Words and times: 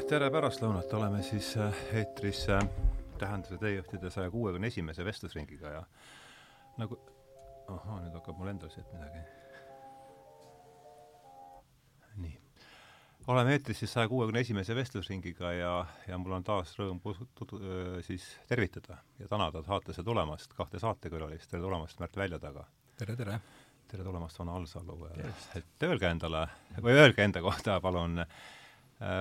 tere 0.00 0.28
pärastlõunat, 0.32 0.92
oleme 0.96 1.22
siis 1.26 1.52
äh, 1.60 1.80
eetris 2.00 2.46
äh, 2.52 2.62
Tähenduse 3.18 3.58
teejuhtide 3.60 4.10
saja 4.10 4.30
kuuekümne 4.30 4.66
esimese 4.66 5.04
vestlusringiga 5.04 5.70
ja 5.70 5.82
nagu 6.80 6.96
ahaa, 7.70 7.98
nüüd 8.02 8.14
hakkab 8.16 8.38
mul 8.38 8.50
endal 8.50 8.70
siit 8.72 8.88
midagi. 8.94 9.20
nii. 12.22 12.32
oleme 13.32 13.52
eetris 13.56 13.82
siis 13.84 13.92
saja 13.92 14.08
kuuekümne 14.08 14.40
esimese 14.40 14.74
vestlusringiga 14.76 15.52
ja, 15.52 15.74
ja 16.08 16.18
mul 16.18 16.38
on 16.38 16.46
taas 16.46 16.72
rõõm 16.78 17.02
tutu-, 17.38 17.60
siis 18.06 18.26
tervitada 18.48 18.98
ja 19.18 19.28
tänada 19.28 19.62
saatesse 19.66 20.02
tulemast 20.02 20.56
kahte 20.56 20.80
saatekülalist, 20.82 21.50
tere 21.50 21.62
tulemast 21.62 22.00
Märt 22.00 22.16
Väljataga! 22.16 22.64
tere, 22.98 23.16
tere! 23.16 23.38
tere 23.92 24.08
tulemast, 24.08 24.40
Vana 24.40 24.56
Alsalu! 24.56 24.98
et 25.56 25.86
öelge 25.86 26.10
endale 26.10 26.48
või 26.80 26.96
öelge 26.96 27.24
enda 27.24 27.44
kohta 27.44 27.80
palun 27.80 28.24
äh, 28.24 28.26
Äh, 28.26 28.61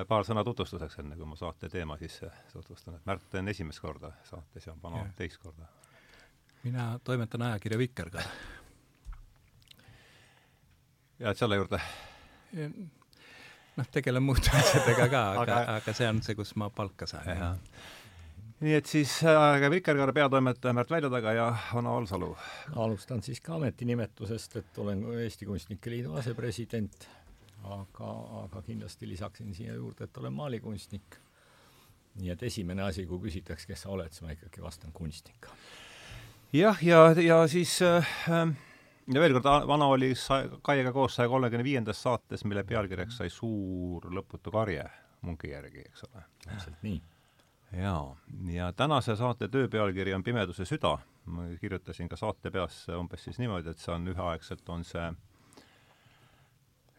paar 0.08 0.26
sõna 0.27 0.44
tutvustuseks, 0.45 0.99
enne 1.02 1.16
kui 1.17 1.26
ma 1.26 1.38
saate 1.40 1.70
teema 1.71 1.98
sisse 1.98 2.30
tutvustan, 2.52 2.99
et 2.99 3.05
Märt 3.09 3.38
on 3.39 3.49
esimest 3.49 3.81
korda 3.81 4.12
saates 4.27 4.67
ja 4.67 4.76
Vano 4.84 5.03
teist 5.17 5.41
korda. 5.41 5.66
mina 6.63 6.99
toimetan 7.03 7.41
ajakirja 7.41 7.77
Vikerkaar. 7.77 8.25
jääd 11.20 11.38
selle 11.38 11.55
juurde? 11.55 11.81
noh, 13.77 13.89
tegelen 13.91 14.23
muude 14.23 14.53
asjadega 14.59 15.08
ka 15.09 15.23
aga, 15.31 15.41
aga, 15.41 15.75
aga 15.80 15.98
see 15.98 16.09
on 16.09 16.22
see, 16.22 16.38
kus 16.38 16.53
ma 16.59 16.70
palka 16.70 17.08
saan. 17.09 17.58
nii 18.61 18.75
et 18.77 18.86
siis 18.86 19.16
äh, 19.25 19.70
Vikerkaare 19.72 20.13
peatoimetaja 20.13 20.75
Märt 20.77 20.91
Väljataga 20.94 21.34
ja 21.34 21.48
Vano 21.73 21.95
Alsalu. 21.98 22.36
alustan 22.75 23.23
siis 23.23 23.41
ka 23.41 23.55
ametinimetusest, 23.55 24.55
et 24.61 24.77
olen 24.77 25.03
Eesti 25.23 25.50
Kunstnike 25.50 25.89
Liidu 25.89 26.13
asepresident 26.22 27.09
aga, 27.64 28.12
aga 28.44 28.62
kindlasti 28.66 29.09
lisaksin 29.09 29.54
siia 29.56 29.73
juurde, 29.73 30.04
et 30.04 30.17
olen 30.17 30.34
maalikunstnik. 30.34 31.20
nii 32.16 32.30
et 32.30 32.44
esimene 32.44 32.84
asi, 32.84 33.06
kui 33.08 33.22
küsitakse, 33.23 33.68
kes 33.68 33.86
sa 33.86 33.90
oled, 33.90 34.12
siis 34.12 34.26
ma 34.26 34.34
ikkagi 34.36 34.62
vastan 34.62 34.92
kunstnik. 34.92 35.48
jah, 36.53 36.84
ja, 36.84 37.06
ja, 37.12 37.22
ja 37.22 37.48
siis 37.48 37.81
äh, 37.81 38.08
ja 39.14 39.22
veel 39.22 39.38
kord, 39.38 39.68
Vana 39.68 39.86
oli 39.86 40.14
Kaiega 40.62 40.92
koos 40.92 41.16
saja 41.16 41.30
kolmekümne 41.30 41.64
viiendas 41.64 42.03
saates, 42.03 42.45
mille 42.45 42.64
pealkirjaks 42.64 43.22
sai 43.22 43.30
Suur 43.30 44.09
lõputu 44.12 44.52
karje 44.52 44.90
mungi 45.22 45.52
järgi, 45.52 45.86
eks 45.86 46.03
ole. 46.09 46.23
täpselt 46.46 46.84
nii. 46.84 47.02
jaa, 47.78 48.18
ja 48.52 48.73
tänase 48.73 49.16
saate 49.16 49.48
töö 49.48 49.68
pealkiri 49.70 50.14
on 50.14 50.23
Pimeduse 50.23 50.66
süda. 50.66 50.98
ma 51.25 51.44
kirjutasin 51.62 52.09
ka 52.09 52.18
saate 52.18 52.52
peasse 52.52 52.96
umbes 52.98 53.23
siis 53.23 53.38
niimoodi, 53.40 53.70
et 53.70 53.78
see 53.78 53.94
on 53.94 54.08
üheaegselt, 54.09 54.70
on 54.70 54.84
see 54.84 55.03
äh, 55.06 55.16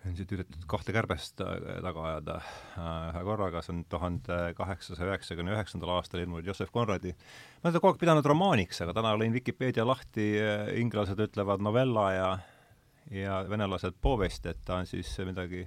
on 0.07 0.17
siit 0.19 0.33
üritatud 0.35 0.65
kahte 0.71 0.95
kärbest 0.95 1.41
äh, 1.45 1.59
taga 1.85 2.07
ajada 2.11 2.39
äh, 2.43 3.11
ühe 3.13 3.25
korraga, 3.27 3.63
see 3.63 3.75
on 3.77 3.83
tuhande 3.91 4.39
kaheksasaja 4.59 5.13
üheksakümne 5.13 5.55
üheksandal 5.55 5.95
aastal 5.97 6.23
ilmunud 6.23 6.47
Joseph 6.47 6.73
Conradi. 6.75 7.15
ma 7.15 7.69
olen 7.69 7.75
seda 7.75 7.83
kogu 7.83 7.95
aeg 7.95 8.01
pidanud 8.03 8.31
romaaniks, 8.33 8.83
aga 8.85 8.97
täna 8.99 9.15
lõin 9.19 9.35
Vikipeedia 9.37 9.87
lahti, 9.87 10.33
äh, 10.43 10.73
inglased 10.83 11.23
ütlevad 11.27 11.63
novella 11.63 12.09
ja 12.17 12.33
ja 13.13 13.43
venelased 13.49 13.99
povest, 14.01 14.47
et 14.47 14.61
ta 14.65 14.79
on 14.81 14.87
siis 14.87 15.11
midagi 15.27 15.67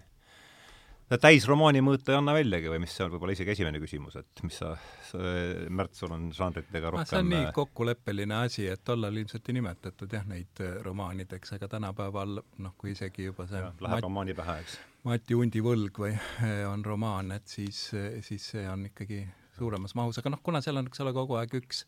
täisromaani 1.10 1.82
mõõta 1.86 2.14
ei 2.14 2.18
anna 2.18 2.34
väljagi 2.34 2.70
või 2.72 2.80
mis 2.82 2.96
see 2.96 3.06
on 3.06 3.12
võib-olla 3.14 3.36
isegi 3.36 3.54
esimene 3.54 3.80
küsimus, 3.82 4.18
et 4.20 4.42
mis 4.46 4.58
sa, 4.62 4.72
sa, 5.06 5.22
Märt, 5.70 5.94
sul 5.98 6.14
on 6.16 6.28
žanritega 6.34 6.92
rohkem 6.94 7.10
see 7.10 7.22
on 7.22 7.30
nii 7.30 7.52
kokkuleppeline 7.56 8.40
asi, 8.40 8.66
et 8.72 8.82
tollal 8.88 9.18
ilmselt 9.22 9.52
ei 9.52 9.58
nimetatud 9.60 10.16
jah, 10.18 10.26
neid 10.30 10.64
äh, 10.66 10.80
romaanideks, 10.86 11.56
aga 11.58 11.70
tänapäeval 11.76 12.40
noh, 12.42 12.76
kui 12.82 12.96
isegi 12.96 13.30
juba 13.30 13.46
see 13.50 13.62
ja, 13.62 13.70
läheb 13.70 14.00
Mat, 14.00 14.08
romaani 14.08 14.38
pähe, 14.38 14.58
eks. 14.66 14.80
Mati 15.06 15.38
Undi 15.38 15.62
võlg 15.66 16.02
või 16.02 16.16
äh, 16.16 16.64
on 16.70 16.86
romaan, 16.86 17.36
et 17.38 17.48
siis, 17.54 17.88
äh, 17.94 18.18
siis 18.26 18.50
see 18.56 18.66
on 18.70 18.88
ikkagi 18.90 19.22
suuremas 19.60 19.94
mahus, 19.96 20.18
aga 20.20 20.34
noh, 20.34 20.42
kuna 20.44 20.64
seal 20.66 20.82
on, 20.82 20.90
eks 20.90 21.06
ole, 21.06 21.14
kogu 21.16 21.38
aeg 21.40 21.54
üks 21.62 21.86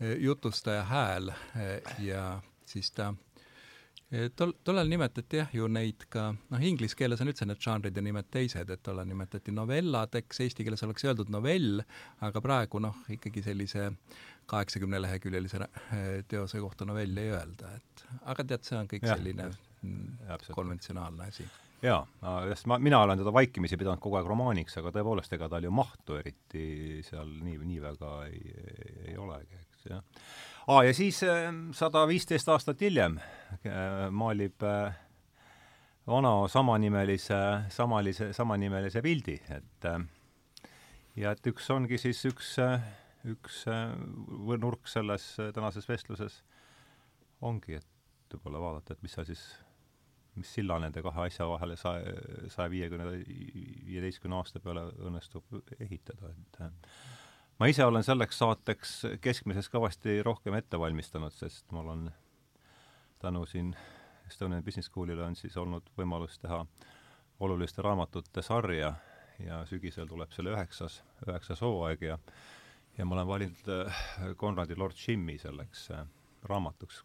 jutustaja 0.00 0.84
hääl 0.88 1.28
ja 2.00 2.22
siis 2.64 2.88
ta 2.96 3.10
tol, 4.36 4.52
tollal 4.66 4.90
nimetati 4.90 5.40
jah 5.40 5.52
ju 5.54 5.68
neid 5.70 6.06
ka, 6.12 6.30
noh, 6.50 6.64
inglise 6.66 6.98
keeles 6.98 7.22
on 7.22 7.30
üldse 7.30 7.46
need 7.46 7.62
žanrid 7.62 7.96
ja 7.96 8.02
nimed 8.04 8.30
teised, 8.32 8.70
et 8.70 8.82
tollal 8.86 9.08
nimetati 9.08 9.54
novelladeks, 9.54 10.42
eesti 10.46 10.66
keeles 10.66 10.82
oleks 10.86 11.06
öeldud 11.06 11.30
novell, 11.32 11.82
aga 12.26 12.42
praegu 12.44 12.82
noh, 12.82 13.04
ikkagi 13.14 13.44
sellise 13.46 13.90
kaheksakümne 14.50 14.98
leheküljelise 15.04 15.62
eh, 15.62 16.12
teose 16.28 16.62
kohta 16.62 16.88
novelli 16.88 17.28
ei 17.28 17.34
öelda, 17.36 17.74
et 17.78 18.06
aga 18.34 18.46
tead, 18.52 18.66
see 18.66 18.78
on 18.80 18.90
kõik 18.90 19.06
ja, 19.06 19.14
selline 19.14 19.50
mm, 19.50 20.54
konventsionaalne 20.56 21.30
asi. 21.30 21.46
Jaa, 21.80 22.02
sest 22.50 22.66
ma, 22.68 22.76
mina 22.82 22.98
olen 23.00 23.22
teda 23.22 23.32
vaikimisi 23.32 23.78
pidanud 23.80 24.02
kogu 24.04 24.18
aeg 24.18 24.26
romaaniks, 24.28 24.74
aga 24.82 24.92
tõepoolest, 24.98 25.32
ega 25.32 25.48
tal 25.48 25.64
ju 25.64 25.72
mahtu 25.72 26.18
eriti 26.18 27.00
seal 27.06 27.30
nii, 27.40 27.56
nii 27.70 27.80
väga 27.86 28.10
ei, 28.26 28.42
ei, 28.60 28.96
ei 29.12 29.16
olegi, 29.16 29.62
eks, 29.80 29.90
jah. 29.90 30.02
Aa, 30.70 30.84
ja 30.84 30.94
siis 30.94 31.22
sada 31.74 32.04
viisteist 32.06 32.48
aastat 32.52 32.80
hiljem 32.84 33.16
maalib 34.12 34.62
vana 36.06 36.32
samanimelise, 36.48 37.38
samalise, 37.72 38.32
samanimelise 38.36 39.02
pildi, 39.02 39.36
et 39.50 39.88
ja 41.18 41.32
et 41.32 41.50
üks 41.50 41.70
ongi 41.74 41.98
siis 42.00 42.22
üks, 42.28 42.54
üks 43.28 43.64
nurk 44.60 44.88
selles 44.90 45.32
tänases 45.54 45.88
vestluses 45.88 46.40
ongi, 47.40 47.80
et 47.80 48.36
võib-olla 48.36 48.62
vaadata, 48.62 48.94
et 48.94 49.02
mis 49.02 49.16
sa 49.16 49.24
siis, 49.26 49.42
mis 50.38 50.50
silla 50.54 50.78
nende 50.82 51.02
kahe 51.02 51.26
asja 51.26 51.48
vahele 51.50 51.76
saja, 51.80 52.14
saja 52.52 52.70
viiekümne, 52.70 53.08
viieteistkümne 53.88 54.38
aasta 54.38 54.62
peale 54.62 54.86
õnnestub 55.08 55.56
ehitada, 55.80 56.30
et 56.36 56.60
ma 57.60 57.68
ise 57.68 57.84
olen 57.84 58.04
selleks 58.04 58.38
saateks 58.40 58.92
keskmisest 59.20 59.72
kõvasti 59.72 60.20
rohkem 60.24 60.56
ette 60.56 60.78
valmistanud, 60.80 61.34
sest 61.36 61.66
mul 61.76 61.92
on 61.92 62.06
tänu 63.20 63.44
siin 63.46 63.74
Estonian 64.26 64.64
Business 64.64 64.88
Schoolile 64.88 65.26
on 65.26 65.36
siis 65.36 65.56
olnud 65.60 65.90
võimalus 65.98 66.38
teha 66.40 66.62
oluliste 67.40 67.82
raamatute 67.82 68.42
sarja 68.42 68.94
ja 69.44 69.60
sügisel 69.68 70.08
tuleb 70.08 70.32
selle 70.32 70.54
üheksas, 70.54 71.00
üheksas 71.28 71.60
hooaeg 71.64 72.02
ja 72.08 72.18
ja 72.98 73.04
ma 73.06 73.16
olen 73.16 73.28
valinud 73.28 73.68
äh, 73.74 74.00
Konradi 74.36 74.76
Lord 74.76 74.96
Jimmy 75.06 75.38
selleks 75.38 75.86
äh, 75.94 76.04
raamatuks, 76.48 77.02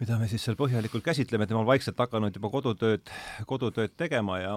mida 0.00 0.18
me 0.18 0.28
siis 0.28 0.44
seal 0.44 0.56
põhjalikult 0.58 1.04
käsitleme, 1.04 1.44
et 1.44 1.52
ma 1.52 1.60
olen 1.60 1.72
vaikselt 1.74 2.00
hakanud 2.00 2.36
juba 2.36 2.50
kodutööd, 2.52 3.12
kodutööd 3.46 3.94
tegema 3.96 4.40
ja 4.40 4.56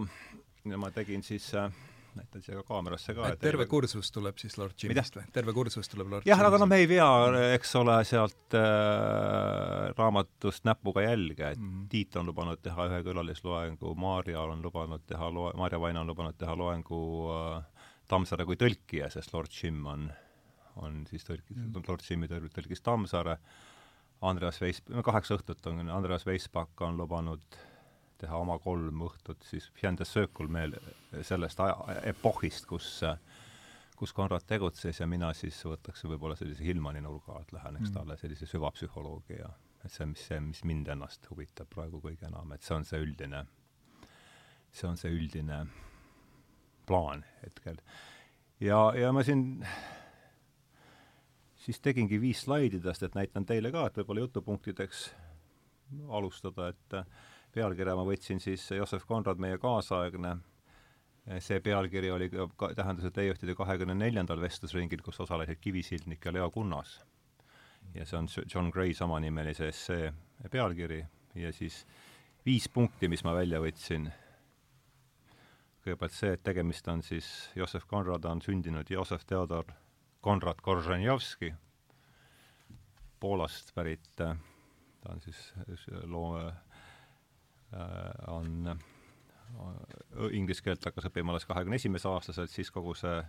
ja 0.67 0.79
ma 0.79 0.91
tegin 0.91 1.23
siis 1.23 1.51
äh, 1.55 1.71
näitan 2.17 2.43
siia 2.43 2.57
ka 2.59 2.63
kaamerasse 2.67 3.13
ka. 3.15 3.29
terve 3.35 3.63
teile... 3.63 3.67
kursus 3.71 4.11
tuleb 4.13 4.37
siis 4.41 4.57
Lord 4.59 4.75
Jimist 4.83 5.17
või? 5.17 5.25
terve 5.33 5.53
kursus 5.55 5.89
tuleb 5.91 6.11
Lord 6.13 6.27
jah, 6.27 6.41
aga 6.49 6.59
noh, 6.61 6.69
me 6.69 6.79
ei 6.81 6.89
vea, 6.89 7.07
eks 7.55 7.75
ole, 7.79 7.97
sealt 8.07 8.57
äh, 8.57 9.87
raamatust 9.97 10.67
näpuga 10.67 11.05
jälge, 11.05 11.51
et 11.51 11.59
mm 11.59 11.69
-hmm. 11.71 11.87
Tiit 11.89 12.15
on 12.19 12.25
lubanud 12.25 12.61
teha 12.61 12.87
ühe 12.89 13.03
külalisloengu, 13.03 13.95
Maarja 13.95 14.41
on 14.41 14.61
lubanud 14.61 15.05
teha 15.07 15.29
loe-, 15.31 15.53
Maarja 15.55 15.79
Vaino 15.79 16.01
on 16.01 16.07
lubanud 16.07 16.37
teha 16.37 16.57
loengu 16.57 17.01
äh, 17.31 17.63
Tammsaare 18.07 18.45
kui 18.45 18.55
tõlkija, 18.55 19.09
sest 19.09 19.33
Lord 19.33 19.51
Jim 19.51 19.85
on, 19.85 20.11
on 20.75 21.05
siis 21.09 21.23
tõlk- 21.23 21.49
mm, 21.49 21.71
-hmm. 21.73 21.87
Lord 21.87 22.03
Jimmi 22.09 22.27
tõl-, 22.27 22.49
tõlkis 22.49 22.81
Tammsaare, 22.83 23.37
Andreas 24.21 24.61
Veis-, 24.61 24.83
no 24.89 25.03
kaheksa 25.03 25.35
õhtut 25.35 25.67
on, 25.67 25.89
Andreas 25.89 26.25
Veispakk 26.25 26.81
on 26.81 26.97
lubanud 26.97 27.41
teha 28.21 28.37
oma 28.37 28.57
kolm 28.59 29.03
õhtut 29.07 29.43
siis 29.45 29.69
Fiendes 29.75 30.13
Circle 30.13 30.47
meel 30.51 30.73
sellest 31.21 31.59
aja, 31.63 31.99
epohhist, 32.09 32.65
kus 32.69 33.03
kus 33.97 34.13
Konrad 34.13 34.45
tegutses 34.45 34.99
ja 34.99 35.07
mina 35.09 35.31
siis 35.33 35.57
võtaks 35.65 36.03
võib-olla 36.05 36.35
sellise 36.37 36.61
Hillmani 36.65 37.01
nurga 37.01 37.33
alt, 37.39 37.53
läheneks 37.55 37.89
mm. 37.89 37.93
talle 37.95 38.17
sellise 38.19 38.45
süvapsühholoogia, 38.45 39.49
et 39.85 39.93
see 39.93 40.05
mis 40.05 40.25
see, 40.29 40.41
mis 40.43 40.61
mind 40.69 40.91
ennast 40.93 41.25
huvitab 41.31 41.71
praegu 41.73 42.01
kõige 42.03 42.27
enam, 42.29 42.53
et 42.53 42.65
see 42.65 42.75
on 42.77 42.85
see 42.85 43.01
üldine, 43.01 43.41
see 44.69 44.89
on 44.89 45.01
see 45.01 45.13
üldine 45.13 45.63
plaan 46.87 47.25
hetkel. 47.41 47.81
ja, 48.61 48.77
ja 48.93 49.09
ma 49.13 49.25
siin 49.25 49.63
siis 51.65 51.81
tegingi 51.81 52.21
viis 52.21 52.45
slaididest, 52.45 53.03
et 53.03 53.17
näitan 53.17 53.49
teile 53.49 53.73
ka, 53.73 53.87
et 53.87 53.97
võib-olla 53.97 54.27
jutupunktideks 54.27 55.07
alustada, 56.19 56.69
et 56.69 56.99
pealkirja 57.57 57.95
ma 57.97 58.05
võtsin 58.05 58.41
siis 58.43 58.65
Joseph 58.75 59.07
Conrad, 59.09 59.41
meie 59.41 59.57
kaasaegne, 59.61 60.35
see 61.43 61.59
pealkiri 61.63 62.11
oli 62.13 62.29
ka, 62.31 62.71
tähendas, 62.77 63.07
et 63.09 63.15
teejuhtide 63.17 63.55
kahekümne 63.57 63.97
neljandal 63.97 64.41
vestlusringil, 64.41 65.01
kus 65.03 65.19
osalesid 65.25 65.59
Kivisildnik 65.61 66.25
ja 66.25 66.33
Leo 66.33 66.51
Kunnas. 66.51 66.99
ja 67.95 68.05
see 68.05 68.17
on 68.19 68.27
John 68.53 68.69
Gray 68.69 68.93
samanimelise 68.93 69.67
essee 69.67 70.11
pealkiri 70.51 71.05
ja 71.35 71.51
siis 71.53 71.85
viis 72.45 72.67
punkti, 72.69 73.07
mis 73.07 73.23
ma 73.23 73.33
välja 73.35 73.59
võtsin. 73.63 74.09
kõigepealt 75.83 76.13
see, 76.13 76.33
et 76.35 76.43
tegemist 76.43 76.87
on 76.87 77.01
siis, 77.03 77.49
Joseph 77.55 77.87
Conrad 77.87 78.25
on 78.25 78.41
sündinud 78.41 78.89
Joseph 78.89 79.25
Theodor 79.25 79.71
Konrad 80.21 80.61
Koržanjovski, 80.61 81.53
Poolast 83.19 83.73
pärit, 83.73 84.03
ta 84.15 84.35
on 85.09 85.21
siis 85.21 85.53
loo-, 86.05 86.51
Äh, 87.73 88.31
on, 88.31 88.79
inglise 90.31 90.63
keelt 90.63 90.85
hakkas 90.85 91.09
õppima 91.09 91.33
alles 91.33 91.45
kahekümne 91.47 91.75
esimese 91.79 92.07
aastaselt, 92.09 92.51
siis 92.51 92.71
kogu 92.71 92.93
see 92.95 93.21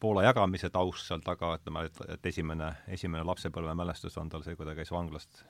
Poola 0.00 0.24
jagamise 0.26 0.68
taust 0.74 1.06
seal 1.08 1.22
taga, 1.24 1.54
ütleme, 1.56 1.84
et, 1.88 2.00
et 2.16 2.26
esimene, 2.28 2.72
esimene 2.92 3.24
lapsepõlvemälestus 3.24 4.18
on 4.20 4.28
tal 4.28 4.42
see, 4.44 4.56
kui 4.58 4.66
ta 4.66 4.74
käis 4.76 4.90
vanglast 4.92 5.44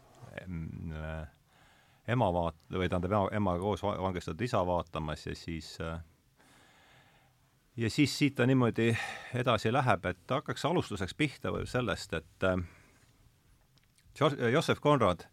ema 2.15 2.29
vaat-, 2.37 2.61
või 2.71 2.87
tähendab, 2.91 3.11
ema, 3.11 3.29
emaga 3.41 3.63
koos 3.65 3.83
vangistatud 3.83 4.45
isa 4.47 4.61
vaatamas 4.69 5.27
ja 5.27 5.35
siis 5.39 5.73
ja 7.77 7.91
siis 7.91 8.19
siit 8.19 8.37
ta 8.39 8.47
niimoodi 8.47 8.93
edasi 9.35 9.73
läheb, 9.73 10.07
et 10.13 10.37
hakkaks 10.37 10.65
alustuseks 10.71 11.17
pihta 11.19 11.55
sellest, 11.67 12.15
et 12.21 12.49
Joseph 14.53 14.81
Conrad 14.85 15.27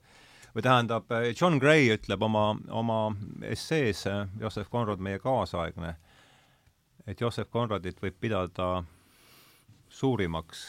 või 0.56 0.66
tähendab, 0.66 1.12
John 1.40 1.60
Gray 1.60 1.90
ütleb 1.94 2.24
oma, 2.24 2.56
oma 2.70 3.00
essees, 3.48 4.06
Joseph 4.40 4.72
Conrad, 4.72 5.00
meie 5.04 5.20
kaasaegne, 5.20 5.96
et 7.08 7.22
Joseph 7.22 7.52
Conradit 7.52 8.02
võib 8.02 8.20
pidada 8.20 8.84
suurimaks 9.92 10.66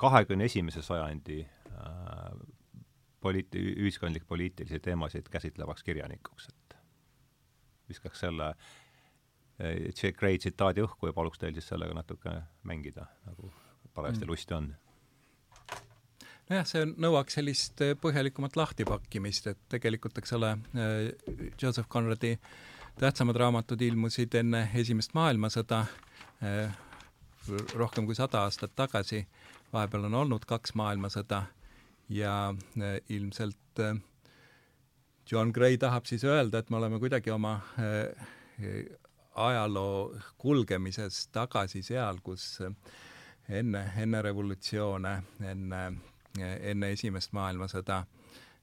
kahekümne 0.00 0.46
esimese 0.48 0.82
sajandi 0.82 1.42
äh, 1.44 2.36
poliit-, 3.20 3.56
ühiskondlik-poliitilisi 3.56 4.80
teemasid 4.80 5.28
käsitlevaks 5.30 5.84
kirjanikuks, 5.84 6.48
et 6.48 6.78
viskaks 7.90 8.24
selle 8.26 8.54
Jack 9.60 10.16
Gray 10.16 10.38
tsitaadi 10.38 10.80
õhku 10.84 11.10
ja 11.10 11.12
paluks 11.12 11.40
teil 11.40 11.52
siis 11.56 11.68
sellega 11.68 11.94
natuke 11.96 12.32
mängida, 12.64 13.06
nagu 13.26 13.50
parajasti 13.94 14.24
mm. 14.24 14.30
lusti 14.30 14.56
on 14.56 14.70
nojah, 16.50 16.66
see 16.66 16.86
nõuaks 17.00 17.38
sellist 17.38 17.80
äh, 17.84 17.94
põhjalikumat 18.00 18.58
lahtipakkimist, 18.58 19.50
et 19.52 19.60
tegelikult, 19.72 20.18
eks 20.18 20.34
ole, 20.36 20.56
äh, 20.74 21.52
Joseph 21.60 21.88
Conradi 21.90 22.34
tähtsamad 23.00 23.38
raamatud 23.38 23.80
ilmusid 23.82 24.34
enne 24.40 24.66
Esimest 24.76 25.14
maailmasõda 25.16 25.84
äh, 26.42 26.74
rohkem 27.78 28.08
kui 28.08 28.18
sada 28.18 28.44
aastat 28.46 28.74
tagasi, 28.76 29.22
vahepeal 29.72 30.08
on 30.10 30.18
olnud 30.24 30.44
kaks 30.46 30.74
maailmasõda 30.78 31.44
ja 32.10 32.34
ilmselt 33.08 33.80
John 35.30 35.52
Gray 35.54 35.78
tahab 35.78 36.10
siis 36.10 36.24
öelda, 36.26 36.58
et 36.58 36.70
me 36.70 36.76
oleme 36.76 36.98
kuidagi 37.00 37.30
oma 37.30 37.54
ajaloo 39.46 40.18
kulgemises 40.42 41.22
tagasi 41.32 41.82
seal, 41.86 42.18
kus 42.22 42.60
enne, 43.48 43.84
enne 44.02 44.22
revolutsioone, 44.26 45.14
enne 45.54 45.82
enne 46.38 46.92
Esimest 46.94 47.32
maailmasõda 47.32 48.04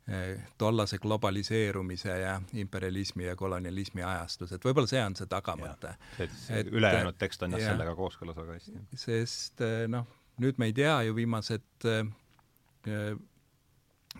eh, 0.07 0.43
tollase 0.57 0.97
globaliseerumise 1.03 2.19
ja 2.19 2.41
imperialismi 2.53 3.27
ja 3.27 3.35
kolonialismi 3.35 4.03
ajastus, 4.03 4.53
et 4.55 4.65
võib-olla 4.65 4.89
see 4.89 5.03
on 5.03 5.15
see 5.19 5.29
tagamõte. 5.31 5.95
et 6.19 6.71
ülejäänud 6.71 7.17
tekst 7.19 7.43
on 7.43 7.57
jah 7.57 7.65
ja, 7.65 7.73
sellega 7.73 7.95
kooskõlas 7.95 8.37
väga 8.37 8.59
hästi. 8.59 8.83
sest 8.95 9.61
eh, 9.65 9.85
noh, 9.91 10.07
nüüd 10.43 10.59
me 10.61 10.71
ei 10.71 10.77
tea 10.77 11.01
ju 11.09 11.15
viimased 11.15 11.87
eh, 11.91 13.15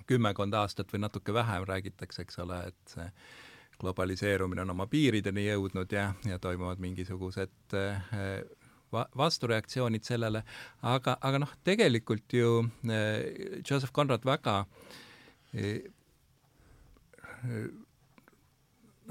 kümmekond 0.08 0.54
aastat 0.54 0.92
või 0.94 1.06
natuke 1.06 1.34
vähem 1.34 1.64
räägitakse, 1.68 2.22
eks 2.22 2.40
ole, 2.44 2.60
et 2.68 2.96
see 2.98 3.08
globaliseerumine 3.78 4.64
on 4.66 4.74
oma 4.74 4.88
piirideni 4.90 5.46
jõudnud 5.46 5.92
ja, 5.94 6.10
ja 6.26 6.40
toimuvad 6.42 6.82
mingisugused 6.82 7.76
va-, 8.94 9.08
vastureaktsioonid 9.18 10.06
sellele, 10.08 10.44
aga, 10.82 11.18
aga 11.22 11.44
noh, 11.44 11.54
tegelikult 11.68 12.34
ju 12.34 12.62
äh, 12.90 13.62
Joseph 13.62 13.94
Conrad 13.94 14.26
väga 14.28 14.62
äh, 15.54 15.84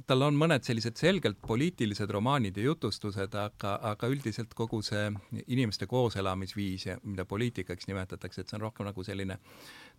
tal 0.07 0.25
on 0.27 0.37
mõned 0.37 0.65
sellised 0.67 0.99
selgelt 1.01 1.39
poliitilised 1.45 2.11
romaanid 2.13 2.59
ja 2.59 2.67
jutustused, 2.69 3.35
aga, 3.41 3.77
aga 3.93 4.11
üldiselt 4.13 4.53
kogu 4.57 4.83
see 4.85 5.09
inimeste 5.47 5.89
kooselamisviis 5.89 6.87
ja 6.91 6.97
mida 7.05 7.25
poliitikaks 7.29 7.89
nimetatakse, 7.89 8.43
et 8.43 8.51
see 8.51 8.59
on 8.59 8.67
rohkem 8.67 8.89
nagu 8.89 9.05
selline 9.07 9.39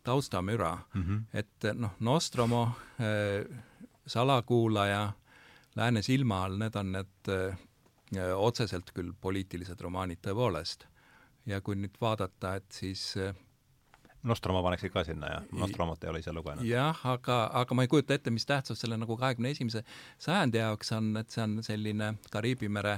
taustamüra 0.06 0.76
mm. 0.78 1.04
-hmm. 1.04 1.24
et 1.34 1.72
noh, 1.74 1.96
Nostromo 2.00 2.70
äh,, 3.02 3.46
salakuulaja, 4.06 5.14
Lääne 5.78 6.02
silma 6.02 6.46
all, 6.46 6.58
need 6.58 6.76
on 6.76 6.92
need 6.92 7.30
äh, 7.30 7.58
otseselt 8.36 8.94
küll 8.96 9.12
poliitilised 9.22 9.82
romaanid 9.84 10.22
tõepoolest. 10.24 10.88
ja 11.46 11.62
kui 11.62 11.76
nüüd 11.76 11.96
vaadata, 12.02 12.56
et 12.56 12.72
siis 12.72 13.02
äh, 13.18 13.36
Nostroma 14.28 14.64
paneksid 14.66 14.92
ka 14.92 15.04
sinna, 15.06 15.30
jah? 15.32 15.44
Nostromot 15.56 16.04
ei 16.04 16.10
ole 16.10 16.20
ise 16.20 16.34
lugenud? 16.34 16.66
jah, 16.68 17.00
aga, 17.08 17.38
aga 17.62 17.78
ma 17.78 17.86
ei 17.86 17.92
kujuta 17.92 18.18
ette, 18.18 18.34
mis 18.34 18.46
tähtsus 18.50 18.82
selle 18.82 18.98
nagu 19.00 19.18
kahekümne 19.18 19.54
esimese 19.54 19.84
sajandi 20.24 20.62
jaoks 20.62 20.92
on, 20.98 21.12
et 21.22 21.32
see 21.34 21.44
on 21.44 21.58
selline 21.64 22.14
Kariibi 22.34 22.70
mere 22.70 22.98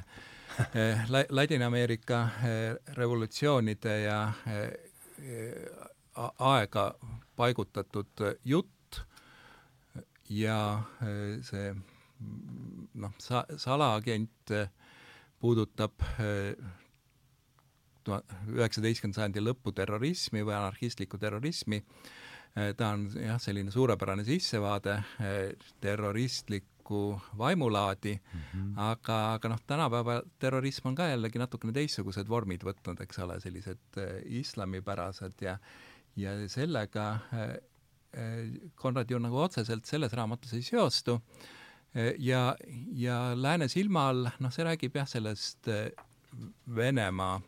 eh, 0.74 1.04
Ladina-Ameerika 1.30 2.22
eh, 2.48 2.94
revolutsioonide 2.98 3.96
ja 4.06 4.20
eh, 4.48 4.72
aega 6.50 6.86
paigutatud 7.38 8.26
jutt 8.48 9.02
ja 10.30 10.60
see 11.46 11.74
noh, 12.96 13.14
sa-, 13.20 13.46
salaagent 13.58 14.56
puudutab 15.40 16.04
eh, 16.20 16.56
üheksateistkümnenda 18.10 19.22
sajandi 19.22 19.44
lõpu 19.44 19.74
terrorismi 19.76 20.42
või 20.46 20.56
anarhistlikku 20.58 21.20
terrorismi, 21.22 21.80
eh, 22.56 22.74
ta 22.78 22.94
on 22.96 23.08
jah, 23.14 23.40
selline 23.42 23.72
suurepärane 23.74 24.26
sissevaade 24.28 24.96
eh, 24.98 25.70
terroristlikku 25.82 27.04
vaimulaadi. 27.38 28.16
Mm, 28.18 28.42
-hmm. 28.52 28.74
aga, 28.82 29.20
aga 29.36 29.54
noh, 29.54 29.62
tänapäeval 29.68 30.24
terrorism 30.40 30.90
on 30.90 30.98
ka 30.98 31.10
jällegi 31.12 31.40
natukene 31.40 31.76
teistsugused 31.76 32.30
vormid 32.30 32.66
võtnud, 32.66 33.04
eks 33.06 33.20
ole, 33.26 33.40
sellised 33.40 34.02
islamipärased 34.42 35.46
ja 35.46 35.60
ja 36.20 36.34
sellega 36.50 37.22
Konrad 38.76 39.12
ju 39.12 39.20
nagu 39.22 39.38
otseselt 39.38 39.86
selles 39.86 40.14
raamatus 40.18 40.56
ei 40.58 40.64
seostu 40.66 41.20
ja, 42.18 42.56
ja 42.94 43.32
Lääne 43.36 43.68
silma 43.68 44.08
all, 44.10 44.30
noh, 44.40 44.54
see 44.54 44.66
räägib 44.68 44.96
jah, 45.00 45.08
sellest 45.10 45.68
eh, 45.72 45.90
Venemaa 46.76 47.40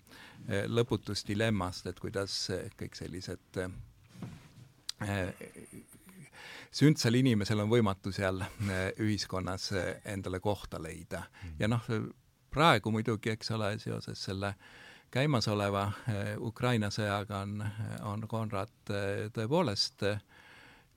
eh, 0.47 0.65
lõputust 0.65 1.27
dilemmast, 1.29 1.85
et 1.87 1.99
kuidas 2.01 2.35
kõik 2.79 2.97
sellised 2.97 3.61
sündsal 6.71 7.17
inimesel 7.17 7.63
on 7.63 7.69
võimatu 7.69 8.11
seal 8.13 8.41
ühiskonnas 9.01 9.71
endale 10.05 10.39
kohta 10.39 10.77
leida. 10.81 11.23
ja 11.59 11.69
noh, 11.69 11.87
praegu 12.53 12.91
muidugi, 12.93 13.33
eks 13.33 13.51
ole, 13.57 13.71
seoses 13.81 14.21
selle 14.29 14.53
käimasoleva 15.11 15.87
Ukraina 16.39 16.91
sõjaga 16.93 17.41
on, 17.45 17.63
on 18.07 18.27
Konrad 18.29 18.93
tõepoolest 19.33 20.05
äh, 20.07 20.21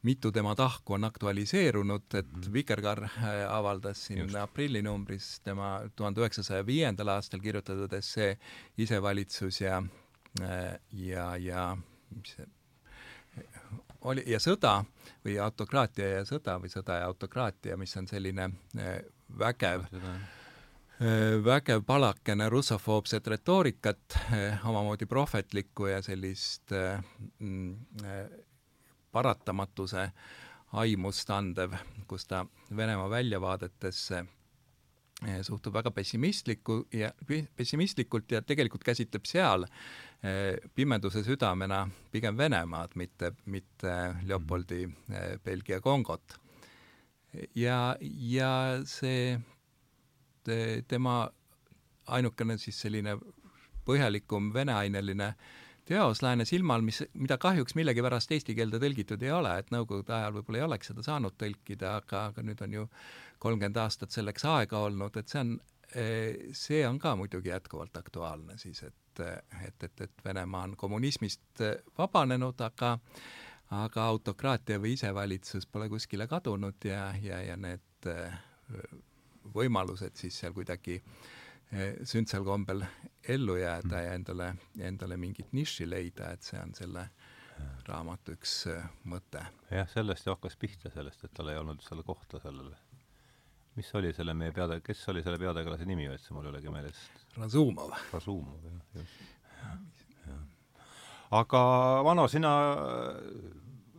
mitu 0.04 0.32
tema 0.32 0.54
tahku 0.54 0.94
on 0.94 1.04
aktualiseerunud, 1.04 2.02
et 2.14 2.26
mm 2.32 2.40
-hmm. 2.40 2.52
Vikerkaar 2.52 3.04
äh, 3.04 3.12
avaldas 3.49 4.06
siin 4.06 4.18
Just. 4.18 4.34
aprillinumbris 4.34 5.40
tema 5.40 5.80
tuhande 5.96 6.20
üheksasaja 6.20 6.66
viiendal 6.66 7.08
aastal 7.08 7.40
kirjutatud 7.40 7.92
essee 7.92 8.38
Isevalitsus 8.78 9.61
ja, 9.61 9.82
äh, 10.40 10.80
ja, 10.92 11.37
ja 11.37 11.76
mis 12.11 12.37
see 12.37 12.46
oli, 14.00 14.23
ja 14.26 14.38
sõda 14.38 14.84
või 15.25 15.38
autokraatia 15.40 16.08
ja 16.08 16.25
sõda 16.25 16.61
või 16.61 16.68
sõda 16.68 17.00
ja 17.00 17.06
autokraatia, 17.06 17.76
mis 17.76 17.96
on 17.96 18.08
selline 18.08 18.50
äh, 18.78 18.99
vägev 19.38 19.88
vägev 21.44 21.82
palakene 21.82 22.49
russofoobset 22.49 23.26
retoorikat, 23.26 24.18
omamoodi 24.64 25.06
prohvetlikku 25.06 25.87
ja 25.87 26.02
sellist 26.02 26.70
mm, 27.38 27.75
paratamatuse 29.14 30.09
aimust 30.75 31.30
andev, 31.30 31.75
kus 32.11 32.26
ta 32.26 32.44
Venemaa 32.76 33.11
väljavaadetesse 33.11 34.18
eh, 35.26 35.40
suhtub 35.47 35.75
väga 35.75 35.92
pessimistliku 35.94 36.80
ja 36.92 37.12
pessimistlikult 37.56 38.33
ja 38.35 38.42
tegelikult 38.42 38.85
käsitleb 38.85 39.28
seal 39.30 39.66
eh, 39.66 40.59
pimeduse 40.75 41.23
südamena 41.26 41.85
pigem 42.12 42.38
Venemaad, 42.38 42.97
mitte, 42.99 43.33
mitte 43.47 43.94
Leopoldi 44.26 44.83
eh, 44.85 45.38
Belgia 45.44 45.80
Kongot. 45.80 46.40
ja, 47.54 47.97
ja 48.00 48.52
see 48.87 49.38
te, 50.44 50.83
tema 50.88 51.28
ainukene 52.06 52.59
siis 52.59 52.80
selline 52.80 53.16
põhjalikum 53.85 54.52
veneaineline 54.54 55.26
äh, 55.28 55.52
teos 55.84 56.22
Lääne 56.22 56.44
silmal, 56.48 56.82
mis, 56.82 57.02
mida 57.14 57.38
kahjuks 57.38 57.76
millegipärast 57.78 58.32
eesti 58.32 58.56
keelde 58.56 58.80
tõlgitud 58.82 59.22
ei 59.22 59.32
ole, 59.34 59.52
et 59.60 59.70
nõukogude 59.74 60.14
ajal 60.16 60.34
võib-olla 60.38 60.60
ei 60.62 60.66
oleks 60.66 60.90
seda 60.92 61.04
saanud 61.04 61.36
tõlkida, 61.40 61.96
aga, 62.00 62.26
aga 62.32 62.44
nüüd 62.46 62.64
on 62.64 62.76
ju 62.78 62.88
kolmkümmend 63.44 63.80
aastat 63.82 64.14
selleks 64.14 64.46
aega 64.48 64.80
olnud, 64.88 65.16
et 65.20 65.28
see 65.28 65.42
on, 65.44 65.54
see 66.56 66.82
on 66.88 66.98
ka 66.98 67.14
muidugi 67.20 67.52
jätkuvalt 67.52 67.96
aktuaalne 68.00 68.58
siis, 68.58 68.82
et, 68.82 69.24
et, 69.60 69.88
et, 69.88 70.06
et 70.08 70.24
Venemaa 70.24 70.64
on 70.70 70.76
kommunismist 70.76 71.64
vabanenud, 71.98 72.60
aga 72.64 72.96
aga 73.74 74.04
autokraatia 74.12 74.78
või 74.78 74.92
isevalitsus 74.94 75.66
pole 75.66 75.88
kuskile 75.90 76.26
kadunud 76.30 76.84
ja, 76.84 77.08
ja, 77.22 77.40
ja 77.42 77.56
need 77.56 78.08
võimalused 79.54 80.16
siis 80.18 80.36
seal 80.40 80.54
kuidagi 80.56 81.00
sündsal 82.06 82.44
kombel 82.44 82.85
ellu 83.28 83.56
jääda 83.56 83.97
mm. 83.97 84.04
ja 84.04 84.14
endale, 84.14 84.49
endale 84.78 85.16
mingit 85.16 85.52
nišši 85.56 85.88
leida, 85.88 86.33
et 86.35 86.47
see 86.47 86.61
on 86.61 86.75
selle 86.76 87.09
raamatu 87.88 88.35
üks 88.35 88.54
mõte. 89.11 89.42
jah, 89.71 89.88
sellest 89.90 90.26
ju 90.26 90.35
hakkas 90.35 90.56
pihta, 90.61 90.90
sellest, 90.94 91.25
et 91.25 91.35
tal 91.37 91.50
ei 91.52 91.59
olnud 91.61 91.83
selle 91.85 92.04
kohta 92.06 92.40
sellele. 92.42 92.76
mis 93.76 93.90
oli 93.94 94.12
selle 94.14 94.35
meie 94.38 94.52
peade, 94.54 94.80
kes 94.85 95.02
oli 95.12 95.23
selle 95.23 95.38
peategelase 95.38 95.87
nimi 95.88 96.06
üldse, 96.09 96.35
mul 96.35 96.47
ei 96.47 96.54
olegi 96.54 96.71
meeles. 96.73 97.00
Razumov. 97.37 97.94
Razumov, 98.12 98.64
jah, 98.71 98.80
just. 99.00 100.33
aga 101.35 101.61
Vano, 102.06 102.28
sina 102.30 102.54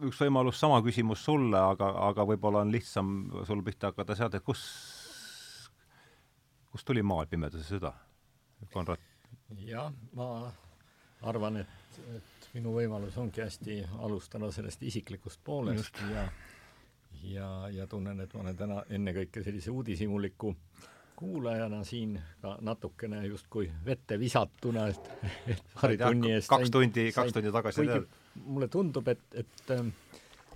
üks 0.04 0.20
võimalus, 0.20 0.60
sama 0.60 0.82
küsimus 0.84 1.24
sulle, 1.24 1.60
aga, 1.60 1.90
aga 2.10 2.26
võib-olla 2.28 2.64
on 2.66 2.72
lihtsam 2.74 3.16
sul 3.48 3.64
pihta 3.66 3.92
hakata 3.92 4.18
sealt, 4.18 4.36
et 4.36 4.46
kus, 4.46 4.64
kust 6.76 6.88
tuli 6.92 7.04
maal 7.04 7.30
pimeduse 7.32 7.64
süda? 7.64 7.94
Konrad? 8.74 9.00
jah, 9.64 9.94
ma 10.18 10.28
arvan, 11.30 11.62
et, 11.62 12.00
et 12.18 12.50
minu 12.56 12.74
võimalus 12.76 13.16
ongi 13.22 13.44
hästi 13.44 13.78
alustada 14.04 14.52
sellest 14.52 14.84
isiklikust 14.84 15.40
poolest 15.44 15.96
Just. 15.96 16.02
ja 16.12 16.28
ja, 17.24 17.70
ja 17.72 17.88
tunnen, 17.88 18.20
et 18.22 18.34
ma 18.34 18.44
olen 18.44 18.58
täna 18.58 18.82
ennekõike 18.90 19.44
sellise 19.44 19.72
uudishimuliku 19.72 20.52
kuulajana 21.16 21.80
siin 21.88 22.18
ka 22.42 22.58
natukene 22.62 23.24
justkui 23.26 23.70
vette 23.86 24.20
visatuna, 24.20 24.90
et, 24.92 25.10
et 25.56 25.64
paari 25.74 25.98
tunni 26.02 26.34
eest 26.36 26.52
kaks 26.52 26.74
tundi, 26.76 27.08
kaks 27.16 27.38
tundi 27.38 27.54
tagasi 27.56 27.88
mulle 28.44 28.68
tundub, 28.68 29.08
et, 29.08 29.24
et 29.34 29.72
ähm, 29.78 29.94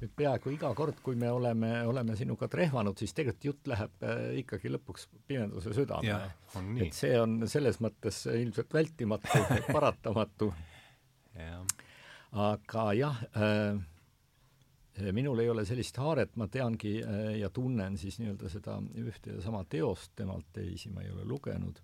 et 0.05 0.13
peaaegu 0.15 0.53
iga 0.53 0.71
kord, 0.77 1.01
kui 1.03 1.17
me 1.19 1.29
oleme, 1.31 1.71
oleme 1.87 2.15
sinuga 2.19 2.47
trehvanud, 2.51 2.97
siis 2.99 3.13
tegelikult 3.17 3.47
jutt 3.49 3.69
läheb 3.71 4.05
äh, 4.07 4.23
ikkagi 4.43 4.71
lõpuks 4.73 5.07
pimeduse 5.27 5.73
südamele. 5.75 6.31
et 6.85 6.95
see 6.97 7.13
on 7.19 7.41
selles 7.49 7.81
mõttes 7.83 8.23
ilmselt 8.31 8.73
vältimatu 8.73 9.43
paratamatu. 9.75 10.51
aga 12.31 12.85
jah 12.97 13.21
äh,, 13.35 13.79
minul 15.15 15.39
ei 15.39 15.49
ole 15.49 15.63
sellist 15.65 15.97
haaret, 15.97 16.35
ma 16.35 16.47
teangi 16.51 16.99
äh, 17.03 17.35
ja 17.39 17.49
tunnen 17.49 17.97
siis 17.97 18.19
nii-öelda 18.19 18.49
seda 18.51 18.79
ühte 19.03 19.37
ja 19.37 19.43
sama 19.43 19.63
teost, 19.69 20.15
temalt 20.15 20.49
teisi 20.53 20.91
ma 20.93 21.05
ei 21.05 21.11
ole 21.11 21.27
lugenud 21.27 21.79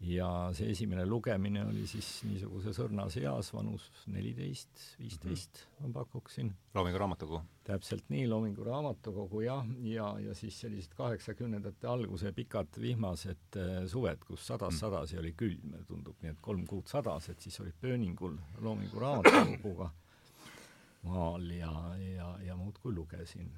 ja 0.00 0.28
see 0.56 0.70
esimene 0.72 1.04
lugemine 1.06 1.64
oli 1.68 1.84
siis 1.88 2.06
niisuguses 2.24 2.78
õrnas 2.80 3.18
eas, 3.20 3.50
vanus 3.52 3.90
neliteist, 4.08 4.70
viisteist 4.98 5.60
-hmm. 5.60 5.86
ma 5.86 5.92
pakuksin. 6.00 6.54
Loomingu 6.74 6.98
Raamatukogu? 6.98 7.42
täpselt 7.64 8.08
nii, 8.08 8.28
Loomingu 8.28 8.64
Raamatukogu 8.64 9.40
jah, 9.40 9.66
ja, 9.82 10.16
ja 10.18 10.34
siis 10.34 10.60
sellised 10.60 10.94
kaheksakümnendate 10.96 11.86
alguse 11.86 12.32
pikad 12.32 12.80
vihmased 12.80 13.56
äh, 13.56 13.86
suved, 13.86 14.24
kus 14.26 14.46
sadas 14.46 14.74
mm. 14.74 14.78
sadas 14.78 15.12
ja 15.12 15.20
oli 15.20 15.32
külm, 15.32 15.74
tundub 15.86 16.16
nii, 16.22 16.30
et 16.30 16.40
kolm 16.40 16.66
kuud 16.66 16.86
sadas, 16.86 17.28
et 17.28 17.40
siis 17.40 17.60
olid 17.60 17.76
pööningul 17.80 18.38
Loomingu 18.60 18.98
Raamatukoguga 18.98 19.90
maal 21.02 21.50
ja, 21.50 21.96
ja, 22.16 22.38
ja 22.44 22.56
muudkui 22.56 22.92
lugesin 22.94 23.52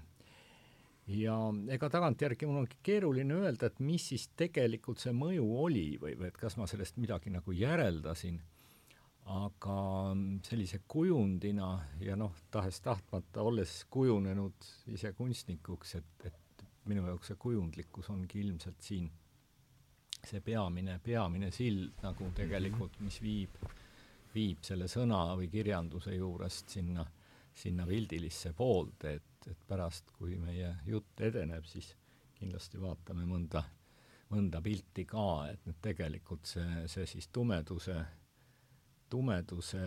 ja 1.11 1.37
ega 1.75 1.89
tagantjärgi 1.91 2.47
mul 2.47 2.63
ongi 2.63 2.79
keeruline 2.83 3.35
öelda, 3.43 3.69
et 3.69 3.81
mis 3.83 4.05
siis 4.13 4.29
tegelikult 4.39 5.03
see 5.03 5.15
mõju 5.17 5.47
oli 5.65 5.87
või, 6.01 6.15
või 6.19 6.31
et 6.31 6.39
kas 6.39 6.57
ma 6.61 6.69
sellest 6.71 7.01
midagi 7.03 7.33
nagu 7.35 7.55
järeldasin, 7.57 8.39
aga 9.33 9.79
sellise 10.47 10.83
kujundina 10.91 11.73
ja 12.03 12.17
noh, 12.19 12.35
tahes-tahtmata, 12.51 13.43
olles 13.43 13.83
kujunenud 13.91 14.71
ise 14.95 15.13
kunstnikuks, 15.19 15.97
et, 15.99 16.31
et 16.31 16.65
minu 16.91 17.07
jaoks 17.07 17.33
see 17.33 17.39
kujundlikkus 17.39 18.11
ongi 18.11 18.41
ilmselt 18.43 18.83
siin 18.83 19.11
see 20.23 20.41
peamine, 20.41 21.01
peamine 21.03 21.51
sild 21.51 22.03
nagu 22.03 22.31
tegelikult, 22.35 22.99
mis 23.03 23.19
viib, 23.23 23.59
viib 24.35 24.63
selle 24.63 24.87
sõna 24.91 25.25
või 25.39 25.49
kirjanduse 25.51 26.15
juurest 26.15 26.77
sinna, 26.77 27.05
sinna 27.55 27.87
pildilisse 27.89 28.53
poolde, 28.57 29.17
et 29.19 29.32
et, 29.43 29.53
et 29.53 29.69
pärast, 29.69 30.11
kui 30.19 30.37
meie 30.41 30.77
jutt 30.87 31.21
edeneb, 31.21 31.67
siis 31.69 31.93
kindlasti 32.39 32.81
vaatame 32.83 33.27
mõnda, 33.29 33.63
mõnda 34.33 34.63
pilti 34.65 35.05
ka, 35.09 35.49
et 35.53 35.67
nüüd 35.67 35.79
tegelikult 35.85 36.47
see, 36.49 36.85
see 36.91 37.07
siis 37.07 37.29
tumeduse, 37.35 37.99
tumeduse 39.11 39.83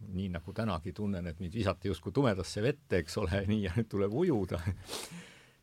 nii 0.00 0.30
nagu 0.32 0.52
tänagi 0.56 0.94
tunnen, 0.96 1.26
et 1.28 1.40
mind 1.40 1.56
visati 1.58 1.90
justkui 1.90 2.12
tumedasse 2.16 2.62
vette, 2.64 3.02
eks 3.02 3.18
ole, 3.20 3.42
nii 3.50 3.66
ja 3.66 3.74
nüüd 3.76 3.90
tuleb 3.90 4.14
ujuda 4.22 4.60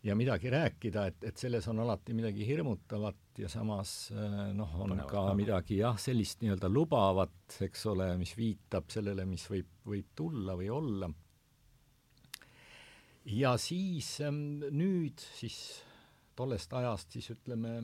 ja 0.06 0.16
midagi 0.16 0.52
rääkida, 0.54 1.08
et, 1.10 1.24
et 1.32 1.42
selles 1.42 1.66
on 1.72 1.82
alati 1.84 2.14
midagi 2.16 2.46
hirmutavat 2.48 3.42
ja 3.42 3.50
samas 3.50 4.12
noh, 4.56 4.76
on 4.78 4.94
Panevat, 4.94 5.10
ka 5.12 5.24
midagi 5.38 5.80
jah, 5.82 5.98
sellist 6.00 6.44
nii-öelda 6.44 6.70
lubavat, 6.72 7.58
eks 7.66 7.88
ole, 7.92 8.12
mis 8.20 8.36
viitab 8.38 8.92
sellele, 8.94 9.26
mis 9.26 9.48
võib, 9.50 9.72
võib 9.90 10.14
tulla 10.16 10.56
või 10.60 10.70
olla 10.74 11.10
ja 13.28 13.58
siis 13.60 14.22
ähm, 14.22 14.64
nüüd 14.72 15.20
siis 15.20 15.84
tollest 16.36 16.74
ajast 16.74 17.12
siis 17.12 17.30
ütleme 17.34 17.82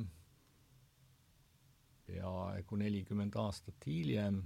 peaaegu 2.08 2.80
nelikümmend 2.80 3.36
aastat 3.40 3.88
hiljem 3.88 4.42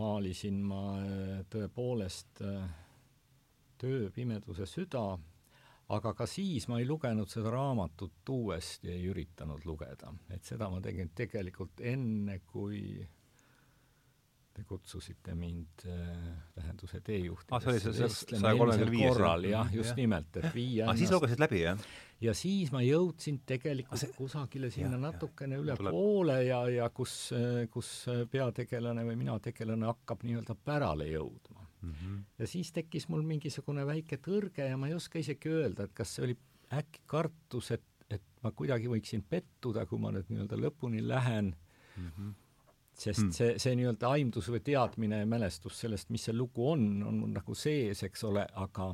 maalisin 0.00 0.62
ma 0.64 0.82
äh, 1.02 1.44
tõepoolest 1.50 2.42
äh, 2.44 2.64
Töö 3.84 4.06
pimeduse 4.14 4.68
süda, 4.70 5.18
aga 5.92 6.12
ka 6.14 6.28
siis 6.30 6.68
ma 6.70 6.78
ei 6.78 6.86
lugenud 6.86 7.28
seda 7.28 7.50
raamatut 7.52 8.30
uuesti, 8.30 8.88
ei 8.88 9.08
üritanud 9.10 9.66
lugeda, 9.66 10.12
et 10.30 10.46
seda 10.46 10.68
ma 10.70 10.78
tegin 10.80 11.10
tegelikult 11.12 11.82
enne, 11.82 12.38
kui 12.46 13.02
te 14.54 14.62
kutsusite 14.68 15.34
mind 15.34 15.84
äh, 15.90 16.08
tähenduse 16.54 17.00
teejuhtidesse 17.04 17.56
ah, 17.56 17.78
see 17.80 17.90
oli 17.90 17.98
see 17.98 18.38
saja 18.38 18.54
kolmekümne 18.58 18.92
viies 18.92 19.12
korral 19.12 19.46
jah, 19.48 19.70
just 19.74 19.92
ja. 19.92 19.96
nimelt, 19.98 20.36
et 20.40 20.54
viia 20.54 20.88
ah, 20.90 20.98
siis 20.98 21.10
lugesid 21.14 21.42
läbi, 21.42 21.62
jah? 21.64 21.86
ja 22.22 22.34
siis 22.38 22.70
ma 22.74 22.82
jõudsin 22.84 23.40
tegelikult 23.46 23.96
ah, 23.98 24.02
see... 24.04 24.14
kusagile 24.16 24.70
sinna 24.74 24.94
ja, 24.94 25.02
natukene 25.08 25.58
ja, 25.58 25.64
üle 25.64 25.76
tuleb... 25.80 25.96
poole 25.96 26.38
ja, 26.46 26.60
ja 26.70 26.88
kus, 26.94 27.16
kus 27.74 27.90
peategelane 28.30 29.06
või 29.08 29.18
mina 29.24 29.36
tegelane 29.42 29.90
hakkab 29.90 30.22
nii-öelda 30.28 30.56
pärale 30.66 31.10
jõudma 31.10 31.64
mm. 31.64 31.90
-hmm. 31.90 32.22
ja 32.38 32.50
siis 32.50 32.70
tekkis 32.76 33.08
mul 33.10 33.26
mingisugune 33.26 33.86
väike 33.90 34.20
tõrge 34.22 34.70
ja 34.70 34.78
ma 34.78 34.92
ei 34.92 34.94
oska 34.94 35.18
isegi 35.18 35.50
öelda, 35.50 35.88
et 35.88 35.98
kas 35.98 36.14
see 36.14 36.28
oli 36.28 36.38
äkki 36.74 37.02
kartus, 37.10 37.74
et, 37.74 37.84
et 38.10 38.22
ma 38.46 38.54
kuidagi 38.54 38.88
võiksin 38.90 39.26
pettuda, 39.26 39.86
kui 39.86 39.98
ma 39.98 40.14
nüüd 40.14 40.30
nii-öelda 40.30 40.62
lõpuni 40.68 41.02
lähen 41.02 41.54
mm. 41.96 42.08
-hmm 42.08 42.32
sest 42.94 43.26
mm. 43.26 43.34
see, 43.34 43.58
see 43.62 43.74
nii-öelda 43.78 44.12
aimdus 44.16 44.48
või 44.52 44.62
teadmine 44.64 45.22
ja 45.22 45.28
mälestus 45.28 45.80
sellest, 45.82 46.10
mis 46.14 46.28
see 46.28 46.36
lugu 46.36 46.70
on, 46.72 46.86
on 47.02 47.20
mul 47.24 47.34
nagu 47.34 47.56
sees, 47.58 48.04
eks 48.06 48.24
ole, 48.28 48.46
aga 48.62 48.92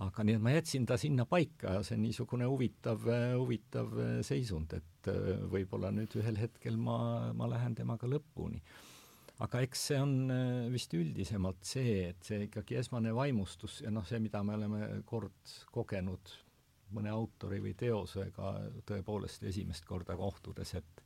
aga 0.00 0.24
nii 0.24 0.38
et 0.38 0.44
ma 0.44 0.54
jätsin 0.54 0.86
ta 0.88 0.96
sinna 1.00 1.26
paika 1.28 1.74
ja 1.76 1.82
see 1.84 1.98
on 1.98 2.06
niisugune 2.06 2.46
huvitav, 2.48 3.02
huvitav 3.36 3.90
seisund, 4.26 4.72
et 4.78 5.10
äh, 5.12 5.34
võib-olla 5.52 5.90
nüüd 5.92 6.14
ühel 6.20 6.40
hetkel 6.40 6.78
ma, 6.80 6.96
ma 7.36 7.48
lähen 7.50 7.76
temaga 7.76 8.08
lõpuni. 8.08 8.62
aga 9.44 9.60
eks 9.64 9.84
see 9.90 10.00
on 10.00 10.14
äh, 10.32 10.70
vist 10.72 10.94
üldisemalt 10.96 11.64
see, 11.68 12.08
et 12.14 12.24
see 12.24 12.46
ikkagi 12.46 12.78
esmane 12.80 13.12
vaimustus 13.16 13.80
ja 13.84 13.92
noh, 13.92 14.06
see, 14.08 14.20
mida 14.24 14.42
me 14.44 14.56
oleme 14.56 14.88
kord 15.04 15.52
kogenud 15.72 16.32
mõne 16.96 17.12
autori 17.12 17.60
või 17.62 17.76
teosega 17.78 18.54
tõepoolest 18.88 19.44
esimest 19.52 19.84
korda 19.86 20.16
kohtudes, 20.18 20.74
et 20.80 21.04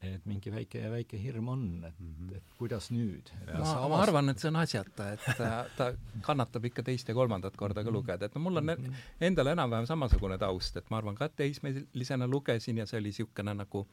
et 0.00 0.24
mingi 0.24 0.48
väike, 0.52 0.80
väike 0.92 1.18
hirm 1.20 1.48
on, 1.52 1.64
et 1.84 1.98
mm, 2.00 2.12
-hmm. 2.12 2.36
et 2.36 2.54
kuidas 2.58 2.90
nüüd. 2.90 3.32
ma, 3.46 3.52
avast... 3.52 3.88
ma 3.92 3.98
arvan, 4.02 4.28
et 4.32 4.38
see 4.38 4.48
on 4.48 4.56
asjata, 4.56 5.10
et 5.12 5.26
ta, 5.36 5.50
ta 5.76 5.90
kannatab 6.24 6.64
ikka 6.64 6.82
teist 6.82 7.08
ja 7.08 7.14
kolmandat 7.14 7.56
korda 7.56 7.84
ka 7.84 7.90
mhm. 7.90 7.96
lugeda, 7.98 8.26
et 8.26 8.34
no 8.34 8.40
mul 8.40 8.56
on 8.56 8.64
mm 8.64 8.84
-hmm. 8.84 8.94
endal 9.20 9.52
enam-vähem 9.52 9.86
samasugune 9.86 10.38
taust, 10.38 10.76
et 10.76 10.90
ma 10.90 10.96
arvan, 10.96 11.14
ka 11.14 11.28
teismelisena 11.28 12.26
lugesin 12.26 12.78
ja 12.78 12.86
see 12.86 12.98
oli 12.98 13.08
niisugune 13.08 13.54
nagu 13.54 13.86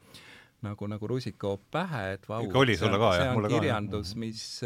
nagu, 0.62 0.86
nagu 0.86 1.06
rusikahoop 1.06 1.70
pähe, 1.70 2.12
et 2.12 2.28
vau, 2.28 2.42
see, 2.42 2.88
on, 2.88 3.12
see 3.14 3.28
on 3.28 3.48
kirjandus, 3.48 4.16
mis, 4.16 4.60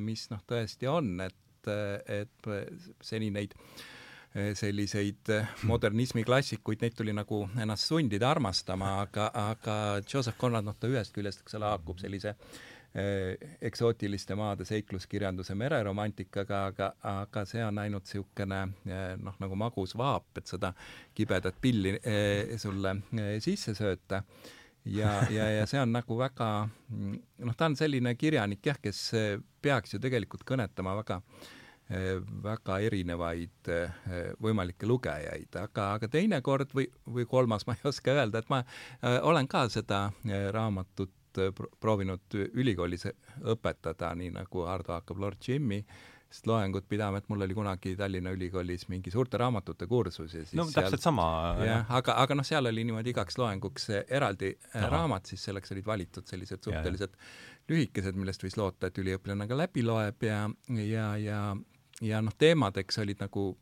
mis 0.00 0.30
noh, 0.30 0.40
tõesti 0.46 0.88
on, 0.88 1.20
et, 1.20 1.68
et 2.06 2.48
seni 3.02 3.30
neid 3.30 3.52
äh, 3.52 3.95
selliseid 4.54 5.28
eh, 5.32 5.48
modernismi 5.62 6.24
klassikuid, 6.24 6.82
neid 6.82 6.96
tuli 6.96 7.14
nagu 7.16 7.44
ennast 7.62 7.88
sundida 7.88 8.30
armastama, 8.30 8.96
aga, 9.04 9.30
aga 9.52 9.76
Joseph 10.02 10.38
Conrad, 10.40 10.66
noh, 10.66 10.76
ta 10.78 10.90
ühest 10.90 11.14
küljest, 11.16 11.44
eks 11.44 11.56
ole, 11.56 11.70
haakub 11.70 12.02
sellise 12.02 12.34
eh, 12.34 13.54
eksootiliste 13.70 14.36
maade 14.36 14.66
seikluskirjanduse 14.68 15.56
mereromantikaga, 15.56 16.62
aga, 16.72 16.90
aga 17.14 17.46
see 17.48 17.64
on 17.64 17.80
ainult 17.80 18.04
niisugune 18.10 18.60
noh, 19.24 19.40
nagu 19.40 19.58
magus 19.58 19.96
vaap, 19.96 20.28
et 20.36 20.52
seda 20.52 20.74
kibedat 21.16 21.56
pilli 21.60 21.96
sulle 22.60 22.96
sisse 23.40 23.74
sööta. 23.78 24.22
ja, 24.84 25.20
ja, 25.32 25.50
ja 25.60 25.66
see 25.66 25.80
on 25.80 25.96
nagu 25.96 26.18
väga 26.18 26.50
noh, 26.68 27.56
ta 27.56 27.70
on 27.70 27.76
selline 27.76 28.14
kirjanik 28.14 28.66
jah, 28.66 28.76
kes 28.82 29.06
peaks 29.62 29.96
ju 29.96 30.02
tegelikult 30.02 30.44
kõnetama 30.44 30.98
väga 31.00 31.22
väga 32.42 32.80
erinevaid 32.82 33.70
võimalikke 34.42 34.88
lugejaid, 34.90 35.54
aga, 35.60 35.92
aga 35.98 36.08
teinekord 36.10 36.72
või, 36.74 36.88
või 37.06 37.28
kolmas, 37.30 37.62
ma 37.68 37.76
ei 37.76 37.86
oska 37.86 38.16
öelda, 38.16 38.42
et 38.42 38.50
ma 38.50 38.62
olen 39.22 39.46
ka 39.46 39.68
seda 39.70 40.08
raamatut 40.50 41.14
proovinud 41.80 42.34
ülikoolis 42.56 43.06
õpetada, 43.44 44.14
nii 44.18 44.32
nagu 44.34 44.66
Hardo 44.66 44.96
hakkab 44.96 45.20
Lord 45.20 45.46
Jimmy 45.46 45.82
äh, 45.82 45.96
sest 46.30 46.46
loengut 46.50 46.86
pidama, 46.88 47.20
et 47.20 47.28
mul 47.30 47.44
oli 47.46 47.54
kunagi 47.54 47.94
Tallinna 47.98 48.32
Ülikoolis 48.34 48.86
mingi 48.90 49.12
suurte 49.14 49.38
raamatute 49.40 49.86
kursus 49.86 50.34
ja 50.34 50.42
siis 50.42 50.58
no 50.58 50.66
täpselt 50.66 50.98
seal, 50.98 51.04
sama. 51.08 51.26
jah, 51.62 51.92
aga, 51.98 52.16
aga 52.22 52.36
noh, 52.38 52.46
seal 52.46 52.66
oli 52.70 52.84
niimoodi 52.88 53.12
igaks 53.14 53.38
loenguks 53.38 53.88
eraldi 54.02 54.52
Aha. 54.56 54.82
Äh, 54.82 54.88
raamat, 54.92 55.30
siis 55.30 55.46
selleks 55.48 55.72
olid 55.74 55.86
valitud 55.86 56.26
sellised 56.26 56.66
suhteliselt 56.66 57.14
ja, 57.14 57.22
ja. 57.22 57.62
lühikesed, 57.72 58.18
millest 58.18 58.42
võis 58.44 58.58
loota, 58.58 58.90
et 58.90 59.00
üliõpilane 59.02 59.46
ka 59.48 59.58
läbi 59.58 59.86
loeb 59.86 60.26
ja, 60.26 60.42
ja, 60.82 61.08
ja, 61.22 61.40
ja 62.02 62.20
noh, 62.22 62.34
teemadeks 62.38 62.98
olid 62.98 63.22
nagu 63.22 63.52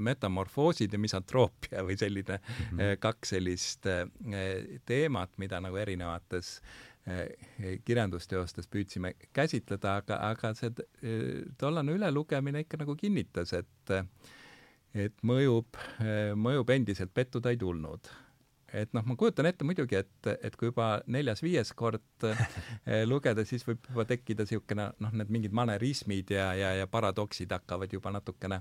metamorfoosid 0.00 0.92
ja 0.92 0.98
misantroopia 0.98 1.82
või 1.84 1.98
selline 2.00 2.38
mm 2.38 2.78
-hmm. 2.78 2.98
kaks 3.00 3.34
sellist 3.36 3.86
äh, 3.86 4.06
teemat, 4.88 5.36
mida 5.38 5.60
nagu 5.60 5.76
erinevates 5.76 6.60
Eh, 7.06 7.76
kirjandusteostes 7.86 8.66
püüdsime 8.66 9.12
käsitleda, 9.36 9.92
aga, 10.00 10.16
aga 10.26 10.48
see 10.58 10.72
eh, 11.06 11.44
tollane 11.54 11.94
ülelugemine 11.94 12.64
ikka 12.64 12.80
nagu 12.80 12.96
kinnitas, 12.98 13.52
et 13.54 13.92
et 14.96 15.22
mõjub, 15.28 15.78
eh, 16.02 16.32
mõjub 16.34 16.72
endiselt, 16.74 17.12
pettuda 17.14 17.52
ei 17.54 17.60
tulnud 17.60 18.10
et 18.72 18.92
noh, 18.96 19.04
ma 19.06 19.16
kujutan 19.18 19.46
ette 19.46 19.66
muidugi, 19.66 19.98
et, 20.00 20.28
et 20.42 20.56
kui 20.58 20.70
juba 20.70 20.88
neljas-viies 21.12 21.72
kord 21.78 22.26
eh, 22.32 23.04
lugeda, 23.06 23.44
siis 23.46 23.64
võib 23.66 23.84
juba 23.90 24.06
tekkida 24.08 24.46
niisugune 24.46 24.88
noh, 25.02 25.14
need 25.20 25.30
mingid 25.32 25.54
manerismid 25.56 26.32
ja, 26.34 26.48
ja, 26.58 26.72
ja 26.80 26.88
paradoksid 26.90 27.52
hakkavad 27.54 27.92
juba 27.92 28.12
natukene 28.16 28.60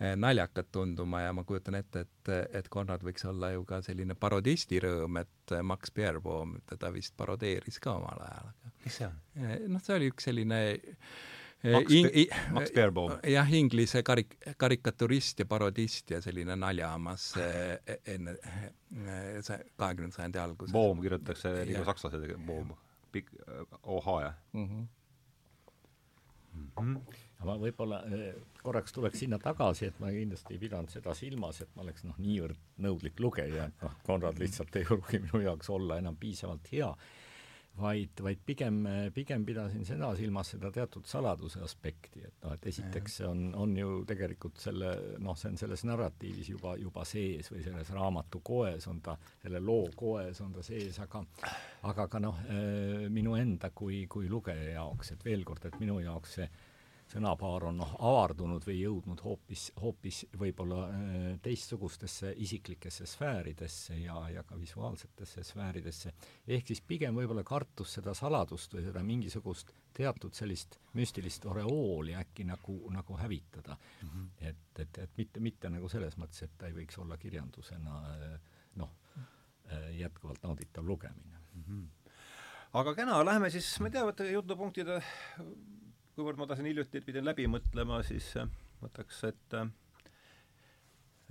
eh, 0.00 0.14
naljakad 0.18 0.72
tunduma 0.74 1.24
ja 1.24 1.36
ma 1.36 1.46
kujutan 1.46 1.78
ette, 1.78 2.06
et, 2.06 2.32
et 2.60 2.70
Konrad 2.72 3.04
võiks 3.06 3.26
olla 3.30 3.52
ju 3.54 3.64
ka 3.68 3.80
selline 3.86 4.18
parodisti 4.18 4.82
rõõm, 4.82 5.20
et 5.22 5.56
Max 5.62 5.94
Beerbohm 5.94 6.58
teda 6.70 6.90
vist 6.94 7.14
parodeeris 7.16 7.78
ka 7.82 7.98
omal 8.00 8.26
ajal. 8.26 8.52
mis 8.84 9.00
see 9.00 9.08
on? 9.08 9.22
Eh, 9.38 9.56
noh, 9.70 9.82
see 9.84 9.98
oli 9.98 10.10
üks 10.12 10.30
selline 10.30 10.60
Max, 11.64 11.92
in, 11.92 12.26
Max 12.52 12.72
Beerbohm. 12.72 13.12
jah, 13.30 13.52
inglise 13.56 14.02
karik-, 14.04 14.36
karikaturist 14.60 15.38
ja 15.40 15.46
parodist 15.48 16.10
ja 16.10 16.20
selline 16.20 16.56
naljahammas 16.60 17.30
eh, 17.40 18.00
enne 18.16 18.36
eh, 18.36 19.38
see 19.40 19.56
kahekümnenda 19.80 20.18
sajandi 20.18 20.42
alguses. 20.42 20.74
Boom 20.74 21.00
kirjutatakse 21.04 21.54
nagu 21.70 21.86
sakslased, 21.88 22.34
Boom, 22.46 22.74
pikk, 23.14 23.32
OH 23.82 24.10
jah 24.26 24.36
mm? 24.52 24.68
-hmm. 24.68 24.84
Mm 26.54 26.68
-hmm. 26.76 27.00
ma 27.44 27.56
võib-olla 27.58 28.02
eh, 28.12 28.34
korraks 28.62 28.92
tuleks 28.92 29.18
sinna 29.18 29.38
tagasi, 29.38 29.86
et 29.86 29.98
ma 30.00 30.10
kindlasti 30.10 30.54
ei 30.54 30.58
pidanud 30.58 30.90
seda 30.90 31.14
silmas, 31.14 31.60
et 31.60 31.76
ma 31.76 31.82
oleks 31.82 32.04
noh, 32.04 32.18
niivõrd 32.18 32.60
nõudlik 32.78 33.20
lugeja, 33.20 33.64
et 33.64 33.82
noh, 33.82 33.96
Konrad 34.06 34.38
lihtsalt 34.38 34.76
ei 34.76 34.84
pruugi 34.84 35.18
minu 35.18 35.40
jaoks 35.40 35.70
olla 35.70 35.98
enam 35.98 36.16
piisavalt 36.16 36.72
hea 36.72 36.94
vaid, 37.80 38.20
vaid 38.22 38.42
pigem, 38.46 38.82
pigem 39.14 39.44
pidasin 39.46 39.84
seda 39.86 40.10
silmas, 40.18 40.52
seda 40.54 40.70
teatud 40.74 41.06
saladuse 41.10 41.62
aspekti, 41.64 42.22
et 42.26 42.44
noh, 42.44 42.54
et 42.54 42.68
esiteks 42.70 43.18
see 43.20 43.28
on, 43.28 43.46
on 43.58 43.74
ju 43.76 43.96
tegelikult 44.08 44.60
selle, 44.62 44.92
noh, 45.24 45.36
see 45.38 45.50
on 45.52 45.58
selles 45.60 45.84
narratiivis 45.88 46.52
juba, 46.54 46.76
juba 46.80 47.06
sees 47.08 47.50
või 47.52 47.64
selles 47.66 47.90
raamatu 47.94 48.42
koes 48.46 48.86
on 48.90 49.00
ta, 49.04 49.16
selle 49.42 49.62
loo 49.62 49.88
koes 49.96 50.40
on 50.44 50.54
ta 50.54 50.62
sees, 50.66 51.00
aga 51.02 51.24
aga 51.90 52.06
ka 52.10 52.22
noh, 52.22 52.44
minu 53.12 53.34
enda 53.40 53.72
kui, 53.74 54.04
kui 54.10 54.30
lugeja 54.30 54.78
jaoks, 54.78 55.14
et 55.16 55.26
veel 55.26 55.44
kord, 55.44 55.66
et 55.66 55.80
minu 55.82 55.98
jaoks 56.04 56.38
see 56.38 56.48
sõnapaar 57.14 57.68
on 57.68 57.78
noh, 57.78 57.92
avardunud 58.08 58.64
või 58.66 58.76
jõudnud 58.80 59.20
hoopis, 59.24 59.68
hoopis 59.80 60.24
võib-olla 60.38 60.80
äh, 60.88 61.26
teistsugustesse 61.42 62.32
isiklikesse 62.42 63.06
sfääridesse 63.06 63.98
ja, 64.00 64.16
ja 64.34 64.42
ka 64.46 64.58
visuaalsetesse 64.58 65.44
sfääridesse. 65.46 66.12
ehk 66.46 66.72
siis 66.72 66.80
pigem 66.80 67.14
võib-olla 67.14 67.44
kartus 67.46 67.94
seda 67.98 68.14
saladust 68.18 68.74
või 68.74 68.86
seda 68.88 69.02
mingisugust 69.06 69.70
teatud 69.94 70.34
sellist 70.34 70.78
müstilist 70.98 71.46
oreooli 71.46 72.16
äkki 72.18 72.46
nagu, 72.48 72.78
nagu 72.90 73.18
hävitada 73.18 73.76
mm. 73.76 74.08
-hmm. 74.08 74.48
et, 74.48 74.64
et, 74.78 74.98
et 74.98 75.10
mitte, 75.16 75.40
mitte 75.40 75.70
nagu 75.70 75.88
selles 75.88 76.18
mõttes, 76.18 76.42
et 76.42 76.58
ta 76.58 76.66
ei 76.66 76.74
võiks 76.74 76.98
olla 76.98 77.16
kirjandusena 77.16 78.00
äh, 78.10 78.40
noh, 78.82 78.96
äh, 79.16 79.94
jätkuvalt 80.00 80.42
nauditav 80.42 80.86
lugemine 80.86 81.38
mm. 81.54 81.62
-hmm 81.68 81.86
aga 82.74 82.94
kena, 82.94 83.24
lähme 83.24 83.50
siis, 83.50 83.68
ma 83.78 83.86
ei 83.86 83.92
tea, 83.94 84.02
võtta 84.02 84.24
jutupunktide 84.26 84.96
kuivõrd 86.14 86.38
ma 86.38 86.46
tahtsin 86.46 86.68
hiljuti, 86.70 87.02
pidin 87.04 87.26
läbi 87.26 87.46
mõtlema, 87.50 88.00
siis 88.06 88.28
äh, 88.38 88.50
võtaks, 88.82 89.20
et 89.28 89.56
äh, 89.58 89.70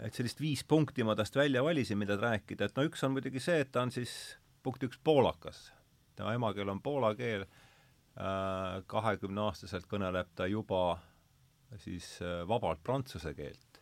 et 0.03 0.15
sellist 0.17 0.41
viis 0.41 0.63
punkti 0.67 1.05
ma 1.05 1.15
tast 1.15 1.35
välja 1.37 1.61
valisin, 1.63 1.99
mida 2.01 2.17
rääkida, 2.19 2.67
et 2.67 2.79
no 2.79 2.85
üks 2.87 3.03
on 3.05 3.13
muidugi 3.15 3.41
see, 3.43 3.61
et 3.63 3.71
ta 3.71 3.83
on 3.85 3.93
siis 3.93 4.13
punkt 4.63 4.83
üks 4.83 4.99
poolakas. 5.03 5.71
tema 6.15 6.33
emakeel 6.33 6.69
on 6.69 6.81
poola 6.81 7.13
keel, 7.15 7.45
äh, 8.17 8.81
kahekümneaastaselt 8.87 9.87
kõneleb 9.89 10.33
ta 10.35 10.47
juba 10.47 10.99
siis 11.81 12.19
vabalt 12.47 12.83
prantsuse 12.83 13.33
keelt. 13.33 13.79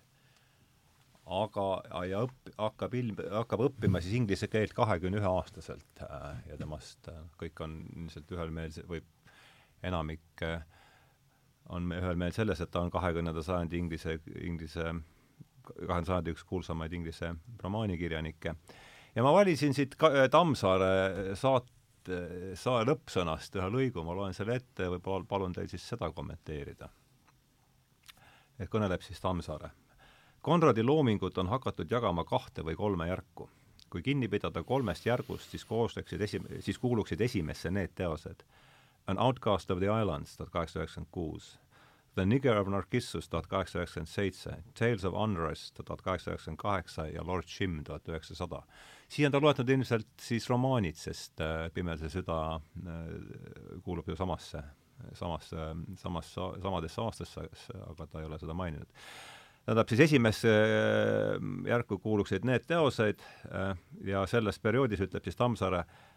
aga, 1.25 1.65
ja 2.07 2.21
õpp-, 2.25 2.53
hakkab 2.57 2.93
ilm-, 2.97 3.19
hakkab 3.31 3.65
õppima 3.69 4.01
siis 4.01 4.15
inglise 4.19 4.47
keelt 4.51 4.73
kahekümne 4.73 5.19
ühe 5.19 5.27
aastaselt 5.27 6.01
ja 6.47 6.57
temast 6.57 7.07
kõik 7.39 7.59
on 7.63 7.75
ilmselt 7.95 8.31
ühel 8.31 8.51
meelsed 8.51 8.87
või 8.89 9.03
enamik 9.83 10.43
äh, 10.45 10.63
on 11.71 11.88
me 11.88 11.99
ühel 12.01 12.19
meel 12.19 12.34
selles, 12.36 12.62
et 12.62 12.71
ta 12.71 12.84
on 12.84 12.91
kahekümnenda 12.91 13.43
sajandi 13.45 13.79
inglise, 13.79 14.17
inglise, 14.43 14.88
kahekümnenda 15.65 16.10
sajandi 16.10 16.34
üks 16.36 16.43
kuulsamaid 16.47 16.93
inglise 16.93 17.34
romaanikirjanikke. 17.63 18.55
ja 19.15 19.23
ma 19.23 19.34
valisin 19.34 19.73
siit 19.73 19.95
ka, 19.95 20.12
Tammsaare 20.31 21.36
saate, 21.39 22.17
saa 22.57 22.84
lõppsõnast 22.88 23.55
ühe 23.60 23.69
lõigu, 23.75 24.03
ma 24.03 24.15
loen 24.17 24.34
selle 24.34 24.57
ette, 24.60 24.89
võib-olla 24.95 25.27
palun 25.29 25.53
teil 25.53 25.69
siis 25.71 25.86
seda 25.93 26.12
kommenteerida. 26.12 26.89
et 28.60 28.69
kõneleb 28.69 29.01
siis 29.01 29.21
Tammsaare. 29.21 29.71
Konradi 30.41 30.84
loomingut 30.84 31.38
on 31.38 31.47
hakatud 31.47 31.91
jagama 31.91 32.23
kahte 32.25 32.63
või 32.65 32.75
kolme 32.75 33.07
järku. 33.07 33.49
kui 33.91 34.01
kinni 34.01 34.27
pidada 34.27 34.63
kolmest 34.63 35.05
järgust, 35.05 35.51
siis 35.51 35.65
koostaksid 35.65 36.21
esi-, 36.21 36.62
siis 36.63 36.77
kuuluksid 36.79 37.21
esimesse 37.21 37.71
need 37.71 37.91
teosed 37.95 38.43
An 39.07 39.17
Outcast 39.17 39.71
of 39.71 39.79
the 39.79 39.89
Islands 40.01 40.38
tuhat 40.38 40.51
kaheksasada 40.53 40.86
üheksakümmend 40.86 41.12
kuus, 41.12 41.47
The 42.15 42.26
Nigger 42.28 42.58
of 42.60 42.67
Narcissus 42.67 43.30
tuhat 43.32 43.47
kaheksasada 43.47 43.86
üheksakümmend 43.86 44.12
seitse, 44.12 44.56
Tales 44.76 45.06
of 45.08 45.15
Unrest 45.15 45.78
tuhat 45.78 46.02
kaheksasada 46.04 46.36
üheksakümmend 46.36 46.60
kaheksa 46.60 47.08
ja 47.08 47.24
Lord 47.28 47.47
Jim 47.47 47.84
tuhat 47.88 48.08
üheksasada. 48.12 48.63
siia 49.12 49.28
on 49.28 49.32
ta 49.32 49.41
loetud 49.41 49.69
ilmselt 49.69 50.08
siis 50.19 50.50
romaanid, 50.50 50.95
sest 50.95 51.39
äh, 51.41 51.69
Pimese 51.74 52.10
süda 52.10 52.60
äh, 52.60 53.80
kuulub 53.84 54.08
ju 54.08 54.15
samasse, 54.15 54.63
samasse, 55.13 55.71
samasse, 55.97 56.47
samadesse 56.62 57.02
aastasse, 57.02 57.47
aga 57.88 58.08
ta 58.08 58.19
ei 58.19 58.28
ole 58.28 58.39
seda 58.39 58.54
maininud 58.54 58.91
tähendab 59.65 59.89
siis 59.91 60.00
esimesse 60.08 60.52
äh, 60.52 61.36
järku 61.69 62.00
kuuluksid 62.00 62.43
need 62.47 62.67
teosed 62.67 63.24
äh, 63.52 63.76
ja 64.04 64.26
selles 64.28 64.60
perioodis 64.60 65.04
ütleb 65.08 65.24
siis 65.24 65.38
Tammsaare 65.39 65.84
äh, 65.86 66.11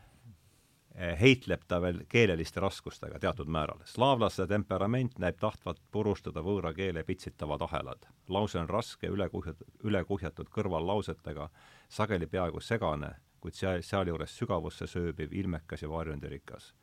heitleb 0.94 1.64
ta 1.68 1.80
veel 1.82 2.04
keeleliste 2.08 2.60
raskustega 2.60 3.18
teatud 3.18 3.48
määral. 3.50 3.80
slaavlaste 3.84 4.46
temperament 4.46 5.18
näib 5.18 5.38
tahtvat 5.40 5.80
purustada 5.90 6.40
võõra 6.40 6.74
keele 6.74 7.02
pitsitavad 7.04 7.62
ahelad. 7.62 8.06
lause 8.28 8.58
on 8.58 8.68
raske, 8.68 9.06
ülekuhjatud, 9.06 9.66
ülekuhjatud 9.82 10.48
kõrvallausetega, 10.48 11.48
sageli 11.88 12.26
peaaegu 12.26 12.60
segane, 12.60 13.10
kuid 13.40 13.54
seal, 13.54 13.82
sealjuures 13.82 14.38
sügavusse 14.38 14.86
sööbiv, 14.86 15.32
ilmekas 15.32 15.82
ja 15.82 15.88
varjundirikas. 15.88 16.74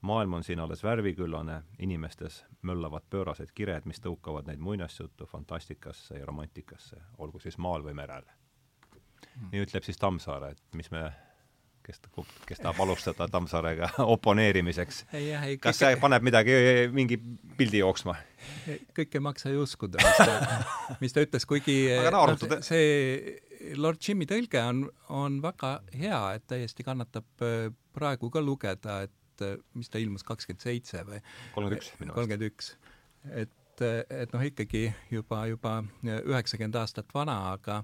maailm 0.00 0.32
on 0.32 0.44
siin 0.44 0.60
alles 0.60 0.84
värviküllane, 0.84 1.62
inimestes 1.78 2.44
möllavad 2.62 3.02
pöörased 3.10 3.52
kired, 3.54 3.84
mis 3.84 4.00
tõukavad 4.00 4.46
neid 4.46 4.58
muinasjuttu, 4.58 5.26
fantastikasse 5.26 6.18
ja 6.18 6.26
romantikasse, 6.26 6.96
olgu 7.18 7.38
siis 7.38 7.58
maal 7.58 7.82
või 7.82 7.94
merel. 7.94 8.24
nii 9.52 9.62
ütleb 9.62 9.82
siis 9.82 9.96
Tammsaare, 9.96 10.50
et 10.50 10.62
mis 10.74 10.90
me 10.90 11.12
kes, 11.84 12.00
kes 12.48 12.62
tahab 12.62 12.80
alustada 12.84 13.28
Tammsaarega 13.30 13.90
oponeerimiseks. 14.14 15.04
kas 15.62 15.80
see 15.82 15.96
paneb 16.00 16.24
midagi, 16.26 16.54
mingi 16.94 17.18
pildi 17.58 17.82
jooksma? 17.82 18.16
kõike 18.96 19.20
ei 19.20 19.24
maksa 19.24 19.52
ju 19.52 19.64
uskuda, 19.64 20.00
mis 20.04 20.20
ta, 20.20 20.62
mis 21.02 21.16
ta 21.16 21.24
ütles, 21.24 21.46
kuigi 21.48 21.78
no, 22.12 22.26
see 22.64 23.40
Lord 23.80 24.02
Jimmy 24.04 24.28
tõlge 24.28 24.60
on, 24.60 24.84
on 25.14 25.40
väga 25.44 25.78
hea, 25.96 26.20
et 26.36 26.46
täiesti 26.50 26.84
kannatab 26.86 27.44
äh, 27.44 27.68
praegu 27.96 28.30
ka 28.32 28.42
lugeda, 28.44 29.00
et 29.08 29.44
äh, 29.44 29.56
mis 29.78 29.92
ta 29.92 30.02
ilmus, 30.02 30.26
kakskümmend 30.26 30.64
seitse 30.64 31.04
või? 31.08 31.20
kolmkümmend 31.56 31.80
üks 31.80 31.92
minu 32.00 32.12
arust. 32.12 32.18
kolmkümmend 32.18 32.48
üks. 32.50 32.72
et, 33.44 33.84
et 33.84 34.34
noh, 34.36 34.44
ikkagi 34.44 34.86
juba, 35.12 35.44
juba 35.50 35.78
üheksakümmend 36.04 36.80
aastat 36.82 37.12
vana, 37.16 37.38
aga 37.54 37.82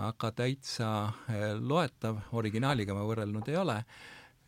aga 0.00 0.30
täitsa 0.36 0.90
eh, 1.28 1.52
loetav, 1.58 2.22
originaaliga 2.38 2.94
ma 2.96 3.04
võrrelnud 3.08 3.48
ei 3.50 3.58
ole, 3.60 3.76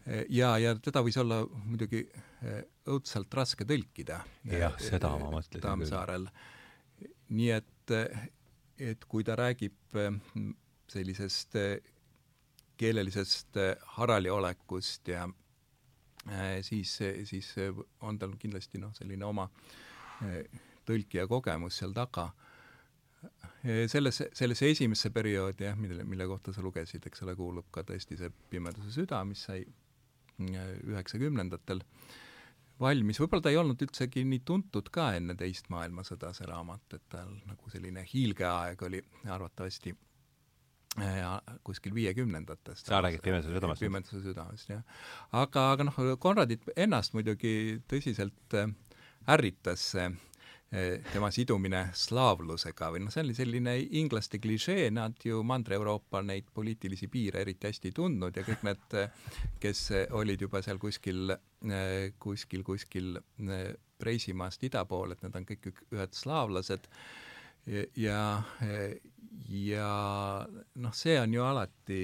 eh, 0.07 0.25
ja, 0.33 0.55
ja 0.61 0.75
teda 0.81 1.03
võis 1.05 1.19
olla 1.21 1.43
muidugi 1.45 2.05
eh, 2.07 2.62
õudselt 2.93 3.35
raske 3.37 3.67
tõlkida. 3.69 4.23
jah, 4.51 4.77
seda 4.81 5.12
ma 5.19 5.31
mõtlesin 5.37 5.65
Tammsaarel. 5.65 6.27
nii 7.33 7.51
et, 7.55 7.95
et 8.79 9.05
kui 9.09 9.25
ta 9.25 9.37
räägib 9.38 9.97
sellisest 10.93 11.57
keelelisest 12.77 13.57
haraliolekust 13.97 15.09
ja 15.09 15.25
siis, 16.62 16.99
siis 17.29 17.49
on 18.01 18.19
tal 18.19 18.35
kindlasti 18.38 18.81
noh, 18.83 18.93
selline 18.95 19.25
oma 19.25 19.47
tõlkija 20.88 21.25
kogemus 21.31 21.79
seal 21.81 21.95
taga. 21.97 22.33
Selles, 23.62 24.22
sellesse 24.35 24.70
esimesse 24.72 25.11
perioodi 25.14 25.68
jah, 25.68 25.79
mille, 25.79 26.05
mille 26.09 26.27
kohta 26.27 26.55
sa 26.55 26.62
lugesid, 26.64 27.05
eks 27.07 27.22
ole, 27.27 27.37
kuulub 27.38 27.68
ka 27.75 27.85
tõesti 27.87 28.18
see 28.18 28.31
Pimeduse 28.51 28.90
süda, 28.94 29.22
mis 29.29 29.44
sai 29.46 29.62
üheksakümnendatel 30.42 31.83
valmis, 32.83 33.20
võib-olla 33.22 33.44
ta 33.44 33.53
ei 33.53 33.59
olnud 33.61 33.83
üldsegi 33.85 34.25
nii 34.27 34.40
tuntud 34.48 34.88
ka 34.90 35.12
enne 35.18 35.37
teist 35.38 35.68
maailmasõda, 35.70 36.33
see 36.35 36.48
raamat, 36.51 36.96
et 36.96 37.05
tal 37.12 37.37
nagu 37.46 37.70
selline 37.70 38.07
hiilgeaeg 38.14 38.88
oli 38.88 39.05
arvatavasti 39.31 39.94
Ja, 40.92 41.38
kuskil 41.64 41.94
viiekümnendatest. 41.96 42.85
sa 42.90 42.98
räägid 43.01 43.22
Pimeduse 43.25 43.55
südamest? 43.55 43.81
Pimeduse 43.81 44.18
südamest, 44.20 44.68
jah. 44.68 44.83
aga, 45.33 45.62
aga 45.72 45.87
noh, 45.88 46.01
Konradit 46.20 46.66
ennast 46.77 47.14
muidugi 47.16 47.79
tõsiselt 47.88 48.57
ärritas 49.25 49.87
see 49.94 50.11
Eh, 50.11 50.32
tema 50.72 51.28
sidumine 51.28 51.82
slaavlusega 51.92 52.87
või 52.94 53.02
noh, 53.04 53.12
see 53.12 53.20
oli 53.26 53.35
selline 53.37 53.74
inglaste 54.00 54.38
klišee, 54.40 54.87
nad 54.94 55.20
ju 55.20 55.42
Mandri-Euroopa 55.44 56.22
neid 56.24 56.48
poliitilisi 56.54 57.11
piire 57.12 57.42
eriti 57.44 57.68
hästi 57.68 57.90
ei 57.90 57.96
tundnud 57.98 58.38
ja 58.40 58.44
kõik 58.46 58.64
need, 58.64 58.96
kes 59.61 59.82
olid 60.16 60.40
juba 60.46 60.62
seal 60.64 60.80
kuskil, 60.80 61.35
eh, 61.68 62.14
kuskil, 62.18 62.64
kuskil 62.64 63.18
eh, 63.20 63.66
Preisimaast 64.02 64.64
ida 64.66 64.80
pool, 64.88 65.12
et 65.12 65.20
need 65.22 65.37
on 65.38 65.44
kõik 65.46 65.68
ühed 65.94 66.16
slaavlased. 66.18 66.88
Ja, 67.94 68.42
ja 69.54 69.90
noh, 70.82 70.94
see 70.98 71.14
on 71.20 71.37
ju 71.37 71.44
alati 71.46 72.00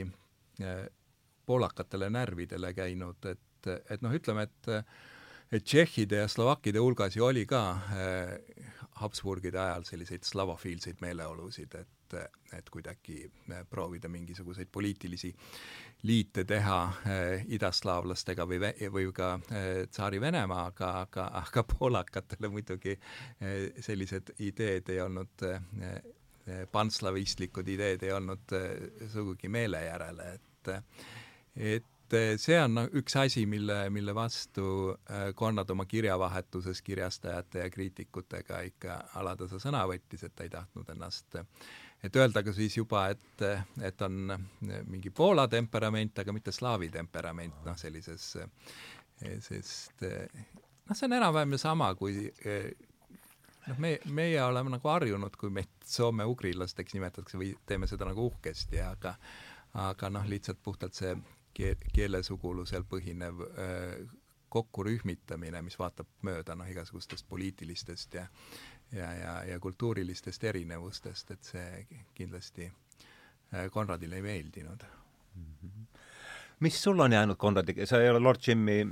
poolakatele 1.50 2.06
närvidele 2.14 2.70
käinud, 2.76 3.26
et, 3.26 3.70
et 3.90 4.04
noh, 4.06 4.14
ütleme, 4.14 4.46
et 4.46 4.70
et 5.52 5.64
tšehhide 5.64 6.24
ja 6.24 6.28
slovakkide 6.28 6.80
hulgas 6.82 7.16
ju 7.16 7.24
oli 7.24 7.46
ka 7.46 7.62
äh, 7.72 8.66
Habsburgide 8.98 9.60
ajal 9.60 9.86
selliseid 9.86 10.26
slavofiilseid 10.26 10.98
meeleolusid, 11.00 11.74
et, 11.78 12.16
et 12.56 12.70
kuidagi 12.70 13.20
äh, 13.52 13.62
proovida 13.70 14.08
mingisuguseid 14.08 14.68
poliitilisi 14.72 15.30
liite 16.02 16.44
teha 16.44 16.78
äh, 16.84 17.46
idaslaavlastega 17.54 18.46
või, 18.48 18.60
või 18.94 19.08
ka 19.14 19.32
äh, 19.38 19.68
Tsaari-Venemaaga, 19.90 20.92
aga, 21.04 21.28
aga 21.42 21.64
poolakatele 21.72 22.50
muidugi 22.52 22.96
äh, 22.98 23.68
sellised 23.80 24.34
ideed 24.38 24.94
ei 24.94 25.02
olnud 25.06 25.48
äh, 25.48 25.60
äh 25.82 26.64
panslavistlikud 26.72 27.68
ideed 27.68 28.02
ei 28.02 28.12
olnud 28.16 28.54
äh, 28.56 29.08
sugugi 29.12 29.50
meele 29.52 29.82
järele, 29.84 30.32
et 30.34 30.44
et 31.58 31.97
et 32.08 32.14
eh, 32.16 32.38
see 32.40 32.56
on 32.56 32.80
üks 32.96 33.16
asi, 33.20 33.42
mille, 33.46 33.90
mille 33.92 34.14
vastu 34.16 34.94
eh, 34.94 35.28
Konrad 35.36 35.68
oma 35.70 35.84
kirjavahetuses 35.84 36.80
kirjastajate 36.82 37.60
ja 37.60 37.70
kriitikutega 37.70 38.62
ikka 38.70 38.96
alatasa 39.20 39.60
sõna 39.60 39.82
võttis, 39.90 40.24
et 40.24 40.34
ta 40.34 40.46
ei 40.46 40.52
tahtnud 40.54 40.88
ennast, 40.94 41.36
et 42.02 42.16
öelda 42.16 42.42
ka 42.46 42.54
siis 42.56 42.78
juba, 42.78 43.08
et, 43.12 43.44
et 43.84 44.06
on 44.06 44.32
mingi 44.88 45.12
Poola 45.12 45.48
temperament, 45.52 46.18
aga 46.18 46.32
mitte 46.32 46.54
slaavi 46.54 46.88
temperament, 46.94 47.60
noh, 47.66 47.76
sellises, 47.76 48.30
sest 49.44 50.06
noh, 50.08 50.94
see 50.94 51.08
on 51.10 51.18
enam-vähem 51.20 51.56
ju 51.58 51.60
sama, 51.60 51.92
kui 51.98 52.30
noh, 53.68 53.76
me, 53.76 53.98
meie 54.08 54.40
oleme 54.46 54.78
nagu 54.78 54.94
harjunud, 54.96 55.36
kui 55.36 55.52
meid 55.52 55.76
soome-ugrilasteks 55.84 56.96
nimetatakse 56.96 57.40
või 57.40 57.52
teeme 57.68 57.90
seda 57.90 58.08
nagu 58.08 58.30
uhkesti, 58.32 58.80
aga 58.80 59.18
aga 59.78 60.08
noh, 60.08 60.24
lihtsalt 60.24 60.62
puhtalt 60.64 60.96
see 60.96 61.12
keelesugulusel 61.94 62.84
põhinev 62.88 63.44
äh, 63.44 64.08
kokkurühmitamine, 64.48 65.60
mis 65.62 65.76
vaatab 65.78 66.08
mööda 66.24 66.54
noh, 66.56 66.68
igasugustest 66.70 67.28
poliitilistest 67.28 68.14
ja 68.14 68.26
ja, 68.92 69.12
ja, 69.14 69.44
ja 69.44 69.60
kultuurilistest 69.60 70.44
erinevustest, 70.44 71.30
et 71.30 71.44
see 71.44 71.86
kindlasti 72.16 72.68
äh, 72.68 73.68
Konradile 73.70 74.16
ei 74.16 74.22
meeldinud 74.22 74.84
mm. 75.34 75.44
-hmm. 75.62 75.98
mis 76.60 76.82
sul 76.82 77.00
on 77.00 77.12
jäänud 77.12 77.36
Konradiga, 77.36 77.86
sa 77.86 78.00
ei 78.00 78.10
ole 78.10 78.18
Lord 78.18 78.40
Jimmy 78.46 78.86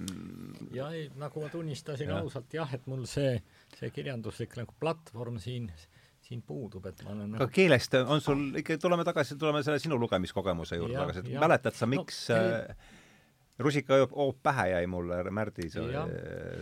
jah, 0.73 0.93
ei, 0.93 1.11
nagu 1.15 1.43
ma 1.43 1.49
tunnistasin 1.49 2.09
ja. 2.09 2.19
ausalt 2.19 2.55
jah, 2.55 2.75
et 2.75 2.87
mul 2.87 3.07
see, 3.07 3.43
see 3.79 3.91
kirjanduslik 3.91 4.57
nagu 4.57 4.75
platvorm 4.81 5.39
siin 5.39 5.73
siin 6.27 6.43
puudub, 6.47 6.87
et 6.91 7.03
ma 7.07 7.15
olen 7.15 7.35
aga 7.37 7.45
nagu... 7.45 7.55
keelest 7.55 7.97
on 8.03 8.23
sul 8.25 8.47
ikka, 8.63 8.79
tuleme 8.83 9.07
tagasi, 9.07 9.39
tuleme 9.41 9.63
selle 9.67 9.81
sinu 9.83 9.99
lugemiskogemuse 10.03 10.79
juurde 10.81 10.99
tagasi, 10.99 11.25
et 11.25 11.43
mäletad 11.43 11.77
sa, 11.77 11.89
miks 11.91 12.23
no, 12.33 12.39
äh, 12.41 12.95
rusikahoop 13.63 14.41
pähe 14.45 14.67
jäi 14.73 14.89
mulle, 14.91 15.21
Märdi 15.35 15.69
see 15.73 15.87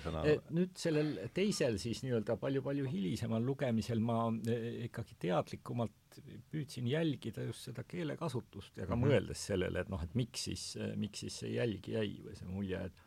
sõna? 0.05 0.23
E, 0.29 0.37
nüüd 0.55 0.77
sellel 0.79 1.15
teisel 1.35 1.79
siis 1.83 2.05
nii-öelda 2.05 2.37
palju-palju 2.43 2.87
hilisemal 2.91 3.43
lugemisel 3.45 4.03
ma 4.05 4.19
e, 4.47 4.59
ikkagi 4.89 5.19
teadlikumalt 5.27 6.21
püüdsin 6.53 6.87
jälgida 6.91 7.49
just 7.49 7.67
seda 7.71 7.83
keelekasutust 7.89 8.77
ja 8.79 8.87
ka 8.87 8.95
mm 8.95 9.03
-hmm. 9.03 9.17
mõeldes 9.17 9.49
sellele, 9.51 9.83
et 9.83 9.91
noh, 9.91 10.03
et 10.05 10.15
miks 10.15 10.47
siis, 10.51 10.69
miks 11.01 11.25
siis 11.25 11.41
see 11.43 11.57
jälg 11.57 11.89
jäi 11.89 12.21
või 12.27 12.39
see 12.39 12.53
mulje, 12.53 12.85
et 12.91 13.03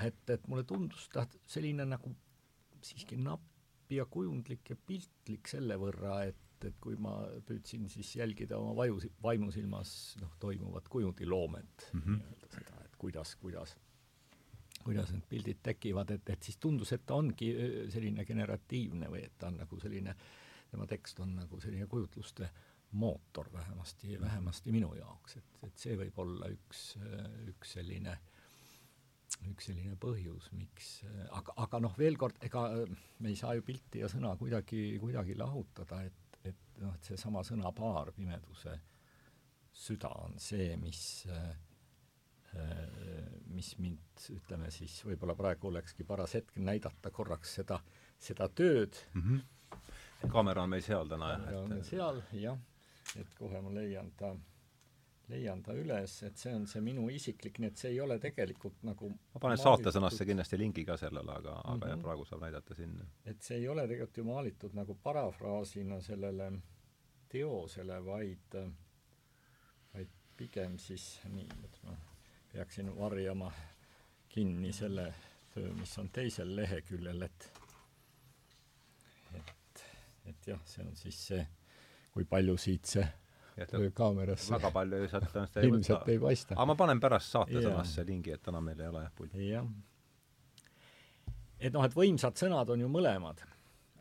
et, 0.00 0.30
et 0.30 0.48
mulle 0.48 0.64
tundus 0.64 1.08
ta 1.12 1.26
selline 1.46 1.84
nagu 1.84 2.14
siiski 2.82 3.16
napp 3.20 3.51
ja 3.96 4.06
kujundlik 4.10 4.72
ja 4.72 4.76
piltlik 4.76 5.48
selle 5.50 5.76
võrra, 5.80 6.22
et, 6.28 6.66
et 6.66 6.78
kui 6.82 6.96
ma 7.00 7.14
püüdsin 7.46 7.88
siis 7.90 8.14
jälgida 8.16 8.58
oma 8.58 8.74
vaju, 8.78 9.00
vaimusilmas 9.22 9.94
noh, 10.22 10.34
toimuvat 10.42 10.88
kujundiloomet 10.92 11.88
mm, 11.92 12.00
-hmm. 12.00 12.20
nii-öelda 12.20 12.52
seda, 12.56 12.84
et 12.84 12.96
kuidas, 12.98 13.36
kuidas 13.36 13.76
kuidas 14.82 15.12
need 15.14 15.26
pildid 15.30 15.60
tekivad, 15.62 16.10
et, 16.10 16.30
et 16.30 16.42
siis 16.42 16.56
tundus, 16.58 16.92
et 16.92 17.04
ta 17.06 17.14
ongi 17.14 17.52
selline 17.92 18.24
generatiivne 18.26 19.10
või 19.10 19.20
et 19.28 19.36
ta 19.38 19.46
on 19.46 19.60
nagu 19.62 19.78
selline, 19.78 20.14
tema 20.70 20.86
tekst 20.90 21.20
on 21.22 21.36
nagu 21.36 21.60
selline 21.60 21.86
kujutluste 21.86 22.48
mootor 22.98 23.52
vähemasti, 23.52 24.20
vähemasti 24.20 24.72
minu 24.72 24.90
jaoks, 24.94 25.36
et, 25.36 25.54
et 25.68 25.78
see 25.78 25.94
võib 25.96 26.18
olla 26.18 26.50
üks, 26.50 26.82
üks 27.52 27.76
selline 27.78 28.10
äh, 28.10 28.41
üks 29.50 29.68
selline 29.70 29.96
põhjus, 30.00 30.50
miks, 30.56 30.92
aga, 31.30 31.56
aga 31.64 31.80
noh, 31.82 31.96
veel 31.98 32.16
kord, 32.20 32.38
ega 32.44 32.68
me 33.18 33.32
ei 33.32 33.36
saa 33.38 33.56
ju 33.58 33.64
pilti 33.66 34.02
ja 34.02 34.10
sõna 34.12 34.36
kuidagi, 34.38 34.98
kuidagi 35.02 35.36
lahutada, 35.38 36.02
et, 36.06 36.38
et 36.52 36.80
noh, 36.82 36.94
et 36.94 37.10
seesama 37.10 37.42
sõnapaar, 37.46 38.12
pimeduse 38.16 38.78
süda 39.72 40.12
on 40.22 40.38
see, 40.42 40.74
mis 40.76 41.02
mis 43.52 43.70
mind, 43.80 44.24
ütleme 44.34 44.68
siis, 44.72 44.98
võib-olla 45.06 45.34
praegu 45.38 45.70
olekski 45.70 46.04
paras 46.04 46.34
hetk 46.36 46.58
näidata 46.60 47.10
korraks 47.14 47.54
seda, 47.58 47.78
seda 48.20 48.48
tööd 48.52 48.98
mm. 49.14 49.22
-hmm. 49.22 50.28
kaamera 50.28 50.62
on 50.62 50.74
meil 50.74 50.84
seal 50.84 51.08
täna, 51.08 51.30
jah? 51.32 51.40
kaamera 51.40 51.62
on 51.62 51.70
meil 51.72 51.84
seal, 51.88 52.22
jah, 52.36 52.58
et 53.16 53.34
kohe 53.38 53.60
ma 53.64 53.72
leian 53.72 54.12
ta 54.16 54.34
leian 55.30 55.62
ta 55.62 55.74
üles, 55.76 56.14
et 56.26 56.38
see 56.38 56.52
on 56.54 56.66
see 56.70 56.82
minu 56.84 57.06
isiklik, 57.12 57.58
nii 57.62 57.70
et 57.70 57.80
see 57.80 57.92
ei 57.94 58.00
ole 58.02 58.18
tegelikult 58.22 58.82
nagu 58.86 59.10
ma 59.12 59.42
panen 59.42 59.60
saatesõnasse 59.60 60.26
kindlasti 60.28 60.58
lingi 60.60 60.84
ka 60.88 60.96
sellele, 61.00 61.36
aga 61.38 61.54
mm, 61.54 61.62
-hmm. 61.62 61.74
aga 61.76 61.88
jah, 61.88 61.96
mhm. 61.96 62.04
praegu 62.06 62.24
saab 62.28 62.42
näidata 62.42 62.74
siin. 62.74 63.00
et 63.24 63.42
see 63.42 63.58
ei 63.62 63.68
ole 63.68 63.86
tegelikult 63.88 64.16
ju 64.16 64.24
maalitud 64.24 64.74
nagu 64.74 64.94
parafraasina 64.94 66.00
sellele 66.00 66.52
teosele, 67.28 68.04
vaid, 68.04 68.58
vaid 69.94 70.08
pigem 70.36 70.78
siis 70.78 71.20
nii, 71.32 71.48
et 71.64 71.78
ma 71.84 71.96
peaksin 72.52 72.96
varjama 72.96 73.52
kinni 74.28 74.72
selle 74.72 75.14
töö, 75.54 75.72
mis 75.72 75.98
on 75.98 76.08
teisel 76.08 76.56
leheküljel, 76.56 77.22
et 77.22 77.50
et, 79.34 79.84
et 80.26 80.46
jah, 80.46 80.60
see 80.64 80.84
on 80.84 80.96
siis 80.96 81.26
see, 81.26 81.46
kui 82.12 82.24
palju 82.24 82.56
siit 82.56 82.84
see 82.84 83.08
kaamerasse. 83.94 84.54
väga 84.54 84.70
palju 84.74 85.08
sealt 85.08 85.28
tõenäoliselt 85.32 85.62
ei 85.62 85.68
ilmselt 85.68 86.08
ei 86.08 86.20
paista. 86.22 86.54
aga 86.56 86.66
ma 86.70 86.76
panen 86.78 87.00
pärast 87.00 87.34
saatesõnasse 87.36 88.06
lingi, 88.08 88.32
et 88.32 88.42
täna 88.42 88.60
meil 88.64 88.80
ei 88.80 88.88
ole 88.88 89.04
jah 89.04 89.12
pulti. 89.16 89.48
jah. 89.48 89.68
et 91.60 91.72
noh, 91.72 91.84
et 91.84 91.96
võimsad 91.96 92.38
sõnad 92.40 92.72
on 92.72 92.84
ju 92.84 92.90
mõlemad 92.92 93.44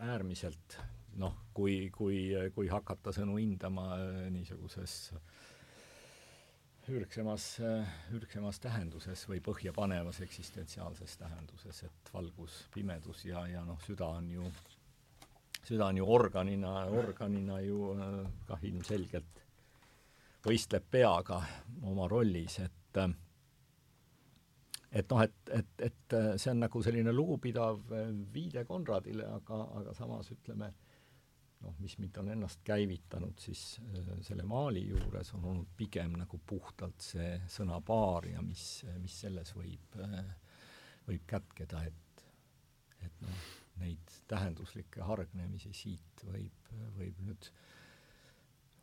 äärmiselt 0.02 0.80
noh, 1.22 1.36
kui, 1.54 1.90
kui, 1.94 2.32
kui 2.56 2.70
hakata 2.72 3.14
sõnu 3.16 3.38
hindama 3.42 3.92
äh, 3.98 4.26
niisuguses 4.34 5.14
ürgsemas, 6.92 7.48
äh, 7.62 7.96
ürgsemas 8.16 8.60
tähenduses 8.64 9.28
või 9.30 9.42
põhjapanevas 9.44 10.22
eksistentsiaalses 10.26 11.18
tähenduses, 11.20 11.84
et 11.88 12.14
valgus, 12.14 12.64
pimedus 12.74 13.26
ja, 13.28 13.46
ja 13.52 13.66
noh, 13.68 13.80
süda 13.86 14.08
on 14.18 14.30
ju 14.32 14.48
süda 15.68 15.92
on 15.92 15.98
ju 16.00 16.08
organina, 16.10 16.86
organina 16.90 17.60
ju 17.62 17.92
äh, 17.94 18.18
kah 18.48 18.64
ilmselgelt 18.66 19.41
võistleb 20.46 20.86
peaga 20.92 21.42
oma 21.90 22.08
rollis, 22.10 22.60
et 22.64 22.78
et 24.92 25.08
noh, 25.08 25.22
et, 25.24 25.52
et, 25.56 25.84
et 25.88 26.16
see 26.36 26.52
on 26.52 26.60
nagu 26.66 26.82
selline 26.84 27.14
lugupidav 27.16 27.94
viide 28.34 28.66
Konradile, 28.68 29.24
aga, 29.38 29.60
aga 29.80 29.94
samas 29.96 30.32
ütleme, 30.34 30.68
noh, 31.62 31.78
mis 31.80 31.98
mind 32.02 32.18
on 32.22 32.32
ennast 32.34 32.62
käivitanud, 32.68 33.38
siis 33.40 33.80
äh, 33.84 34.12
selle 34.26 34.46
maali 34.48 34.84
juures 34.90 35.34
on 35.38 35.48
olnud 35.54 35.74
pigem 35.78 36.18
nagu 36.20 36.40
puhtalt 36.48 37.02
see 37.06 37.34
sõnapaar 37.52 38.32
ja 38.34 38.44
mis, 38.46 38.66
mis 39.02 39.18
selles 39.26 39.54
võib, 39.56 39.98
äh, 40.02 40.32
võib 41.08 41.28
kätkeda, 41.30 41.84
et, 41.88 42.26
et 43.06 43.22
noh, 43.26 43.46
neid 43.82 44.18
tähenduslikke 44.30 45.06
hargnemisi 45.06 45.72
siit 45.74 46.26
võib, 46.28 46.74
võib 46.98 47.22
nüüd 47.26 47.52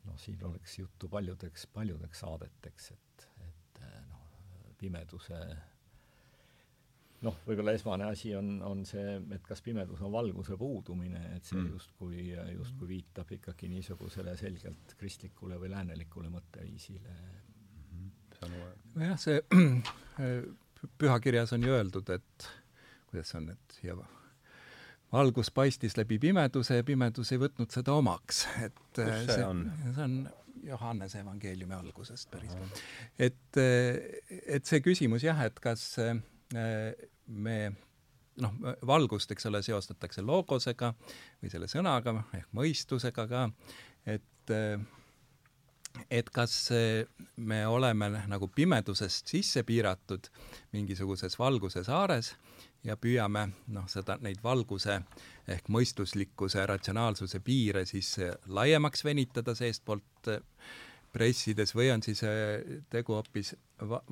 noh, 0.09 0.19
siin 0.21 0.45
oleks 0.49 0.79
juttu 0.81 1.09
paljudeks, 1.13 1.69
paljudeks 1.75 2.25
saadeteks, 2.25 2.93
et, 2.97 3.27
et 3.47 3.83
äh, 3.87 3.99
noh, 4.09 4.31
pimeduse 4.81 5.41
noh, 7.27 7.39
võib-olla 7.47 7.75
esmane 7.75 8.07
asi 8.13 8.33
on, 8.39 8.51
on 8.67 8.85
see, 8.87 9.17
et 9.35 9.47
kas 9.47 9.63
pimedus 9.65 10.03
on 10.07 10.13
valguse 10.15 10.57
puudumine, 10.59 11.23
et 11.37 11.49
see 11.49 11.59
mm. 11.59 11.73
justkui, 11.75 12.29
justkui 12.55 12.91
viitab 12.93 13.33
ikkagi 13.39 13.71
niisugusele 13.73 14.37
selgelt 14.39 14.95
kristlikule 15.01 15.59
või 15.61 15.73
läänelikule 15.75 16.31
mõtteviisile. 16.33 17.17
nojah, 18.95 19.19
see 19.19 19.43
pühakirjas 21.03 21.57
on 21.57 21.67
ju 21.67 21.75
öeldud, 21.75 22.15
et 22.15 22.49
kuidas 23.11 23.33
see 23.33 23.43
on, 23.43 23.51
et 23.57 23.81
ja 23.83 23.99
valgus 25.13 25.51
paistis 25.55 25.97
läbi 25.97 26.19
pimeduse 26.19 26.81
ja 26.81 26.85
pimedus 26.85 27.33
ei 27.33 27.41
võtnud 27.41 27.73
seda 27.73 27.95
omaks, 27.97 28.45
et 28.65 28.77
kus 28.77 29.05
see, 29.05 29.25
see 29.31 29.47
on? 29.47 29.65
see 29.95 30.05
on 30.05 30.19
Johannese 30.69 31.21
evangeeliumi 31.23 31.77
algusest 31.77 32.31
päris. 32.33 32.55
et, 33.19 33.61
et 33.61 34.67
see 34.69 34.83
küsimus 34.85 35.25
jah, 35.25 35.41
et 35.47 35.61
kas 35.63 35.85
me 37.27 37.59
noh, 38.43 38.55
valgust, 38.87 39.33
eks 39.35 39.49
ole, 39.51 39.63
seostatakse 39.65 40.23
logosega 40.25 40.93
või 41.41 41.53
selle 41.53 41.69
sõnaga 41.71 42.15
ehk 42.37 42.55
mõistusega 42.57 43.27
ka, 43.31 43.49
et 44.07 44.55
et 46.15 46.29
kas 46.31 46.53
me 47.37 47.63
oleme 47.67 48.11
nagu 48.31 48.47
pimedusest 48.55 49.33
sisse 49.33 49.65
piiratud 49.67 50.29
mingisuguses 50.77 51.35
valguse 51.41 51.83
saares 51.87 52.35
ja 52.85 52.97
püüame 52.97 53.49
noh, 53.75 53.89
seda, 53.91 54.19
neid 54.23 54.43
valguse 54.45 55.01
ehk 55.49 55.69
mõistuslikkuse, 55.73 56.67
ratsionaalsuse 56.67 57.41
piire 57.41 57.85
siis 57.89 58.15
laiemaks 58.47 59.05
venitada 59.05 59.55
seestpoolt 59.59 60.33
pressides 61.13 61.75
või 61.75 61.91
on 61.91 62.03
siis 62.05 62.21
tegu 62.91 63.17
hoopis 63.17 63.55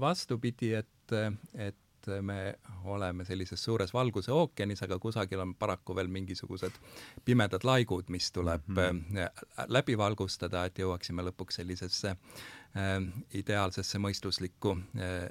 vastupidi, 0.00 0.72
et, 0.74 1.16
et 1.54 1.76
et 2.06 2.22
me 2.22 2.54
oleme 2.84 3.24
sellises 3.24 3.62
suures 3.64 3.92
valguse 3.94 4.32
ookeanis, 4.32 4.82
aga 4.82 4.98
kusagil 5.02 5.40
on 5.42 5.54
paraku 5.58 5.96
veel 5.96 6.08
mingisugused 6.12 6.78
pimedad 7.24 7.64
laigud, 7.64 8.08
mis 8.08 8.30
tuleb 8.32 8.62
mm 8.68 8.76
-hmm. 8.76 9.66
läbi 9.68 9.98
valgustada, 9.98 10.64
et 10.64 10.78
jõuaksime 10.78 11.22
lõpuks 11.22 11.60
sellisesse 11.60 12.08
äh, 12.08 13.02
ideaalsesse 13.34 13.98
mõistuslikku 13.98 14.76
äh, 14.76 15.30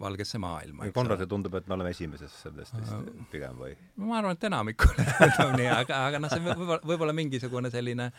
valgesse 0.00 0.38
maailma. 0.42 0.90
Konradile 0.94 1.28
tundub, 1.30 1.54
et 1.58 1.68
me 1.68 1.78
oleme 1.78 1.94
esimeses 1.94 2.34
sellest 2.44 2.76
vist 2.78 3.24
pigem 3.32 3.56
või? 3.58 3.72
ma 4.02 4.20
arvan, 4.20 4.36
et 4.38 4.50
enamikule 4.50 5.06
tundub 5.38 5.56
nii, 5.58 5.70
aga, 5.72 6.04
aga 6.10 6.22
noh, 6.22 6.32
see 6.32 6.44
võib-olla, 6.44 6.82
võib-olla 6.86 7.16
mingisugune 7.16 7.72
selline 7.74 8.12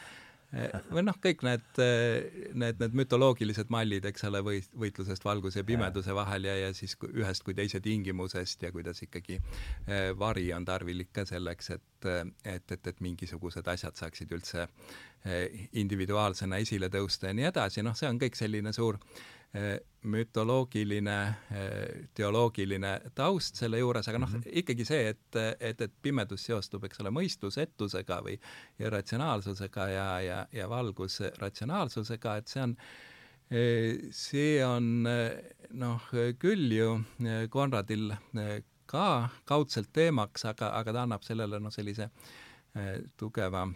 Eh, 0.50 0.72
või 0.89 1.04
noh, 1.06 1.18
kõik 1.22 1.44
need, 1.46 1.65
eh, 1.78 2.48
need, 2.58 2.80
need 2.82 2.96
mütoloogilised 2.98 3.70
mallid, 3.70 4.06
eks 4.10 4.24
ole, 4.26 4.39
või 4.42 4.63
võitlusest 4.82 5.26
valguse 5.26 5.62
ja 5.62 5.68
pimeduse 5.68 6.15
vahel 6.18 6.48
ja, 6.50 6.56
ja 6.58 6.72
siis 6.74 6.96
ühest 7.12 7.46
kui 7.46 7.54
teise 7.54 7.78
tingimusest 7.86 8.65
ja 8.65 8.72
kuidas 8.74 9.04
ikkagi 9.06 9.38
eh, 9.38 10.10
vari 10.18 10.48
on 10.56 10.65
tarvilik 10.65 11.12
ka 11.13 11.28
selleks, 11.30 11.70
et, 11.78 11.86
et, 12.05 12.71
et, 12.71 12.88
et 12.88 13.01
mingisugused 13.01 13.67
asjad 13.67 13.95
saaksid 13.95 14.31
üldse 14.31 14.67
individuaalsena 15.81 16.62
esile 16.63 16.88
tõusta 16.88 17.27
ja 17.27 17.35
nii 17.35 17.49
edasi, 17.49 17.83
noh, 17.83 17.95
see 17.97 18.07
on 18.07 18.19
kõik 18.21 18.38
selline 18.39 18.71
suur 18.71 18.95
Eh, 19.53 19.79
mütoloogiline, 20.05 21.35
eh, 21.51 22.07
teoloogiline 22.13 22.91
taust 23.17 23.57
selle 23.57 23.79
juures, 23.79 24.05
aga 24.07 24.19
noh 24.21 24.29
mm 24.29 24.43
-hmm., 24.43 24.57
ikkagi 24.62 24.85
see, 24.85 25.07
et, 25.09 25.38
et, 25.59 25.81
et 25.81 25.93
pimedus 26.01 26.43
seostub, 26.45 26.83
eks 26.85 27.01
ole, 27.01 27.09
mõistusetusega 27.09 28.19
või 28.27 28.35
irratsionaalsusega 28.79 29.88
ja, 29.89 30.05
ja, 30.21 30.38
ja 30.53 30.69
valgus 30.69 31.17
ratsionaalsusega, 31.41 32.35
et 32.38 32.47
see 32.47 32.62
on, 32.62 32.77
eh, 33.49 33.97
see 34.12 34.65
on 34.65 35.09
noh, 35.71 36.09
küll 36.38 36.71
ju 36.71 37.01
Konradil 37.49 38.13
ka 38.89 39.30
kaudselt 39.45 39.93
teemaks, 39.93 40.45
aga, 40.49 40.73
aga 40.80 40.95
ta 40.95 41.06
annab 41.06 41.28
sellele 41.28 41.62
noh, 41.62 41.73
sellise 41.73 42.10
tugeva 43.17 43.67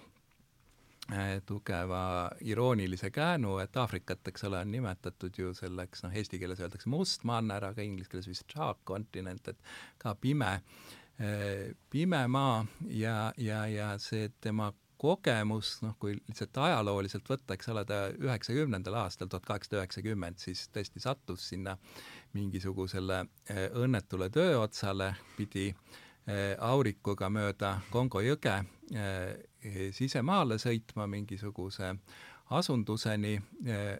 Äh, 1.12 1.41
tugeva 1.45 2.32
iroonilise 2.41 3.10
käänu, 3.12 3.58
et 3.60 3.76
Aafrikat, 3.76 4.21
eks 4.28 4.45
ole, 4.47 4.62
on 4.63 4.69
nimetatud 4.71 5.36
ju 5.36 5.49
selleks, 5.54 6.06
noh, 6.06 6.13
eesti 6.15 6.38
keeles 6.39 6.62
öeldakse 6.63 6.88
must 6.88 7.26
manner, 7.28 7.65
aga 7.67 7.84
inglise 7.84 8.08
keeles 8.08 8.30
vist 8.32 8.47
dark 8.54 8.80
continent, 8.88 9.49
et 9.52 9.60
ka 9.99 10.13
pime, 10.15 10.54
äh, 11.19 11.73
pime 11.91 12.21
maa 12.32 12.63
ja, 12.88 13.34
ja, 13.36 13.65
ja 13.67 13.89
see 13.99 14.30
tema 14.39 14.69
kogemus, 15.04 15.73
noh, 15.84 15.97
kui 15.99 16.15
lihtsalt 16.15 16.62
ajalooliselt 16.69 17.28
võtta, 17.28 17.58
eks 17.58 17.73
ole, 17.73 17.84
ta 17.84 17.99
üheksakümnendal 18.23 18.95
aastal, 19.04 19.28
tuhat 19.28 19.49
kaheksasada 19.49 19.82
üheksakümmend, 19.82 20.39
siis 20.39 20.69
tõesti 20.71 21.04
sattus 21.04 21.49
sinna 21.52 21.76
mingisugusele 22.34 23.19
äh, 23.24 23.65
õnnetule 23.80 24.30
tööotsale, 24.34 25.13
pidi 25.38 25.72
aurikuga 26.63 27.28
mööda 27.28 27.82
Kongo 27.91 28.22
jõge 28.24 28.54
sisemaale 29.91 30.56
sõitma 30.56 31.04
mingisuguse 31.12 31.89
asunduseni, 32.56 33.34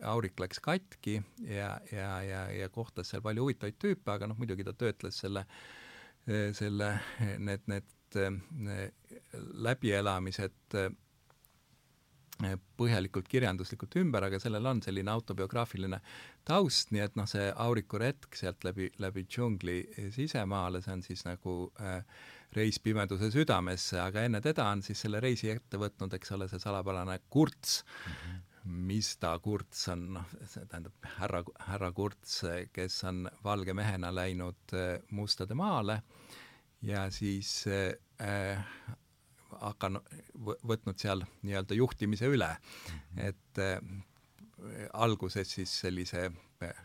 aurik 0.08 0.40
läks 0.40 0.62
katki 0.64 1.18
ja, 1.44 1.74
ja, 1.92 2.22
ja, 2.24 2.46
ja 2.48 2.70
kohtas 2.72 3.12
seal 3.12 3.26
palju 3.26 3.44
huvitavaid 3.44 3.76
tüüpe, 3.76 4.14
aga 4.16 4.32
noh, 4.32 4.40
muidugi 4.40 4.64
ta 4.64 4.72
töötles 4.72 5.20
selle, 5.20 5.44
selle, 6.56 6.94
need, 7.44 7.68
need 7.68 7.92
läbielamised 9.68 10.80
põhjalikult 12.78 13.28
kirjanduslikult 13.32 13.96
ümber, 14.02 14.28
aga 14.28 14.40
sellel 14.42 14.66
on 14.70 14.82
selline 14.84 15.12
autobiograafiline 15.14 16.00
taust, 16.48 16.92
nii 16.92 17.04
et 17.06 17.18
noh, 17.20 17.28
see 17.30 17.50
auriku 17.66 18.02
retk 18.02 18.38
sealt 18.38 18.64
läbi, 18.68 18.90
läbi 19.04 19.26
džungli 19.30 19.80
sisemaale, 20.14 20.82
see 20.84 20.96
on 20.98 21.04
siis 21.06 21.26
nagu 21.28 21.58
äh, 21.82 22.02
reis 22.54 22.80
pimeduse 22.84 23.32
südamesse, 23.34 24.00
aga 24.02 24.26
enne 24.28 24.42
teda 24.44 24.68
on 24.72 24.84
siis 24.86 25.02
selle 25.06 25.22
reisi 25.24 25.50
ette 25.54 25.80
võtnud, 25.82 26.14
eks 26.18 26.34
ole, 26.36 26.50
see 26.52 26.62
salapärane 26.62 27.20
Kurts. 27.30 27.84
Mm, 27.84 28.14
-hmm. 28.14 28.42
mis 28.90 29.18
ta 29.18 29.34
Kurts 29.40 29.88
on, 29.92 30.06
noh, 30.20 30.36
see 30.46 30.66
tähendab 30.66 31.10
härra, 31.18 31.44
härra 31.68 31.92
Kurts, 31.92 32.42
kes 32.72 33.04
on 33.04 33.30
valge 33.44 33.74
mehena 33.74 34.14
läinud 34.16 34.74
äh, 34.74 35.00
Mustade 35.12 35.54
maale. 35.54 36.02
Ja 36.82 37.10
siis 37.12 37.66
äh, 37.68 38.60
hakanud, 39.62 40.08
võtnud 40.68 41.00
seal 41.00 41.24
nii-öelda 41.42 41.78
juhtimise 41.78 42.30
üle 42.32 42.50
mm, 42.56 42.98
-hmm. 42.98 43.28
et 43.30 43.62
äh, 43.64 43.78
alguses 44.94 45.52
siis 45.58 45.80
sellise 45.84 46.32
äh, 46.64 46.76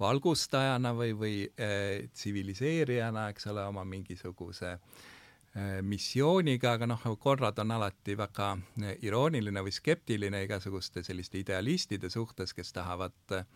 valgustajana 0.00 0.94
või, 0.96 1.12
või 1.18 1.34
äh, 1.46 2.08
tsiviliseerijana, 2.12 3.28
eks 3.32 3.46
ole, 3.52 3.64
oma 3.66 3.84
mingisuguse 3.84 4.72
äh, 4.72 5.78
missiooniga, 5.82 6.76
aga 6.76 6.88
noh, 6.90 7.06
Konrad 7.20 7.58
on 7.62 7.76
alati 7.76 8.16
väga 8.18 8.56
irooniline 9.00 9.62
või 9.62 9.74
skeptiline 9.74 10.42
igasuguste 10.46 11.02
selliste 11.06 11.38
idealistide 11.42 12.10
suhtes, 12.10 12.54
kes 12.54 12.72
tahavad 12.72 13.36
äh,, 13.38 13.46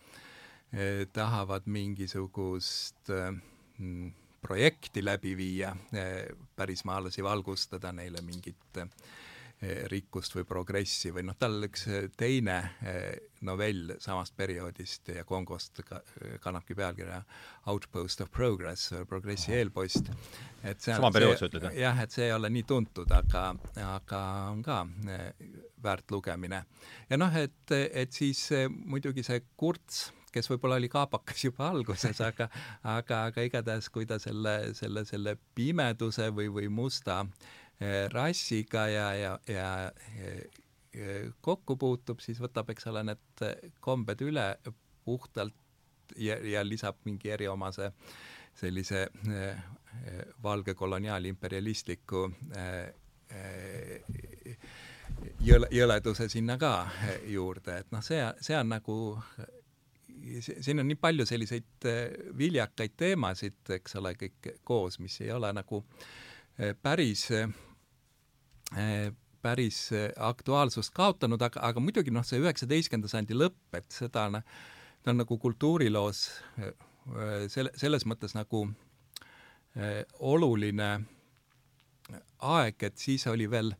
tahavad 1.12 1.66
mingisugust 1.66 3.10
äh, 3.10 3.32
projekti 4.46 5.04
läbi 5.04 5.36
viia 5.36 5.74
äh,, 5.74 6.16
pärismaalasi 6.56 7.24
valgustada, 7.26 7.92
neile 7.92 8.22
mingit 8.22 8.82
Eh, 9.56 9.86
rikkust 9.88 10.34
või 10.36 10.44
progressi 10.44 11.08
või 11.16 11.22
noh, 11.24 11.36
tal 11.40 11.54
üks 11.64 11.86
eh, 11.88 12.10
teine 12.12 12.56
eh, 12.84 13.30
novell 13.48 13.94
samast 14.04 14.34
perioodist 14.36 15.08
ja 15.14 15.22
Kongost 15.24 15.80
ka, 15.80 16.02
kannabki 16.44 16.74
pealkirja 16.76 17.22
Outpost 17.72 18.20
of 18.20 18.28
Progress, 18.34 18.90
progressi 19.08 19.54
eelpost. 19.56 20.10
et 20.60 20.84
see 20.84 20.92
sama 20.92 21.08
periood 21.08 21.40
sa 21.40 21.48
ütled, 21.48 21.64
jah? 21.70 21.78
jah, 21.86 22.02
et 22.04 22.12
see 22.12 22.26
ei 22.26 22.34
ole 22.36 22.50
nii 22.52 22.66
tuntud, 22.68 23.08
aga, 23.16 23.46
aga 23.94 24.20
on 24.50 24.60
ka 24.66 24.82
väärt 25.88 26.12
lugemine. 26.12 26.60
ja 27.08 27.16
noh, 27.16 27.40
et, 27.40 27.72
et 27.72 28.12
siis 28.12 28.50
muidugi 28.76 29.24
see 29.24 29.40
Kurts, 29.56 30.10
kes 30.36 30.52
võib-olla 30.52 30.78
oli 30.78 30.92
kaabakas 30.92 31.48
juba 31.48 31.68
alguses, 31.72 32.20
aga 32.20 32.50
aga, 32.84 33.26
aga 33.32 33.48
igatahes, 33.48 33.88
kui 33.92 34.06
ta 34.06 34.20
selle, 34.22 34.74
selle, 34.78 35.04
selle 35.08 35.38
pimeduse 35.56 36.28
või, 36.36 36.52
või 36.52 36.68
musta 36.72 37.24
Eh, 37.80 38.08
rassiga 38.08 38.88
ja, 38.88 39.14
ja, 39.14 39.38
ja, 39.46 39.92
ja 40.96 41.32
kokku 41.44 41.76
puutub, 41.76 42.22
siis 42.24 42.38
võtab, 42.40 42.70
eks 42.72 42.86
ole, 42.88 43.02
need 43.04 43.42
kombed 43.84 44.22
üle 44.24 44.46
puhtalt 45.04 46.14
ja, 46.16 46.38
ja 46.40 46.62
lisab 46.64 47.02
mingi 47.04 47.28
eriomase 47.34 47.90
sellise 48.56 49.02
äh, 49.28 49.60
valge 50.42 50.72
koloniaalimperialistliku 50.74 52.22
äh, 52.56 52.72
äh, 53.36 54.56
jõle, 55.44 55.68
jõleduse 55.68 56.30
sinna 56.32 56.56
ka 56.56 56.72
juurde, 57.28 57.82
et 57.84 57.92
noh, 57.92 58.00
see, 58.00 58.24
see 58.40 58.56
on 58.56 58.72
nagu 58.72 58.96
siin 60.42 60.82
on 60.82 60.88
nii 60.88 60.98
palju 61.00 61.26
selliseid 61.28 61.86
viljakaid 62.38 62.96
teemasid, 62.96 63.60
eks 63.78 63.96
ole, 64.00 64.14
kõik 64.18 64.50
koos, 64.66 64.98
mis 65.02 65.20
ei 65.24 65.30
ole 65.34 65.52
nagu 65.56 65.82
päris 66.82 67.28
päris 69.46 69.78
aktuaalsust 70.16 70.94
kaotanud, 70.96 71.42
aga, 71.42 71.60
aga 71.68 71.82
muidugi 71.82 72.10
noh, 72.10 72.24
see 72.26 72.40
üheksateistkümnenda 72.42 73.10
sajandi 73.12 73.36
lõpp, 73.36 73.78
et 73.78 73.86
seda 73.94 74.26
ta 75.06 75.12
on 75.12 75.20
nagu 75.20 75.38
kultuuriloos 75.38 76.22
selle, 77.52 77.70
selles 77.78 78.06
mõttes 78.10 78.34
nagu 78.34 78.64
oluline 80.18 80.88
aeg, 82.56 82.82
et 82.88 82.98
siis 82.98 83.26
oli 83.30 83.46
veel 83.50 83.74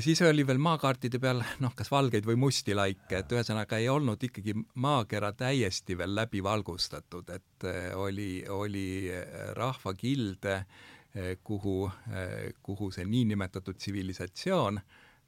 siis 0.00 0.22
oli 0.22 0.46
veel 0.46 0.60
maakaartide 0.60 1.18
peal 1.22 1.42
noh, 1.64 1.74
kas 1.76 1.90
valgeid 1.90 2.26
või 2.28 2.36
musti 2.40 2.74
laike, 2.76 3.22
et 3.22 3.32
ühesõnaga 3.32 3.80
ei 3.80 3.88
olnud 3.88 4.22
ikkagi 4.28 4.54
maakera 4.82 5.32
täiesti 5.32 5.96
veel 5.98 6.14
läbi 6.14 6.42
valgustatud, 6.44 7.30
et 7.34 7.68
eh, 7.68 7.90
oli, 7.96 8.44
oli 8.48 8.88
rahvakilde, 9.56 10.64
kuhu, 11.42 11.90
kuhu 12.62 12.86
see 12.94 13.02
niinimetatud 13.02 13.74
tsivilisatsioon 13.74 14.76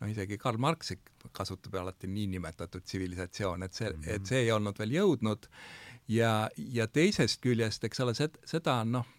noh, 0.02 0.10
isegi 0.10 0.38
Karl 0.38 0.60
Marx 0.60 0.92
kasutab 1.32 1.74
alati 1.80 2.10
niinimetatud 2.10 2.84
tsivilisatsioon, 2.84 3.62
et 3.66 3.78
see, 3.78 3.90
et 4.06 4.26
see 4.26 4.44
ei 4.44 4.52
olnud 4.54 4.78
veel 4.78 4.96
jõudnud. 4.98 5.48
Ja, 6.10 6.50
ja 6.56 6.88
teisest 6.90 7.40
küljest, 7.44 7.84
eks 7.86 8.02
ole, 8.02 8.14
seda 8.16 8.80
on 8.82 8.96
noh, 8.98 9.10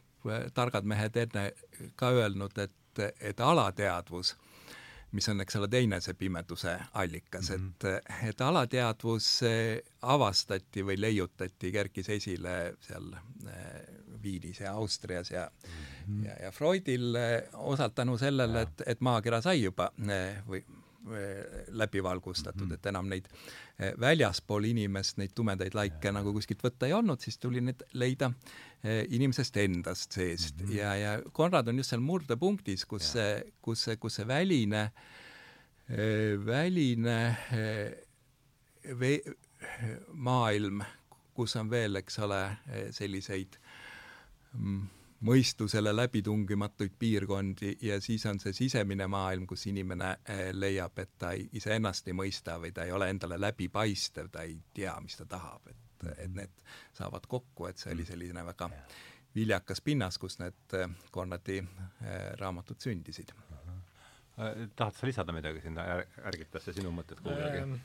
targad 0.53 0.87
mehed 0.87 1.17
enne 1.19 1.45
ka 1.99 2.11
öelnud, 2.15 2.57
et, 2.59 3.03
et 3.23 3.39
alateadvus, 3.39 4.35
mis 5.13 5.29
on, 5.29 5.41
eks 5.43 5.55
ole, 5.59 5.67
teine 5.69 5.99
see 6.01 6.15
pimeduse 6.17 6.73
allikas 6.99 7.49
mm, 7.49 7.73
-hmm. 7.79 7.97
et, 7.97 8.29
et 8.29 8.41
alateadvus 8.41 9.27
avastati 10.01 10.83
või 10.85 10.99
leiutati, 11.01 11.71
kerkis 11.71 12.09
esile 12.09 12.75
seal 12.81 13.13
eh, 13.47 14.03
Viinis 14.23 14.59
ja 14.59 14.73
Austrias 14.73 15.31
ja 15.31 15.49
mm 15.51 15.69
-hmm. 16.07 16.25
ja, 16.25 16.35
ja 16.45 16.51
Freudil 16.51 17.15
eh, 17.15 17.43
osalt 17.53 17.95
tänu 17.95 18.17
sellele, 18.17 18.61
et, 18.61 18.81
et 18.85 19.01
maakera 19.01 19.41
sai 19.41 19.63
juba 19.63 19.91
eh, 20.09 20.41
või 20.47 20.63
läbi 21.67 22.03
valgustatud 22.03 22.61
mm, 22.61 22.71
-hmm. 22.71 22.73
et 22.73 22.85
enam 22.85 23.09
neid 23.09 23.25
eh, 23.79 23.93
väljaspool 23.99 24.63
inimest 24.63 25.17
neid 25.17 25.33
tumedaid 25.35 25.75
laike 25.75 26.07
ja. 26.07 26.13
nagu 26.15 26.33
kuskilt 26.33 26.63
võtta 26.63 26.87
ei 26.87 26.93
olnud, 26.93 27.19
siis 27.19 27.37
tuli 27.37 27.61
need 27.61 27.83
leida 27.93 28.31
eh, 28.83 29.03
inimesest 29.09 29.57
endast 29.57 30.11
seest 30.11 30.61
mm 30.61 30.67
-hmm. 30.67 30.75
ja, 30.77 30.95
ja 30.95 31.21
Konrad 31.31 31.67
on 31.67 31.77
just 31.77 31.89
seal 31.89 32.01
murdepunktis, 32.01 32.85
kus 32.85 33.03
ja. 33.03 33.11
see, 33.11 33.53
kus 33.61 33.83
see, 33.83 33.97
kus 33.97 34.15
see 34.15 34.27
väline, 34.27 34.91
väline 36.45 37.37
ve-, 38.99 39.35
maailm, 40.13 40.83
kus 41.33 41.55
on 41.55 41.69
veel, 41.69 41.95
eks 41.95 42.19
ole, 42.19 42.57
selliseid 42.91 43.59
mm, 44.53 44.87
mõistusele 45.23 45.95
läbitungimatuid 45.95 46.95
piirkondi 46.99 47.77
ja 47.81 48.01
siis 48.01 48.25
on 48.25 48.39
see 48.39 48.53
sisemine 48.53 49.07
maailm, 49.07 49.47
kus 49.47 49.65
inimene 49.71 50.09
eh, 50.29 50.49
leiab, 50.53 50.99
et 50.99 51.13
ta 51.19 51.31
ei, 51.37 51.47
iseennast 51.59 52.07
ei 52.07 52.17
mõista 52.17 52.57
või 52.59 52.73
ta 52.75 52.83
ei 52.83 52.91
ole 52.91 53.09
endale 53.13 53.39
läbipaistev, 53.39 54.29
ta 54.31 54.43
ei 54.43 54.57
tea, 54.73 54.95
mis 55.01 55.17
ta 55.19 55.25
tahab, 55.29 55.71
et, 55.71 56.07
et 56.17 56.35
need 56.35 56.63
saavad 56.97 57.27
kokku, 57.29 57.69
et 57.69 57.79
see 57.79 57.93
oli 57.95 58.05
selline 58.07 58.45
väga 58.45 58.69
viljakas 59.35 59.81
pinnas, 59.81 60.19
kus 60.19 60.39
need 60.43 60.77
eh, 60.79 60.91
Konradi 61.11 61.59
eh, 61.63 62.29
raamatud 62.39 62.79
sündisid. 62.79 63.33
tahad 64.75 64.95
sa 64.97 65.07
lisada 65.07 65.33
midagi 65.33 65.61
sinna, 65.61 65.83
ärgitas 66.25 66.65
see 66.65 66.81
sinu 66.81 66.91
mõtted 66.91 67.21
kuidagi 67.23 67.63
ähm.? 67.63 67.81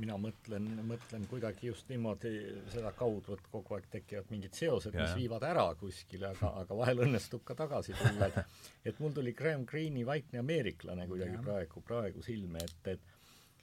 Mina 0.00 0.16
mõtlen, 0.20 0.66
mõtlen 0.88 1.24
kuidagi 1.30 1.68
just 1.68 1.88
niimoodi 1.92 2.32
sedakaudu, 2.72 3.36
et 3.36 3.48
kogu 3.52 3.76
aeg 3.76 3.88
tekivad 3.92 4.30
mingid 4.32 4.56
seosed, 4.56 4.94
mis 4.96 5.14
viivad 5.18 5.44
ära 5.46 5.66
kuskile, 5.80 6.30
aga, 6.32 6.52
aga 6.62 6.78
vahel 6.78 7.04
õnnestub 7.06 7.44
ka 7.48 7.56
tagasi 7.58 7.96
tulla, 7.98 8.28
et 8.30 8.90
et 8.92 9.00
mul 9.02 9.12
tuli 9.16 9.34
Graham 9.38 9.66
Greeni 9.68 10.04
Vaikne 10.06 10.40
ameeriklane 10.42 11.06
kuidagi 11.10 11.36
ja. 11.36 11.42
praegu, 11.44 11.82
praegu 11.86 12.24
silme, 12.24 12.62
et, 12.64 12.94
et 12.94 13.10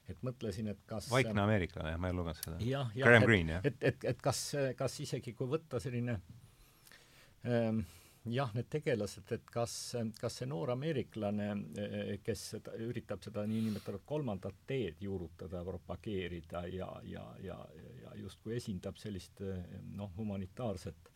et 0.09 0.21
mõtlesin, 0.25 0.71
et 0.71 0.79
kas 0.89 1.09
Vaikne 1.11 1.41
ameeriklane, 1.43 1.93
jah, 1.93 2.01
ma 2.01 2.09
ei 2.09 2.17
lugenud 2.17 2.39
seda. 2.39 2.57
Graham 2.95 3.25
Greene, 3.27 3.57
jah? 3.57 3.69
et, 3.69 3.79
et, 3.91 4.09
et 4.13 4.21
kas, 4.25 4.43
kas 4.77 4.99
isegi 5.05 5.35
kui 5.37 5.49
võtta 5.49 5.81
selline 5.81 6.17
ähm, 7.45 7.83
jah, 8.25 8.51
need 8.53 8.67
tegelased, 8.71 9.31
et 9.31 9.45
kas, 9.51 9.73
kas 10.19 10.39
see 10.41 10.47
noor 10.49 10.73
ameeriklane, 10.73 11.49
kes 12.25 12.45
seda, 12.55 12.75
üritab 12.83 13.23
seda 13.23 13.45
niinimetatud 13.47 14.03
kolmandat 14.09 14.65
teed 14.67 14.99
juurutada, 15.03 15.63
propageerida 15.65 16.65
ja, 16.67 16.89
ja, 17.07 17.23
ja, 17.43 17.57
ja 18.03 18.15
justkui 18.19 18.57
esindab 18.57 18.99
sellist 18.99 19.41
noh, 19.95 20.11
humanitaarset 20.17 21.09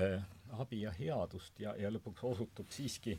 äh, 0.00 0.18
abi 0.58 0.82
ja 0.86 0.94
headust 0.96 1.60
ja, 1.60 1.76
ja 1.76 1.92
lõpuks 1.92 2.24
osutub 2.32 2.72
siiski 2.72 3.18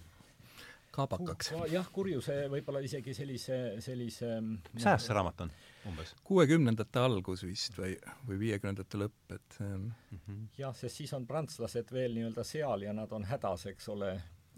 kaabakaks. 0.94 1.52
jah, 1.72 1.88
kurjuse 1.94 2.36
võib-olla 2.52 2.82
isegi 2.86 3.14
sellise, 3.18 3.60
sellise 3.84 4.36
mis 4.44 4.86
ajast 4.86 5.10
see 5.10 5.18
raamat 5.18 5.46
on 5.46 5.54
umbes? 5.90 6.14
kuuekümnendate 6.28 7.02
algus 7.02 7.46
vist 7.48 7.78
või, 7.80 7.96
või 8.28 8.40
viiekümnendate 8.46 9.02
lõpp, 9.02 9.24
et 9.36 9.58
mm 9.60 9.88
-hmm. 10.12 10.44
jah, 10.58 10.76
sest 10.78 11.02
siis 11.02 11.14
on 11.18 11.26
prantslased 11.30 11.92
veel 11.92 12.14
nii-öelda 12.18 12.46
seal 12.48 12.86
ja 12.88 12.94
nad 12.94 13.12
on 13.12 13.26
hädas, 13.30 13.66
eks 13.74 13.90
ole, 13.96 14.12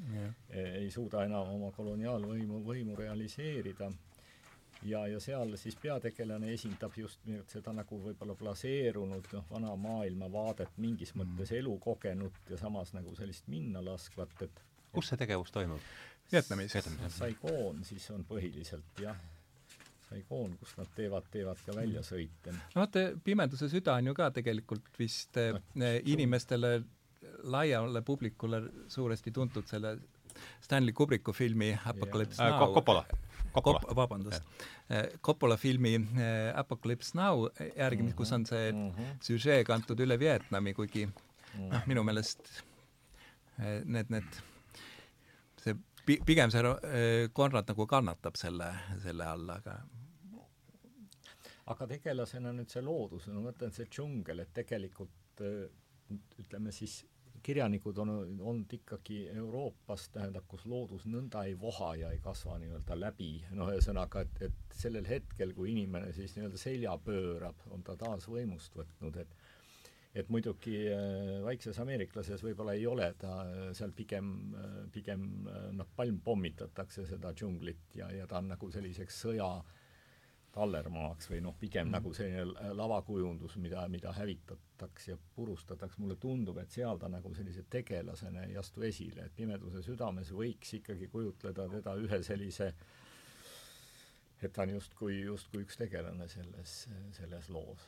e, 0.06 0.65
ei 0.82 0.91
suuda 0.91 1.24
enam 1.26 1.56
oma 1.56 1.71
koloniaalvõimu, 1.71 2.62
võimu 2.65 2.95
realiseerida. 3.00 3.91
ja, 4.84 5.08
ja 5.08 5.19
seal 5.19 5.56
siis 5.58 5.76
peategelane 5.82 6.52
esindab 6.54 6.93
just 6.98 7.26
nimelt 7.26 7.50
seda 7.50 7.71
nagu 7.74 8.02
võib-olla 8.02 8.36
blaseerunud 8.36 9.32
noh, 9.34 9.45
vana 9.50 9.76
maailmavaadet, 9.76 10.78
mingis 10.78 11.15
mm 11.15 11.21
-hmm. 11.21 11.32
mõttes 11.32 11.52
elukogenut 11.52 12.50
ja 12.50 12.58
samas 12.58 12.93
nagu 12.93 13.15
sellist 13.15 13.48
minnalaskvat, 13.48 14.41
et 14.41 14.65
kus 14.95 15.12
see 15.12 15.17
tegevus 15.17 15.52
toimub? 15.52 15.80
Vietnamis. 16.31 16.73
Saigon 17.17 17.83
siis 17.85 18.09
on 18.11 18.25
põhiliselt 18.27 19.01
jah, 19.01 19.17
Saigon, 20.09 20.55
kus 20.59 20.75
nad 20.77 20.89
teevad, 20.95 21.27
teevad 21.33 21.61
ka 21.65 21.75
väljasõite. 21.75 22.53
no 22.53 22.81
vaata, 22.83 23.05
Pimeduse 23.23 23.69
süda 23.69 23.97
on 23.99 24.11
ju 24.11 24.15
ka 24.17 24.29
tegelikult 24.33 24.89
vist 24.99 25.38
no, 25.38 25.61
eh, 25.85 25.99
inimestele, 26.13 26.77
laiale 27.49 28.01
publikule 28.05 28.61
suuresti 28.91 29.31
tuntud 29.33 29.67
selle 29.69 29.97
Stanley 30.61 30.93
Kubricku 30.93 31.33
filmi 31.33 31.71
Apocalypse 31.85 32.43
yeah. 32.43 32.59
Now 32.59 32.69
äh, 32.69 32.73
Coppola. 32.73 33.05
Coppola. 33.53 33.79
Kop-, 33.79 33.95
vabandust. 33.95 34.43
Eh, 34.89 35.17
Coppola 35.21 35.57
filmi 35.57 35.95
eh, 35.95 36.51
Apocalypse 36.55 37.17
Now 37.17 37.47
järgi 37.77 38.03
mm, 38.03 38.09
-hmm. 38.09 38.15
kus 38.15 38.31
on 38.31 38.45
see 38.45 38.71
mm 38.71 38.89
-hmm. 38.89 39.15
süžee 39.21 39.63
kantud 39.63 39.99
üle 39.99 40.19
Vietnami, 40.19 40.73
kuigi 40.73 41.05
noh, 41.05 41.13
mm 41.55 41.71
-hmm. 41.71 41.88
minu 41.88 42.03
meelest 42.03 42.39
need, 43.85 44.09
need 44.09 44.43
pigem 46.05 46.51
see 46.53 46.61
äh, 46.61 47.27
Konrad 47.33 47.69
nagu 47.71 47.87
kannatab 47.89 48.37
selle, 48.39 48.71
selle 49.03 49.27
all, 49.29 49.49
aga 49.57 49.79
aga 51.71 51.87
tegelasena 51.89 52.53
nüüd 52.53 52.69
see 52.69 52.83
loodus, 52.85 53.27
no 53.29 53.39
ma 53.39 53.49
mõtlen, 53.49 53.73
see 53.73 53.89
džungel, 53.89 54.43
et 54.43 54.53
tegelikult 54.53 55.41
äh, 55.41 55.65
ütleme 56.41 56.73
siis, 56.75 57.03
kirjanikud 57.45 57.97
on 58.01 58.11
olnud 58.15 58.71
ikkagi 58.73 59.19
Euroopas, 59.35 60.07
tähendab, 60.13 60.47
kus 60.49 60.63
loodus 60.69 61.03
nõnda 61.05 61.43
ei 61.45 61.53
voha 61.61 61.91
ja 61.99 62.09
ei 62.13 62.21
kasva 62.23 62.57
nii-öelda 62.61 62.97
läbi, 62.97 63.29
noh, 63.53 63.69
ühesõnaga, 63.73 64.23
et, 64.25 64.39
et 64.47 64.77
sellel 64.77 65.05
hetkel, 65.09 65.53
kui 65.57 65.69
inimene 65.73 66.09
siis 66.13 66.33
nii-öelda 66.37 66.61
selja 66.61 66.95
pöörab, 67.05 67.61
on 67.73 67.85
ta 67.85 67.97
taas 68.01 68.25
võimust 68.29 68.77
võtnud, 68.77 69.19
et 69.21 69.37
et 70.15 70.30
muidugi 70.32 70.75
äh, 70.88 71.44
Vaikses 71.44 71.79
ameeriklases 71.83 72.44
võib-olla 72.44 72.75
ei 72.77 72.85
ole 72.87 73.10
ta 73.19 73.33
äh, 73.44 73.69
seal 73.75 73.92
pigem, 73.96 74.29
äh, 74.56 74.75
pigem 74.94 75.25
noh, 75.75 75.89
palm 75.96 76.21
pommitatakse 76.23 77.04
seda 77.10 77.33
džunglit 77.35 77.98
ja, 78.00 78.08
ja 78.15 78.27
ta 78.27 78.39
on 78.39 78.54
nagu 78.54 78.69
selliseks 78.71 79.17
sõja 79.25 79.50
tallermaaks 80.56 81.27
või 81.27 81.42
noh, 81.44 81.58
pigem 81.60 81.89
mm. 81.89 81.98
nagu 81.98 82.13
selline 82.15 82.71
lavakujundus, 82.79 83.58
mida, 83.60 83.83
mida 83.92 84.13
hävitatakse 84.15 85.12
ja 85.12 85.17
purustatakse, 85.35 86.00
mulle 86.00 86.15
tundub, 86.15 86.62
et 86.63 86.71
seal 86.71 87.02
ta 87.02 87.10
nagu 87.12 87.33
sellise 87.35 87.65
tegelasena 87.69 88.46
ei 88.48 88.56
astu 88.60 88.85
esile, 88.87 89.27
et 89.27 89.35
Pimeduse 89.35 89.83
südames 89.83 90.31
võiks 90.31 90.77
ikkagi 90.79 91.10
kujutleda 91.12 91.67
teda 91.75 91.98
ühe 92.00 92.21
sellise 92.23 92.71
et 94.39 94.54
ta 94.54 94.63
on 94.63 94.77
justkui, 94.77 95.19
justkui 95.25 95.65
üks 95.65 95.75
tegelane 95.79 96.29
selles, 96.31 96.85
selles 97.17 97.52
loos 97.52 97.83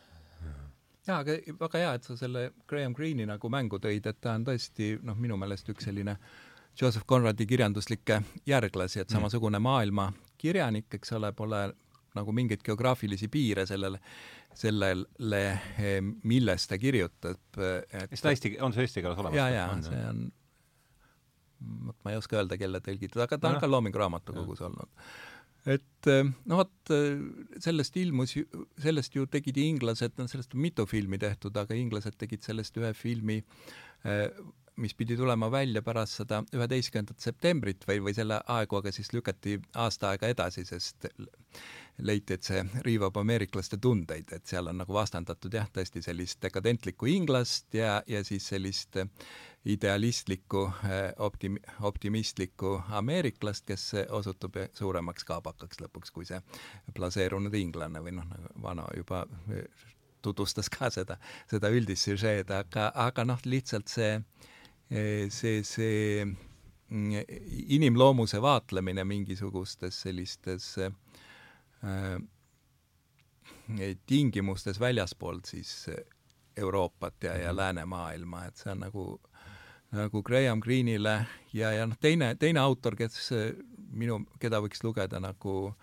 jaa, 1.08 1.22
aga 1.24 1.38
väga 1.60 1.82
hea, 1.82 1.93
et 1.97 2.08
sa 2.08 2.18
selle 2.20 2.49
Graham 2.70 2.95
Greeni 2.97 3.26
nagu 3.28 3.49
mängu 3.51 3.80
tõid, 3.84 4.08
et 4.10 4.22
ta 4.22 4.36
on 4.38 4.45
tõesti 4.47 4.95
noh, 5.08 5.18
minu 5.20 5.38
meelest 5.39 5.70
üks 5.74 5.88
selline 5.88 6.18
Joseph 6.78 7.08
Conradi 7.10 7.47
kirjanduslikke 7.49 8.22
järglasi, 8.45 9.01
et 9.01 9.10
mm. 9.10 9.18
samasugune 9.18 9.60
maailmakirjanik, 9.64 10.91
eks 10.99 11.16
ole, 11.18 11.32
pole 11.38 11.62
nagu 12.18 12.34
mingeid 12.34 12.64
geograafilisi 12.66 13.30
piire 13.34 13.66
sellele, 13.70 13.99
sellele, 14.58 15.45
millest 16.24 16.70
ta 16.72 16.78
kirjutab. 16.82 17.62
kas 18.10 18.22
ta 18.24 18.34
eesti, 18.34 18.58
on 18.62 18.74
see 18.74 18.86
eesti 18.88 19.01
keeles 19.01 19.22
olemas? 19.22 19.38
jaa, 19.38 19.49
jaa, 19.53 19.80
see 19.86 20.03
on, 20.12 20.28
vot 21.89 22.05
ma 22.05 22.14
ei 22.14 22.22
oska 22.22 22.39
öelda, 22.39 22.58
kelle 22.62 22.82
tõlgitud, 22.86 23.22
aga 23.26 23.38
ta 23.38 23.51
on 23.51 23.58
no. 23.58 23.64
ka 23.64 23.70
Loomingu 23.72 24.01
Raamatukogus 24.01 24.62
olnud 24.70 25.10
et 25.68 26.09
äh, 26.11 26.24
no 26.47 26.61
vot, 26.61 26.93
sellest 27.63 27.97
ilmus, 27.99 28.38
sellest 28.82 29.18
ju 29.18 29.26
tegid 29.32 29.59
inglased, 29.59 30.15
no 30.18 30.28
sellest 30.32 30.55
on 30.55 30.63
mitu 30.63 30.88
filmi 30.88 31.20
tehtud, 31.20 31.57
aga 31.59 31.76
inglased 31.76 32.15
tegid 32.22 32.45
sellest 32.47 32.80
ühe 32.80 32.93
filmi 32.95 33.41
mis 34.78 34.93
pidi 34.97 35.17
tulema 35.17 35.49
välja 35.51 35.82
pärast 35.82 36.21
seda 36.21 36.43
üheteistkümnendat 36.53 37.23
septembrit 37.23 37.84
või, 37.88 37.99
või 38.07 38.13
selle 38.17 38.39
aegu, 38.53 38.80
aga 38.80 38.93
siis 38.93 39.11
lükati 39.13 39.57
aasta 39.75 40.13
aega 40.13 40.30
edasi, 40.34 40.65
sest 40.65 41.09
leiti, 41.97 42.38
et 42.38 42.45
see 42.45 42.61
riivab 42.86 43.17
ameeriklaste 43.17 43.80
tundeid, 43.82 44.32
et 44.36 44.45
seal 44.45 44.69
on 44.69 44.78
nagu 44.84 44.93
vastandatud 44.93 45.53
jah, 45.53 45.69
tõesti 45.73 46.03
sellist 46.05 46.41
dekadentlikku 46.45 47.09
inglast 47.09 47.73
ja, 47.73 48.01
ja 48.07 48.23
siis 48.28 48.47
sellist 48.53 48.99
idealistlikku, 49.67 50.63
optim-, 51.25 51.59
optimistlikku 51.82 52.78
ameeriklast, 53.01 53.65
kes 53.67 53.89
osutub 54.09 54.61
suuremaks 54.78 55.25
kaabakaks 55.28 55.82
lõpuks 55.82 56.13
kui 56.13 56.30
see 56.30 56.39
blaseerunud 56.95 57.55
inglane 57.57 58.03
või 58.03 58.15
noh, 58.19 58.30
nagu 58.30 58.53
vana 58.63 58.86
juba 58.95 59.25
tutvustas 60.21 60.69
ka 60.69 60.91
seda, 60.93 61.17
seda 61.49 61.71
üldist 61.73 62.07
süžeed, 62.07 62.51
aga, 62.53 62.91
aga 63.07 63.25
noh, 63.28 63.41
lihtsalt 63.45 63.91
see 63.91 64.13
see, 64.90 65.64
see 65.68 66.26
mm, 66.26 67.12
inimloomuse 67.78 68.42
vaatlemine 68.42 69.04
mingisugustes 69.04 70.02
sellistes 70.02 70.70
äh, 70.80 72.18
tingimustes 74.06 74.80
väljaspoolt 74.80 75.46
siis 75.46 75.90
Euroopat 76.58 77.24
ja, 77.24 77.38
ja 77.38 77.50
mhm. 77.52 77.58
läänemaailma, 77.58 78.46
et 78.46 78.58
see 78.58 78.72
on 78.72 78.80
nagu, 78.86 79.08
nagu 79.92 80.24
Graham 80.24 80.62
Greene'ile 80.64 81.18
ja, 81.54 81.72
ja 81.72 81.86
noh, 81.86 81.98
teine, 82.02 82.36
teine 82.40 82.64
autor, 82.64 82.96
kes 82.96 83.30
minu, 83.92 84.22
keda 84.40 84.62
võiks 84.64 84.82
lugeda 84.84 85.20
nagu 85.20 85.74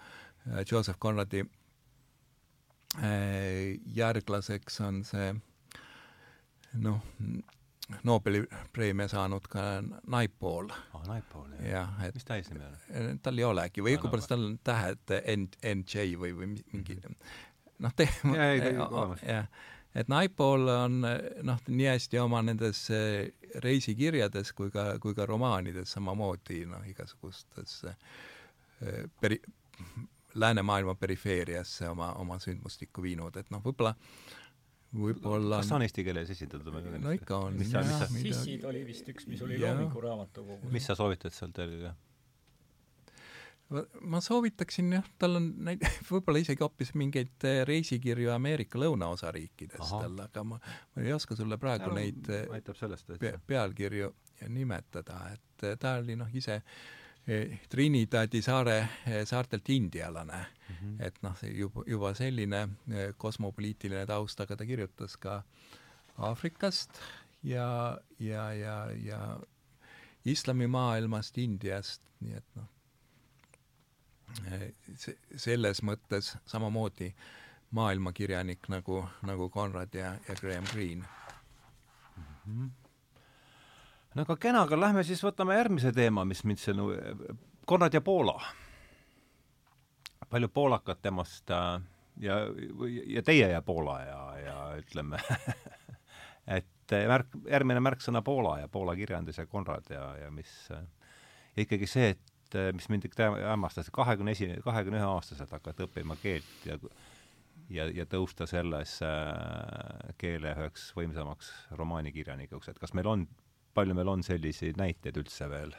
Joseph 0.70 0.98
Conradi 1.00 1.44
järglaseks, 3.94 4.80
on 4.86 5.02
see 5.06 5.32
noh, 6.82 7.00
Nobeli 8.02 8.40
preemia 8.72 9.08
saanud 9.08 9.44
ka 9.50 9.62
Naipaul 10.08 10.70
ah,. 10.72 11.02
Naipaul, 11.06 11.50
jah 11.58 11.68
ja,. 11.68 11.84
Et, 12.06 12.14
mis 12.16 12.24
ta 12.24 12.38
eesnimi 12.40 12.64
on? 12.64 12.76
Eh, 12.88 13.08
tal 13.22 13.38
ei 13.38 13.44
olegi 13.44 13.84
või 13.84 13.96
õigupoolest 13.96 14.32
tal 14.32 14.46
on 14.48 14.58
tähed 14.64 15.14
NJ 15.28 16.06
või, 16.20 16.32
või 16.32 16.50
mingi 16.54 16.96
mhm. 16.96 17.16
noh, 17.84 17.96
te-, 17.96 18.08
jah, 19.28 19.50
et 19.94 20.08
Naipaul 20.08 20.70
on 20.72 21.02
noh, 21.04 21.66
nii 21.68 21.90
hästi 21.90 22.22
oma 22.22 22.40
nendes 22.46 22.86
eh, 22.94 23.34
reisikirjades 23.64 24.54
kui 24.56 24.72
ka, 24.74 24.94
kui 25.02 25.14
ka 25.16 25.28
romaanides 25.28 25.92
samamoodi 25.98 26.64
noh, 26.70 26.88
igasugustes 26.88 27.82
eh, 27.90 29.04
peri-, 29.20 29.42
läänemaailma 30.34 30.94
perifeeriasse 30.94 31.88
oma, 31.88 32.12
oma 32.12 32.38
sündmustikku 32.42 33.02
viinud, 33.04 33.36
et 33.36 33.52
noh, 33.54 33.62
võib-olla 33.64 33.94
võib-olla 34.94 35.60
kas 35.60 35.70
ta 35.72 35.78
on 35.78 35.84
eesti 35.86 36.06
keeles 36.06 36.32
esitatud? 36.34 36.72
no 37.02 37.12
ikka 37.14 37.38
on. 37.48 37.58
mis 37.58 37.70
sa, 37.72 37.84
mis 37.84 37.94
sa 37.98 38.08
Sissid 38.14 38.64
oli 38.68 38.84
vist 38.86 39.08
üks, 39.10 39.28
mis 39.30 39.42
oli 39.44 39.60
Loomingu 39.62 40.02
raamatukogus. 40.04 40.72
mis 40.72 40.90
sa 40.90 40.96
soovitad 40.98 41.34
sealt 41.34 41.58
veel? 41.58 41.92
ma 44.00 44.20
soovitaksin 44.20 44.92
jah, 44.92 45.06
tal 45.18 45.38
on 45.40 45.46
neid, 45.66 45.82
võib-olla 46.10 46.42
isegi 46.42 46.62
hoopis 46.62 46.92
mingeid 47.00 47.46
eh, 47.48 47.62
reisikirju 47.68 48.32
Ameerika 48.34 48.78
lõunaosa 48.80 49.32
riikidest 49.34 49.94
tal, 49.94 50.18
aga 50.26 50.44
ma, 50.46 50.58
ma 50.60 51.04
ei 51.04 51.14
oska 51.16 51.36
sulle 51.38 51.58
praegu 51.60 51.90
ja, 51.90 51.96
neid 51.96 52.28
eh, 52.30 52.44
aitab 52.54 52.78
sellest, 52.78 53.08
pe 53.20 53.34
pealkirju 53.46 54.12
nimetada, 54.52 55.20
et 55.32 55.66
eh, 55.66 55.78
ta 55.80 55.96
oli 56.02 56.18
noh, 56.20 56.30
ise 56.36 56.60
Trinidadi 57.68 58.42
saare, 58.44 58.88
saartelt 59.24 59.68
indialane 59.72 60.36
mm, 60.36 60.74
-hmm. 60.74 60.96
et 61.06 61.22
noh, 61.22 61.36
see 61.40 61.54
juba, 61.56 61.84
juba 61.86 62.14
selline 62.14 62.68
kosmopoliitiline 63.16 64.06
taust, 64.06 64.40
aga 64.40 64.56
ta 64.56 64.66
kirjutas 64.66 65.16
ka 65.16 65.42
Aafrikast 66.18 67.00
ja, 67.42 67.98
ja, 68.18 68.52
ja, 68.52 68.90
ja 69.04 69.40
islamimaailmast, 70.24 71.38
Indiast, 71.38 72.02
nii 72.20 72.36
et 72.36 72.56
noh, 72.56 72.68
selles 75.36 75.82
mõttes 75.82 76.36
samamoodi 76.46 77.14
maailmakirjanik 77.74 78.68
nagu, 78.68 79.04
nagu 79.22 79.50
Conrad 79.50 79.94
ja, 79.94 80.14
ja 80.28 80.34
Graham 80.40 80.64
Greene 80.72 81.04
mm. 82.16 82.24
-hmm. 82.46 82.70
No 84.14 84.26
aga 84.26 84.36
kena, 84.40 84.64
aga 84.64 84.78
lähme 84.80 85.04
siis 85.06 85.22
võtame 85.24 85.56
järgmise 85.58 85.92
teema, 85.94 86.24
mis 86.28 86.44
mind 86.44 86.62
see, 86.62 86.74
Konrad 87.66 87.94
ja 87.96 88.00
Poola. 88.04 88.36
palju 90.30 90.48
poolakat 90.48 91.02
temast 91.02 91.50
äh, 91.50 91.80
ja, 92.20 92.38
ja 93.06 93.22
teie 93.22 93.48
ja 93.52 93.62
Poola 93.62 94.00
ja, 94.02 94.20
ja 94.38 94.56
ütleme 94.78 95.20
et 96.58 96.94
märk, 97.08 97.34
järgmine 97.48 97.80
märksõna 97.80 98.22
Poola 98.22 98.58
ja 98.60 98.68
Poola 98.68 98.96
kirjandus 98.96 99.38
ja 99.38 99.46
Konrad 99.46 99.90
ja, 99.90 100.16
ja 100.24 100.30
mis 100.30 100.52
ja 100.70 101.62
ikkagi 101.62 101.86
see, 101.86 102.14
et 102.14 102.58
mis 102.74 102.88
mind 102.88 103.08
ikka 103.08 103.32
hämmastas, 103.34 103.90
kahekümne 103.94 104.34
esi-, 104.34 104.60
kahekümne 104.64 105.00
ühe 105.00 105.08
aastaselt 105.08 105.50
hakata 105.50 105.86
õppima 105.88 106.16
keelt 106.22 106.66
ja 106.68 106.78
ja, 107.72 107.86
ja 107.92 108.06
tõusta 108.08 108.46
selles 108.50 108.98
äh, 109.04 110.12
keele 110.20 110.52
üheks 110.54 110.90
võimsamaks 110.96 111.50
romaanikirjanikuks, 111.78 112.70
et 112.70 112.80
kas 112.80 112.94
meil 112.96 113.08
on, 113.10 113.26
palju 113.74 113.96
meil 113.96 114.10
on 114.12 114.22
selliseid 114.26 114.80
näiteid 114.80 115.18
üldse 115.20 115.50
veel? 115.50 115.74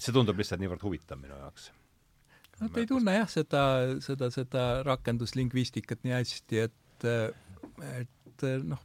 see 0.00 0.14
tundub 0.16 0.38
lihtsalt 0.40 0.62
niivõrd 0.62 0.80
huvitav 0.80 1.18
minu 1.20 1.36
jaoks. 1.36 1.68
Nad 2.60 2.76
ei 2.80 2.86
tunne 2.88 3.12
jah, 3.18 3.28
seda, 3.28 3.62
seda, 4.04 4.30
seda 4.32 4.62
rakenduslingvistikat 4.84 6.04
nii 6.04 6.14
hästi, 6.16 6.62
et, 6.64 7.06
et 8.00 8.46
noh, 8.68 8.80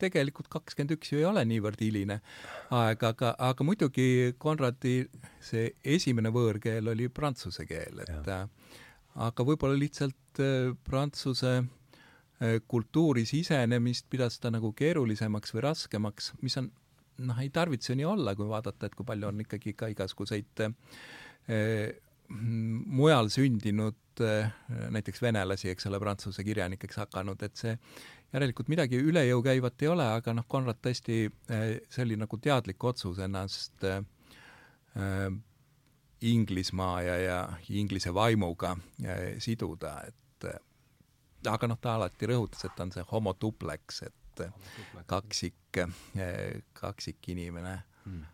tegelikult 0.00 0.48
kakskümmend 0.52 0.96
üks 0.96 1.12
ju 1.12 1.20
ei 1.20 1.28
ole 1.28 1.44
niivõrd 1.48 1.80
hiline 1.80 2.18
aeg, 2.74 3.04
aga, 3.08 3.32
aga 3.48 3.66
muidugi 3.66 4.34
Konradi 4.42 4.98
see 5.44 5.70
esimene 5.96 6.32
võõrkeel 6.34 6.92
oli 6.92 7.08
prantsuse 7.12 7.66
keel, 7.68 8.02
et 8.04 8.28
ja. 8.28 8.42
aga 9.28 9.46
võib-olla 9.48 9.78
lihtsalt 9.78 10.42
äh, 10.44 10.72
prantsuse 10.84 11.54
äh, 11.60 12.58
kultuuri 12.68 13.24
sisenemist 13.28 14.10
pidas 14.12 14.40
ta 14.40 14.52
nagu 14.52 14.72
keerulisemaks 14.76 15.56
või 15.56 15.66
raskemaks, 15.70 16.34
mis 16.44 16.60
on 16.60 16.70
noh, 17.24 17.38
ei 17.42 17.50
tarvitse 17.54 17.96
nii 17.96 18.08
olla, 18.08 18.34
kui 18.36 18.48
vaadata, 18.48 18.88
et 18.88 18.96
kui 18.96 19.06
palju 19.06 19.30
on 19.30 19.44
ikkagi 19.44 19.76
ka 19.78 19.88
igasuguseid 19.92 20.64
eh, 20.66 21.94
mujal 22.28 23.30
sündinud 23.32 24.24
eh, 24.24 24.50
näiteks 24.92 25.22
venelasi, 25.22 25.70
eks 25.72 25.88
ole, 25.90 26.00
prantsuse 26.02 26.44
kirjanikeks 26.46 27.00
hakanud, 27.04 27.42
et 27.46 27.56
see 27.56 27.76
järelikult 28.34 28.70
midagi 28.72 29.00
üle 29.00 29.22
jõu 29.28 29.42
käivat 29.44 29.82
ei 29.82 29.90
ole, 29.92 30.06
aga 30.18 30.34
noh, 30.36 30.46
Konrad 30.50 30.80
tõesti, 30.84 31.24
eh, 31.52 31.66
see 31.88 32.06
oli 32.06 32.18
nagu 32.20 32.38
teadlik 32.42 32.84
otsus 32.84 33.20
ennast 33.22 33.86
äh, 33.86 35.30
Inglismaa 36.26 37.02
ja, 37.02 37.16
ja 37.20 37.40
Inglise 37.68 38.14
vaimuga 38.14 38.76
äh, 39.04 39.36
siduda, 39.38 39.98
et 40.08 40.48
äh, 40.48 40.60
aga 41.52 41.68
noh, 41.70 41.78
ta 41.80 41.96
alati 41.96 42.28
rõhutas, 42.30 42.64
et 42.66 42.80
on 42.80 42.92
see 42.94 43.04
homo 43.12 43.34
duplex, 43.40 44.02
et 44.08 44.14
kaksik, 45.06 45.80
kaksik 46.76 47.30
inimene 47.32 47.76
mm. 48.04 48.24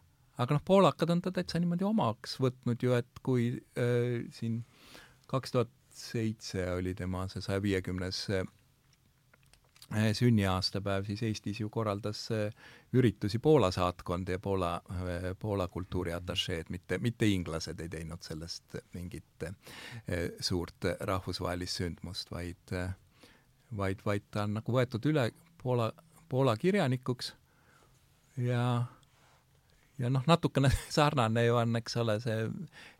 aga 0.43 0.57
noh, 0.57 0.65
poolakad 0.65 1.13
on 1.15 1.23
ta 1.25 1.35
täitsa 1.35 1.61
niimoodi 1.63 1.87
omaks 1.89 2.39
võtnud 2.43 2.83
ju, 2.83 2.97
et 2.99 3.23
kui 3.23 3.53
äh, 3.79 4.25
siin 4.35 4.63
kaks 5.31 5.55
tuhat 5.55 5.73
seitse 5.93 6.65
oli 6.73 6.95
tema 6.97 7.27
see 7.29 7.45
saja 7.45 7.63
viiekümnes 7.63 8.27
Eh, 9.97 10.15
sünniaastapäev, 10.17 11.05
siis 11.05 11.23
Eestis 11.23 11.59
ju 11.61 11.69
korraldas 11.71 12.31
eh, 12.31 12.53
üritusi 12.97 13.39
Poola 13.39 13.69
saatkond 13.71 14.29
ja 14.29 14.39
Poola, 14.39 14.81
eh, 14.91 15.27
Poola 15.39 15.67
kultuuriatašeed, 15.69 16.71
mitte, 16.71 16.99
mitte 16.99 17.29
inglased 17.29 17.81
ei 17.81 17.91
teinud 17.93 18.23
sellest 18.25 18.79
mingit 18.95 19.45
suurt 20.41 20.89
rahvusvahelist 21.01 21.83
sündmust, 21.83 22.31
vaid, 22.33 22.73
vaid, 23.77 24.05
vaid 24.07 24.31
ta 24.31 24.47
on 24.47 24.57
nagu 24.61 24.73
võetud 24.73 25.11
üle 25.13 25.27
Poola, 25.63 25.93
Poola 26.29 26.57
kirjanikuks 26.57 27.33
ja 28.37 28.65
ja 29.99 30.11
noh, 30.11 30.25
natukene 30.27 30.71
sarnane 30.97 31.47
ju 31.47 31.59
on, 31.61 31.77
eks 31.81 31.97
ole, 32.03 32.19
see 32.23 32.47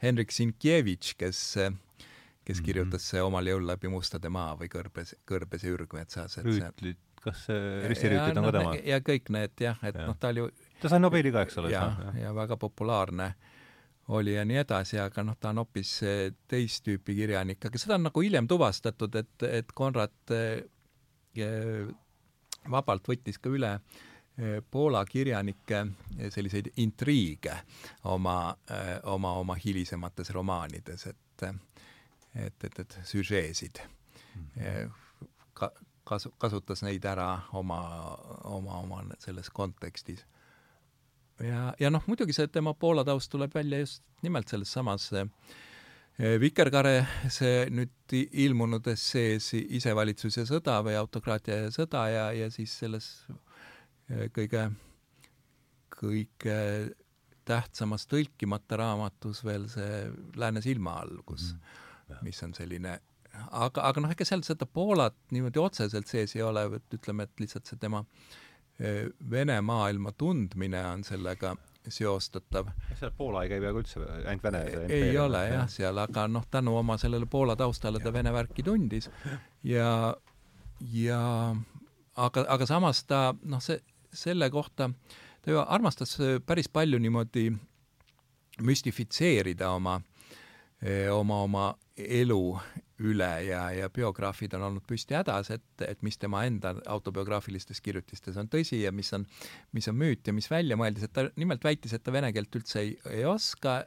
Henrik 0.03 0.35
Sienkiewicz, 0.35 1.15
kes 1.19 1.43
kes 2.43 2.59
mhm. 2.59 2.67
kirjutas 2.67 3.07
see 3.13 3.23
omal 3.23 3.47
jõul 3.47 3.67
läbi 3.69 3.91
mustade 3.93 4.31
maa 4.33 4.57
või 4.59 4.71
kõrbes, 4.73 5.15
kõrbes 5.29 5.65
ja 5.67 5.73
ürgmetsas. 5.77 6.39
rüütlid, 6.43 6.99
kas 7.23 7.47
ristirüütlid 7.91 8.39
on 8.41 8.49
ka 8.49 8.55
tema? 8.59 8.77
ja 8.83 8.99
kõik 9.05 9.31
need 9.35 9.63
jah, 9.63 9.79
et 9.87 9.99
ja. 9.99 10.07
noh, 10.11 10.19
ta 10.19 10.33
oli 10.35 10.43
ju 10.43 10.51
ta 10.83 10.91
sai 10.91 11.03
Nobeli 11.03 11.33
ka, 11.35 11.47
eks 11.47 11.61
ole? 11.63 11.71
ja, 11.71 11.87
ja 12.19 12.35
väga 12.35 12.59
populaarne 12.59 13.33
oli 14.13 14.35
ja 14.35 14.43
nii 14.45 14.59
edasi, 14.65 14.99
aga 14.99 15.23
noh, 15.25 15.39
ta 15.39 15.53
on 15.53 15.63
hoopis 15.63 15.95
teist 16.51 16.83
tüüpi 16.87 17.15
kirjanik, 17.21 17.63
aga 17.65 17.79
seda 17.79 17.95
on 18.01 18.09
nagu 18.09 18.25
hiljem 18.25 18.49
tuvastatud, 18.51 19.15
et, 19.23 19.47
et 19.47 19.71
Konrad 19.79 20.35
eh, 20.35 20.65
vabalt 22.71 23.09
võttis 23.09 23.39
ka 23.43 23.51
üle 23.51 23.73
eh, 23.75 24.61
Poola 24.71 25.05
kirjanike 25.05 25.85
selliseid 26.31 26.73
intriige 26.77 27.57
oma, 28.05 28.55
eh, 28.71 28.99
oma, 29.05 29.37
oma 29.43 29.57
hilisemates 29.59 30.31
romaanides, 30.31 31.07
et 31.07 31.19
et, 31.43 32.65
et, 32.65 32.79
et 32.79 32.99
süžeesid. 33.05 33.81
-hmm. 34.35 34.91
ka-, 35.53 35.73
kasu-, 36.05 36.33
kasutas 36.39 36.83
neid 36.83 37.05
ära 37.05 37.41
oma, 37.53 37.81
oma, 38.45 38.79
oma 38.79 39.03
selles 39.19 39.51
kontekstis. 39.51 40.25
ja, 41.41 41.75
ja 41.81 41.91
noh, 41.91 42.05
muidugi 42.07 42.33
see 42.33 42.47
tema 42.49 42.75
Poola 42.75 43.05
taust 43.05 43.31
tuleb 43.31 43.55
välja 43.55 43.79
just 43.79 44.03
nimelt 44.23 44.49
selles 44.49 44.73
samas 44.73 45.13
äh, 45.13 45.27
Vikerkaare, 46.21 47.07
see 47.33 47.63
nüüd 47.73 48.13
ilmunud 48.13 48.87
essees 48.93 49.49
Isevalitsus 49.57 50.37
ja 50.37 50.45
sõda 50.47 50.77
või 50.85 50.97
autokraatia 51.01 51.63
ja 51.65 51.71
sõda 51.73 52.03
ja, 52.13 52.27
ja 52.37 52.51
siis 52.53 52.75
selles 52.83 53.07
eh, 54.11 54.29
kõige, 54.35 54.67
kõige 55.97 56.59
tähtsamas 57.49 58.05
tõlkimata 58.11 58.77
raamatus 58.83 59.41
veel 59.45 59.65
see 59.73 60.05
Lääne 60.37 60.63
silma 60.63 60.99
all, 61.01 61.17
kus 61.27 61.55
mm, 61.55 62.21
mis 62.29 62.45
on 62.45 62.53
selline 62.61 62.99
aga, 63.49 63.89
aga 63.89 64.05
noh, 64.05 64.13
ega 64.13 64.29
seal 64.29 64.45
seda 64.47 64.69
Poolat 64.69 65.17
niimoodi 65.33 65.65
otseselt 65.65 66.13
sees 66.13 66.37
ei 66.37 66.45
ole, 66.45 66.67
ütleme, 66.93 67.25
et 67.25 67.41
lihtsalt 67.41 67.73
see 67.73 67.81
tema 67.81 68.05
eh, 68.79 69.09
Vene 69.33 69.59
maailma 69.65 70.13
tundmine 70.13 70.85
on 70.93 71.09
sellega 71.09 71.57
seostatav. 71.89 72.69
seal 72.99 73.11
Poola 73.17 73.43
ei 73.43 73.51
käi 73.51 73.61
peaaegu 73.61 73.83
üldse, 73.83 74.03
ainult 74.23 74.45
Vene 74.45 74.63
ei, 74.87 75.01
ei 75.09 75.19
ole 75.19 75.43
jah, 75.49 75.67
seal, 75.71 75.99
aga 75.99 76.27
noh, 76.31 76.47
tänu 76.51 76.77
oma 76.79 76.97
sellele 77.01 77.27
Poola 77.27 77.57
taustale 77.57 78.01
ta 78.03 78.13
Vene 78.13 78.33
värki 78.33 78.63
tundis. 78.67 79.11
Ja, 79.67 80.15
ja 80.93 81.21
aga, 82.17 82.47
aga 82.49 82.69
samas 82.69 83.05
ta 83.09 83.33
noh, 83.43 83.63
see, 83.63 83.81
selle 84.13 84.51
kohta 84.51 84.91
ta 85.43 85.51
ju 85.51 85.63
armastas 85.63 86.17
päris 86.47 86.69
palju 86.69 87.01
niimoodi 87.03 87.49
müstifitseerida 88.63 89.71
oma, 89.75 89.99
oma, 91.13 91.37
oma 91.47 91.67
elu 91.97 92.43
üle 93.03 93.31
ja, 93.47 93.63
ja 93.75 93.89
biograafid 93.93 94.55
on 94.57 94.67
olnud 94.69 94.85
püsti 94.89 95.17
hädas, 95.17 95.51
et, 95.55 95.65
et 95.87 96.03
mis 96.07 96.19
tema 96.21 96.45
enda 96.49 96.75
autobiograafilistes 96.91 97.83
kirjutistes 97.85 98.39
on 98.41 98.51
tõsi 98.53 98.83
ja 98.83 98.93
mis 98.95 99.13
on, 99.17 99.27
mis 99.77 99.89
on 99.91 99.99
müüt 99.99 100.29
ja 100.29 100.35
mis 100.37 100.49
välja 100.51 100.79
mõeldis, 100.79 101.09
et 101.09 101.15
ta 101.17 101.27
nimelt 101.41 101.65
väitis, 101.65 101.95
et 101.97 102.05
ta 102.05 102.15
vene 102.15 102.33
keelt 102.35 102.61
üldse 102.61 102.83
ei, 102.83 102.95
ei 103.11 103.27
oska 103.29 103.83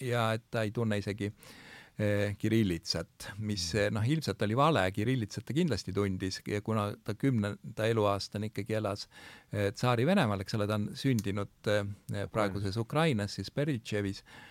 ja 0.00 0.30
et 0.36 0.48
ta 0.54 0.64
ei 0.64 0.72
tunne 0.74 0.98
isegi 1.00 1.28
eh, 1.28 2.34
kirillitsat, 2.40 3.30
mis 3.42 3.68
mm. 3.74 3.98
noh, 3.98 4.08
ilmselt 4.16 4.46
oli 4.46 4.56
vale, 4.58 4.86
kirillitsat 4.94 5.46
ta 5.48 5.56
kindlasti 5.56 5.94
tundis 5.96 6.40
ja 6.48 6.62
kuna 6.64 6.88
ta 7.04 7.16
kümnenda 7.18 7.90
eluaastani 7.90 8.52
ikkagi 8.52 8.80
elas 8.80 9.08
eh, 9.52 9.70
Tsaari-Venemaal, 9.76 10.46
eks 10.46 10.58
ole, 10.58 10.70
ta 10.70 10.80
on 10.80 10.90
sündinud 10.98 11.72
eh, 11.74 12.26
praeguses 12.32 12.80
Ukrainas, 12.80 13.36
siis 13.40 13.52
Beritševis 13.54 14.24
eh,, 14.24 14.50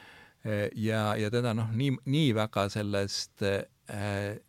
ja, 0.76 1.16
ja 1.16 1.30
teda 1.32 1.54
noh, 1.56 1.70
nii, 1.72 1.94
nii 2.06 2.34
väga 2.36 2.66
sellest 2.74 3.46
Äh, 3.90 4.40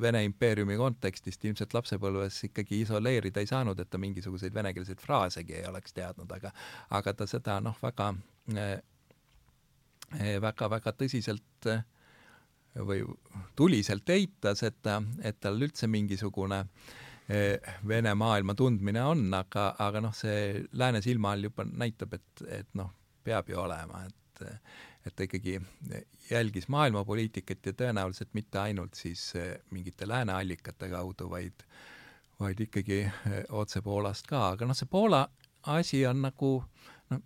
Vene 0.00 0.22
impeeriumi 0.24 0.76
kontekstist 0.78 1.42
ilmselt 1.44 1.74
lapsepõlves 1.74 2.36
ikkagi 2.46 2.78
isoleerida 2.84 3.42
ei 3.42 3.48
saanud, 3.50 3.80
et 3.82 3.88
ta 3.90 3.98
mingisuguseid 4.00 4.54
venekeelseid 4.54 5.02
fraasegi 5.02 5.58
ei 5.58 5.66
oleks 5.68 5.92
teadnud, 5.92 6.30
aga 6.32 6.52
aga 6.96 7.12
ta 7.18 7.26
seda 7.28 7.58
noh, 7.60 7.74
väga 7.82 8.06
väga-väga 10.46 10.92
äh, 10.94 10.96
tõsiselt 11.02 11.68
äh, 11.68 11.82
või 12.78 13.02
tuliselt 13.58 14.08
eitas, 14.14 14.62
et 14.64 14.78
ta, 14.80 15.02
et 15.20 15.40
tal 15.42 15.60
üldse 15.60 15.90
mingisugune 15.90 16.64
Vene 17.86 18.10
maailma 18.18 18.56
tundmine 18.58 19.04
on, 19.06 19.28
aga, 19.36 19.68
aga 19.78 20.00
noh, 20.02 20.14
see 20.16 20.64
lääne 20.74 20.98
silma 21.04 21.34
all 21.34 21.44
juba 21.46 21.62
näitab, 21.68 22.16
et, 22.16 22.42
et 22.48 22.72
noh, 22.74 22.88
peab 23.22 23.52
ju 23.52 23.60
olema, 23.60 24.00
et 24.08 24.19
et 24.44 25.14
ta 25.16 25.24
ikkagi 25.24 25.60
jälgis 26.30 26.68
maailmapoliitikat 26.68 27.66
ja 27.66 27.72
tõenäoliselt 27.72 28.34
mitte 28.36 28.60
ainult 28.60 28.98
siis 28.98 29.30
eh, 29.36 29.54
mingite 29.70 30.08
lääne 30.08 30.32
allikate 30.36 30.90
kaudu, 30.92 31.30
vaid 31.30 31.64
vaid 32.40 32.60
ikkagi 32.60 33.00
eh, 33.04 33.44
otse 33.48 33.82
Poolast 33.84 34.28
ka, 34.28 34.50
aga 34.54 34.68
noh, 34.68 34.76
see 34.76 34.88
Poola 34.90 35.24
asi 35.72 36.04
on 36.08 36.22
nagu 36.24 36.52
noh, 37.12 37.22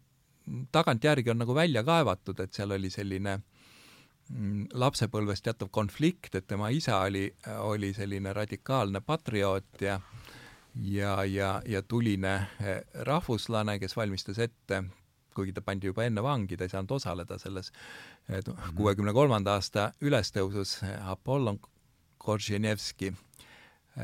tagantjärgi 0.74 1.30
on 1.30 1.42
nagu 1.44 1.54
välja 1.54 1.84
kaevatud, 1.86 2.40
et 2.40 2.54
seal 2.54 2.74
oli 2.74 2.90
selline 2.90 3.36
mm, 3.38 4.66
lapsepõlves 4.74 5.42
teatav 5.42 5.70
konflikt, 5.70 6.34
et 6.34 6.46
tema 6.50 6.70
isa 6.74 7.00
oli, 7.06 7.28
oli 7.62 7.92
selline 7.94 8.32
radikaalne 8.32 9.04
patrioot 9.06 9.86
ja 9.86 10.00
ja, 10.74 11.24
ja, 11.24 11.62
ja 11.66 11.82
tuline 11.82 12.34
eh, 12.60 12.82
rahvuslane, 13.06 13.78
kes 13.78 13.96
valmistas 13.96 14.38
ette 14.42 14.82
kuigi 15.34 15.54
ta 15.56 15.62
pandi 15.64 15.90
juba 15.90 16.06
enne 16.06 16.22
vangi, 16.24 16.56
ta 16.56 16.66
ei 16.66 16.72
saanud 16.72 16.96
osaleda 16.96 17.38
selles 17.42 17.72
mhm. 18.28 18.74
kuuekümne 18.78 19.12
kolmanda 19.12 19.58
aasta 19.58 19.92
ülestõusus, 20.00 20.80
Apollon 21.10 21.60
Korženevski, 22.24 23.12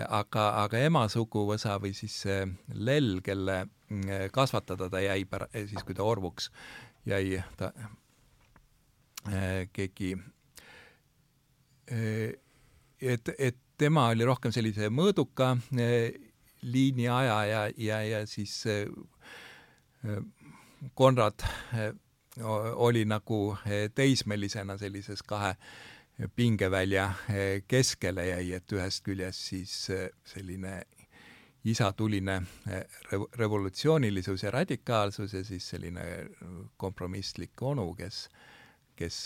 aga, 0.08 0.44
aga 0.64 0.82
ema 0.86 1.06
suguvõsa 1.08 1.78
või 1.82 1.94
siis 1.96 2.18
see 2.24 2.44
Lell, 2.74 3.20
kelle 3.24 3.62
kasvatada 4.32 4.90
ta 4.90 5.00
jäi 5.02 5.24
pära-, 5.26 5.48
siis 5.54 5.82
kui 5.86 5.96
ta 5.96 6.04
orvuks 6.06 6.50
jäi, 7.08 7.40
ta 7.58 7.72
keegi 9.72 10.12
et, 13.00 13.32
et 13.38 13.56
tema 13.80 14.06
oli 14.12 14.26
rohkem 14.28 14.52
sellise 14.54 14.90
mõõduka 14.92 15.54
liini 16.62 17.08
ajaja 17.08 17.46
ja, 17.48 17.62
ja, 17.76 18.00
ja 18.04 18.20
siis 18.28 18.60
Konrad 20.94 21.42
eh, 21.74 21.92
oli 22.74 23.04
nagu 23.04 23.56
eh, 23.66 23.90
teismelisena 23.94 24.78
sellises 24.78 25.22
kahe 25.22 25.54
pingevälja 26.36 27.12
eh, 27.28 27.62
keskele 27.68 28.26
jäi, 28.26 28.52
et 28.56 28.72
ühest 28.72 29.04
küljest 29.04 29.50
siis 29.52 29.74
selline 30.24 30.80
isatuline 31.64 32.38
revolutsioonilisus 33.36 34.42
ja 34.42 34.50
radikaalsus 34.50 35.34
ja 35.34 35.44
siis 35.44 35.68
selline 35.68 36.04
kompromisslik 36.76 37.62
onu, 37.62 37.92
kes 37.94 38.28
kes 38.96 39.18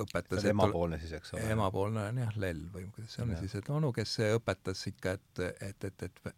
õpetas 0.00 0.44
emapoolne 0.48 0.98
siis, 1.00 1.12
eks 1.16 1.32
ole? 1.32 1.44
emapoolne 1.52 2.08
on 2.10 2.18
jah, 2.20 2.32
Lell 2.40 2.66
või 2.72 2.88
kuidas 2.92 3.14
see 3.16 3.22
on 3.24 3.30
ja. 3.32 3.38
siis, 3.40 3.54
et 3.60 3.68
onu, 3.72 3.92
kes 3.96 4.18
õpetas 4.34 4.82
ikka, 4.88 5.14
et, 5.16 5.44
et, 5.68 5.86
et, 5.88 6.02
et 6.08 6.34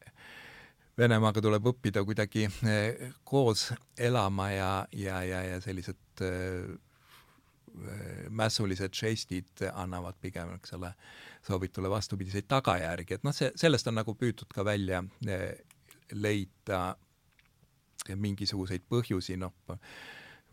Venemaaga 0.97 1.43
tuleb 1.45 1.67
õppida 1.69 2.01
kuidagi 2.09 2.47
eh, 2.49 3.11
koos 3.25 3.69
elama 3.99 4.51
ja, 4.51 4.71
ja, 4.97 5.21
ja, 5.29 5.43
ja 5.45 5.61
sellised 5.61 6.25
äh, 6.25 6.71
mässulised 8.31 8.95
žestid 8.97 9.67
annavad 9.75 10.17
pigem, 10.21 10.55
ole, 10.79 10.93
soovitule 11.45 11.91
vastupidiseid 11.93 12.49
tagajärgi, 12.49 13.19
et 13.19 13.25
noh, 13.27 13.35
see, 13.37 13.51
sellest 13.61 13.89
on 13.91 13.99
nagu 14.01 14.15
püütud 14.17 14.49
ka 14.55 14.65
välja 14.65 15.03
leida 16.13 16.81
mingisuguseid 18.15 18.87
põhjusi, 18.89 19.37
noh, 19.41 19.53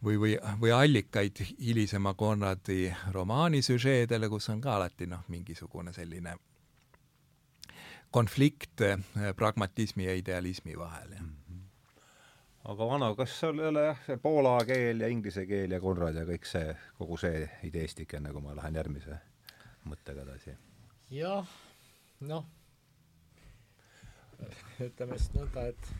või, 0.03 0.17
või, 0.19 0.37
või 0.59 0.73
allikaid 0.75 1.39
hilisema 1.59 2.13
Konradi 2.19 2.87
romaani 3.15 3.61
süžeedele, 3.63 4.29
kus 4.29 4.49
on 4.51 4.61
ka 4.61 4.75
alati 4.75 5.07
noh, 5.07 5.23
mingisugune 5.31 5.93
selline 5.93 6.35
konflikt 8.13 8.81
eh, 8.85 8.99
pragmatismi 9.35 10.05
ja 10.05 10.15
idealismi 10.15 10.77
vahel, 10.77 11.11
jah. 11.11 11.21
-hmm. 11.21 11.61
aga 12.63 12.87
Vano, 12.87 13.15
kas 13.15 13.39
sul 13.39 13.59
ei 13.59 13.67
ole 13.67 13.85
jah, 13.85 14.01
see 14.05 14.17
poola 14.17 14.57
keel 14.65 15.01
ja 15.01 15.07
inglise 15.07 15.45
keel 15.45 15.71
ja 15.71 15.79
Konrad 15.81 16.15
ja 16.15 16.25
kõik 16.25 16.45
see, 16.45 16.75
kogu 16.97 17.17
see 17.17 17.49
ideestik, 17.63 18.13
enne 18.13 18.33
kui 18.33 18.41
ma 18.41 18.55
lähen 18.55 18.75
järgmise 18.75 19.17
mõttega 19.89 20.27
edasi? 20.27 20.53
jah, 21.11 21.49
noh, 22.29 22.45
ütleme 24.79 25.17
siis 25.17 25.33
nõnda, 25.33 25.67
et 25.73 25.91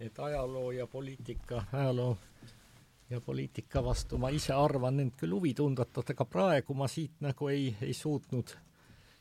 et 0.00 0.18
ajaloo 0.18 0.70
ja 0.72 0.86
poliitika, 0.86 1.64
ajaloo 1.72 2.16
ja 3.10 3.20
poliitika 3.20 3.82
vastu 3.84 4.18
ma 4.18 4.30
ise 4.30 4.52
arvan 4.52 5.00
end 5.00 5.18
küll 5.18 5.34
huvi 5.34 5.54
tundvat, 5.54 6.04
aga 6.10 6.24
praegu 6.24 6.74
ma 6.74 6.88
siit 6.88 7.20
nagu 7.24 7.48
ei, 7.48 7.72
ei 7.82 7.94
suutnud 7.94 8.54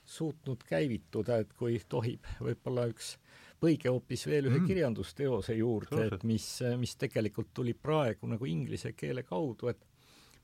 suutnud 0.07 0.63
käivituda, 0.67 1.41
et 1.43 1.53
kui 1.57 1.79
tohib, 1.89 2.25
võib-olla 2.39 2.87
üks 2.91 3.15
põige 3.59 3.91
hoopis 3.91 4.27
veel 4.29 4.47
ühe 4.49 4.59
mm. 4.59 4.69
kirjandusteose 4.69 5.57
juurde, 5.57 6.07
et 6.07 6.23
mis, 6.27 6.47
mis 6.77 6.95
tegelikult 6.99 7.51
tuli 7.53 7.73
praegu 7.73 8.29
nagu 8.29 8.47
inglise 8.47 8.93
keele 8.97 9.25
kaudu, 9.27 9.71
et 9.73 9.83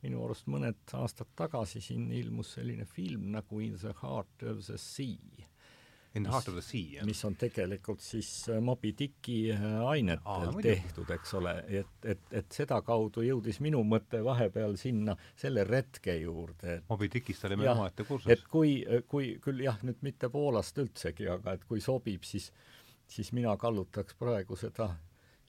minu 0.04 0.24
arust 0.26 0.50
mõned 0.52 0.96
aastad 1.00 1.32
tagasi 1.40 1.82
siin 1.82 2.10
ilmus 2.12 2.58
selline 2.58 2.86
film 2.90 3.30
nagu 3.32 3.62
In 3.64 3.78
the 3.80 3.94
heart 4.02 4.44
of 4.44 4.66
the 4.68 4.78
sea 4.78 5.48
In 6.16 6.28
the 6.28 6.30
Heart 6.30 6.52
of 6.52 6.58
the 6.60 6.62
Sea, 6.62 7.02
mis 7.08 7.24
on 7.26 7.34
tegelikult 7.42 8.04
siis 8.06 8.28
äh, 8.54 8.60
Moby 8.62 8.92
Dicki 9.00 9.38
äh, 9.50 9.64
ainetel 9.90 10.50
Aa, 10.50 10.52
tehtud, 10.62 11.10
eks 11.16 11.34
ole, 11.40 11.56
et, 11.82 11.96
et, 12.06 12.28
et 12.38 12.54
sedakaudu 12.54 13.24
jõudis 13.26 13.58
minu 13.66 13.82
mõte 13.88 14.22
vahepeal 14.26 14.78
sinna 14.78 15.16
selle 15.34 15.64
retke 15.66 16.14
juurde, 16.22 16.84
Moby 16.92 17.10
Dickist 17.16 17.48
oli 17.50 17.58
meil 17.58 17.72
omaette 17.74 18.06
kursus. 18.06 18.30
et 18.30 18.46
kui, 18.52 18.76
kui 19.10 19.34
küll 19.42 19.66
jah, 19.66 19.82
nüüd 19.82 20.06
mitte 20.06 20.30
Poolast 20.30 20.78
üldsegi, 20.86 21.26
aga 21.34 21.58
et 21.58 21.66
kui 21.66 21.82
sobib, 21.82 22.30
siis 22.30 22.52
siis 23.14 23.34
mina 23.34 23.56
kallutaks 23.58 24.16
praegu 24.20 24.56
seda 24.58 24.90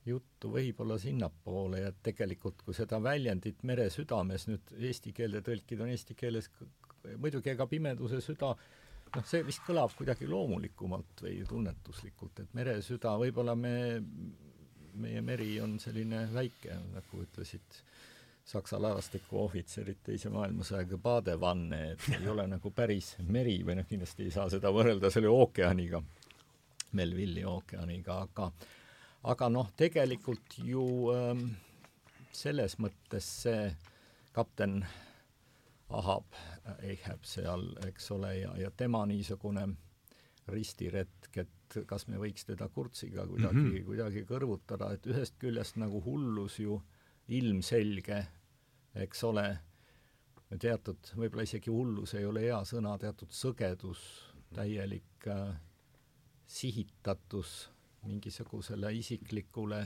juttu 0.06 0.50
võib-olla 0.52 0.98
sinnapoole 1.00 1.80
ja 1.80 1.92
tegelikult 2.04 2.62
kui 2.64 2.76
seda 2.76 3.00
väljendit 3.02 3.62
mere 3.64 3.88
südames 3.92 4.48
nüüd 4.50 4.72
eesti 4.76 5.14
keelde 5.16 5.40
tõlkida, 5.46 5.84
on 5.86 5.92
eesti 5.94 6.16
keeles 6.18 6.50
muidugi 7.20 7.52
ega 7.54 7.66
pimeduse 7.68 8.20
süda 8.24 8.54
noh, 9.14 9.26
see 9.26 9.44
vist 9.46 9.62
kõlab 9.66 9.94
kuidagi 9.96 10.28
loomulikumalt 10.30 11.24
või 11.24 11.38
tunnetuslikult, 11.48 12.42
et 12.42 12.56
meresüda, 12.56 13.14
võib-olla 13.20 13.54
me, 13.58 13.76
meie 15.00 15.22
meri 15.24 15.56
on 15.62 15.78
selline 15.82 16.26
väike, 16.34 16.78
nagu 16.94 17.22
ütlesid 17.24 17.82
Saksa 18.44 18.76
laevastiku 18.76 19.38
ohvitserid 19.40 20.02
Teise 20.04 20.28
maailmasõjaga 20.28 20.98
Badevanne, 21.00 21.78
et 21.94 22.08
ei 22.18 22.26
ole 22.28 22.44
nagu 22.50 22.72
päris 22.76 23.14
meri 23.24 23.56
või 23.64 23.78
noh, 23.78 23.86
kindlasti 23.88 24.26
ei 24.26 24.34
saa 24.34 24.50
seda 24.52 24.72
võrrelda 24.74 25.08
selle 25.12 25.30
ookeaniga, 25.32 26.02
Melvilli 26.94 27.44
ookeaniga, 27.48 28.18
aga 28.26 28.50
aga 29.32 29.48
noh, 29.48 29.70
tegelikult 29.80 30.58
ju 30.60 30.84
ähm, 31.14 31.46
selles 32.36 32.76
mõttes 32.82 33.30
see 33.46 33.70
kapten 34.36 34.82
Ahab 35.94 36.36
Ahab 36.64 37.26
seal, 37.28 37.66
eks 37.86 38.10
ole, 38.14 38.30
ja, 38.38 38.54
ja 38.56 38.70
tema 38.70 39.02
niisugune 39.06 39.66
ristiretk, 40.48 41.36
et 41.40 41.76
kas 41.88 42.06
me 42.08 42.18
võiks 42.20 42.46
teda 42.48 42.68
Kurtsiga 42.72 43.26
kuidagi 43.28 43.58
mm, 43.58 43.70
-hmm. 43.70 43.84
kuidagi 43.88 44.24
kõrvutada, 44.28 44.92
et 44.94 45.06
ühest 45.06 45.36
küljest 45.40 45.76
nagu 45.80 46.00
hullus 46.04 46.58
ju 46.60 46.80
ilmselge, 47.28 48.26
eks 48.94 49.24
ole, 49.24 49.46
teatud, 50.60 51.12
võib-olla 51.16 51.42
isegi 51.42 51.70
hullus 51.72 52.14
ei 52.14 52.26
ole 52.28 52.44
hea 52.46 52.60
sõna, 52.68 52.98
teatud 53.00 53.32
sõgedus, 53.32 54.00
täielik 54.54 55.28
äh, 55.28 55.56
sihitatus 56.46 57.70
mingisugusele 58.04 58.92
isiklikule 58.94 59.80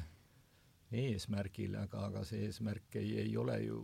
eesmärgile, 0.94 1.82
aga, 1.84 2.06
aga 2.08 2.22
see 2.24 2.46
eesmärk 2.46 2.96
ei, 3.00 3.12
ei 3.24 3.36
ole 3.36 3.58
ju, 3.64 3.82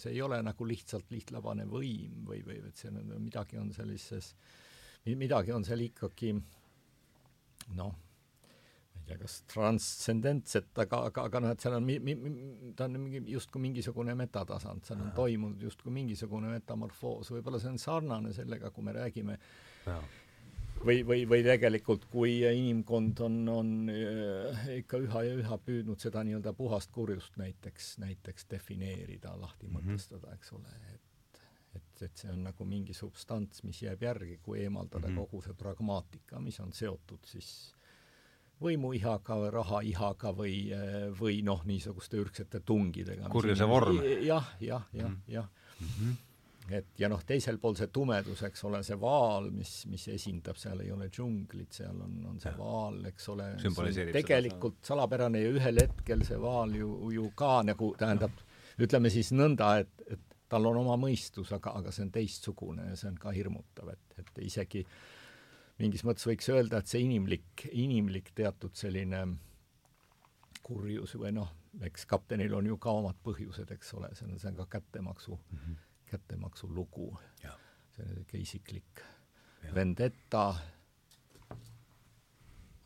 see 0.00 0.14
ei 0.14 0.22
ole 0.24 0.38
nagu 0.44 0.68
lihtsalt 0.68 1.10
lihtlabane 1.12 1.66
võim 1.68 2.24
või, 2.28 2.40
või 2.46 2.62
et 2.64 2.80
see 2.80 2.88
on, 2.92 3.12
midagi 3.20 3.60
on 3.60 3.72
sellises, 3.76 4.32
midagi 5.06 5.52
on 5.52 5.66
seal 5.68 5.84
ikkagi 5.84 6.32
noh, 7.76 7.92
ma 7.92 9.02
ei 9.02 9.10
tea, 9.10 9.18
kas 9.20 9.38
transcendentset, 9.52 10.72
aga, 10.86 11.02
aga, 11.10 11.26
aga 11.28 11.42
noh, 11.44 11.52
et 11.52 11.66
seal 11.66 11.76
on 11.76 11.90
ta 12.78 12.88
on 12.88 13.00
mingi, 13.04 13.20
justkui 13.34 13.62
mingisugune 13.62 14.16
metatasand, 14.16 14.86
seal 14.88 15.02
on 15.04 15.12
toimunud 15.18 15.68
justkui 15.68 15.92
mingisugune 15.92 16.56
metamorfoos, 16.56 17.34
võib-olla 17.36 17.60
see 17.60 17.74
on 17.74 17.82
sarnane 17.82 18.32
sellega, 18.36 18.72
kui 18.72 18.86
me 18.86 18.96
räägime 18.96 19.36
ja 19.86 20.00
või, 20.84 21.00
või, 21.06 21.24
või 21.28 21.42
tegelikult 21.46 22.06
kui 22.10 22.38
inimkond 22.46 23.20
on, 23.26 23.38
on 23.48 23.72
äh, 23.92 24.66
ikka 24.80 25.00
üha 25.04 25.22
ja 25.26 25.38
üha 25.40 25.58
püüdnud 25.62 26.02
seda 26.02 26.24
nii-öelda 26.26 26.52
puhast 26.56 26.92
kurjust 26.94 27.36
näiteks, 27.40 27.96
näiteks 28.02 28.48
defineerida, 28.50 29.36
lahti 29.40 29.68
mhm. 29.68 29.78
mõtestada, 29.78 30.34
eks 30.36 30.52
ole, 30.58 30.78
et 30.94 31.02
et, 31.76 32.02
et 32.06 32.20
see 32.22 32.30
on 32.32 32.38
nagu 32.46 32.64
mingi 32.64 32.94
substants, 32.96 33.60
mis 33.66 33.82
jääb 33.82 34.00
järgi, 34.00 34.38
kui 34.42 34.62
eemaldada 34.62 35.10
mm 35.10 35.12
-hmm. 35.12 35.26
kogu 35.26 35.42
see 35.44 35.54
pragmaatika, 35.54 36.40
mis 36.40 36.60
on 36.60 36.72
seotud 36.72 37.26
siis 37.28 37.74
võimuihaga 38.60 39.36
või 39.42 39.50
rahaihaga 39.52 40.32
või, 40.32 40.54
või 41.20 41.42
noh, 41.44 41.64
niisuguste 41.68 42.16
ürgsete 42.16 42.60
tungidega. 42.60 43.28
kurjuse 43.28 43.68
vorm. 43.68 44.00
jah, 44.24 44.54
jah, 44.60 44.88
jah, 44.92 45.10
mhm. 45.10 45.20
jah. 45.28 45.50
Mhm 45.80 46.16
et 46.74 46.98
ja 46.98 47.08
noh, 47.10 47.20
teisel 47.26 47.58
pool 47.62 47.76
see 47.78 47.90
tumedus, 47.94 48.42
eks 48.48 48.64
ole, 48.66 48.80
see 48.86 48.96
vaal, 49.00 49.50
mis, 49.54 49.72
mis 49.90 50.06
esindab, 50.14 50.58
seal 50.58 50.80
ei 50.82 50.90
ole 50.94 51.08
džunglit, 51.12 51.72
seal 51.78 52.00
on, 52.02 52.16
on 52.32 52.40
see 52.42 52.52
ja. 52.52 52.58
vaal, 52.58 52.98
eks 53.10 53.28
ole, 53.32 53.50
tegelikult 54.14 54.80
seda. 54.80 54.88
salapärane 54.90 55.42
ja 55.44 55.52
ühel 55.54 55.82
hetkel 55.84 56.24
see 56.26 56.38
vaal 56.42 56.74
ju, 56.74 56.90
ju 57.14 57.28
ka 57.38 57.60
nagu 57.66 57.92
tähendab, 58.00 58.42
ütleme 58.82 59.12
siis 59.14 59.30
nõnda, 59.36 59.76
et, 59.84 60.06
et 60.10 60.38
tal 60.50 60.66
on 60.70 60.80
oma 60.82 60.98
mõistus, 61.00 61.52
aga, 61.54 61.76
aga 61.80 61.94
see 61.94 62.06
on 62.06 62.14
teistsugune 62.14 62.90
ja 62.90 62.98
see 62.98 63.10
on 63.12 63.20
ka 63.20 63.34
hirmutav, 63.34 63.94
et, 63.94 64.20
et 64.22 64.42
isegi 64.46 64.82
mingis 65.82 66.06
mõttes 66.08 66.26
võiks 66.26 66.50
öelda, 66.50 66.80
et 66.80 66.90
see 66.90 67.04
inimlik, 67.04 67.68
inimlik 67.72 68.32
teatud 68.34 68.74
selline 68.78 69.26
kurjus 70.66 71.14
või 71.20 71.30
noh, 71.36 71.52
eks 71.86 72.08
kaptenil 72.10 72.54
on 72.58 72.66
ju 72.66 72.78
ka 72.82 72.94
omad 72.96 73.18
põhjused, 73.22 73.70
eks 73.70 73.92
ole, 73.94 74.10
see 74.18 74.26
on, 74.26 74.38
see 74.40 74.50
on 74.50 74.64
ka 74.64 74.72
kättemaksu 74.78 75.36
mm 75.36 75.58
-hmm 75.58 75.84
kättemaksu 76.10 76.68
lugu. 76.74 77.16
see 77.96 78.04
on 78.04 78.08
niisugune 78.08 78.42
isiklik 78.42 79.00
ja. 79.64 79.74
vendeta, 79.74 80.54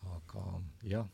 aga 0.06 0.44
jah, 0.86 1.08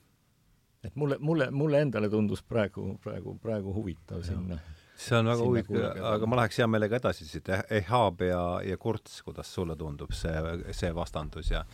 et 0.85 0.97
mulle, 0.97 1.17
mulle, 1.19 1.51
mulle 1.51 1.81
endale 1.81 2.11
tundus 2.13 2.43
praegu, 2.43 2.99
praegu, 3.03 3.39
praegu 3.43 3.73
huvitav 3.75 4.21
ja. 4.21 4.27
sinna 4.29 4.59
see 4.97 5.19
on 5.19 5.31
väga 5.31 5.45
huvitav, 5.45 6.03
aga 6.13 6.29
ma 6.29 6.41
läheks 6.41 6.61
hea 6.61 6.67
meelega 6.71 7.01
edasi 7.01 7.29
siit, 7.29 7.49
Ehab 7.79 8.21
ja, 8.25 8.43
ja 8.65 8.77
Kurts, 8.81 9.21
kuidas 9.25 9.53
sulle 9.55 9.77
tundub 9.77 10.13
see, 10.17 10.37
see 10.77 10.93
vastandus 10.95 11.51
ja 11.53 11.65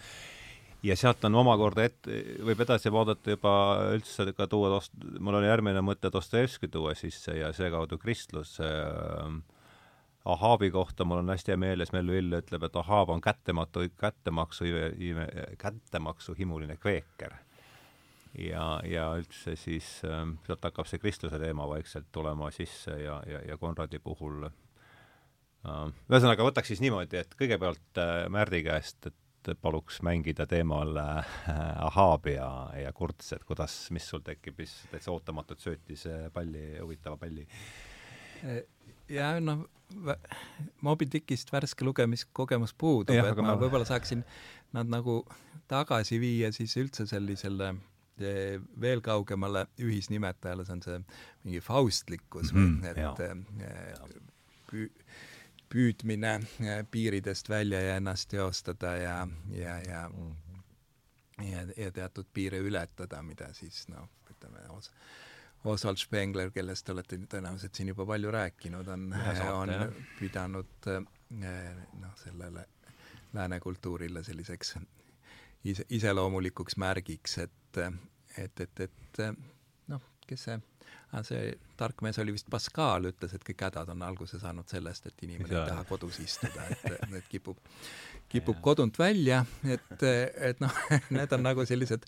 ja 0.83 0.97
sealt 0.99 1.23
on 1.29 1.39
omakorda 1.39 1.85
ette, 1.87 2.23
võib 2.43 2.63
edasi 2.65 2.91
vaadata 2.93 3.37
juba 3.37 3.55
üldse 3.95 4.27
ka 4.35 4.49
tuua 4.51 4.81
mul 5.23 5.39
oli 5.39 5.51
järgmine 5.51 5.83
mõte 5.85 6.11
Dostojevski 6.13 6.71
tuua 6.73 6.97
sisse 6.99 7.37
ja 7.39 7.53
seekaudu 7.55 7.99
kristlus 8.03 8.57
äh, 8.63 9.37
Ahaabi 10.25 10.71
kohta 10.71 11.05
mul 11.05 11.19
on 11.19 11.33
hästi 11.33 11.51
hea 11.53 11.59
meeles, 11.59 11.91
Mellu 11.93 12.15
Ill 12.15 12.37
ütleb, 12.39 12.63
et 12.63 12.77
Ahaab 12.79 13.11
on 13.11 13.21
kättematu, 13.21 13.83
kättemaksu, 13.99 14.69
kättemaksu 15.59 16.35
himuline 16.39 16.77
kveeker. 16.77 17.35
ja, 18.39 18.81
ja 18.85 19.09
üldse 19.19 19.57
siis 19.57 19.89
äh, 20.09 20.23
sealt 20.47 20.63
hakkab 20.65 20.87
see 20.89 21.03
kristluse 21.03 21.39
teema 21.43 21.67
vaikselt 21.69 22.07
tulema 22.13 22.51
sisse 22.51 22.95
ja, 23.03 23.19
ja, 23.27 23.43
ja 23.49 23.59
Konradi 23.61 23.99
puhul 23.99 24.47
äh, 24.47 25.91
ühesõnaga, 26.09 26.47
võtaks 26.47 26.73
siis 26.73 26.81
niimoodi, 26.81 27.19
et 27.21 27.35
kõigepealt 27.39 28.01
äh, 28.01 28.29
Märdi 28.33 28.63
käest, 28.65 29.11
et 29.11 29.59
paluks 29.61 29.99
mängida 30.07 30.47
teemal 30.47 30.97
äh, 31.03 31.35
Ahaab 31.89 32.31
ja, 32.31 32.49
ja 32.79 32.93
Kurts, 32.95 33.33
et 33.35 33.45
kuidas, 33.45 33.75
mis 33.91 34.07
sul 34.09 34.23
tekib, 34.23 34.55
mis 34.63 34.79
täitsa 34.93 35.11
ootamatult 35.11 35.61
söötis 35.61 36.07
palli, 36.33 36.79
huvitava 36.79 37.19
palli? 37.19 37.49
Ja 39.13 39.37
noh, 39.41 39.67
Moby 40.81 41.07
Dickist 41.13 41.53
värske 41.53 41.85
lugemiskogemus 41.85 42.75
puudub, 42.79 43.17
et 43.17 43.41
ma, 43.41 43.53
ma 43.53 43.57
võib-olla 43.61 43.87
saaksin 43.89 44.25
nad 44.73 44.89
nagu 44.91 45.21
tagasi 45.71 46.19
viia 46.21 46.53
siis 46.55 46.75
üldse 46.81 47.07
sellisele 47.09 47.73
eh, 48.23 48.57
veel 48.81 49.03
kaugemale 49.05 49.67
ühisnimetajale, 49.83 50.67
see 50.67 50.77
on 50.79 50.85
see 50.87 51.01
mingi 51.45 51.61
faustlikkus 51.65 52.55
mm, 52.55 52.79
-hmm, 52.81 52.91
et 52.91 52.97
jah. 52.97 54.07
püü, 54.71 54.89
püüdmine 55.73 56.39
eh, 56.41 56.85
piiridest 56.91 57.49
välja 57.53 57.81
ja 57.81 57.99
ennast 58.01 58.31
teostada 58.33 58.97
ja, 58.97 59.19
ja, 59.51 59.79
ja 59.89 60.09
ja, 61.43 61.67
ja 61.77 61.93
teatud 61.93 62.27
piire 62.33 62.59
ületada, 62.59 63.23
mida 63.23 63.53
siis 63.53 63.89
noh, 63.89 64.09
ütleme 64.31 64.63
osa 64.71 64.93
Oswald 65.65 66.01
Spengler, 66.01 66.51
kellest 66.51 66.87
te 66.87 66.93
olete 66.93 67.19
tõenäoliselt 67.31 67.77
siin 67.79 67.93
juba 67.93 68.07
palju 68.07 68.31
rääkinud, 68.35 68.89
on, 68.91 69.13
on 69.53 69.71
jah. 69.71 69.85
pidanud 70.19 70.89
eh, 70.91 71.85
noh, 72.01 72.17
sellele 72.19 72.67
lääne 73.33 73.61
kultuurile 73.61 74.25
selliseks 74.25 74.75
ise, 75.65 75.87
iseloomulikuks 75.91 76.77
märgiks, 76.77 77.39
et, 77.39 77.81
et, 78.39 78.61
et, 78.61 78.81
et 78.81 79.23
noh, 79.89 80.03
kes 80.27 80.49
see, 80.49 80.59
see 81.29 81.45
tark 81.79 82.03
mees 82.05 82.19
oli 82.23 82.35
vist 82.37 82.51
Pascal, 82.51 83.09
ütles, 83.13 83.35
et 83.37 83.47
kõik 83.47 83.67
hädad 83.69 83.93
on 83.95 84.03
alguse 84.07 84.41
saanud 84.43 84.69
sellest, 84.69 85.09
et 85.09 85.27
inimene 85.27 85.55
ei 85.55 85.69
taha 85.71 85.87
kodus 85.89 86.21
istuda, 86.25 86.67
et, 86.75 87.07
et 87.21 87.31
kipub 87.31 87.61
kipub 88.33 88.61
kodunt 88.65 88.99
välja, 88.99 89.43
et, 89.69 90.03
et 90.41 90.61
noh, 90.63 90.73
need 91.17 91.33
on 91.37 91.45
nagu 91.45 91.65
sellised 91.69 92.07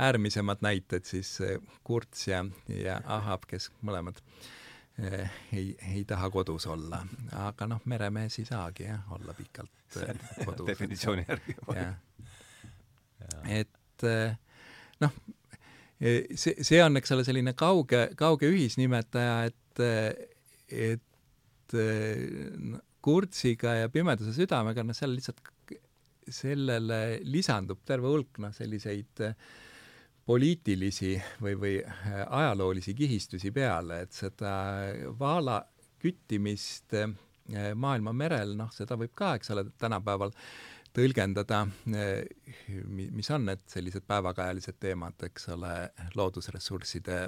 äärmisemad 0.00 0.62
näited 0.64 1.06
siis 1.08 1.34
eh, 1.44 1.58
Kurts 1.84 2.26
ja, 2.28 2.42
ja 2.68 2.98
Ahab, 3.16 3.46
kes 3.48 3.70
mõlemad 3.86 4.20
eh, 5.00 5.30
ei, 5.56 5.72
ei 5.94 6.04
taha 6.08 6.30
kodus 6.32 6.66
olla. 6.70 7.02
aga 7.44 7.68
noh, 7.70 7.84
meremees 7.88 8.38
ei 8.42 8.48
saagi 8.48 8.88
jah, 8.88 9.04
olla 9.16 9.36
pikalt 9.36 10.00
eh, 10.02 10.12
kodus. 10.46 10.66
definitsiooni 10.68 11.24
järgi. 11.28 11.56
et 13.60 14.08
noh, 15.00 15.16
see, 16.00 16.58
see 16.60 16.82
on, 16.84 17.00
eks 17.00 17.16
ole, 17.16 17.24
selline 17.24 17.56
kauge, 17.56 18.10
kauge 18.18 18.50
ühisnimetaja, 18.52 19.48
et, 19.48 19.84
et 20.68 21.76
Kurtsiga 23.02 23.72
ja 23.80 23.88
Pimeduse 23.90 24.34
südamega, 24.36 24.84
noh, 24.86 24.94
seal 24.96 25.14
lihtsalt 25.16 25.40
sellele 26.30 27.20
lisandub 27.24 27.82
terve 27.86 28.10
hulk 28.10 28.40
noh, 28.42 28.52
selliseid 28.54 29.22
äh, 29.26 29.34
poliitilisi 30.26 31.14
või, 31.42 31.56
või 31.58 31.74
äh, 31.82 32.22
ajaloolisi 32.26 32.94
kihistusi 32.94 33.52
peale, 33.54 34.02
et 34.06 34.16
seda 34.16 34.52
vaala 35.18 35.60
küttimist 36.02 36.94
äh, 36.98 37.10
maailma 37.74 38.14
merel, 38.14 38.56
noh, 38.58 38.70
seda 38.74 38.98
võib 38.98 39.14
ka, 39.18 39.34
eks 39.38 39.50
ole, 39.54 39.66
tänapäeval 39.78 40.30
tõlgendada, 40.92 41.62
mis 42.92 43.30
on 43.32 43.46
need 43.48 43.62
sellised 43.72 44.04
päevakajalised 44.04 44.76
teemad, 44.76 45.16
eks 45.24 45.48
ole, 45.54 45.70
loodusressursside 46.20 47.22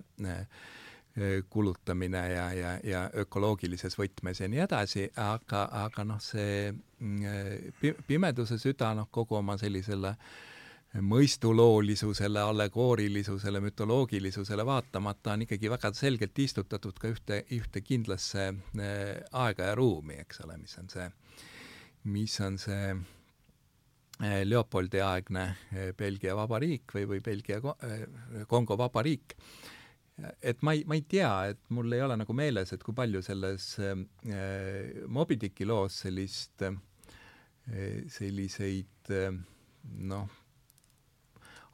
kulutamine 1.49 2.33
ja, 2.33 2.53
ja, 2.53 2.71
ja 2.83 3.05
ökoloogilises 3.23 3.95
võtmes 3.99 4.41
ja 4.41 4.49
nii 4.51 4.65
edasi, 4.65 5.05
aga, 5.23 5.69
aga 5.85 6.05
noh, 6.09 6.19
see 6.23 6.73
mm, 6.73 8.01
pimeduse 8.09 8.59
süda, 8.59 8.91
noh, 8.99 9.07
kogu 9.15 9.39
oma 9.39 9.55
sellisele 9.61 10.15
mõistuloolisusele, 10.95 12.39
allegoorilisusele, 12.39 13.61
mütoloogilisusele 13.61 14.67
vaatamata 14.67 15.33
on 15.33 15.43
ikkagi 15.43 15.71
väga 15.71 15.91
selgelt 15.95 16.39
istutatud 16.39 16.99
ka 17.03 17.11
ühte, 17.11 17.41
ühte 17.55 17.83
kindlasse 17.83 18.53
aega 19.33 19.71
ja 19.71 19.75
ruumi, 19.75 20.21
eks 20.23 20.43
ole, 20.47 20.59
mis 20.59 20.79
on 20.79 20.91
see, 20.91 21.09
mis 22.15 22.41
on 22.41 22.59
see 22.63 22.95
Leopoldi 24.45 25.01
aegne 25.03 25.49
Belgia 25.99 26.37
vabariik 26.39 26.95
või, 26.95 27.09
või 27.11 27.23
Belgia 27.23 27.59
Kongo 28.47 28.79
vabariik 28.79 29.35
et 30.43 30.63
ma 30.63 30.75
ei, 30.75 30.85
ma 30.87 30.95
ei 30.99 31.03
tea, 31.09 31.33
et 31.51 31.61
mul 31.75 31.93
ei 31.95 32.03
ole 32.05 32.17
nagu 32.21 32.37
meeles, 32.37 32.73
et 32.75 32.83
kui 32.85 32.95
palju 32.95 33.23
selles 33.25 33.75
äh, 33.83 33.97
Moby 35.11 35.39
Dicki 35.41 35.67
loos 35.67 36.05
sellist 36.05 36.63
äh,, 36.67 36.77
selliseid 38.13 39.11
äh, 39.11 39.35
noh, 40.07 40.41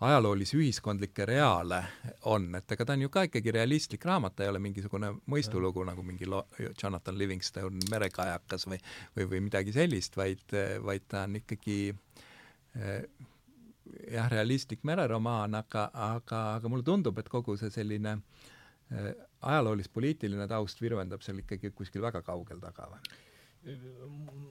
ajaloolisi 0.01 0.57
ühiskondlikke 0.57 1.26
reaale 1.28 1.82
on, 2.32 2.49
et 2.57 2.72
ega 2.72 2.86
ta 2.88 2.97
on 2.97 3.05
ju 3.05 3.11
ka 3.12 3.26
ikkagi 3.28 3.53
realistlik 3.53 4.05
raamat, 4.09 4.38
ta 4.38 4.47
ei 4.47 4.53
ole 4.53 4.62
mingisugune 4.64 5.12
mõistulugu 5.28 5.84
nagu 5.84 6.05
mingi 6.07 6.28
lo-, 6.28 6.47
Jonathan 6.70 7.18
Livingstone 7.20 7.91
Merekajakas 7.93 8.64
või, 8.70 8.80
või, 9.18 9.28
või 9.34 9.43
midagi 9.51 9.76
sellist, 9.76 10.16
vaid, 10.16 10.47
vaid 10.86 11.05
ta 11.11 11.26
on 11.28 11.36
ikkagi 11.43 11.82
äh, 11.93 13.05
jah, 14.11 14.28
realistlik 14.32 14.84
mereromaan, 14.88 15.55
aga, 15.55 15.88
aga, 15.93 16.45
aga 16.59 16.72
mulle 16.72 16.86
tundub, 16.86 17.18
et 17.18 17.28
kogu 17.28 17.57
see 17.61 17.72
selline 17.74 18.16
äh, 18.18 19.11
ajaloolis-poliitiline 19.41 20.47
taust 20.51 20.82
virvendab 20.82 21.24
seal 21.24 21.43
ikkagi 21.43 21.72
kuskil 21.76 22.05
väga 22.07 22.22
kaugel 22.26 22.62
taga 22.62 22.93
või? 22.95 23.18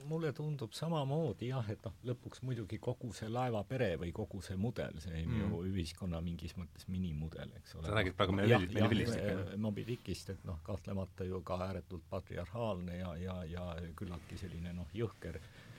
mulle 0.06 0.28
tundub 0.32 0.70
samamoodi 0.70 1.48
jah, 1.48 1.66
et 1.72 1.80
noh, 1.82 1.94
lõpuks 2.06 2.44
muidugi 2.46 2.76
kogu 2.78 3.08
see 3.14 3.26
laevapere 3.26 3.96
või 3.98 4.12
kogu 4.14 4.38
see 4.46 4.54
mudel, 4.54 5.00
see 5.02 5.24
on 5.24 5.32
mm. 5.32 5.40
ju 5.40 5.62
ühiskonna 5.72 6.20
mingis 6.22 6.54
mõttes 6.54 6.86
minimudel, 6.86 7.50
eks 7.58 7.74
ole. 7.74 7.88
sa 7.88 7.96
räägid 7.96 8.14
praegu 8.14 8.36
Melvillist? 8.38 9.18
Moby 9.58 9.82
Dickist, 9.88 10.30
et 10.30 10.44
noh, 10.46 10.60
kahtlemata 10.62 11.26
ju 11.26 11.42
ka 11.42 11.58
ääretult 11.66 12.06
patriarhaalne 12.10 13.00
ja, 13.00 13.16
ja, 13.18 13.36
ja 13.50 13.66
küllaltki 13.98 14.38
selline 14.38 14.76
noh, 14.78 14.86
jõhker 14.94 15.40
äh, 15.40 15.50
Äh, 15.52 15.69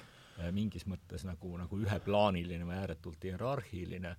mingis 0.56 0.88
mõttes 0.90 1.26
nagu, 1.28 1.56
nagu 1.60 1.80
üheplaaniline 1.84 2.66
või 2.68 2.78
ääretult 2.80 3.28
hierarhiline, 3.28 4.16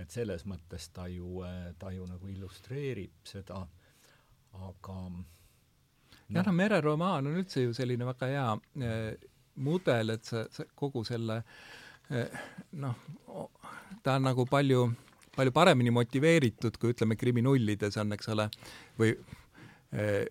et 0.00 0.14
selles 0.14 0.46
mõttes 0.48 0.88
ta 0.94 1.06
ju, 1.10 1.42
äh, 1.46 1.72
ta 1.78 1.92
ju 1.92 2.06
nagu 2.08 2.30
illustreerib 2.30 3.20
seda, 3.28 3.60
aga 4.68 4.96
no. 5.10 5.26
jah, 6.28 6.46
no 6.46 6.54
mereromaan 6.56 7.28
on 7.28 7.42
üldse 7.42 7.66
ju 7.66 7.76
selline 7.76 8.08
väga 8.08 8.30
hea 8.30 8.48
äh, 8.86 9.28
mudel, 9.60 10.16
et 10.16 10.24
sa, 10.24 10.46
sa 10.54 10.66
kogu 10.74 11.04
selle 11.04 11.42
äh, 12.10 12.42
noh, 12.80 13.06
ta 14.02 14.16
on 14.16 14.28
nagu 14.30 14.46
palju 14.48 14.88
palju 15.36 15.52
paremini 15.54 15.92
motiveeritud, 15.94 16.76
kui 16.80 16.94
ütleme, 16.94 17.16
kriminullides 17.16 17.96
on, 18.02 18.12
eks 18.16 18.30
ole, 18.34 18.48
või 18.98 19.12
äh, 19.94 20.26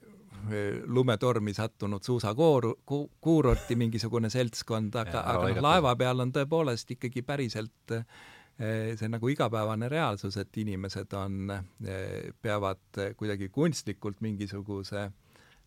lumetormi 0.85 1.53
sattunud 1.53 2.03
suusakooru 2.03 2.73
ku,, 2.85 3.11
kuurorti 3.21 3.75
mingisugune 3.75 4.29
seltskond, 4.29 4.95
aga, 4.95 5.23
aga 5.33 5.53
noh, 5.53 5.61
laeva 5.63 5.95
peal 5.99 6.23
on 6.23 6.33
tõepoolest 6.35 6.93
ikkagi 6.95 7.23
päriselt 7.27 7.95
eh, 7.95 8.93
see 8.99 9.09
nagu 9.11 9.31
igapäevane 9.31 9.89
reaalsus, 9.91 10.37
et 10.41 10.61
inimesed 10.61 11.15
on, 11.19 11.53
eh, 11.53 12.29
peavad 12.41 13.01
kuidagi 13.19 13.49
kunstlikult 13.53 14.21
mingisuguse, 14.25 15.07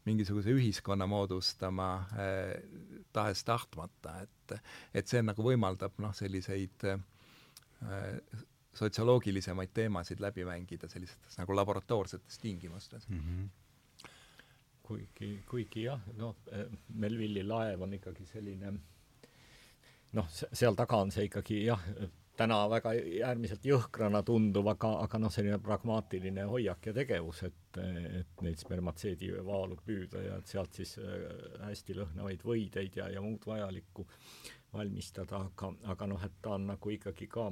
mingisuguse 0.08 0.54
ühiskonna 0.54 1.06
moodustama 1.10 1.90
eh, 2.18 2.54
tahes-tahtmata, 3.12 4.16
et, 4.26 4.56
et 4.94 5.08
see 5.08 5.22
nagu 5.24 5.44
võimaldab 5.46 6.00
noh, 6.02 6.14
selliseid 6.16 6.88
sotsioloogilisemaid 8.78 9.72
teemasid 9.74 10.20
läbi 10.22 10.44
mängida 10.46 10.86
sellistes 10.88 11.34
nagu 11.40 11.56
laboratoorsetes 11.56 12.38
tingimustes 12.38 13.08
mm. 13.08 13.18
-hmm 13.18 13.61
kuigi, 14.82 15.34
kuigi 15.48 15.86
jah, 15.86 16.00
noh, 16.18 16.36
eh, 16.52 16.66
Melvilli 16.94 17.44
laev 17.46 17.82
on 17.86 17.94
ikkagi 17.98 18.26
selline 18.26 18.72
noh, 20.12 20.28
seal 20.32 20.76
taga 20.76 21.00
on 21.02 21.12
see 21.14 21.28
ikkagi 21.28 21.62
jah, 21.64 21.82
täna 22.36 22.58
väga 22.70 22.92
äärmiselt 23.28 23.64
jõhkrana 23.66 24.22
tunduv, 24.26 24.68
aga, 24.72 24.92
aga 25.04 25.20
noh, 25.20 25.32
selline 25.32 25.58
pragmaatiline 25.62 26.46
hoiak 26.48 26.88
ja 26.88 26.94
tegevus, 26.96 27.42
et, 27.48 27.80
et 28.20 28.44
neid 28.44 28.60
spermatseedi 28.60 29.32
vaalu 29.46 29.76
püüda 29.86 30.24
ja 30.26 30.38
et 30.40 30.52
sealt 30.52 30.80
siis 30.80 30.96
äh, 31.00 31.26
hästi 31.66 31.98
lõhnavaid 32.00 32.46
võideid 32.48 32.96
ja, 33.00 33.10
ja 33.12 33.24
muud 33.24 33.44
vajalikku 33.46 34.06
valmistada, 34.72 35.42
aga, 35.48 35.74
aga 35.92 36.08
noh, 36.08 36.24
et 36.24 36.40
ta 36.42 36.56
on 36.56 36.70
nagu 36.72 36.94
ikkagi 36.96 37.28
ka 37.32 37.50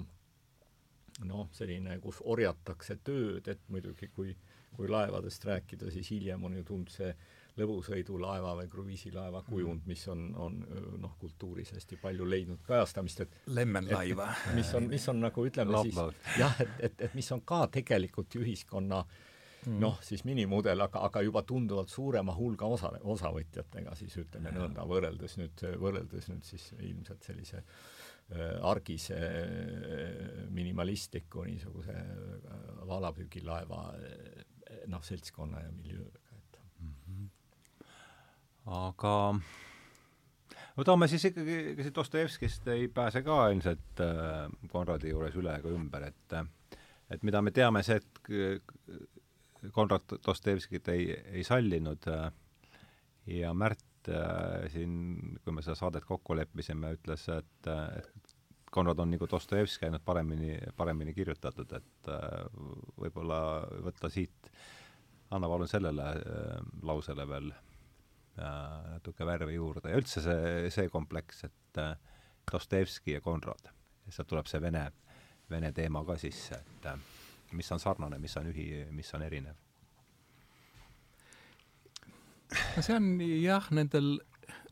noh, 1.28 1.50
selline, 1.52 1.98
kus 2.00 2.22
orjatakse 2.24 2.96
tööd, 3.04 3.48
et 3.52 3.68
muidugi 3.68 4.08
kui 4.14 4.32
äh, 4.32 4.49
kui 4.76 4.88
laevadest 4.88 5.44
rääkida, 5.44 5.90
siis 5.90 6.10
hiljem 6.10 6.44
on 6.44 6.56
ju 6.60 6.64
tulnud 6.64 6.92
see 6.92 7.14
lõbusõidulaeva 7.60 8.52
või 8.60 8.68
kruiisilaeva 8.70 9.42
kujund, 9.48 9.86
mis 9.90 10.04
on, 10.08 10.28
on 10.38 10.60
noh, 11.02 11.16
kultuuris 11.20 11.72
hästi 11.74 11.98
palju 12.00 12.28
leidnud 12.28 12.62
kajastamist, 12.66 13.24
et 13.26 13.34
lemmenlaiva. 13.50 14.30
mis 14.54 14.70
on, 14.78 14.86
mis 14.90 15.08
on 15.12 15.20
nagu 15.26 15.46
ütleme 15.46 15.82
siis 15.84 16.38
jah, 16.38 16.54
et, 16.62 16.78
et, 16.90 17.04
et 17.08 17.18
mis 17.18 17.32
on 17.34 17.42
ka 17.46 17.64
tegelikult 17.72 18.38
ühiskonna 18.40 19.02
mm. 19.02 19.78
noh, 19.82 19.98
siis 20.04 20.24
minimudel, 20.28 20.86
aga, 20.86 21.04
aga 21.08 21.24
juba 21.26 21.42
tunduvalt 21.46 21.92
suurema 21.92 22.34
hulga 22.36 22.70
osa, 22.70 22.92
osavõtjatega 23.02 23.96
siis 23.98 24.16
ütleme 24.22 24.54
nõnda, 24.56 24.86
võrreldes 24.88 25.36
nüüd, 25.40 25.66
võrreldes 25.80 26.30
nüüd 26.32 26.46
siis 26.46 26.70
ilmselt 26.78 27.26
sellise 27.26 27.64
argise 28.62 29.16
minimalistliku 30.54 31.42
niisuguse 31.48 31.96
valapüügilaeva 32.86 33.80
noh, 34.90 35.02
seltskonna 35.04 35.64
ja 35.64 35.72
miljööga, 35.72 36.20
et 36.36 36.60
mm. 36.80 36.94
-hmm. 37.06 37.86
aga 38.80 39.14
võtame 40.78 41.08
siis 41.10 41.24
ikkagi, 41.30 41.58
ega 41.72 41.86
siit 41.86 41.96
Dostojevskist 41.96 42.68
ei 42.74 42.88
pääse 42.88 43.22
ka 43.26 43.42
ilmselt 43.50 44.04
äh, 44.04 44.48
Konradi 44.72 45.12
juures 45.14 45.36
üle 45.36 45.56
ega 45.58 45.68
ümber, 45.68 46.08
et 46.08 46.38
et 47.10 47.22
mida 47.26 47.42
me 47.42 47.50
teame, 47.50 47.82
see, 47.82 47.96
et 47.96 49.72
Konrad 49.72 50.18
Dostojevskit 50.26 50.88
ei, 50.88 51.10
ei 51.34 51.44
sallinud 51.44 52.06
äh, 52.08 52.30
ja 53.26 53.54
Märt 53.54 54.08
äh, 54.08 54.68
siin, 54.72 55.38
kui 55.44 55.52
me 55.52 55.62
seda 55.62 55.76
saadet 55.78 56.06
kokku 56.08 56.36
leppisime, 56.36 56.94
ütles, 56.96 57.26
et, 57.34 57.70
et 57.98 58.29
Konrad 58.70 58.98
on 59.02 59.10
nagu 59.10 59.26
Dostojevski 59.30 59.88
ainult 59.88 60.04
paremini, 60.06 60.54
paremini 60.76 61.14
kirjutatud, 61.14 61.72
et 61.74 62.10
äh, 62.12 62.44
võib-olla 63.02 63.40
võtta 63.86 64.10
siit, 64.12 64.50
anna 65.34 65.50
palun 65.50 65.70
sellele 65.70 66.06
äh, 66.14 66.68
lausele 66.86 67.26
veel 67.28 67.50
äh, 67.50 68.44
natuke 68.94 69.26
värvi 69.26 69.56
juurde 69.58 69.90
ja 69.90 69.98
üldse 69.98 70.22
see, 70.22 70.70
see 70.70 70.90
kompleks, 70.92 71.44
et 71.48 71.82
Dostojevski 72.50 73.16
ja 73.16 73.24
Konrad, 73.24 73.72
sealt 74.08 74.30
tuleb 74.30 74.46
see 74.50 74.62
vene, 74.62 74.86
vene 75.50 75.72
teema 75.74 76.04
ka 76.06 76.18
sisse, 76.18 76.62
et 76.62 76.88
mis 77.58 77.72
on 77.74 77.82
sarnane, 77.82 78.18
mis 78.22 78.36
on 78.38 78.48
ühi-, 78.52 78.86
mis 78.94 79.14
on 79.14 79.26
erinev? 79.26 79.58
no 82.76 82.82
see 82.82 82.96
on 82.96 83.12
jah, 83.22 83.66
nendel 83.74 84.16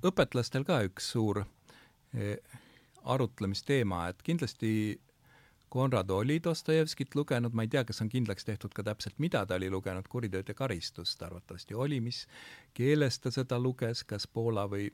õpetlastel 0.07 0.67
ka 0.67 0.81
üks 0.87 1.13
suur 1.15 1.43
eh, 2.15 2.39
arutlemisteema, 3.05 4.09
et 4.09 4.23
kindlasti 4.23 5.01
Konrad 5.69 6.11
oli 6.11 6.41
Dostojevskit 6.45 7.15
lugenud, 7.15 7.53
ma 7.53 7.63
ei 7.67 7.69
tea, 7.69 7.83
kas 7.85 8.01
on 8.01 8.09
kindlaks 8.09 8.47
tehtud 8.49 8.73
ka 8.73 8.83
täpselt, 8.83 9.19
mida 9.21 9.43
ta 9.47 9.59
oli 9.59 9.69
lugenud, 9.71 10.09
Kuritööd 10.09 10.49
ja 10.49 10.55
karistust 10.57 11.23
arvatavasti 11.23 11.77
oli, 11.77 12.01
mis 12.01 12.23
keeles 12.75 13.21
ta 13.21 13.31
seda 13.31 13.59
luges, 13.61 14.01
kas 14.09 14.27
Poola 14.27 14.65
või 14.71 14.89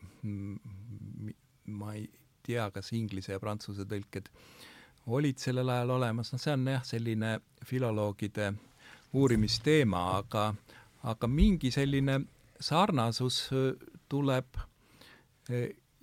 ma 1.66 1.94
ei 1.94 2.08
tea, 2.42 2.66
kas 2.74 2.90
inglise 2.92 3.36
ja 3.36 3.40
prantsuse 3.40 3.86
tõlked 3.86 4.30
olid 5.06 5.38
sellel 5.38 5.70
ajal 5.70 5.94
olemas, 5.98 6.32
noh, 6.32 6.42
see 6.42 6.52
on 6.56 6.66
jah, 6.72 6.84
selline 6.86 7.36
filoloogide 7.64 8.50
uurimisteema, 9.14 10.02
aga, 10.18 10.48
aga 11.06 11.30
mingi 11.30 11.70
selline 11.70 12.18
sarnasus 12.60 13.44
tuleb 14.10 14.58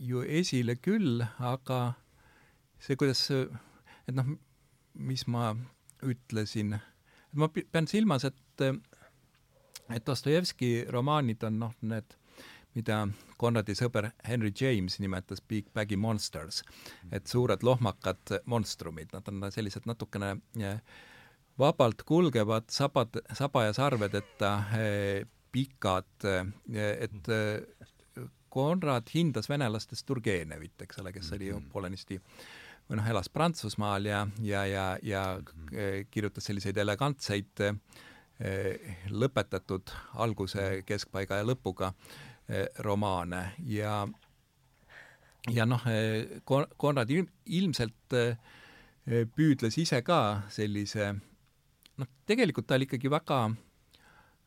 ju 0.01 0.23
esile 0.25 0.75
küll, 0.81 1.21
aga 1.39 1.81
see, 2.81 2.97
kuidas, 2.97 3.27
et 3.31 4.15
noh, 4.15 4.33
mis 4.97 5.27
ma 5.29 5.51
ütlesin, 6.01 6.73
ma 7.37 7.51
pean 7.53 7.87
silmas, 7.87 8.25
et 8.25 8.65
et 9.91 10.05
Dostojevski 10.07 10.85
romaanid 10.93 11.43
on 11.43 11.57
noh, 11.65 11.73
need, 11.81 12.15
mida 12.75 13.01
Konradi 13.41 13.75
sõber 13.75 14.11
Henry 14.23 14.53
James 14.55 14.99
nimetas 15.03 15.41
Big 15.43 15.67
Baggy 15.75 15.97
Monsters, 15.99 16.61
et 17.11 17.27
suured 17.27 17.65
lohmakad 17.67 18.37
monstrumid, 18.45 19.11
nad 19.13 19.27
on 19.27 19.43
sellised 19.51 19.87
natukene 19.89 20.37
vabalt 21.59 22.05
kulgevad 22.07 22.69
sabad, 22.71 23.19
saba 23.35 23.67
ja 23.67 23.75
sarvedeta 23.75 24.53
pikad, 25.51 26.27
et 26.71 27.33
Konrad 28.51 29.09
hindas 29.13 29.47
venelastest 29.49 30.05
Turgenevit, 30.07 30.75
eks 30.83 30.99
ole, 30.99 31.13
kes 31.15 31.31
oli 31.37 31.47
ju 31.49 31.59
mhm. 31.59 31.69
poolenisti 31.71 32.19
või 32.89 32.99
noh, 32.99 33.07
elas 33.07 33.29
Prantsusmaal 33.31 34.07
ja, 34.09 34.25
ja, 34.43 34.65
ja, 34.67 34.85
ja 35.03 35.25
mhm. 35.39 36.07
kirjutas 36.11 36.49
selliseid 36.49 36.77
elegantseid 36.81 37.63
lõpetatud 39.13 39.91
alguse, 40.23 40.81
keskpaiga 40.85 41.37
ja 41.37 41.45
lõpuga 41.45 41.91
romaane 42.81 43.51
ja 43.69 44.01
ja 45.53 45.65
noh, 45.69 45.83
Konrad 46.77 47.13
ilmselt 47.13 48.17
püüdles 49.35 49.77
ise 49.77 50.01
ka 50.05 50.17
sellise 50.49 51.13
noh, 51.13 52.09
tegelikult 52.25 52.67
ta 52.67 52.77
oli 52.79 52.89
ikkagi 52.89 53.11
väga 53.13 53.43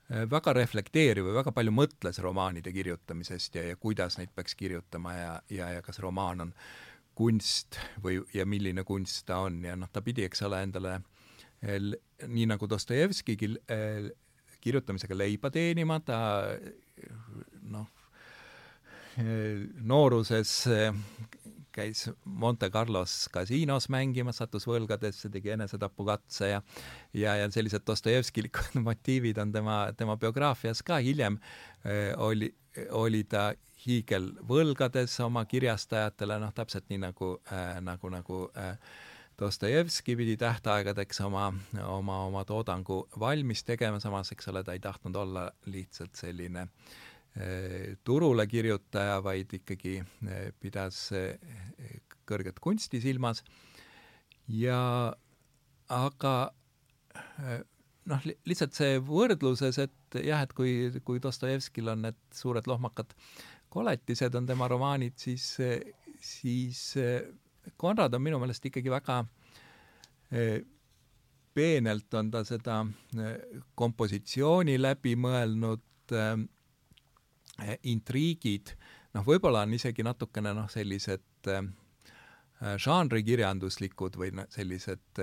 väga 0.08 0.52
reflekteeriv 0.52 1.24
või 1.28 1.38
väga 1.38 1.52
palju 1.56 1.72
mõtles 1.72 2.18
romaanide 2.20 2.72
kirjutamisest 2.72 3.54
ja, 3.56 3.62
ja 3.70 3.76
kuidas 3.80 4.18
neid 4.18 4.34
peaks 4.34 4.54
kirjutama 4.58 5.14
ja, 5.16 5.30
ja, 5.50 5.70
ja 5.78 5.82
kas 5.82 5.98
romaan 6.04 6.44
on 6.44 6.52
kunst 7.14 7.78
või, 8.02 8.18
ja 8.34 8.44
milline 8.46 8.84
kunst 8.84 9.24
ta 9.26 9.40
on. 9.46 9.62
Ja 9.64 9.76
noh, 9.78 9.90
ta 9.92 10.02
pidi, 10.04 10.26
eks 10.26 10.42
ole, 10.44 10.62
endale 10.66 10.98
nii 11.64 12.46
nagu 12.50 12.68
Dostojevskigi 12.68 13.54
kirjutamisega 14.64 15.16
leiba 15.16 15.50
teenima, 15.54 16.00
ta 16.04 16.18
noh, 17.72 17.86
nooruses 19.80 20.52
käis 21.74 22.06
Monte 22.24 22.70
Carlos 22.70 23.28
kasiinos 23.34 23.88
mängimas, 23.92 24.38
sattus 24.40 24.66
võlgadesse, 24.68 25.30
tegi 25.32 25.54
enesetapukatse 25.54 26.50
ja 26.50 26.60
ja, 27.12 27.36
ja 27.40 27.48
sellised 27.50 27.86
Dostojevskilikud 27.86 28.78
motiivid 28.88 29.38
on 29.42 29.52
tema, 29.52 29.78
tema 29.96 30.16
biograafias 30.16 30.82
ka, 30.82 31.00
hiljem. 31.04 31.38
Äh, 31.84 32.12
oli, 32.16 32.52
oli 32.90 33.24
ta 33.24 33.52
hiigelvõlgades 33.84 35.18
oma 35.24 35.44
kirjastajatele, 35.44 36.38
noh 36.40 36.54
täpselt 36.54 36.88
nii 36.88 37.02
nagu 37.08 37.34
äh,, 37.52 37.80
nagu, 37.84 38.12
nagu 38.12 38.44
äh, 38.58 38.78
Dostojevski 39.38 40.14
pidi 40.14 40.36
tähtaegadeks 40.38 41.18
oma, 41.26 41.48
oma, 41.82 42.20
oma 42.28 42.44
toodangu 42.46 43.00
valmis 43.18 43.64
tegema, 43.66 43.98
samas 44.00 44.30
eks 44.30 44.46
ole, 44.52 44.62
ta 44.62 44.76
ei 44.76 44.82
tahtnud 44.82 45.16
olla 45.18 45.48
lihtsalt 45.66 46.14
selline 46.14 46.68
äh, 46.68 46.68
Eh, 46.68 47.03
turule 48.06 48.46
kirjutaja, 48.46 49.18
vaid 49.24 49.50
ikkagi 49.58 49.96
eh, 49.98 50.50
pidas 50.60 51.08
eh, 51.16 51.38
kõrget 52.28 52.60
kunsti 52.62 53.00
silmas. 53.02 53.42
Ja 54.46 55.12
aga 55.90 56.34
noh, 58.06 58.26
lihtsalt 58.46 58.76
see 58.76 58.98
võrdluses, 59.02 59.78
et 59.80 60.18
jah, 60.20 60.44
et 60.44 60.52
kui, 60.56 60.92
kui 61.04 61.22
Dostojevskil 61.22 61.88
on 61.92 62.04
need 62.06 62.18
suured 62.34 62.68
lohmakad 62.68 63.14
koletised, 63.72 64.36
on 64.36 64.46
tema 64.46 64.68
romaanid, 64.70 65.16
siis, 65.18 65.48
siis 66.20 66.82
Konrad 67.80 68.14
on 68.14 68.22
minu 68.22 68.38
meelest 68.42 68.68
ikkagi 68.68 68.92
väga 68.92 69.22
peenelt 71.54 72.16
on 72.20 72.30
ta 72.30 72.44
seda 72.46 72.82
kompositsiooni 73.80 74.76
läbi 74.80 75.16
mõelnud, 75.20 75.82
Eh, 76.12 76.36
intriigid, 77.86 78.74
noh, 79.14 79.24
võib-olla 79.26 79.64
on 79.64 79.74
isegi 79.76 80.04
natukene 80.06 80.54
noh, 80.56 80.70
sellised 80.72 81.50
äh, 81.52 81.66
žanrikirjanduslikud 82.82 84.18
või 84.18 84.32
sellised 84.54 85.22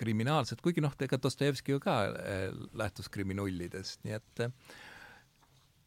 kriminaalsed, 0.00 0.62
kuigi 0.64 0.82
noh, 0.84 0.94
ega 1.00 1.18
Dostojevski 1.20 1.74
ju 1.74 1.82
ka 1.82 1.96
äh, 2.10 2.46
lähtus 2.78 3.10
kriminullidest, 3.12 4.04
nii 4.06 4.16
et 4.20 4.46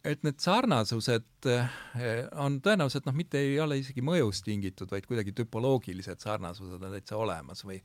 et 0.04 0.26
need 0.28 0.36
sarnasused 0.44 1.46
on 2.36 2.58
tõenäoliselt 2.60 3.06
noh, 3.08 3.16
mitte 3.16 3.40
ei 3.40 3.54
ole 3.64 3.78
isegi 3.80 4.04
mõjust 4.04 4.44
tingitud, 4.44 4.90
vaid 4.92 5.06
kuidagi 5.08 5.32
tüpoloogilised 5.32 6.20
sarnasused 6.20 6.76
on 6.76 6.92
täitsa 6.92 7.16
olemas 7.16 7.64
või, 7.64 7.78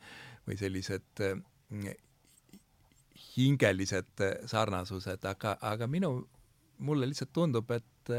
või 0.43 0.59
sellised 0.59 1.23
hingelised 3.37 4.25
sarnasused, 4.51 5.31
aga, 5.31 5.55
aga 5.63 5.87
minu 5.87 6.11
mulle 6.79 7.09
lihtsalt 7.11 7.33
tundub, 7.35 7.71
et, 7.71 8.13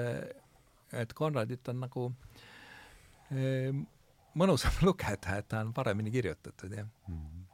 et 0.94 1.14
Konradit 1.14 1.72
on 1.72 1.80
nagu 1.86 2.10
eh, 3.32 3.72
mõnusam 4.40 4.82
lugeda, 4.88 5.40
et 5.40 5.50
ta 5.50 5.64
on 5.64 5.74
paremini 5.76 6.14
kirjutatud, 6.14 6.74
jah 6.74 6.88
mm. 7.08 7.20
-hmm. 7.20 7.46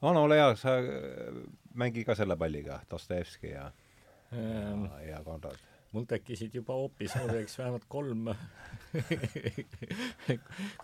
Ano, 0.00 0.22
ole 0.22 0.36
hea, 0.38 0.56
sa 0.56 0.76
mängi 1.74 2.04
ka 2.04 2.14
selle 2.14 2.36
palliga, 2.36 2.80
Dostojevski 2.90 3.50
ja 3.50 3.72
ähm,, 4.32 4.84
ja, 4.84 5.00
ja 5.10 5.24
Konrad. 5.24 5.58
mul 5.92 6.04
tekkisid 6.04 6.54
juba 6.54 6.72
hoopis, 6.72 7.12
tekkis 7.12 7.58
vähemalt 7.58 7.84
kolm 7.88 8.28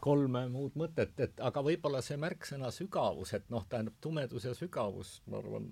kolm 0.06 0.38
muud 0.50 0.78
mõtet, 0.80 1.20
et 1.20 1.40
aga 1.40 1.62
võib-olla 1.62 2.00
see 2.02 2.16
märksõna 2.16 2.70
sügavus, 2.72 3.34
et 3.34 3.50
noh, 3.50 3.66
tähendab 3.68 3.94
tumedus 4.00 4.48
ja 4.48 4.54
sügavus, 4.54 5.20
ma 5.26 5.38
arvan, 5.38 5.68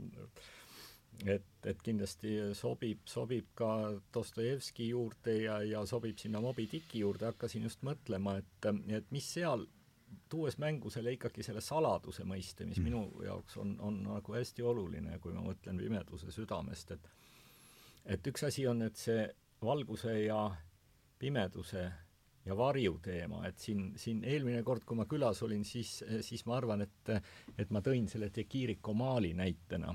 et, 1.26 1.66
et 1.66 1.82
kindlasti 1.84 2.34
sobib, 2.58 3.04
sobib 3.08 3.52
ka 3.58 3.68
Dostojevski 4.14 4.88
juurde 4.88 5.36
ja, 5.44 5.60
ja 5.66 5.84
sobib 5.86 6.18
sinna 6.18 6.40
Moby 6.42 6.66
Dicki 6.72 7.02
juurde, 7.04 7.28
hakkasin 7.30 7.68
just 7.68 7.84
mõtlema, 7.86 8.38
et, 8.42 8.68
et 8.98 9.14
mis 9.14 9.28
seal, 9.36 9.66
tuues 10.32 10.58
mängu 10.60 10.90
selle 10.90 11.14
ikkagi 11.16 11.44
selle 11.44 11.62
saladuse 11.64 12.24
mõiste, 12.28 12.66
mis 12.68 12.80
mm. 12.80 12.88
minu 12.88 13.24
jaoks 13.26 13.56
on, 13.62 13.76
on 13.80 14.02
nagu 14.06 14.36
hästi 14.36 14.64
oluline, 14.64 15.18
kui 15.22 15.34
ma 15.36 15.44
mõtlen 15.44 15.80
pimeduse 15.80 16.32
südamest, 16.34 16.96
et 16.96 17.10
et 18.12 18.26
üks 18.26 18.42
asi 18.48 18.64
on, 18.66 18.82
et 18.82 18.98
see 18.98 19.28
valguse 19.62 20.16
ja 20.24 20.40
pimeduse 21.22 21.84
ja 22.42 22.56
varju 22.58 22.96
teema, 23.02 23.44
et 23.46 23.62
siin, 23.62 23.92
siin 23.96 24.24
eelmine 24.26 24.64
kord, 24.66 24.82
kui 24.82 24.98
ma 24.98 25.06
külas 25.06 25.44
olin, 25.46 25.62
siis, 25.64 26.00
siis 26.26 26.42
ma 26.50 26.56
arvan, 26.58 26.82
et 26.82 27.12
et 27.58 27.70
ma 27.70 27.84
tõin 27.84 28.08
selle 28.10 28.32
Tekiriko 28.34 28.94
maali 28.98 29.30
näitena 29.38 29.94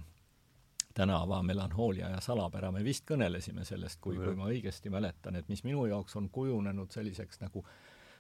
tänava 0.98 1.43
melanhoolia 1.43 2.10
ja 2.10 2.22
salapära, 2.22 2.72
me 2.74 2.82
vist 2.86 3.06
kõnelesime 3.10 3.66
sellest, 3.68 4.00
kui, 4.02 4.18
kui 4.18 4.34
ma 4.38 4.50
õigesti 4.50 4.89
mäletan, 4.89 5.38
et 5.38 5.50
mis 5.52 5.62
minu 5.68 5.86
jaoks 5.86 6.18
on 6.18 6.30
kujunenud 6.34 6.93
selliseks 6.93 7.41
nagu 7.43 7.62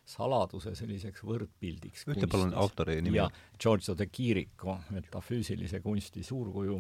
saladuse 0.07 0.75
selliseks 0.77 1.23
võrdpildiks. 1.25 2.05
ütle 2.07 2.29
palun 2.31 2.53
autori 2.55 2.99
nimi. 3.01 3.17
ja 3.17 3.27
Giorgio 3.59 3.97
de 3.97 4.07
Chirico, 4.07 4.77
metafüüsilise 4.93 5.81
kunsti 5.83 6.23
suurkuju. 6.23 6.77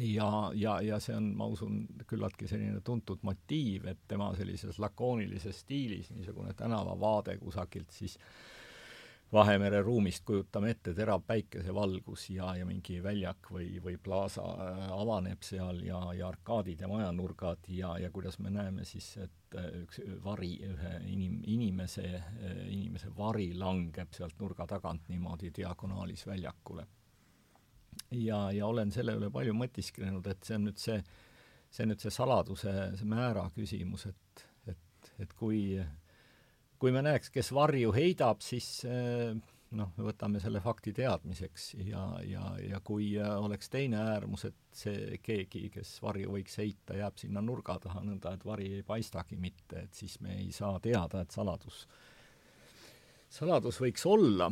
ja, 0.00 0.30
ja, 0.54 0.80
ja 0.82 1.00
see 1.00 1.14
on, 1.16 1.30
ma 1.38 1.46
usun, 1.46 1.86
küllaltki 2.06 2.50
selline 2.50 2.82
tuntud 2.84 3.22
motiiv, 3.22 3.86
et 3.86 4.02
tema 4.08 4.32
sellises 4.36 4.82
lakoonilises 4.82 5.62
stiilis 5.62 6.10
niisugune 6.10 6.52
tänavavaade 6.58 7.38
kusagilt 7.38 7.94
siis 7.94 8.18
äh, 8.18 8.55
Vahemere 9.32 9.80
ruumist 9.82 10.22
kujutame 10.24 10.70
ette 10.70 10.92
terav 10.94 11.24
päikesevalgus 11.26 12.28
ja, 12.30 12.52
ja 12.54 12.66
mingi 12.66 13.00
väljak 13.02 13.48
või, 13.50 13.80
või 13.82 13.96
plaasa 13.98 14.44
äh, 14.46 14.84
avaneb 14.94 15.42
seal 15.42 15.80
ja, 15.82 15.98
ja 16.14 16.28
arkaadid 16.28 16.84
ja 16.84 16.90
majanurgad 16.90 17.66
ja, 17.74 17.96
ja 17.98 18.10
kuidas 18.14 18.38
me 18.38 18.52
näeme 18.54 18.84
siis, 18.86 19.08
et 19.24 19.58
äh, 19.58 19.66
üks 19.82 19.98
vari, 20.22 20.52
ühe 20.68 20.94
inim-, 21.10 21.42
inimese, 21.42 22.06
äh, 22.20 22.62
inimese 22.70 23.10
vari 23.18 23.48
langeb 23.58 24.14
sealt 24.14 24.38
nurga 24.38 24.68
tagant 24.70 25.10
niimoodi 25.10 25.50
diagonaalis 25.58 26.26
väljakule. 26.30 26.86
ja, 28.10 28.52
ja 28.52 28.66
olen 28.66 28.94
selle 28.94 29.18
üle 29.18 29.32
palju 29.34 29.58
mõtisklenud, 29.58 30.30
et 30.30 30.46
see 30.46 30.54
on 30.54 30.68
nüüd 30.70 30.78
see, 30.78 31.02
see 31.66 31.82
on 31.82 31.96
nüüd 31.96 32.06
see 32.06 32.14
saladuse, 32.14 32.78
see 32.94 33.10
määra 33.10 33.48
küsimus, 33.58 34.06
et, 34.06 34.48
et, 34.70 35.14
et 35.18 35.34
kui 35.34 35.80
kui 36.78 36.92
me 36.92 37.02
näeks, 37.04 37.30
kes 37.34 37.52
varju 37.56 37.92
heidab, 37.96 38.42
siis 38.44 38.68
eh, 38.88 39.32
noh, 39.76 39.92
me 39.96 40.06
võtame 40.06 40.40
selle 40.42 40.60
fakti 40.64 40.92
teadmiseks 40.96 41.68
ja, 41.86 42.04
ja, 42.26 42.44
ja 42.62 42.80
kui 42.84 43.12
eh, 43.16 43.32
oleks 43.40 43.70
teine 43.72 44.00
äärmus, 44.12 44.46
et 44.48 44.58
see 44.76 45.18
keegi, 45.24 45.66
kes 45.74 45.96
varju 46.04 46.36
võiks 46.36 46.58
heita, 46.60 46.98
jääb 47.00 47.18
sinna 47.20 47.42
nurga 47.44 47.78
taha 47.82 48.04
nõnda, 48.04 48.36
et 48.36 48.46
vari 48.46 48.70
ei 48.78 48.86
paistagi 48.86 49.38
mitte, 49.40 49.86
et 49.86 49.98
siis 49.98 50.18
me 50.24 50.38
ei 50.38 50.52
saa 50.54 50.78
teada, 50.82 51.24
et 51.24 51.34
saladus, 51.34 51.84
saladus 53.32 53.80
võiks 53.82 54.06
olla. 54.08 54.50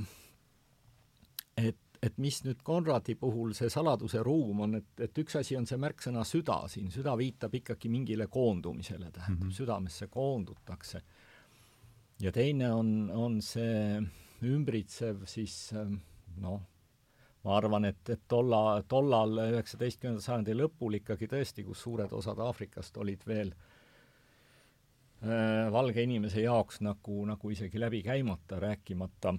et, 1.56 1.78
et 2.02 2.16
mis 2.18 2.40
nüüd 2.44 2.62
Konradi 2.66 3.14
puhul 3.16 3.54
see 3.56 3.70
saladuse 3.72 4.22
ruum 4.22 4.64
on, 4.66 4.74
et, 4.80 4.88
et 5.06 5.18
üks 5.22 5.38
asi 5.38 5.56
on 5.56 5.66
see 5.66 5.78
märksõna 5.80 6.24
süda 6.26 6.64
siin, 6.68 6.90
süda 6.90 7.14
viitab 7.16 7.54
ikkagi 7.54 7.88
mingile 7.88 8.26
koondumisele, 8.26 9.10
tähendab 9.10 9.44
mm, 9.44 9.48
-hmm. 9.48 9.56
südamesse 9.56 10.08
koondutakse 10.10 11.00
ja 12.20 12.32
teine 12.32 12.72
on, 12.72 13.10
on 13.10 13.40
see 13.42 14.00
ümbritsev 14.44 15.24
siis 15.30 15.72
noh, 16.40 16.60
ma 17.44 17.56
arvan, 17.58 17.84
et, 17.88 18.08
et 18.10 18.22
tolla, 18.28 18.82
tollal 18.88 19.38
üheksateistkümnenda 19.50 20.22
sajandi 20.24 20.54
lõpul 20.56 20.94
ikkagi 21.00 21.26
tõesti, 21.30 21.64
kus 21.66 21.82
suured 21.84 22.12
osad 22.16 22.38
Aafrikast 22.40 22.96
olid 23.02 23.22
veel 23.28 23.50
äh, 25.24 25.72
valge 25.72 26.02
inimese 26.04 26.40
jaoks 26.44 26.80
nagu, 26.84 27.24
nagu 27.28 27.50
isegi 27.52 27.80
läbi 27.80 28.02
käimata, 28.06 28.60
rääkimata 28.62 29.34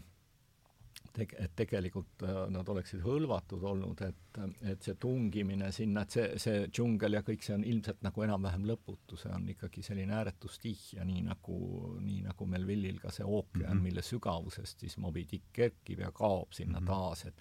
teg-, 1.15 1.35
et 1.41 1.55
tegelikult 1.57 2.25
äh, 2.27 2.37
nad 2.53 2.69
oleksid 2.69 3.01
hõlvatud 3.05 3.63
olnud, 3.65 4.01
et, 4.05 4.39
et 4.71 4.85
see 4.85 4.97
tungimine 5.01 5.71
sinna, 5.75 6.05
et 6.05 6.17
see, 6.17 6.27
see 6.41 6.63
džungel 6.67 7.17
ja 7.17 7.23
kõik 7.25 7.45
see 7.45 7.55
on 7.57 7.65
ilmselt 7.67 8.03
nagu 8.05 8.25
enam-vähem 8.27 8.67
lõputu, 8.69 9.19
see 9.19 9.33
on 9.35 9.49
ikkagi 9.55 9.83
selline 9.85 10.15
ääretu 10.19 10.51
stihh 10.51 10.95
ja 10.99 11.05
nii 11.07 11.25
nagu, 11.27 11.59
nii 12.03 12.23
nagu 12.27 12.49
Melville'il 12.51 13.01
ka 13.03 13.13
see 13.15 13.25
ookean 13.25 13.63
mm, 13.63 13.77
-hmm. 13.77 13.85
mille 13.89 14.05
sügavusest 14.05 14.85
siis 14.85 14.97
Moby 14.97 15.25
Dick 15.31 15.51
kerkib 15.53 16.03
ja 16.05 16.11
kaob 16.11 16.53
sinna 16.53 16.79
mm 16.79 16.83
-hmm. 16.83 16.89
taas, 16.89 17.25
et 17.25 17.35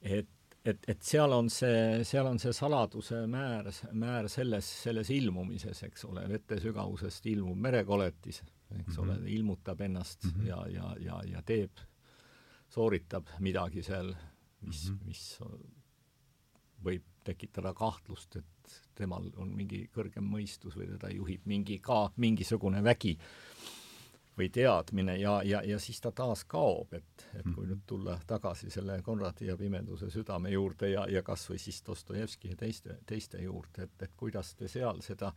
et 0.00 0.36
et, 0.64 0.88
et 0.88 1.02
seal 1.02 1.32
on 1.32 1.48
see, 1.50 2.04
seal 2.04 2.26
on 2.26 2.38
see 2.38 2.52
saladuse 2.52 3.22
määr, 3.26 3.70
määr 3.92 4.28
selles, 4.28 4.68
selles 4.82 5.10
ilmumises, 5.10 5.82
eks 5.86 6.04
ole, 6.04 6.26
vete 6.28 6.60
sügavusest 6.60 7.26
ilmub 7.32 7.56
merekoletis, 7.56 8.42
eks 8.42 8.50
mm 8.70 8.82
-hmm. 8.94 9.02
ole, 9.02 9.14
mhm. 9.14 9.26
ilmutab 9.26 9.80
ennast 9.80 10.24
mm 10.24 10.30
-hmm. 10.30 10.46
ja, 10.46 10.66
ja, 10.68 10.96
ja, 11.00 11.22
ja 11.32 11.42
teeb 11.42 11.70
sooritab 12.70 13.28
midagi 13.42 13.82
seal, 13.82 14.14
mis 14.60 14.88
mm, 14.90 14.96
-hmm. 14.96 15.06
mis 15.06 15.38
võib 16.84 17.04
tekitada 17.24 17.74
kahtlust, 17.74 18.36
et 18.36 18.80
temal 18.94 19.30
on 19.36 19.52
mingi 19.56 19.84
kõrgem 19.92 20.24
mõistus 20.24 20.76
või 20.76 20.88
teda 20.94 21.10
juhib 21.12 21.44
mingi 21.44 21.78
ka 21.78 22.10
mingisugune 22.16 22.82
vägi 22.84 23.18
või 24.38 24.48
teadmine 24.48 25.16
ja, 25.20 25.42
ja, 25.44 25.62
ja 25.66 25.78
siis 25.78 26.00
ta 26.00 26.12
taas 26.16 26.44
kaob, 26.48 26.94
et, 26.96 27.26
et 27.34 27.48
kui 27.54 27.66
nüüd 27.66 27.82
tulla 27.86 28.18
tagasi 28.26 28.70
selle 28.70 29.02
Konradi 29.02 29.50
ja 29.50 29.56
Pimeduse 29.56 30.10
südame 30.10 30.50
juurde 30.54 30.90
ja, 30.90 31.06
ja 31.10 31.22
kas 31.22 31.44
või 31.50 31.58
siis 31.58 31.82
Dostojevski 31.86 32.54
ja 32.54 32.56
teiste, 32.56 32.98
teiste 33.06 33.42
juurde, 33.42 33.82
et, 33.82 34.02
et 34.02 34.14
kuidas 34.16 34.54
te 34.54 34.68
seal 34.68 35.02
seda 35.04 35.32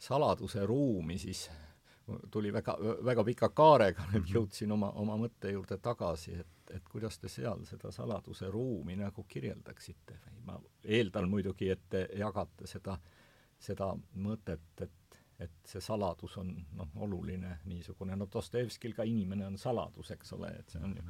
saladuse 0.00 0.64
ruumi 0.66 1.18
siis 1.18 1.50
tuli 2.30 2.52
väga, 2.52 2.76
väga 3.04 3.24
pika 3.24 3.48
kaarega, 3.54 4.06
nüüd 4.12 4.24
mhm. 4.24 4.32
jõudsin 4.34 4.72
oma, 4.72 4.90
oma 5.02 5.18
mõtte 5.20 5.52
juurde 5.52 5.78
tagasi, 5.82 6.38
et, 6.40 6.48
et 6.74 6.88
kuidas 6.88 7.18
te 7.18 7.28
seal 7.28 7.64
seda 7.68 7.90
saladuse 7.94 8.50
ruumi 8.50 8.96
nagu 8.98 9.24
kirjeldaksite? 9.28 10.20
Või 10.26 10.44
ma 10.46 10.58
eeldan 10.84 11.28
muidugi, 11.30 11.70
et 11.70 11.88
te 11.90 12.06
jagate 12.18 12.66
seda, 12.70 12.98
seda 13.58 13.94
mõtet, 14.14 14.72
et 14.80 14.96
et 15.40 15.52
see 15.64 15.80
saladus 15.80 16.34
on 16.36 16.50
noh, 16.76 16.88
oluline 17.00 17.54
niisugune, 17.64 18.12
no 18.12 18.26
Dostojevskil 18.28 18.92
ka 18.92 19.06
inimene 19.08 19.46
on 19.46 19.54
saladus, 19.56 20.10
eks 20.12 20.34
ole, 20.36 20.50
et 20.52 20.68
see 20.68 20.82
on 20.84 20.92
ju 20.98 21.04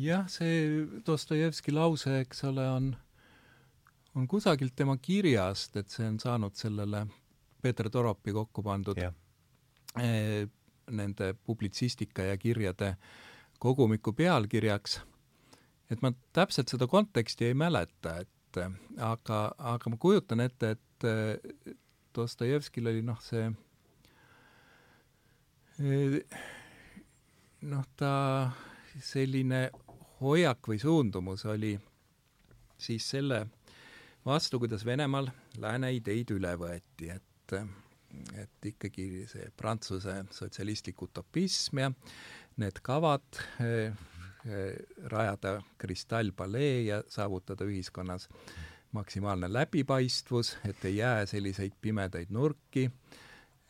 jah, 0.00 0.24
see 0.32 0.86
Dostojevski 1.04 1.74
lause, 1.76 2.14
eks 2.22 2.40
ole, 2.48 2.64
on 2.72 2.88
on 4.14 4.28
kusagilt 4.28 4.74
tema 4.76 4.96
kirjast, 4.96 5.76
et 5.76 5.88
see 5.88 6.06
on 6.08 6.18
saanud 6.20 6.56
sellele 6.58 7.04
Peeter 7.62 7.90
Toropi 7.90 8.32
kokku 8.32 8.62
pandud. 8.62 8.98
Yeah. 8.98 9.14
Nende 10.90 11.34
publitsistika 11.46 12.22
ja 12.22 12.36
kirjade 12.38 12.96
kogumiku 13.58 14.12
pealkirjaks. 14.12 15.00
et 15.90 16.02
ma 16.02 16.12
täpselt 16.32 16.68
seda 16.70 16.86
konteksti 16.86 17.44
ei 17.44 17.54
mäleta, 17.54 18.20
et 18.20 18.58
aga, 18.98 19.40
aga 19.58 19.90
ma 19.90 19.96
kujutan 19.96 20.40
ette, 20.40 20.70
et 20.70 21.06
Dostojevskil 22.14 22.86
oli 22.86 23.02
noh, 23.02 23.18
see 23.22 23.50
noh, 27.62 27.86
ta 27.96 28.12
selline 29.00 29.70
hoiak 30.20 30.68
või 30.68 30.78
suundumus 30.82 31.44
oli 31.48 31.74
siis 32.80 33.06
selle 33.10 33.46
vastu, 34.26 34.58
kuidas 34.60 34.84
Venemaal 34.84 35.30
lääne 35.58 35.92
ideid 35.96 36.30
üle 36.34 36.54
võeti, 36.60 37.10
et, 37.14 37.56
et 38.34 38.66
ikkagi 38.72 39.26
see 39.30 39.48
Prantsuse 39.56 40.16
sotsialistlik 40.34 41.02
utopism 41.02 41.82
ja 41.82 41.90
need 42.60 42.80
kavad 42.84 43.40
eh, 43.62 43.92
eh, 44.44 44.74
rajada 45.12 45.58
kristallpalee 45.80 46.82
ja 46.88 47.00
saavutada 47.08 47.64
ühiskonnas 47.68 48.28
maksimaalne 48.92 49.46
läbipaistvus, 49.52 50.56
et 50.66 50.84
ei 50.84 50.96
jää 50.96 51.26
selliseid 51.30 51.78
pimedaid 51.80 52.32
nurki, 52.34 52.88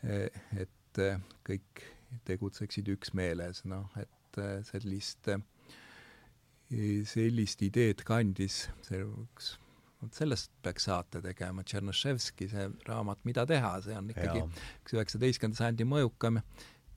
eh, 0.03 0.43
et 0.57 1.01
kõik 1.47 1.85
tegutseksid 2.27 2.89
üksmeeles, 2.91 3.61
noh, 3.69 3.87
et 3.95 4.39
sellist, 4.67 5.29
sellist 7.07 7.63
ideed 7.63 8.03
kandis 8.07 8.65
see 8.83 8.99
üks 9.05 9.53
vot 10.01 10.17
sellest 10.17 10.51
peaks 10.65 10.87
saate 10.89 11.21
tegema, 11.23 11.63
Tšernoševski, 11.63 12.49
see 12.51 12.67
raamat 12.87 13.23
Mida 13.27 13.45
teha, 13.49 13.73
see 13.85 13.97
on 13.97 14.09
ikkagi 14.13 14.43
üks 14.43 14.95
üheksateistkümnenda 14.97 15.61
sajandi 15.61 15.87
mõjukam 15.89 16.41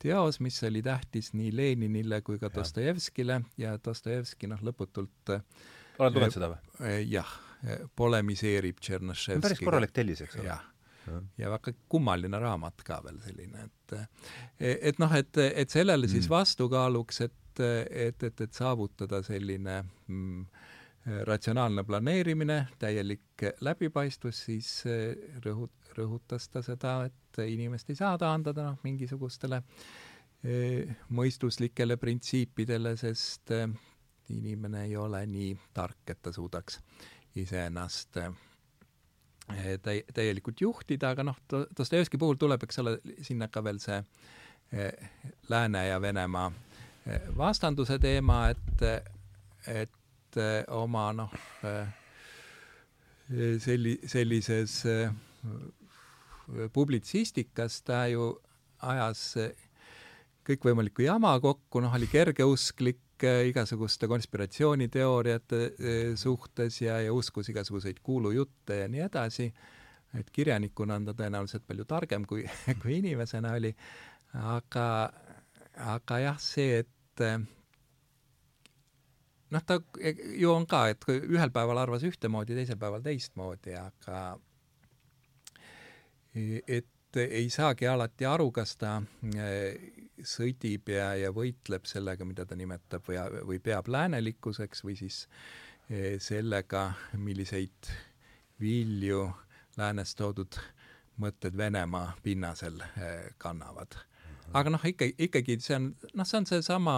teos, 0.01 0.39
mis 0.43 0.57
oli 0.67 0.81
tähtis 0.85 1.31
nii 1.37 1.51
Leninile 1.55 2.21
kui 2.25 2.39
ka 2.41 2.49
Dostojevskile 2.53 3.41
ja 3.61 3.75
Dostojevski 3.85 4.49
noh, 4.51 4.61
lõputult 4.65 5.33
oled 5.33 6.17
lugenud 6.17 6.35
seda 6.35 6.51
või? 6.51 6.61
Eh, 6.89 7.01
jah, 7.09 7.31
polemiseerib 7.95 8.81
Tšernoševskiga. 8.81 9.47
päris 9.47 9.63
korralik 9.63 9.95
tellis, 9.95 10.21
eks 10.25 10.39
ole? 10.41 10.49
ja, 10.49 10.59
ja 11.39 11.49
väga 11.53 11.73
kummaline 11.91 12.39
raamat 12.41 12.83
ka 12.85 12.99
veel 13.05 13.21
selline, 13.23 13.69
et 13.69 13.97
et 14.59 15.01
noh, 15.01 15.11
et, 15.13 15.37
et 15.37 15.69
sellele 15.69 16.07
mm. 16.07 16.15
siis 16.17 16.29
vastukaaluks, 16.29 17.21
et, 17.27 17.61
et, 17.61 18.23
et, 18.23 18.41
et 18.41 18.57
saavutada 18.57 19.21
selline 19.23 19.83
mm, 19.83 20.45
ratsionaalne 21.05 21.83
planeerimine, 21.83 22.67
täielik 22.79 23.43
läbipaistvus, 23.61 24.45
siis 24.47 24.69
eh, 24.89 25.13
rõhu-, 25.45 25.69
rõhutas 25.97 26.49
ta 26.49 26.63
seda, 26.65 26.97
et 27.09 27.41
inimest 27.45 27.89
ei 27.93 27.99
saa 27.99 28.17
taandada 28.17 28.71
noh, 28.71 28.81
mingisugustele 28.83 29.61
mõistuslikele 31.17 31.95
printsiipidele, 31.97 32.91
sest 32.99 33.49
inimene 34.29 34.83
ei 34.85 34.91
ole 34.97 35.23
nii 35.25 35.55
tark, 35.73 36.03
et 36.13 36.19
ta 36.21 36.29
suudaks 36.35 36.77
iseennast 37.41 38.19
täi-, 39.81 40.03
täielikult 40.13 40.61
juhtida, 40.61 41.15
aga 41.15 41.25
noh, 41.31 41.39
Dostojevski 41.49 42.19
puhul 42.21 42.37
tuleb, 42.37 42.61
eks 42.67 42.81
ole, 42.83 42.99
sinna 43.25 43.49
ka 43.49 43.63
veel 43.65 43.81
see 43.81 43.97
Lääne 45.49 45.87
ja 45.87 45.97
Venemaa 46.01 46.51
vastanduse 47.37 47.99
teema, 48.01 48.49
et, 48.53 48.85
et 49.67 50.04
et 50.35 50.41
eh, 50.43 50.63
oma 50.75 51.09
noh, 51.15 51.31
eh, 51.63 51.87
selli-, 53.61 53.99
sellises 54.07 54.81
eh, 54.89 55.09
publitsistikas 56.73 57.79
ta 57.87 58.05
ju 58.11 58.33
ajas 58.85 59.21
kõikvõimalikku 60.45 61.05
jama 61.05 61.33
kokku, 61.41 61.81
noh, 61.81 61.95
oli 61.95 62.09
kergeusklik 62.11 63.01
igasuguste 63.47 64.09
konspiratsiooniteooriate 64.11 65.59
suhtes 66.19 66.81
ja, 66.83 66.99
ja 66.99 67.13
uskus 67.15 67.47
igasuguseid 67.49 68.01
kuulujutte 68.03 68.81
ja 68.81 68.89
nii 68.91 69.05
edasi, 69.07 69.47
et 70.19 70.29
kirjanikuna 70.35 70.99
on 70.99 71.07
ta 71.07 71.15
tõenäoliselt 71.15 71.63
palju 71.65 71.87
targem 71.87 72.27
kui, 72.27 72.43
kui 72.83 72.99
inimesena 72.99 73.55
oli, 73.55 73.71
aga, 74.43 74.87
aga 75.95 76.19
jah, 76.27 76.43
see, 76.43 76.83
et 76.83 77.23
noh, 79.55 79.63
ta 79.65 79.79
ju 80.35 80.51
on 80.51 80.67
ka, 80.69 80.85
et 80.91 81.07
ühel 81.15 81.53
päeval 81.55 81.79
arvas 81.85 82.03
ühtemoodi, 82.07 82.57
teisel 82.57 82.79
päeval 82.81 83.03
teistmoodi, 83.05 83.75
aga 83.79 84.23
et 86.67 87.21
ei 87.23 87.47
saagi 87.49 87.87
alati 87.87 88.27
aru, 88.27 88.49
kas 88.51 88.75
ta 88.79 88.97
eh, 89.39 89.77
sõdib 90.27 90.91
ja, 90.91 91.13
ja 91.19 91.31
võitleb 91.35 91.87
sellega, 91.87 92.27
mida 92.27 92.45
ta 92.45 92.57
nimetab 92.59 93.07
või, 93.07 93.19
või 93.51 93.61
peab 93.63 93.87
läänelikkuseks 93.91 94.83
või 94.83 94.97
siis 94.99 95.25
sellega, 96.19 96.93
milliseid 97.13 97.89
vilju 98.59 99.27
läänest 99.77 100.17
toodud 100.17 100.57
mõtted 101.21 101.57
Venemaa 101.57 102.15
pinnasel 102.23 102.81
kannavad. 103.37 103.93
aga 104.53 104.69
noh, 104.69 104.85
ikka, 104.85 105.05
ikkagi 105.17 105.59
see 105.59 105.75
on, 105.75 105.91
noh, 106.13 106.25
see 106.25 106.37
on 106.37 106.49
seesama 106.49 106.95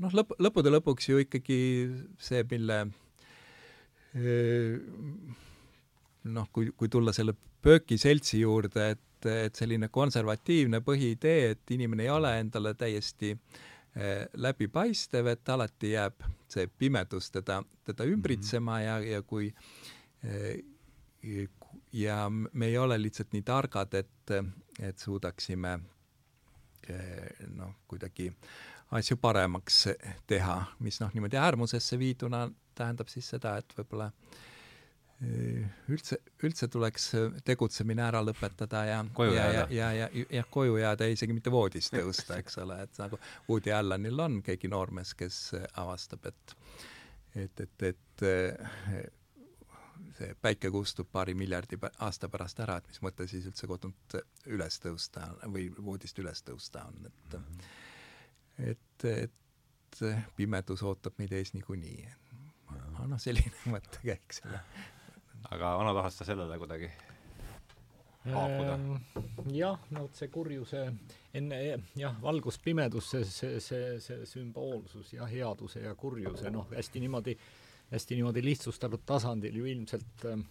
noh, 0.00 0.12
lõpp, 0.14 0.34
lõppude 0.42 0.72
lõpuks 0.72 1.08
ju 1.10 1.22
ikkagi 1.22 1.58
see, 2.20 2.42
mille 2.50 2.78
noh, 6.24 6.48
kui, 6.52 6.70
kui 6.76 6.90
tulla 6.92 7.14
selle 7.16 7.34
pöökiseltsi 7.62 8.42
juurde, 8.42 8.90
et, 8.96 9.28
et 9.46 9.56
selline 9.56 9.88
konservatiivne 9.92 10.82
põhiidee, 10.84 11.52
et 11.54 11.74
inimene 11.74 12.06
ei 12.06 12.12
ole 12.12 12.32
endale 12.40 12.74
täiesti 12.78 13.34
läbipaistev, 14.40 15.28
et 15.34 15.48
alati 15.52 15.92
jääb 15.92 16.22
see 16.48 16.68
pimedus 16.80 17.30
teda, 17.32 17.58
teda 17.84 18.06
ümbritsema 18.08 18.78
ja, 18.80 18.98
ja 19.04 19.22
kui 19.22 19.52
ja 21.92 22.16
me 22.30 22.68
ei 22.68 22.78
ole 22.80 22.96
lihtsalt 23.02 23.34
nii 23.36 23.44
targad, 23.44 23.94
et, 23.94 24.32
et 24.80 24.98
suudaksime 24.98 25.74
noh, 27.52 27.74
kuidagi 27.88 28.30
äh, 28.32 28.71
asju 28.92 29.16
paremaks 29.20 29.84
teha, 30.28 30.56
mis 30.84 31.00
noh, 31.00 31.12
niimoodi 31.14 31.38
äärmusesse 31.40 31.98
viiduna 31.98 32.46
tähendab 32.76 33.08
siis 33.12 33.28
seda, 33.34 33.56
et 33.60 33.74
võib-olla 33.76 34.10
üldse, 35.92 36.18
üldse 36.42 36.66
tuleks 36.72 37.04
tegutsemine 37.46 38.02
ära 38.02 38.22
lõpetada 38.24 38.82
ja 38.88 38.98
koju 39.14 39.36
ja, 39.36 39.44
jääda. 39.44 39.74
ja, 39.74 39.90
ja, 39.92 40.08
ja, 40.12 40.24
ja 40.38 40.44
koju 40.50 40.76
jääda 40.80 41.06
isegi 41.12 41.36
mitte 41.36 41.52
voodis 41.54 41.92
tõusta, 41.94 42.40
eks 42.42 42.58
ole, 42.64 42.80
et 42.82 42.98
nagu 42.98 43.20
Woody 43.48 43.74
Allanil 43.76 44.24
on 44.24 44.40
keegi 44.42 44.70
noormees, 44.72 45.14
kes 45.18 45.42
avastab, 45.78 46.26
et 46.32 46.56
et, 47.38 47.60
et, 47.64 47.82
et 47.88 48.24
see 50.16 50.34
päike 50.42 50.70
kustub 50.74 51.08
paari 51.12 51.34
miljardi 51.38 51.78
aasta 52.04 52.28
pärast 52.28 52.60
ära, 52.64 52.76
et 52.80 52.90
mis 52.90 53.00
mõte 53.04 53.26
siis 53.30 53.46
üldse 53.48 53.68
kodunt 53.70 54.16
üles 54.50 54.80
tõusta 54.82 55.28
või 55.46 55.68
voodist 55.78 56.18
üles 56.18 56.42
tõusta 56.44 56.84
on, 56.90 57.06
et 57.08 57.38
et, 58.64 59.06
et 59.10 60.02
pimedus 60.36 60.82
ootab 60.86 61.18
meid 61.18 61.32
ees 61.36 61.52
niikuinii. 61.56 62.08
noh, 62.72 63.18
selline 63.20 63.66
mõttekäik 63.74 64.40
selle 64.40 64.62
aga 65.50 65.76
Ano, 65.80 65.94
tahad 65.94 66.12
sa 66.12 66.24
sellele 66.24 66.58
kuidagi 66.58 66.90
haakuda? 68.24 68.74
Ehm, 68.74 69.50
jah, 69.50 69.80
no 69.90 70.06
vot 70.06 70.16
see 70.16 70.30
kurjuse 70.32 70.84
enne 71.34 71.58
jah, 71.98 72.16
valgus, 72.22 72.58
pimedus, 72.62 73.10
see, 73.10 73.24
see, 73.26 73.60
see, 73.60 73.98
see 74.04 74.26
sümboolsus 74.30 75.12
ja 75.16 75.26
headuse 75.26 75.82
ja 75.82 75.94
kurjuse, 75.98 76.50
noh, 76.54 76.68
hästi 76.70 77.02
niimoodi, 77.02 77.36
hästi 77.90 78.18
niimoodi 78.20 78.44
lihtsustatud 78.44 79.02
tasandil 79.06 79.58
ju 79.58 79.66
ilmselt 79.74 80.26
äh, 80.30 80.44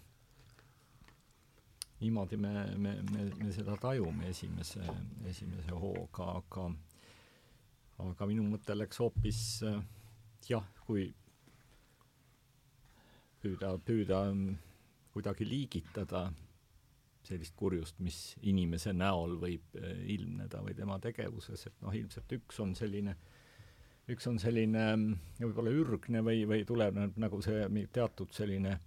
niimoodi 2.02 2.38
me, 2.38 2.54
me, 2.76 2.96
me, 3.12 3.28
me 3.40 3.54
seda 3.56 3.78
tajume 3.80 4.30
esimese, 4.34 4.84
esimese 5.32 5.78
hooga, 5.78 6.34
aga 6.42 6.68
aga 8.00 8.28
minu 8.30 8.46
mõte 8.48 8.76
läks 8.78 9.02
hoopis 9.02 9.42
äh, 9.68 9.82
jah, 10.50 10.66
kui 10.86 11.10
püüda, 13.42 13.76
püüda 13.86 14.24
kuidagi 15.12 15.46
liigitada 15.48 16.30
sellist 17.26 17.56
kurjust, 17.58 18.00
mis 18.02 18.18
inimese 18.50 18.94
näol 18.98 19.36
võib 19.42 19.76
eh, 19.78 20.06
ilmneda 20.16 20.62
või 20.66 20.76
tema 20.78 20.98
tegevuses, 21.02 21.68
et 21.70 21.84
noh, 21.84 21.94
ilmselt 21.94 22.34
üks 22.38 22.60
on 22.64 22.74
selline, 22.78 23.16
üks 24.12 24.28
on 24.32 24.40
selline 24.42 24.86
võib-olla 25.40 25.74
ürgne 25.84 26.24
või, 26.26 26.46
või 26.50 26.66
tuleneb 26.68 27.20
nagu 27.22 27.42
see 27.46 27.68
teatud 27.94 28.34
selline 28.34 28.80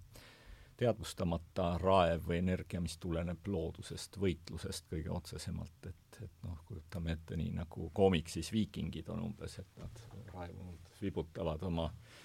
teadvustamata 0.77 1.77
raev 1.81 2.27
või 2.27 2.41
energia, 2.41 2.81
mis 2.83 2.97
tuleneb 2.99 3.47
loodusest, 3.47 4.17
võitlusest 4.19 4.89
kõige 4.91 5.13
otsesemalt, 5.15 5.87
et, 5.87 6.19
et 6.23 6.43
noh, 6.43 6.59
kujutame 6.67 7.15
ette 7.15 7.37
nii, 7.39 7.53
nagu 7.55 7.89
koomiksis 7.95 8.51
viikingid 8.51 9.09
on 9.13 9.23
umbes, 9.29 9.59
et 9.63 9.79
nad 9.79 10.03
raevunult 10.33 10.99
vibutavad 11.01 11.63
oma 11.63 11.87
äh, 11.87 12.23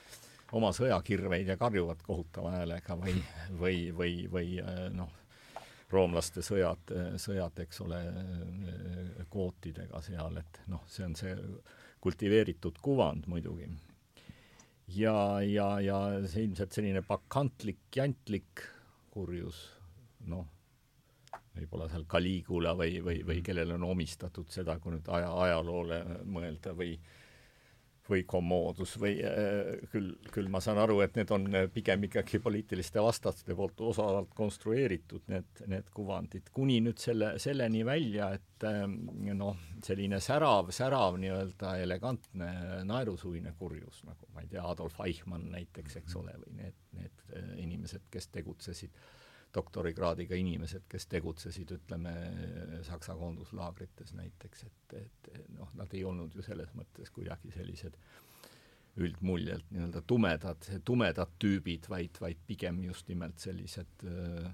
oma 0.57 0.71
sõjakirveid 0.75 1.51
ja 1.53 1.57
karjuvad 1.61 2.03
kohutava 2.03 2.55
häälega 2.59 2.97
või, 2.99 3.17
või, 3.61 3.77
või, 3.97 4.15
või 4.33 4.49
äh, 4.63 4.87
noh, 4.95 5.13
roomlaste 5.91 6.43
sõjad, 6.47 6.93
sõjad, 7.19 7.57
eks 7.65 7.81
ole, 7.83 7.99
kvootidega 9.31 9.99
seal, 10.07 10.37
et 10.39 10.61
noh, 10.71 10.85
see 10.87 11.03
on 11.03 11.17
see 11.19 11.33
kultiveeritud 12.01 12.79
kuvand 12.83 13.27
muidugi. 13.27 13.67
Ja, 14.97 15.17
ja, 15.45 15.69
ja 15.85 15.99
see 16.29 16.47
ilmselt 16.47 16.75
selline 16.75 17.03
bakantlik, 17.07 17.83
jantlik 17.95 18.65
kurjus, 19.11 19.63
noh, 20.31 20.47
võib-olla 21.57 21.89
seal 21.91 22.07
Caligula 22.11 22.75
või, 22.79 23.01
või, 23.05 23.23
või 23.27 23.41
kellele 23.45 23.75
on 23.77 23.89
omistatud 23.91 24.51
seda, 24.53 24.79
kui 24.81 24.95
nüüd 24.95 25.09
aja, 25.13 25.33
ajaloole 25.47 26.01
mõelda 26.31 26.75
või 26.79 26.95
äh, 26.95 27.20
või 28.11 28.25
kommoodus 28.29 28.97
või 29.01 29.15
äh, 29.25 29.85
küll, 29.93 30.13
küll 30.35 30.51
ma 30.53 30.61
saan 30.65 30.81
aru, 30.83 31.01
et 31.05 31.17
need 31.19 31.31
on 31.35 31.47
äh, 31.55 31.67
pigem 31.73 32.05
ikkagi 32.09 32.41
poliitiliste 32.43 33.03
vastaste 33.05 33.57
poolt 33.57 33.81
osavalt 33.91 34.35
konstrueeritud, 34.37 35.25
need, 35.33 35.65
need 35.71 35.93
kuvandid, 35.95 36.51
kuni 36.55 36.81
nüüd 36.85 37.01
selle, 37.03 37.33
selleni 37.43 37.85
välja, 37.87 38.33
et 38.39 38.67
ähm, 38.69 38.99
noh, 39.39 39.57
selline 39.85 40.21
särav, 40.25 40.73
särav 40.75 41.19
nii-öelda 41.23 41.77
elegantne 41.85 42.51
naerusuine 42.89 43.55
kurjus, 43.59 44.03
nagu 44.09 44.29
ma 44.35 44.45
ei 44.45 44.53
tea, 44.53 44.67
Adolf 44.67 45.01
Eichmann 45.07 45.51
näiteks, 45.55 46.01
eks 46.03 46.21
ole, 46.21 46.37
või 46.45 46.61
need, 46.65 46.79
need 46.99 47.27
äh, 47.35 47.57
inimesed, 47.65 48.11
kes 48.13 48.31
tegutsesid. 48.35 48.95
äh, 48.95 49.20
doktorikraadiga 49.55 50.37
inimesed, 50.39 50.87
kes 50.89 51.07
tegutsesid, 51.11 51.73
ütleme, 51.75 52.13
Saksa 52.87 53.17
koonduslaagrites 53.19 54.15
näiteks, 54.15 54.65
et, 54.69 54.97
et 55.03 55.31
noh, 55.57 55.71
nad 55.79 55.95
ei 55.95 56.05
olnud 56.07 56.35
ju 56.35 56.45
selles 56.47 56.71
mõttes 56.79 57.11
kuidagi 57.15 57.51
sellised 57.55 57.99
üldmuljelt 59.01 59.71
nii-öelda 59.71 60.03
tumedad, 60.07 60.67
tumedad 60.85 61.35
tüübid, 61.43 61.87
vaid, 61.91 62.19
vaid 62.21 62.41
pigem 62.47 62.83
just 62.85 63.09
nimelt 63.09 63.39
sellised 63.43 64.07
äh, 64.07 64.51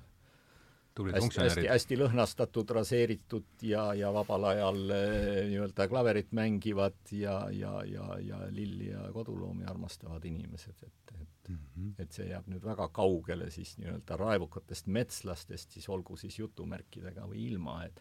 hästi, 1.05 1.40
hästi, 1.40 1.66
hästi 1.68 1.99
lõhnastatud, 2.01 2.70
raseeritud 2.78 3.64
ja, 3.68 3.88
ja 3.94 4.12
vabal 4.14 4.51
ajal 4.53 4.82
äh, 4.94 5.09
nii-öelda 5.51 5.88
klaverit 5.90 6.32
mängivad 6.36 6.99
ja, 7.12 7.38
ja, 7.53 7.80
ja, 7.84 8.07
ja 8.22 8.40
lilli 8.51 8.90
ja 8.90 9.09
koduloomi 9.12 9.66
armastavad 9.68 10.24
inimesed, 10.24 10.76
et, 10.82 11.14
et 11.20 11.51
mm, 11.51 11.59
-hmm. 11.59 11.90
et 12.03 12.12
see 12.12 12.28
jääb 12.30 12.49
nüüd 12.53 12.64
väga 12.64 12.88
kaugele 12.88 13.51
siis 13.51 13.76
nii-öelda 13.78 14.16
raevukatest 14.16 14.86
metslastest, 14.86 15.76
siis 15.76 15.88
olgu 15.88 16.16
siis 16.16 16.38
jutumärkidega 16.38 17.26
või 17.26 17.47
ilma, 17.51 17.82
et 17.84 18.01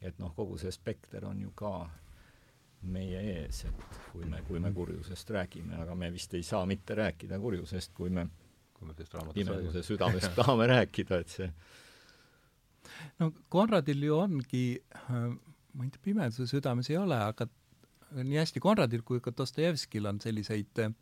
et 0.00 0.18
noh, 0.18 0.32
kogu 0.34 0.56
see 0.58 0.70
spekter 0.72 1.26
on 1.28 1.42
ju 1.42 1.50
ka 1.54 1.90
meie 2.82 3.20
ees, 3.20 3.64
et 3.68 3.98
kui 4.12 4.24
me, 4.24 4.40
kui 4.48 4.60
me 4.60 4.72
kurjusest 4.72 5.30
räägime, 5.30 5.76
aga 5.82 5.94
me 5.94 6.08
vist 6.12 6.34
ei 6.34 6.42
saa 6.42 6.64
mitte 6.66 6.94
rääkida 6.94 7.38
kurjusest, 7.38 7.92
kui 7.92 8.10
me 8.10 8.28
kui 8.80 8.88
me 8.88 9.32
pimeduse 9.34 9.82
südamest 9.84 10.32
tahame 10.38 10.66
rääkida, 10.70 11.20
et 11.20 11.28
see 11.28 11.48
no 13.22 13.32
Konradil 13.48 14.04
ju 14.04 14.18
ongi, 14.18 14.66
ma 15.08 15.86
ei 15.86 15.90
tea, 15.90 16.04
pimeduse 16.04 16.46
südames 16.50 16.90
ei 16.90 16.98
ole, 17.00 17.18
aga 17.30 17.48
nii 18.20 18.40
hästi 18.40 18.62
Konradil 18.62 19.04
kui 19.06 19.22
ka 19.22 19.32
Dostojevskil 19.36 20.08
on 20.10 20.20
selliseid 20.22 20.82
äh, 20.84 20.94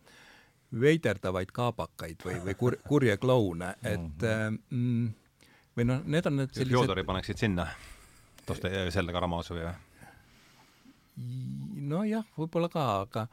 veiderdavaid 0.76 1.53
kaabakaid 1.55 2.24
või, 2.24 2.38
või 2.44 2.57
kur-, 2.59 2.78
kurje 2.86 3.16
kloune, 3.20 3.72
et 3.82 4.24
mhm. 4.24 4.59
mm, 4.70 5.12
või 5.78 5.88
noh, 5.88 6.03
need 6.05 6.28
on 6.28 6.42
need 6.42 6.55
sellised 6.55 6.76
Fjodori 6.76 7.05
paneksid 7.09 7.40
sinna, 7.46 7.68
Doste-, 8.49 8.72
selle 8.94 9.14
Karamazovi 9.14 9.64
või? 9.64 9.76
nojah, 11.88 12.26
võib-olla 12.36 12.68
ka, 12.70 12.82
aga 13.07 13.24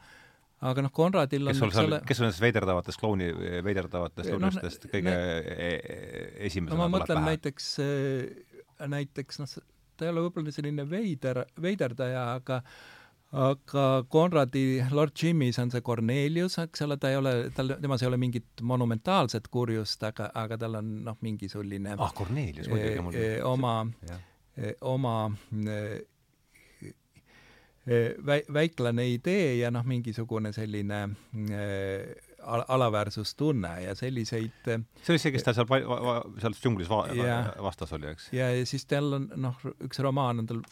aga 0.66 0.86
noh, 0.86 0.90
Konradil 0.96 1.44
on 1.44 1.52
kes 1.52 1.60
sul 1.60 1.72
seal 1.74 1.98
kes 2.08 2.20
on 2.22 2.26
nendest 2.26 2.42
veiderdavatest 2.42 2.98
klouni, 2.98 3.28
veiderdavatest 3.62 4.32
lurjustest 4.32 4.86
no, 4.86 4.92
kõige 4.94 5.12
ne... 5.12 5.36
E-, 5.52 5.66
e-, 5.68 6.30
esimesena 6.48 6.80
no 6.80 6.80
ma 6.80 6.88
mõtlen 6.96 7.20
näiteks, 7.28 7.68
näiteks 8.80 9.40
noh, 9.42 9.56
ta 9.96 10.06
ei 10.06 10.12
ole 10.12 10.26
võib-olla 10.26 10.52
selline 10.54 10.84
veider, 10.90 11.44
veiderdaja, 11.62 12.28
aga 12.36 12.62
aga 13.36 14.04
Konradi 14.08 14.84
Lord 14.94 15.12
Jimmy's 15.18 15.58
on 15.58 15.70
see 15.70 15.82
Cornelius, 15.84 16.58
eks 16.62 16.84
ole, 16.86 16.96
ta 17.00 17.10
ei 17.10 17.18
ole, 17.18 17.32
tal, 17.56 17.74
temas 17.82 18.02
ei 18.02 18.08
ole 18.08 18.18
mingit 18.22 18.62
monumentaalset 18.62 19.48
kurjust, 19.52 20.02
aga, 20.06 20.30
aga 20.34 20.58
tal 20.62 20.78
on 20.80 20.92
noh, 21.04 21.18
mingi 21.26 21.50
selline 21.50 21.96
ah, 21.98 22.12
Cornelius 22.16 22.70
muidugi 22.70 23.02
mul 23.02 23.18
e, 23.18 23.30
oma, 23.44 23.74
oma 24.86 25.16
vä-, 28.30 28.46
väiklane 28.52 29.08
idee 29.10 29.56
ja 29.58 29.72
noh, 29.74 29.84
mingisugune 29.86 30.52
selline 30.56 31.02
al 32.46 32.64
alaväärsustunne 32.76 33.72
ja 33.82 33.94
selliseid 33.98 34.64
see 34.66 35.14
oli 35.14 35.22
see, 35.22 35.32
kes 35.34 35.46
ta 35.46 35.54
seal 35.56 35.66
seal 36.40 36.54
džunglis 36.56 36.90
va-, 36.90 37.06
vastas 37.66 37.92
oli, 37.96 38.12
eks? 38.14 38.30
ja, 38.36 38.50
ja 38.54 38.66
siis 38.68 38.86
tal 38.90 39.18
on 39.18 39.30
noh, 39.42 39.58
üks 39.86 40.02
romaan 40.04 40.44
on 40.44 40.50
tal 40.50 40.62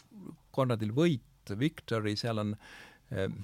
Konradil 0.55 0.93
Võit, 0.95 1.51
Victory, 1.59 2.15
seal 2.15 2.39
on 2.39 2.55
ehm, 3.11 3.43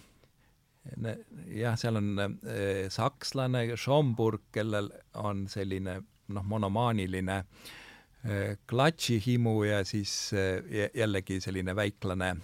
jah, 1.55 1.77
seal 1.77 1.99
on 1.99 2.09
eh, 2.21 2.87
sakslane 2.89 3.77
Schomburg, 3.77 4.49
kellel 4.53 4.89
on 5.21 5.45
selline 5.51 5.99
noh, 6.31 6.45
monomaaniline 6.47 7.37
eh, 8.23 8.55
klatšihimu 8.69 9.55
ja 9.67 9.83
siis 9.85 10.33
eh, 10.33 10.89
jällegi 10.97 11.41
selline 11.43 11.75
väiklane, 11.77 12.35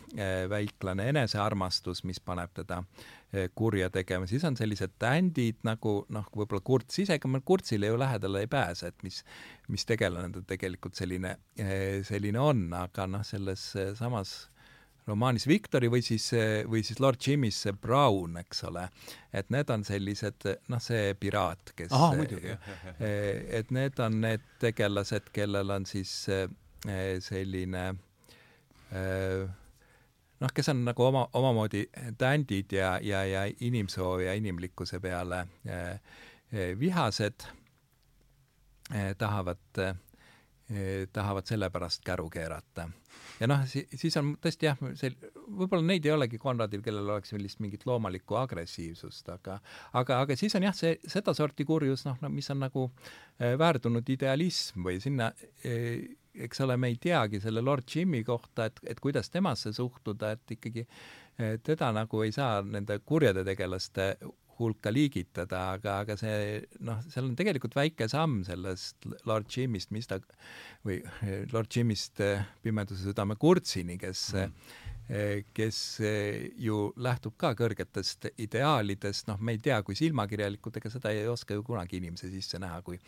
väiklane 0.49 1.09
enesearmastus, 1.14 2.03
mis 2.03 2.19
paneb 2.19 2.53
teda 2.53 2.84
kurja 3.60 3.90
tegema, 3.91 4.28
siis 4.30 4.44
on 4.48 4.56
sellised 4.56 4.94
tändid 5.02 5.58
nagu 5.68 5.98
noh, 6.16 6.28
võib-olla 6.32 6.64
Kurts 6.64 7.02
ise, 7.04 7.18
ega 7.18 7.28
me 7.28 7.41
Kurtsile 7.44 7.90
ju 7.90 7.98
lähedale 7.99 8.45
ei 8.45 8.52
pääse, 8.52 8.94
et 8.94 9.04
mis, 9.04 9.20
mis 9.74 9.84
tegelane 9.86 10.32
ta 10.32 10.44
tegelikult 10.56 10.95
selline, 10.95 11.34
selline 12.08 12.40
on, 12.40 12.70
aga 12.78 13.08
noh, 13.12 13.26
selles 13.28 13.66
samas 13.99 14.38
romaanis 15.08 15.48
Victory 15.48 15.90
või 15.91 16.04
siis, 16.04 16.30
või 16.68 16.84
siis 16.86 16.99
Lord 17.04 17.22
Jimmy's 17.24 17.60
see 17.64 17.76
Brown, 17.76 18.38
eks 18.41 18.64
ole, 18.68 18.88
et 19.36 19.52
need 19.54 19.70
on 19.74 19.86
sellised, 19.88 20.48
noh, 20.72 20.82
see 20.84 21.14
piraat, 21.20 21.72
kes 21.78 21.94
Aha, 21.95 22.12
muidugi, 22.18 22.56
et 22.99 23.72
need 23.76 24.02
on 24.04 24.20
need 24.24 24.44
tegelased, 24.64 25.32
kellel 25.36 25.72
on 25.78 25.88
siis 25.88 26.12
eh, 26.34 26.49
selline 27.24 27.86
eh, 28.91 29.48
noh, 30.39 30.53
kes 30.53 30.69
on 30.73 30.84
nagu 30.88 31.05
oma, 31.07 31.27
omamoodi 31.38 31.85
tändid 32.18 32.73
ja, 32.77 32.97
ja, 33.01 33.23
ja 33.26 33.45
inimsoo 33.59 34.19
ja 34.19 34.35
inimlikkuse 34.38 34.99
peale 34.99 35.45
eh, 35.65 36.73
vihased 36.80 37.47
eh, 38.93 39.15
tahavad 39.18 39.81
eh, 39.84 39.95
tahavad 41.14 41.47
selle 41.47 41.69
pärast 41.72 42.03
käru 42.05 42.30
keerata. 42.30 42.89
ja 43.39 43.47
noh, 43.47 43.64
si-, 43.65 43.88
siis 43.95 44.18
on 44.19 44.34
tõesti 44.43 44.68
jah, 44.68 44.81
see, 44.99 45.14
võib-olla 45.47 45.85
neid 45.88 46.05
ei 46.05 46.11
olegi 46.11 46.38
Konradil, 46.38 46.84
kellel 46.84 47.07
oleks 47.07 47.31
sellist 47.34 47.61
mingit 47.64 47.85
loomalikku 47.88 48.35
agressiivsust, 48.35 49.30
aga 49.31 49.59
aga, 49.93 50.22
aga 50.22 50.35
siis 50.35 50.55
on 50.59 50.68
jah, 50.68 50.76
see 50.76 50.97
sedasorti 51.07 51.65
kurjus, 51.65 52.05
noh, 52.05 52.19
no 52.22 52.30
mis 52.30 52.51
on 52.51 52.61
nagu 52.65 52.89
väärdunud 53.39 54.09
idealism 54.09 54.84
või 54.84 54.99
sinna 55.01 55.31
äh, 55.31 56.03
eks 56.45 56.61
ole, 56.65 56.77
me 56.77 56.91
ei 56.93 56.97
teagi 57.01 57.41
selle 57.43 57.64
Lord 57.65 57.88
Jimmy 57.93 58.23
kohta, 58.27 58.68
et, 58.69 58.81
et 58.84 58.99
kuidas 59.03 59.31
temasse 59.34 59.73
suhtuda, 59.76 60.35
et 60.38 60.57
ikkagi 60.57 60.88
teda 61.64 61.91
nagu 61.93 62.23
ei 62.26 62.31
saa 62.34 62.64
nende 62.65 62.97
kurjade 63.05 63.43
tegelaste 63.45 64.15
hulka 64.57 64.89
liigitada, 64.89 65.59
aga, 65.76 65.99
aga 66.01 66.15
see 66.18 66.61
noh, 66.85 67.01
seal 67.11 67.27
on 67.27 67.35
tegelikult 67.38 67.76
väike 67.77 68.07
samm 68.09 68.39
sellest 68.47 69.05
Lord 69.30 69.51
Jimist, 69.53 69.91
mis 69.93 70.09
ta 70.09 70.18
või 70.85 70.97
Lord 71.53 71.69
Jimist 71.73 72.22
Pimeduse 72.65 73.05
südame 73.05 73.38
kurtsini, 73.38 73.99
kes 74.01 74.23
mm. 74.34 74.72
Kes 75.56 75.78
ju 76.60 76.78
lähtub 77.00 77.38
ka 77.40 77.54
kõrgetest 77.56 78.28
ideaalidest, 78.44 79.30
noh, 79.30 79.38
me 79.40 79.54
ei 79.56 79.62
tea, 79.64 79.78
kui 79.88 79.96
silmakirjalikud, 79.96 80.82
ega 80.82 80.92
seda 80.92 81.14
ei 81.16 81.28
oska 81.32 81.56
ju 81.56 81.64
kunagi 81.64 82.02
inimese 82.02 82.28
sisse 82.28 82.60
näha, 82.60 82.82
kui 82.84 83.00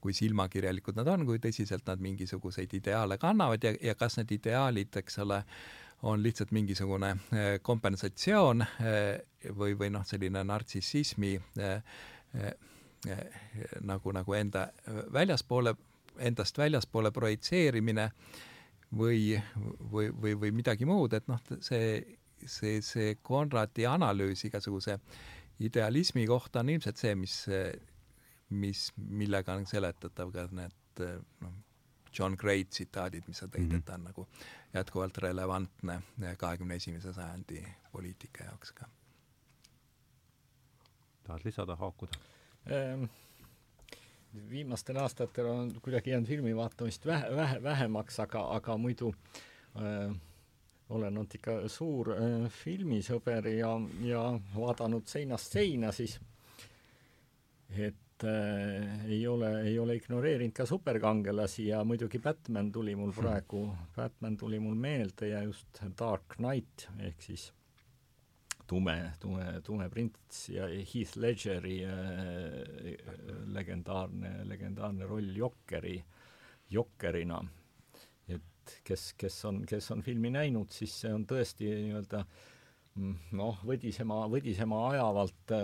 kui 0.00 0.14
silmakirjalikud 0.14 0.98
nad 0.98 1.10
on, 1.10 1.26
kui 1.26 1.40
tõsiselt 1.42 1.86
nad 1.88 2.02
mingisuguseid 2.02 2.74
ideaale 2.78 3.18
kannavad. 3.18 3.64
Ja, 3.64 3.74
ja 3.90 3.94
kas 3.98 4.18
need 4.18 4.32
ideaalid, 4.38 4.94
eks 5.00 5.18
ole, 5.24 5.42
on 6.06 6.22
lihtsalt 6.22 6.52
mingisugune 6.54 7.10
eh, 7.34 7.50
kompensatsioon 7.62 8.62
eh, 8.62 9.50
või, 9.58 9.74
või 9.78 9.90
noh, 9.94 10.06
selline 10.06 10.44
nartsissismi 10.46 11.34
eh, 11.58 11.96
nagu, 13.86 14.12
nagu 14.14 14.34
enda 14.34 14.68
väljaspoole, 15.14 15.74
endast 16.18 16.58
väljaspoole 16.58 17.10
projitseerimine 17.14 18.08
või, 18.96 19.36
või, 19.92 20.08
või, 20.12 20.34
või 20.40 20.52
midagi 20.56 20.86
muud, 20.88 21.12
et 21.16 21.28
noh, 21.28 21.40
see, 21.60 22.18
see, 22.44 22.80
see 22.84 23.16
Konradi 23.22 23.86
analüüs 23.88 24.44
igasuguse 24.48 24.98
idealismi 25.64 26.26
kohta 26.26 26.62
on 26.62 26.72
ilmselt 26.74 27.00
see, 27.00 27.14
mis, 27.18 27.38
mis, 28.50 28.88
millega 28.96 29.58
on 29.58 29.66
seletatav 29.68 30.32
ka 30.34 30.46
need 30.56 31.04
noh, 31.42 31.56
John 32.18 32.34
Gray 32.38 32.64
tsitaadid, 32.64 33.26
mis 33.28 33.38
sa 33.42 33.46
tõid 33.46 33.66
mm, 33.66 33.70
-hmm. 33.70 33.78
et 33.78 33.84
ta 33.84 33.94
on 33.94 34.04
nagu 34.08 34.26
jätkuvalt 34.74 35.18
relevantne 35.22 36.00
kahekümne 36.38 36.74
esimese 36.80 37.12
sajandi 37.12 37.62
poliitika 37.92 38.44
jaoks 38.44 38.72
ka. 38.72 38.88
tahad 41.24 41.44
lisada, 41.44 41.76
haakuda 41.76 42.12
ähm,? 42.72 43.04
Viimastel 44.50 44.96
aastatel 45.02 45.46
on 45.46 45.72
kuidagi 45.82 46.10
jäänud 46.10 46.28
filmi 46.28 46.56
vaatamist 46.56 47.06
vähe, 47.06 47.36
vähe, 47.36 47.62
vähemaks, 47.62 48.20
aga, 48.20 48.44
aga 48.56 48.76
muidu 48.78 49.12
äh, 49.76 50.14
olen 50.88 51.18
olnud 51.18 51.34
ikka 51.34 51.60
suur 51.68 52.12
äh, 52.14 52.48
filmisõber 52.62 53.48
ja, 53.52 53.72
ja 54.04 54.22
vaadanud 54.54 55.08
seinast 55.08 55.52
seina, 55.58 55.92
siis 55.92 56.18
et 57.70 58.24
äh, 58.24 59.04
ei 59.08 59.20
ole, 59.28 59.52
ei 59.68 59.78
ole 59.78 59.98
ignoreerinud 59.98 60.56
ka 60.56 60.66
superkangelasi 60.66 61.68
ja 61.68 61.84
muidugi 61.84 62.20
Batman 62.24 62.72
tuli 62.72 62.96
mul 62.96 63.12
hmm. 63.12 63.22
praegu, 63.22 63.62
Batman 63.96 64.36
tuli 64.36 64.60
mul 64.62 64.74
meelde 64.74 65.34
ja 65.34 65.42
just 65.44 65.82
Dark 65.98 66.38
Knight 66.38 66.88
ehk 66.98 67.22
siis 67.22 67.50
tume, 68.68 68.96
tume, 69.20 69.46
tume 69.64 69.88
prints 69.92 70.48
ja 70.52 70.68
Heath 70.68 71.16
Ledgeri 71.16 71.78
äh, 71.88 71.94
legendaarne, 73.54 74.42
legendaarne 74.48 75.08
roll 75.08 75.32
Jokkeri, 75.36 75.96
Jokkerina. 76.70 77.40
et 78.28 78.78
kes, 78.84 79.12
kes 79.16 79.40
on, 79.48 79.64
kes 79.66 79.90
on 79.94 80.04
filmi 80.04 80.30
näinud, 80.30 80.70
siis 80.72 81.00
see 81.00 81.12
on 81.14 81.24
tõesti 81.26 81.70
nii-öelda 81.70 82.20
äh, 82.20 82.46
noh, 83.36 83.58
võdisema, 83.66 84.22
võdisema 84.30 84.80
ajavalt 84.92 85.54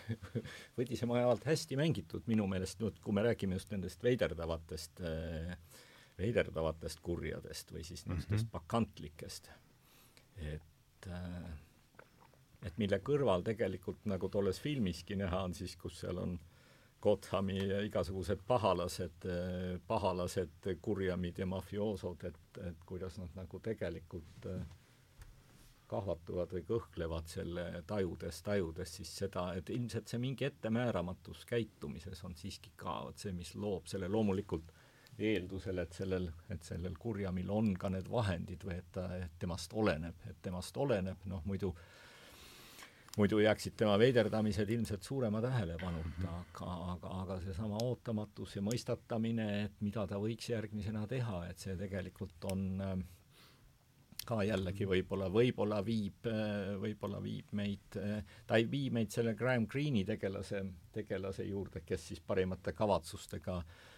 võdisema 0.78 1.18
ajavalt 1.20 1.46
hästi 1.48 1.78
mängitud 1.80 2.28
minu 2.30 2.46
meelest, 2.50 2.80
nüüd 2.82 2.98
kui 3.04 3.16
me 3.16 3.24
räägime 3.26 3.58
just 3.58 3.72
nendest 3.74 4.04
veiderdavatest, 4.04 5.02
veiderdavatest 6.20 7.02
kurjadest 7.04 7.72
või 7.74 7.84
siis 7.86 8.06
niisugustest 8.06 8.32
mm 8.32 8.46
-hmm. 8.46 8.52
pakantlikest. 8.56 9.50
et, 10.52 11.08
et 12.66 12.78
mille 12.78 12.98
kõrval 13.02 13.44
tegelikult, 13.46 14.04
nagu 14.10 14.28
tolles 14.28 14.60
filmiski 14.62 15.16
näha 15.18 15.42
on 15.48 15.54
siis, 15.54 15.76
kus 15.76 16.00
seal 16.04 16.18
on 16.22 16.38
Gothami 17.02 17.58
igasugused 17.88 18.44
pahalased, 18.46 19.24
pahalased, 19.86 20.68
kurjamid 20.80 21.40
ja 21.42 21.48
mafioosod, 21.50 22.28
et, 22.28 22.60
et 22.62 22.84
kuidas 22.86 23.18
nad 23.18 23.34
nagu 23.34 23.58
tegelikult 23.58 24.46
äh, 24.46 24.60
kahvatuvad 25.92 26.54
või 26.56 26.62
kõhklevad 26.68 27.28
selle 27.28 27.64
tajudes, 27.86 28.38
tajudes 28.46 28.94
siis 28.98 29.10
seda, 29.22 29.48
et 29.58 29.70
ilmselt 29.74 30.08
see 30.08 30.20
mingi 30.22 30.46
ettemääramatus 30.48 31.44
käitumises 31.48 32.22
on 32.24 32.36
siiski 32.38 32.72
ka 32.80 33.00
vot 33.08 33.18
see, 33.18 33.34
mis 33.36 33.52
loob 33.58 33.90
selle 33.90 34.08
loomulikult 34.08 34.72
eeldusel, 35.18 35.82
et 35.82 35.92
sellel, 35.92 36.30
et 36.54 36.64
sellel 36.64 36.94
kurjamil 36.98 37.50
on 37.52 37.74
ka 37.78 37.90
need 37.92 38.08
vahendid 38.10 38.64
või 38.64 38.78
et 38.78 38.88
ta, 38.94 39.08
et 39.18 39.34
temast 39.42 39.74
oleneb, 39.76 40.24
et 40.30 40.38
temast 40.42 40.78
oleneb, 40.80 41.26
noh 41.28 41.44
muidu 41.50 41.74
muidu 43.16 43.38
jääksid 43.44 43.76
tema 43.76 43.98
veiderdamised 44.00 44.70
ilmselt 44.70 45.02
suurema 45.02 45.42
tähelepanuta, 45.44 46.36
aga, 46.40 46.74
aga, 46.94 47.14
aga 47.22 47.40
seesama 47.44 47.80
ootamatus 47.84 48.56
ja 48.56 48.62
mõistatamine, 48.64 49.48
et 49.66 49.82
mida 49.84 50.06
ta 50.08 50.20
võiks 50.20 50.48
järgmisena 50.52 51.04
teha, 51.10 51.42
et 51.50 51.60
see 51.60 51.76
tegelikult 51.80 52.48
on 52.52 52.64
äh, 52.80 52.94
ka 54.26 54.42
jällegi 54.46 54.86
võib-olla, 54.86 55.28
võib-olla 55.34 55.80
viib, 55.84 56.28
võib-olla 56.80 57.18
viib 57.22 57.48
meid, 57.58 57.96
ta 58.46 58.58
ei 58.60 58.68
vii 58.70 58.92
meid 58.94 59.10
selle 59.10 59.34
Graham 59.34 59.66
Greeni 59.66 60.04
tegelase, 60.06 60.62
tegelase 60.94 61.48
juurde, 61.48 61.82
kes 61.84 62.06
siis 62.12 62.22
parimate 62.22 62.72
kavatsustega 62.78 63.56
äh, 63.58 63.90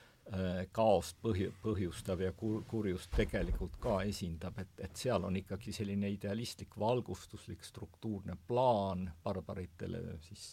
kaost 0.72 1.18
põhju-, 1.22 1.52
põhjustab 1.62 2.22
ja 2.24 2.32
kur-, 2.32 2.62
kurjust 2.68 3.10
tegelikult 3.16 3.76
ka 3.80 3.98
esindab, 4.08 4.56
et, 4.62 4.72
et 4.86 4.96
seal 4.96 5.24
on 5.28 5.36
ikkagi 5.36 5.72
selline 5.76 6.08
idealistlik, 6.10 6.78
valgustuslik, 6.80 7.64
struktuurne 7.64 8.36
plaan 8.48 9.04
barbaritele 9.24 10.00
siis 10.24 10.46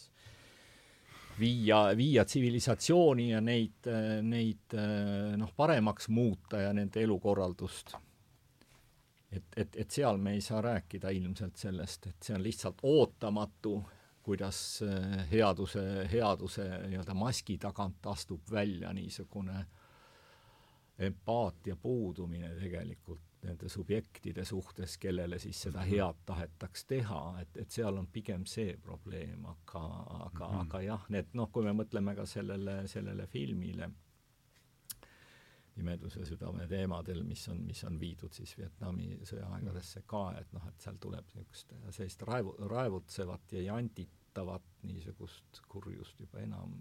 viia, 1.39 1.97
viia 1.97 2.25
tsivilisatsiooni 2.25 3.29
ja 3.31 3.41
neid, 3.41 3.89
neid 4.27 4.75
noh, 5.37 5.53
paremaks 5.55 6.09
muuta 6.11 6.61
ja 6.65 6.73
nende 6.75 7.03
elukorraldust. 7.03 7.95
Et, 9.31 9.47
et, 9.55 9.75
et 9.79 9.91
seal 9.91 10.19
me 10.19 10.35
ei 10.35 10.41
saa 10.43 10.59
rääkida 10.61 11.09
ilmselt 11.15 11.55
sellest, 11.55 12.09
et 12.11 12.27
see 12.27 12.35
on 12.35 12.43
lihtsalt 12.43 12.81
ootamatu, 12.83 13.77
kuidas 14.23 14.81
äh, 14.85 15.25
headuse, 15.31 16.07
headuse 16.11 16.67
nii-öelda 16.87 17.13
maski 17.17 17.57
tagant 17.57 18.05
astub 18.05 18.51
välja 18.51 18.93
niisugune 18.93 19.65
empaatia 20.99 21.75
puudumine 21.75 22.53
tegelikult 22.59 23.21
nende 23.41 23.69
subjektide 23.69 24.45
suhtes, 24.45 24.97
kellele 25.01 25.39
siis 25.39 25.61
seda 25.61 25.81
mhm. 25.81 25.89
head 25.89 26.19
tahetaks 26.25 26.85
teha, 26.85 27.21
et, 27.41 27.57
et 27.63 27.73
seal 27.73 27.97
on 27.97 28.07
pigem 28.07 28.45
see 28.45 28.75
probleem, 28.77 29.45
aga, 29.45 29.81
aga 29.81 30.47
mm, 30.47 30.53
-hmm. 30.53 30.61
aga 30.61 30.81
jah, 30.81 31.05
need 31.09 31.33
noh, 31.33 31.49
kui 31.51 31.65
me 31.65 31.73
mõtleme 31.73 32.15
ka 32.15 32.25
sellele, 32.25 32.87
sellele 32.87 33.27
filmile 33.27 33.89
pimeduse 35.75 36.25
südame 36.27 36.67
teemadel, 36.69 37.23
mis 37.27 37.47
on, 37.51 37.61
mis 37.67 37.83
on 37.87 37.97
viidud 37.99 38.33
siis 38.35 38.53
Vietnami 38.59 39.13
sõjaaegadesse 39.27 40.03
ka, 40.09 40.23
et 40.41 40.53
noh, 40.55 40.67
et 40.67 40.83
seal 40.83 40.99
tuleb 41.01 41.27
niisugust 41.35 41.75
sellist 41.95 42.25
raevu, 42.27 42.55
raevutsevat 42.71 43.55
ja 43.55 43.65
janditavat 43.69 44.67
niisugust 44.87 45.61
kurjust 45.71 46.19
juba 46.19 46.41
enam, 46.43 46.75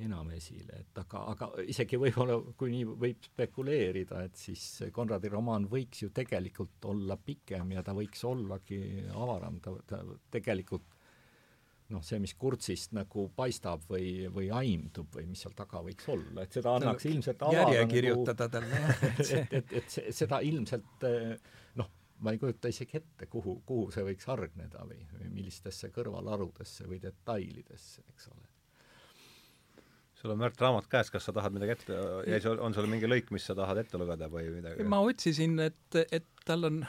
enam 0.00 0.30
esile, 0.32 0.80
et 0.80 1.02
aga, 1.02 1.24
aga 1.34 1.50
isegi 1.68 2.00
võib-olla, 2.00 2.38
kui 2.56 2.72
nii 2.72 2.86
võib 3.04 3.28
spekuleerida, 3.28 4.24
et 4.24 4.40
siis 4.40 4.64
Konradi 4.96 5.28
romaan 5.32 5.68
võiks 5.68 6.06
ju 6.06 6.12
tegelikult 6.16 6.88
olla 6.88 7.18
pikem 7.20 7.76
ja 7.76 7.84
ta 7.84 7.94
võiks 7.96 8.24
ollagi 8.28 8.80
avaram, 9.12 9.60
ta, 9.60 9.76
ta 9.86 10.00
tegelikult 10.32 10.96
noh, 11.94 12.02
see, 12.06 12.20
mis 12.22 12.34
kurtsist 12.38 12.94
nagu 12.96 13.26
paistab 13.36 13.86
või, 13.90 14.28
või 14.32 14.50
aimdub 14.54 15.16
või 15.16 15.26
mis 15.30 15.42
seal 15.44 15.56
taga 15.58 15.82
võiks 15.86 16.08
olla, 16.12 16.44
et 16.44 16.58
seda 16.58 16.76
annaks 16.78 17.06
no, 17.06 17.14
ilmselt 17.14 17.42
avada 17.46 17.64
järje 17.64 17.80
nagu, 17.80 17.94
kirjutada 17.94 18.48
talle, 18.52 18.84
jah. 18.84 19.02
et, 19.40 19.58
et, 19.60 19.74
et 19.80 19.96
see, 19.96 20.14
seda 20.22 20.40
ilmselt 20.46 21.08
noh, 21.80 21.90
ma 22.20 22.34
ei 22.34 22.40
kujuta 22.42 22.72
isegi 22.72 23.00
ette, 23.00 23.28
kuhu, 23.32 23.60
kuhu 23.66 23.90
see 23.94 24.06
võiks 24.06 24.30
hargneda 24.30 24.86
või, 24.86 25.02
või 25.18 25.34
millistesse 25.40 25.92
kõrvalharudesse 25.94 26.88
või 26.90 27.02
detailidesse, 27.02 28.06
eks 28.14 28.32
ole 28.34 28.48
sul 30.20 30.34
on 30.34 30.40
Märt 30.40 30.60
raamat 30.60 30.88
käes, 30.90 31.08
kas 31.12 31.24
sa 31.24 31.32
tahad 31.32 31.54
midagi 31.54 31.74
ette, 31.78 31.98
jäi 32.28 32.40
sul, 32.44 32.58
on 32.60 32.74
sul 32.76 32.88
mingi 32.90 33.08
lõik, 33.08 33.30
mis 33.32 33.46
sa 33.48 33.54
tahad 33.56 33.80
ette 33.80 34.00
lugeda 34.00 34.28
või 34.32 34.50
midagi? 34.52 34.84
ma 34.88 35.00
otsisin, 35.06 35.56
et, 35.64 35.96
et 36.12 36.26
tal 36.46 36.68
on, 36.68 36.82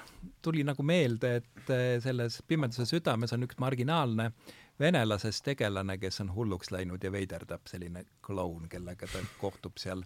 tuli 0.44 0.66
nagu 0.68 0.84
meelde, 0.84 1.38
et 1.40 1.72
selles 2.04 2.42
Pimeduse 2.48 2.88
südames 2.90 3.32
on 3.36 3.48
üks 3.48 3.60
marginaalne 3.62 4.32
venelasest 4.80 5.44
tegelane, 5.46 5.98
kes 5.98 6.22
on 6.22 6.34
hulluks 6.36 6.72
läinud 6.72 7.04
ja 7.04 7.12
veiderdab, 7.12 7.68
selline 7.70 8.06
kloun, 8.26 8.70
kellega 8.70 9.08
ta 9.08 9.22
kohtub 9.40 9.78
seal, 9.82 10.04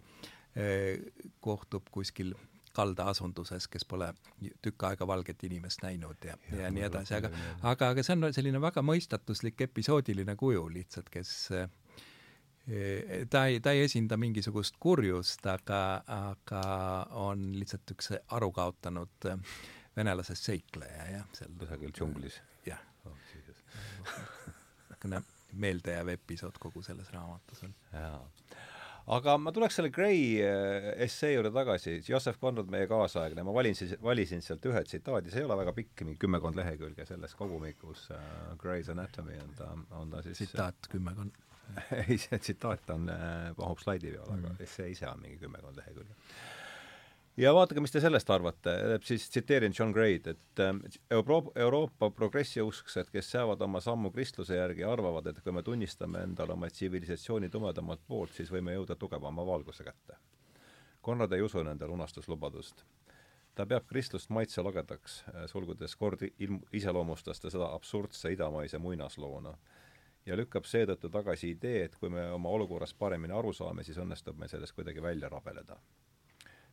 kohtub 1.43 1.87
kuskil 1.91 2.33
kaldaasustuses, 2.75 3.67
kes 3.71 3.85
pole 3.87 4.09
tükk 4.63 4.83
aega 4.89 5.07
valget 5.07 5.43
inimest 5.47 5.83
näinud 5.85 6.27
ja, 6.27 6.35
ja, 6.51 6.65
ja 6.65 6.71
nii 6.75 6.83
edasi, 6.89 7.15
aga, 7.17 7.31
aga, 7.63 7.91
aga 7.93 8.03
see 8.03 8.17
on 8.17 8.27
selline 8.35 8.61
väga 8.61 8.83
mõistatuslik 8.85 9.63
episoodiline 9.67 10.35
kuju 10.39 10.67
lihtsalt, 10.73 11.09
kes 11.13 11.33
ta 13.31 13.45
ei, 13.47 13.59
ta 13.63 13.75
ei 13.75 13.85
esinda 13.85 14.17
mingisugust 14.19 14.79
kurjust, 14.81 15.45
aga, 15.47 15.81
aga 16.17 16.63
on 17.25 17.51
lihtsalt 17.55 17.95
üks 17.95 18.11
aru 18.35 18.51
kaotanud 18.55 19.29
venelasest 19.95 20.51
seikleja, 20.51 21.11
jah. 21.13 21.43
kusagil 21.59 21.95
džunglis. 21.95 22.41
jah 22.67 22.81
oh,. 23.05 23.15
niisugune 25.06 25.36
meeldejääv 25.56 26.10
episood 26.15 26.57
kogu 26.60 26.82
selles 26.84 27.11
raamatus 27.14 27.64
on. 27.64 27.73
aga 29.15 29.36
ma 29.38 29.53
tuleks 29.56 29.77
selle 29.80 29.91
Gray 29.94 30.41
äh, 30.44 30.90
essee 31.06 31.34
juurde 31.36 31.52
tagasi, 31.56 31.99
Joseph 32.10 32.40
Conrad, 32.41 32.72
meie 32.73 32.88
kaasaegne, 32.91 33.45
ma 33.45 33.53
valin 33.56 33.77
siis, 33.77 33.95
valisin 34.03 34.44
sealt 34.44 34.65
ühe 34.65 34.84
tsitaadi, 34.84 35.32
see 35.32 35.44
ei 35.44 35.48
ole 35.48 35.57
väga 35.61 35.76
pikk, 35.77 36.03
mingi 36.03 36.19
kümmekond 36.26 36.57
lehekülge 36.60 37.06
selles 37.07 37.38
kogumikus 37.40 38.10
uh, 38.15 38.19
Gray's 38.61 38.90
Anatomy 38.91 39.38
on 39.44 39.56
ta, 39.60 39.72
on 39.99 40.11
ta 40.11 40.26
siis 40.26 40.44
tsitaat 40.44 40.90
kümmekond. 40.91 41.41
Ei, 41.98 42.19
see 42.22 42.38
tsitaat 42.38 42.91
on 42.94 43.07
uh,, 43.10 43.48
mahub 43.57 43.80
slaidi 43.82 44.11
peale 44.14 44.36
mm, 44.36 44.52
aga 44.52 44.68
essee 44.68 44.91
ise 44.91 45.07
on 45.10 45.23
mingi 45.23 45.40
kümmekond 45.41 45.80
lehekülge 45.80 46.14
ja 47.38 47.53
vaadake, 47.53 47.82
mis 47.84 47.91
te 47.91 48.02
sellest 48.03 48.30
arvate, 48.32 48.74
siis 49.03 49.28
tsiteerin 49.30 49.74
John 49.80 49.91
Gray'd, 49.91 50.28
et 50.28 50.60
ähm, 50.64 50.80
Euroopa, 51.12 51.52
Euroopa 51.60 52.10
progressiusksed, 52.10 53.12
kes 53.12 53.32
seavad 53.32 53.62
oma 53.62 53.82
sammu 53.84 54.12
kristluse 54.12 54.56
järgi, 54.56 54.84
arvavad, 54.88 55.28
et 55.28 55.41
kui 55.44 55.56
me 55.56 55.64
tunnistame 55.64 56.24
endale 56.24 56.56
oma 56.56 56.70
tsivilisatsiooni 56.72 57.49
tumedamat 57.52 58.06
poolt, 58.07 58.34
siis 58.38 58.52
võime 58.52 58.76
jõuda 58.78 58.95
tugevama 58.99 59.45
valguse 59.45 59.84
kätte. 59.84 60.20
Konrad 61.02 61.34
ei 61.34 61.44
usu 61.45 61.64
nende 61.64 61.88
lunastuslubadust. 61.88 62.86
ta 63.56 63.64
peab 63.66 63.86
kristlust 63.88 64.30
maitselagedaks, 64.36 65.14
äh, 65.30 65.45
sulgudes 65.48 65.95
kord 65.95 66.26
ilm-, 66.28 66.60
iseloomustas 66.76 67.40
ta 67.40 67.49
seda 67.49 67.70
absurdse 67.72 68.32
idamaise 68.34 68.78
muinasloona 68.78 69.53
ja 70.26 70.36
lükkab 70.36 70.66
seetõttu 70.68 71.10
tagasi 71.10 71.53
idee, 71.56 71.86
et 71.86 71.95
kui 71.95 72.10
me 72.10 72.26
oma 72.32 72.49
olukorrast 72.49 72.98
paremini 72.99 73.34
aru 73.34 73.53
saame, 73.53 73.84
siis 73.84 73.98
õnnestub 73.98 74.36
meil 74.36 74.52
sellest 74.52 74.76
kuidagi 74.76 75.02
välja 75.02 75.30
rabeleda 75.30 75.80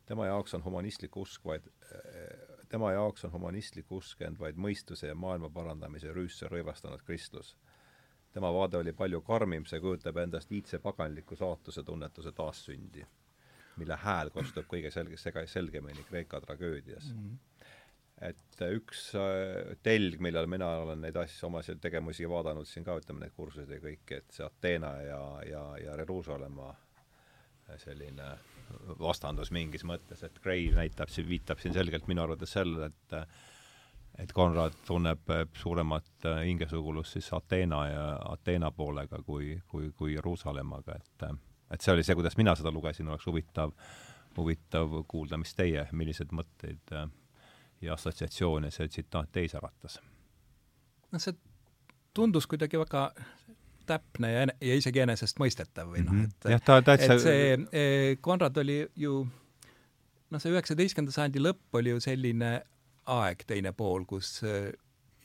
tema 0.05 0.27
jaoks 0.27 0.53
on 0.53 0.63
humanistlik 0.63 1.17
usk 1.17 1.45
vaid, 1.45 1.67
tema 2.69 2.91
jaoks 2.91 3.25
on 3.25 3.31
humanistlik 3.31 3.91
usk 3.91 4.21
end 4.25 4.39
vaid 4.39 4.57
mõistuse 4.57 5.07
ja 5.07 5.15
maailma 5.15 5.49
parandamise 5.53 6.13
rüüsse 6.13 6.49
rõivastanud 6.51 7.03
kristlus. 7.05 7.55
tema 8.33 8.49
vaade 8.53 8.77
oli 8.77 8.93
palju 8.93 9.21
karmim, 9.21 9.65
see 9.65 9.79
kujutab 9.79 10.17
endast 10.17 10.51
iidse 10.51 10.79
paganliku 10.79 11.35
saatuse 11.35 11.83
tunnetuse 11.83 12.31
taassündi, 12.31 13.05
mille 13.77 13.95
hääl 13.95 14.29
kostub 14.33 14.65
kõige 14.71 14.91
selge, 14.91 15.17
sega-, 15.17 15.45
selgemini 15.47 16.03
Kreeka 16.09 16.41
tragöödias 16.41 17.13
mm. 17.13 17.19
-hmm 17.19 17.37
et 18.23 18.61
üks 18.61 19.15
äh, 19.19 19.75
telg, 19.83 20.19
millal 20.21 20.47
mina 20.47 20.67
olen 20.85 21.01
neid 21.01 21.17
asju, 21.17 21.47
oma 21.47 21.61
tegevusi 21.61 22.29
vaadanud 22.29 22.67
siin 22.69 22.85
ka, 22.85 22.95
ütleme 23.01 23.19
need 23.25 23.33
kursused 23.35 23.69
ja 23.69 23.79
kõik, 23.83 24.05
et 24.11 24.31
see 24.31 24.45
Ateena 24.45 24.91
ja, 25.01 25.21
ja, 25.49 25.63
ja 25.81 25.97
Jeruusalemma 25.97 26.69
selline 27.77 28.29
vastandus 28.99 29.51
mingis 29.51 29.83
mõttes, 29.87 30.23
et 30.23 30.39
Gray 30.43 30.69
näitab, 30.75 31.11
viitab 31.27 31.61
siin 31.61 31.73
selgelt 31.73 32.07
minu 32.07 32.23
arvates 32.23 32.55
sellele, 32.59 32.91
et 32.91 33.17
et 34.21 34.29
Konrad 34.29 34.75
tunneb 34.85 35.31
suuremat 35.57 36.27
hingesugulust 36.45 37.15
siis 37.15 37.31
Ateena 37.33 37.79
ja 37.89 38.03
Ateena 38.29 38.69
poolega 38.71 39.17
kui, 39.25 39.55
kui, 39.67 39.89
kui 39.97 40.13
Jeruusalemmaga, 40.13 40.95
et 40.95 41.25
et 41.73 41.81
see 41.81 41.93
oli 41.93 42.03
see, 42.05 42.13
kuidas 42.15 42.37
mina 42.37 42.53
seda 42.55 42.71
lugesin, 42.71 43.07
oleks 43.09 43.25
huvitav, 43.25 43.71
huvitav 44.37 44.99
kuulda, 45.09 45.39
mis 45.41 45.55
teie, 45.57 45.87
milliseid 45.91 46.29
mõtteid 46.29 46.93
ja 47.81 47.93
assotsiatsioone 47.93 48.69
see 48.71 48.87
tsitaat 48.87 49.31
teis 49.31 49.55
äratas? 49.57 49.99
no 51.11 51.19
see 51.19 51.33
tundus 52.13 52.47
kuidagi 52.49 52.79
väga 52.79 53.07
täpne 53.87 54.31
ja, 54.31 54.45
ja 54.61 54.75
isegi 54.77 55.03
enesestmõistetav 55.03 55.89
või 55.93 56.03
noh, 56.05 56.23
et 56.27 56.49
jah, 56.53 56.61
ta 56.63 56.79
täitsa 56.85 57.17
et 57.17 57.23
see 57.23 57.49
eh, 57.71 58.09
Konrad 58.23 58.57
oli 58.61 58.81
ju 58.99 59.23
noh, 59.23 60.41
see 60.41 60.53
üheksateistkümnenda 60.53 61.15
sajandi 61.15 61.43
lõpp 61.43 61.79
oli 61.79 61.93
ju 61.93 62.01
selline 62.03 62.53
aeg, 63.13 63.45
teine 63.47 63.73
pool, 63.77 64.07
kus 64.09 64.39
eh, 64.47 64.71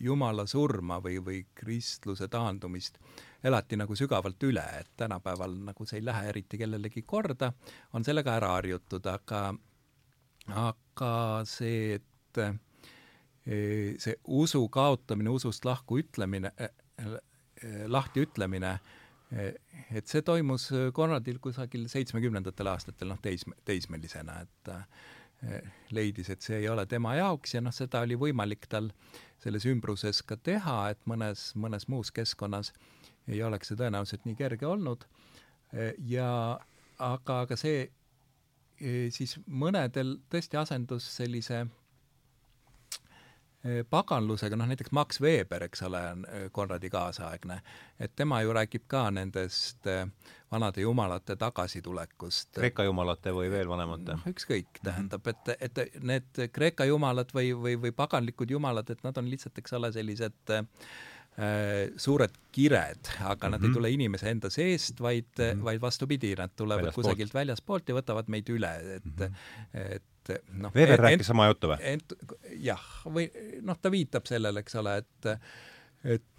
Jumala 0.01 0.45
surma 0.47 1.01
või, 1.03 1.17
või 1.25 1.41
kristluse 1.59 2.29
taandumist 2.31 3.01
elati 3.43 3.75
nagu 3.79 3.97
sügavalt 3.99 4.43
üle, 4.47 4.63
et 4.79 4.93
tänapäeval 4.99 5.57
nagu 5.67 5.87
see 5.87 5.99
ei 5.99 6.05
lähe 6.07 6.29
eriti 6.31 6.59
kellelegi 6.61 7.03
korda, 7.03 7.51
on 7.99 8.07
sellega 8.07 8.37
ära 8.39 8.53
harjutud, 8.55 9.07
aga 9.11 9.43
aga 10.55 11.13
see, 11.51 11.99
et 11.99 12.43
eh, 12.45 13.97
see 13.99 14.15
usu 14.39 14.63
kaotamine, 14.71 15.35
usust 15.35 15.67
lahku 15.67 15.99
ütlemine, 15.99 16.53
Eh, 16.99 17.19
lahtiütlemine, 17.87 18.73
eh, 19.33 19.55
et 19.91 20.11
see 20.11 20.23
toimus 20.27 20.69
eh, 20.73 20.89
Konradil 20.95 21.41
kusagil 21.43 21.87
seitsmekümnendatel 21.91 22.73
aastatel, 22.73 23.13
noh, 23.13 23.21
teis-, 23.25 23.47
teismelisena, 23.69 24.43
et 24.43 24.75
leidis, 25.95 26.27
et 26.35 26.43
see 26.43 26.57
ei 26.59 26.65
ole 26.67 26.83
tema 26.91 27.13
jaoks 27.15 27.53
ja 27.55 27.61
noh, 27.63 27.71
seda 27.71 28.01
oli 28.03 28.17
võimalik 28.19 28.67
tal 28.67 28.89
selles 29.39 29.69
ümbruses 29.71 30.25
ka 30.27 30.35
teha, 30.35 30.79
et 30.91 31.05
mõnes, 31.07 31.53
mõnes 31.55 31.87
muus 31.87 32.11
keskkonnas 32.11 32.73
ei 33.31 33.39
oleks 33.47 33.71
see 33.71 33.79
tõenäoliselt 33.79 34.27
nii 34.27 34.35
kerge 34.35 34.67
olnud. 34.67 35.05
Ja 36.11 36.31
aga, 36.99 37.37
aga 37.45 37.59
see 37.61 37.87
siis 39.15 39.37
mõnedel 39.47 40.17
tõesti 40.27 40.59
asendus 40.59 41.07
sellise 41.21 41.69
Eh, 41.69 41.88
paganlusega, 43.91 44.57
noh 44.59 44.69
näiteks 44.71 44.93
Max 44.97 45.21
Weber, 45.21 45.65
eks 45.69 45.83
ole, 45.87 46.01
on 46.13 46.25
eh, 46.29 46.47
Konradi 46.55 46.91
kaasaegne, 46.93 47.61
et 48.01 48.15
tema 48.17 48.41
ju 48.45 48.55
räägib 48.57 48.87
ka 48.91 49.09
nendest 49.15 49.87
eh, 49.91 50.07
vanade 50.53 50.85
jumalate 50.85 51.37
tagasitulekust. 51.37 52.55
Kreeka 52.57 52.87
jumalate 52.89 53.35
või 53.37 53.51
veel 53.53 53.69
vanemate? 53.71 54.17
noh, 54.17 54.27
ükskõik, 54.33 54.71
mhm. 54.79 54.89
tähendab, 54.89 55.31
et, 55.35 55.55
et 55.69 56.01
need 56.01 56.43
Kreeka 56.55 56.89
jumalad 56.89 57.33
või, 57.37 57.53
või, 57.57 57.79
või 57.87 57.95
paganlikud 57.97 58.51
jumalad, 58.57 58.91
et 58.91 59.07
nad 59.07 59.21
on 59.21 59.31
lihtsalt, 59.31 59.59
eks 59.61 59.77
ole, 59.79 59.93
sellised 59.95 60.55
äh, 61.39 61.89
suured 61.97 62.35
kired, 62.53 63.11
aga 63.21 63.35
mm 63.35 63.41
-hmm. 63.41 63.51
nad 63.51 63.63
ei 63.63 63.69
mhm. 63.69 63.75
tule 63.75 63.91
inimese 63.91 64.31
enda 64.31 64.51
seest, 64.51 65.01
vaid 65.01 65.31
mm, 65.39 65.45
-hmm. 65.45 65.65
vaid 65.65 65.81
vastupidi, 65.81 66.35
nad 66.35 66.51
tulevad 66.57 66.83
väljaspoolt. 66.83 67.07
kusagilt 67.07 67.35
väljaspoolt 67.35 67.89
ja 67.89 67.95
võtavad 67.95 68.29
meid 68.29 68.49
üle, 68.49 68.97
et 68.97 69.05
mm, 69.05 69.27
-hmm. 69.27 69.35
et 69.97 70.03
et 70.35 70.51
noh 70.53 70.75
Veber 70.75 71.01
rääkis 71.09 71.31
sama 71.31 71.49
juttu 71.49 71.73
või? 71.73 71.95
jah, 72.63 72.85
või 73.07 73.29
noh, 73.63 73.79
ta 73.81 73.93
viitab 73.93 74.29
sellele, 74.29 74.65
eks 74.65 74.79
ole, 74.81 74.99
et 75.03 75.33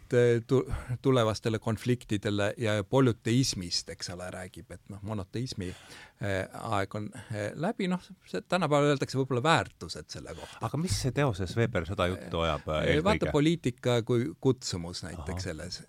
et 0.10 0.14
eh, 0.14 0.42
tu-, 0.48 0.66
tulevastele 1.02 1.60
konfliktidele 1.60 2.54
ja 2.58 2.84
polüteismist, 2.84 3.90
eks 3.94 4.10
ole, 4.10 4.30
räägib, 4.34 4.72
et 4.74 4.82
noh, 4.90 5.02
monoteismi 5.06 5.70
eh, 5.70 6.46
aeg 6.50 6.96
on 6.98 7.10
eh, 7.14 7.52
läbi, 7.60 7.90
noh, 7.92 8.04
see 8.30 8.42
tänapäeval 8.42 8.94
öeldakse 8.94 9.20
võib-olla 9.20 9.44
väärtused 9.46 10.10
selle 10.10 10.34
kohta. 10.38 10.62
aga 10.66 10.82
mis 10.82 10.98
teoses 11.14 11.56
Weber 11.58 11.88
seda 11.90 12.10
juttu 12.10 12.46
ajab 12.46 12.72
eelkõige? 12.80 13.06
vaata 13.12 13.34
poliitika 13.36 14.00
kui 14.08 14.32
kutsumus 14.42 15.04
näiteks 15.06 15.36
Aha. 15.36 15.46
selles 15.46 15.82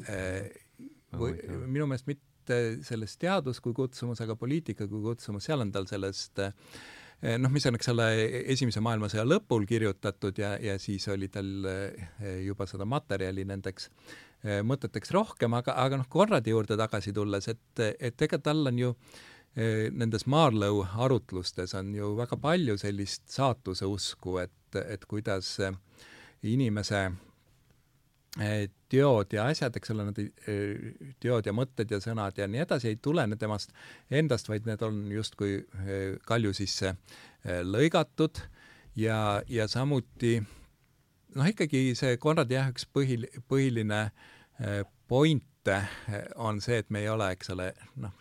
või 1.16 1.36
minu 1.66 1.88
meelest 1.90 2.10
mitte 2.10 2.60
selles 2.84 3.16
teadus 3.20 3.60
kui 3.62 3.74
kutsumus, 3.76 4.20
aga 4.20 4.36
poliitika 4.36 4.88
kui 4.90 5.02
kutsumus, 5.04 5.46
seal 5.46 5.62
on 5.62 5.72
tal 5.72 5.86
sellest 5.88 6.42
äh, 6.42 6.52
Eh, 6.52 6.99
noh, 7.20 7.52
mis 7.52 7.66
on, 7.68 7.76
eks 7.76 7.90
ole, 7.92 8.08
Esimese 8.54 8.82
maailmasõja 8.84 9.26
lõpul 9.28 9.66
kirjutatud 9.68 10.38
ja, 10.40 10.54
ja 10.62 10.78
siis 10.80 11.06
oli 11.12 11.28
tal 11.32 11.50
eh, 11.68 12.06
juba 12.46 12.66
seda 12.70 12.86
materjali 12.88 13.44
nendeks 13.48 13.90
eh, 14.44 14.60
mõteteks 14.66 15.12
rohkem, 15.16 15.56
aga, 15.58 15.76
aga 15.84 16.00
noh, 16.00 16.08
Konradi 16.08 16.54
juurde 16.54 16.78
tagasi 16.80 17.12
tulles, 17.16 17.50
et, 17.52 17.84
et 17.98 18.28
ega 18.28 18.40
tal 18.40 18.64
on 18.72 18.80
ju 18.80 18.94
nendes 19.50 20.28
Marlow 20.30 20.84
arutlustes 21.02 21.72
on 21.74 21.88
ju 21.90 22.12
väga 22.14 22.36
palju 22.38 22.76
sellist 22.78 23.24
saatuse 23.34 23.88
usku, 23.90 24.36
et, 24.38 24.76
et 24.78 25.02
kuidas 25.10 25.56
inimese 26.46 27.00
teod 28.90 29.32
ja 29.34 29.48
asjad, 29.50 29.74
eks 29.76 29.90
ole, 29.90 30.04
nad 30.06 30.18
ei, 30.22 30.28
teod 31.22 31.46
ja 31.46 31.54
mõtted 31.56 31.90
ja 31.90 31.98
sõnad 32.02 32.38
ja 32.38 32.46
nii 32.46 32.62
edasi 32.62 32.92
ei 32.92 32.98
tulene 33.02 33.36
temast 33.36 33.74
endast, 34.10 34.48
vaid 34.48 34.68
need 34.70 34.82
on 34.86 35.02
justkui 35.10 35.56
kalju 36.26 36.54
sisse 36.54 36.94
lõigatud 37.66 38.38
ja, 39.00 39.42
ja 39.50 39.66
samuti 39.70 40.36
noh, 40.40 41.46
ikkagi 41.50 41.90
see 41.98 42.18
Konradi 42.22 42.58
jah, 42.58 42.70
üks 42.70 42.86
põhil-, 42.86 43.28
põhiline 43.50 44.02
pointe 45.10 45.78
on 46.38 46.60
see, 46.62 46.80
et 46.84 46.90
me 46.90 47.02
ei 47.02 47.10
ole, 47.10 47.32
eks 47.34 47.50
ole, 47.54 47.70
noh, 48.00 48.14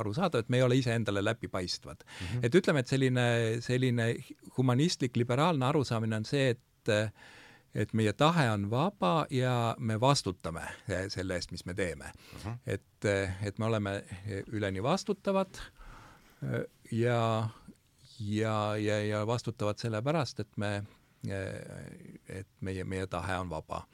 arusaadav, 0.00 0.44
et 0.44 0.52
me 0.52 0.60
ei 0.60 0.64
ole 0.64 0.76
iseendale 0.80 1.22
läbipaistvad 1.24 2.04
mm. 2.04 2.26
-hmm. 2.26 2.46
et 2.46 2.54
ütleme, 2.54 2.80
et 2.80 2.88
selline, 2.88 3.26
selline 3.64 4.14
humanistlik 4.58 5.16
liberaalne 5.16 5.66
arusaamine 5.66 6.16
on 6.16 6.24
see, 6.24 6.50
et 6.56 6.92
et 7.76 7.92
meie 7.92 8.12
tahe 8.16 8.48
on 8.50 8.70
vaba 8.72 9.26
ja 9.30 9.76
me 9.78 10.00
vastutame 10.00 10.64
selle 11.12 11.36
eest, 11.36 11.52
mis 11.52 11.66
me 11.68 11.74
teeme 11.74 12.08
uh. 12.08 12.44
-huh. 12.44 12.58
et, 12.66 13.04
et 13.42 13.58
me 13.58 13.64
oleme 13.64 14.02
üleni 14.46 14.82
vastutavad 14.82 15.60
ja, 16.92 17.48
ja, 18.20 18.76
ja, 18.76 19.00
ja 19.06 19.26
vastutavad 19.26 19.78
sellepärast, 19.78 20.40
et 20.40 20.56
me, 20.56 20.84
et 22.28 22.48
meie, 22.60 22.84
meie 22.84 23.06
tahe 23.06 23.38
on 23.38 23.50
vaba 23.50 23.84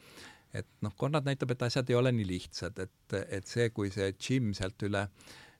et 0.54 0.68
noh, 0.84 0.92
Konrad 0.96 1.26
näitab, 1.26 1.54
et 1.54 1.64
asjad 1.66 1.90
ei 1.90 1.96
ole 1.96 2.12
nii 2.14 2.26
lihtsad, 2.28 2.78
et, 2.84 3.16
et 3.22 3.48
see, 3.48 3.70
kui 3.74 3.90
see 3.92 4.12
Jim 4.12 4.52
sealt 4.56 4.84
üle 4.86 5.06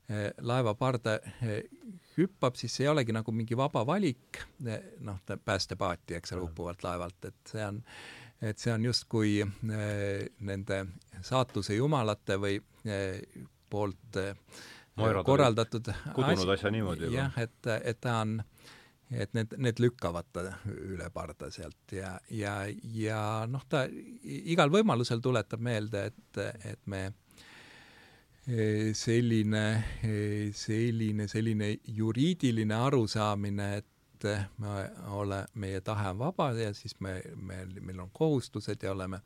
eh, 0.09 0.29
laeva 0.45 0.75
parda 0.77 1.17
eh, 1.41 1.63
hüppab, 2.17 2.57
siis 2.59 2.75
ei 2.81 2.89
olegi 2.91 3.15
nagu 3.15 3.31
mingi 3.35 3.57
vaba 3.57 3.85
valik, 3.87 4.41
eh, 4.65 4.91
noh, 5.05 5.21
päästepaati, 5.45 6.17
eks 6.19 6.35
ole, 6.35 6.47
uppuvalt 6.49 6.83
laevalt, 6.85 7.29
et 7.29 7.53
see 7.53 7.65
on, 7.65 7.81
et 8.41 8.59
see 8.59 8.73
on 8.73 8.85
justkui 8.85 9.39
nende 9.63 10.79
saatuse 11.21 11.77
jumalate 11.77 12.37
või 12.41 12.59
poolt 13.69 14.19
Moirad 14.99 15.25
korraldatud 15.25 15.87
kudunud 16.13 16.49
asja 16.53 16.69
niimoodi 16.69 17.07
juba. 17.07 17.15
jah, 17.15 17.37
et, 17.41 17.69
et 17.81 18.01
ta 18.03 18.19
on 18.21 18.35
et 19.13 19.33
need, 19.37 19.55
need 19.61 19.81
lükkavad 19.81 20.29
ta 20.33 20.43
üle 20.69 21.07
parda 21.13 21.49
sealt 21.53 21.93
ja, 21.95 22.13
ja, 22.33 22.55
ja 22.93 23.21
noh, 23.49 23.63
ta 23.69 23.85
igal 24.23 24.71
võimalusel 24.73 25.21
tuletab 25.23 25.61
meelde, 25.63 26.07
et, 26.11 26.41
et 26.73 26.81
me 26.89 27.07
selline, 28.93 29.83
e, 30.03 30.51
selline, 30.51 31.27
selline 31.27 31.69
juriidiline 31.87 32.75
arusaamine, 32.75 33.67
et 33.77 33.87
me 34.57 34.83
ole, 35.11 35.41
meie 35.59 35.81
tahe 35.83 36.09
on 36.13 36.19
vaba 36.19 36.49
ja 36.55 36.73
siis 36.73 36.95
me, 37.03 37.21
me, 37.35 37.65
meil 37.81 37.99
on 37.99 38.09
kohustused 38.13 38.83
ja 38.83 38.91
oleme 38.91 39.19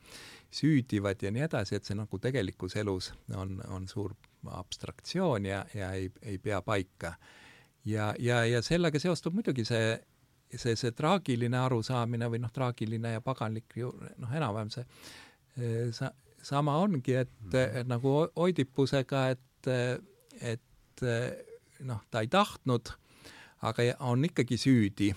süüdivad 0.54 1.22
ja 1.22 1.32
nii 1.32 1.44
edasi, 1.46 1.78
et 1.78 1.86
see 1.86 1.98
nagu 1.98 2.20
tegelikus 2.20 2.76
elus 2.82 3.12
on, 3.36 3.60
on 3.70 3.88
suur 3.88 4.16
abstraktsioon 4.50 5.46
ja, 5.46 5.66
ja 5.74 5.92
ei, 5.94 6.12
ei 6.22 6.38
pea 6.38 6.62
paika. 6.62 7.14
Ja, 7.86 8.14
ja, 8.20 8.44
ja 8.46 8.62
sellega 8.62 9.00
seostub 9.00 9.38
muidugi 9.38 9.66
see, 9.66 9.98
see, 10.56 10.76
see 10.76 10.94
traagiline 10.98 11.60
arusaamine 11.62 12.30
või 12.34 12.42
noh, 12.42 12.54
traagiline 12.54 13.18
ja 13.18 13.22
paganlik 13.22 13.78
ju 13.78 13.94
noh, 14.18 14.34
enam-vähem 14.34 14.74
see 14.74 14.86
sa, 15.92 16.12
sama 16.48 16.78
ongi, 16.80 17.18
et, 17.24 17.34
mhm. 17.50 17.82
et 17.82 17.90
nagu 17.90 18.14
Oidipusega, 18.36 19.28
et, 19.36 19.72
et 20.42 21.04
noh, 21.88 22.02
ta 22.12 22.24
ei 22.24 22.32
tahtnud, 22.32 22.94
aga 23.68 23.88
on 24.06 24.26
ikkagi 24.28 24.58
süüdi 24.62 25.12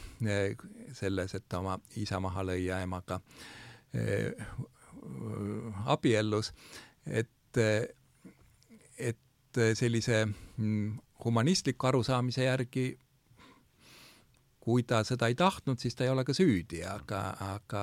selles, 0.96 1.34
et 1.36 1.46
ta 1.48 1.60
oma 1.60 1.76
isa 2.00 2.20
maha 2.20 2.44
lõi 2.50 2.64
ja 2.66 2.80
emaga 2.84 3.20
abiellus, 5.94 6.52
et, 7.06 7.60
et 8.98 9.62
sellise 9.76 10.24
mm, 10.26 10.98
humanistliku 11.24 11.90
arusaamise 11.90 12.44
järgi 12.44 12.90
kui 14.60 14.84
ta 14.84 15.00
seda 15.08 15.30
ei 15.30 15.34
tahtnud, 15.34 15.80
siis 15.80 15.96
ta 15.96 16.04
ei 16.04 16.12
ole 16.12 16.24
ka 16.28 16.34
süüdi, 16.36 16.82
aga, 16.84 17.20
aga 17.56 17.82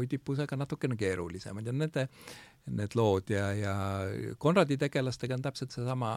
Oidipusega 0.00 0.56
natukene 0.56 0.96
keerulisemad 0.98 1.66
ja 1.68 1.74
nende, 1.76 2.06
need 2.76 2.94
lood 2.98 3.30
ja, 3.32 3.50
ja 3.56 3.74
Konradi 4.38 4.76
tegelastega 4.80 5.36
on 5.36 5.42
täpselt 5.42 5.74
seesama, 5.74 6.16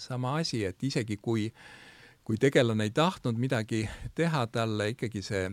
sama 0.00 0.36
asi, 0.40 0.64
et 0.64 0.82
isegi 0.82 1.18
kui, 1.22 1.48
kui 2.24 2.40
tegelane 2.40 2.88
ei 2.88 2.94
tahtnud 2.94 3.38
midagi 3.40 3.84
teha, 4.14 4.46
talle 4.46 4.90
ikkagi 4.94 5.22
see 5.22 5.46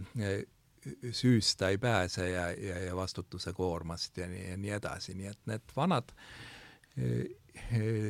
süüst 1.11 1.59
ta 1.59 1.69
ei 1.69 1.77
pääse 1.77 2.29
ja, 2.29 2.49
ja, 2.51 2.79
ja 2.87 2.95
vastutuse 2.95 3.53
koormast 3.53 4.17
ja 4.17 4.27
nii, 4.27 4.49
ja 4.49 4.57
nii 4.57 4.73
edasi, 4.77 5.13
nii 5.17 5.29
et 5.29 5.41
need 5.51 5.75
vanad 5.75 6.13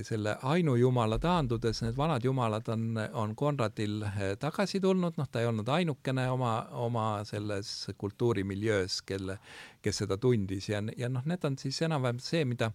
selle 0.05 0.35
ainujumala 0.43 1.17
taandudes 1.21 1.81
need 1.81 1.97
vanad 1.97 2.23
jumalad 2.25 2.67
on, 2.73 2.83
on 3.13 3.35
Konradil 3.35 4.01
eh, 4.05 4.33
tagasi 4.39 4.79
tulnud, 4.81 5.17
noh, 5.17 5.29
ta 5.31 5.41
ei 5.41 5.49
olnud 5.49 5.69
ainukene 5.69 6.27
oma, 6.29 6.53
oma 6.85 7.05
selles 7.27 7.71
kultuurimiljöös, 7.97 9.01
kelle, 9.05 9.39
kes 9.81 10.03
seda 10.03 10.17
tundis. 10.21 10.69
Ja, 10.69 10.83
ja 10.97 11.09
noh, 11.09 11.25
need 11.29 11.45
on 11.47 11.57
siis 11.61 11.81
enam-vähem 11.87 12.21
see, 12.21 12.43
mida, 12.45 12.71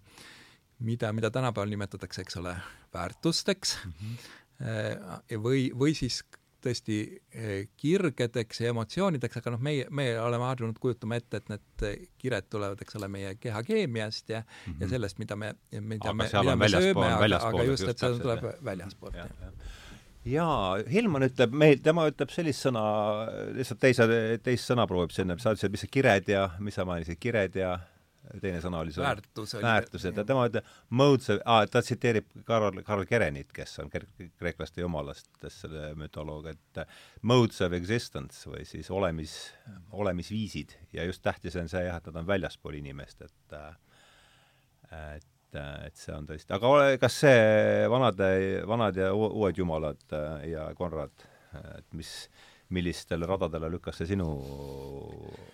mida, 0.79 1.13
mida 1.17 1.31
tänapäeval 1.31 1.71
nimetatakse, 1.75 2.27
eks 2.27 2.41
ole, 2.43 2.57
väärtusteks. 2.95 3.79
Mm 3.85 3.93
-hmm. 4.01 5.39
või, 5.43 5.71
või 5.79 5.95
siis 5.95 6.23
tõesti 6.67 6.99
eh, 7.33 7.69
kirgedeks 7.79 8.63
ja 8.63 8.73
emotsioonideks, 8.75 9.41
aga 9.41 9.55
noh, 9.55 9.63
meie, 9.63 9.87
me 9.95 10.09
oleme 10.21 10.49
harjunud 10.49 10.79
kujutama 10.83 11.19
ette, 11.21 11.41
et 11.41 11.51
need 11.53 11.87
eh, 11.89 11.97
kired 12.21 12.51
tulevad, 12.53 12.83
eks 12.83 12.99
ole, 13.01 13.09
meie 13.13 13.35
kehakeemiast 13.41 14.35
ja 14.35 14.43
mm, 14.43 14.61
-hmm. 14.67 14.85
ja 14.85 14.91
sellest, 14.95 15.19
mida 15.23 15.37
me, 15.37 15.55
mida 15.81 16.11
aga 16.11 16.15
me, 16.21 16.29
mida 16.29 16.57
me 16.63 16.71
sööme, 16.77 17.09
aga, 17.09 17.43
aga 17.51 17.67
just, 17.71 17.89
et 17.89 17.99
see 18.05 18.23
tuleb 18.23 18.47
väljaspoolt. 18.65 19.19
jaa, 20.27 20.79
Hilman 20.93 21.29
ütleb 21.29 21.53
meil, 21.55 21.83
tema 21.83 22.07
ütleb 22.11 22.33
sellist 22.35 22.67
sõna, 22.67 22.87
lihtsalt 23.57 23.81
teise, 23.81 24.09
teist 24.43 24.73
sõna 24.73 24.87
proovib 24.91 25.15
sinna, 25.15 25.39
sa 25.39 25.55
ütlesid, 25.55 25.75
mis 25.75 25.87
see 25.87 25.93
kired 25.99 26.33
ja, 26.33 26.49
mis 26.59 26.75
sa 26.75 26.89
mainisid, 26.89 27.21
kired 27.23 27.57
ja 27.57 27.77
teine 28.43 28.61
sõna 28.65 28.81
oli 28.83 28.95
see. 28.95 29.05
Väärtus 29.05 29.55
oli 29.57 29.67
väärtused 29.67 30.19
ja 30.21 30.25
tema 30.29 30.47
ütleb 30.49 30.71
modes 30.99 31.31
of, 31.35 31.41
aa, 31.45 31.67
ta 31.71 31.83
tsiteerib 31.85 32.29
Karl, 32.49 32.83
Karl 32.87 33.07
Kerenit, 33.09 33.53
kes 33.55 33.79
on 33.83 33.93
kreeklaste 33.93 34.83
jumalastest 34.83 35.63
selle 35.63 35.93
mütoloog, 35.99 36.51
et 36.53 36.83
modes 37.27 37.63
of 37.67 37.77
existence 37.77 38.49
või 38.51 38.67
siis 38.69 38.91
olemis, 38.95 39.37
olemisviisid. 39.93 40.77
Ja 40.97 41.07
just 41.07 41.25
tähtis 41.27 41.57
on 41.61 41.71
see 41.73 41.87
jah, 41.87 42.01
et 42.01 42.11
nad 42.11 42.21
on 42.23 42.29
väljaspool 42.29 42.79
inimest, 42.81 43.27
et 43.27 43.57
et 44.93 45.33
et 45.57 45.97
see 45.97 46.13
on 46.13 46.27
tõesti, 46.29 46.53
aga 46.53 46.69
ole, 46.69 46.99
kas 47.01 47.15
see 47.23 47.87
vanade, 47.89 48.27
vanad 48.69 48.99
ja 49.01 49.09
uued 49.15 49.57
jumalad 49.57 50.03
ja 50.45 50.67
Konrad, 50.77 51.25
et 51.79 51.87
mis 51.97 52.11
millistele 52.69 53.27
radadele 53.27 53.71
lükkas 53.71 54.01
see 54.01 54.09
sinu 54.11 54.27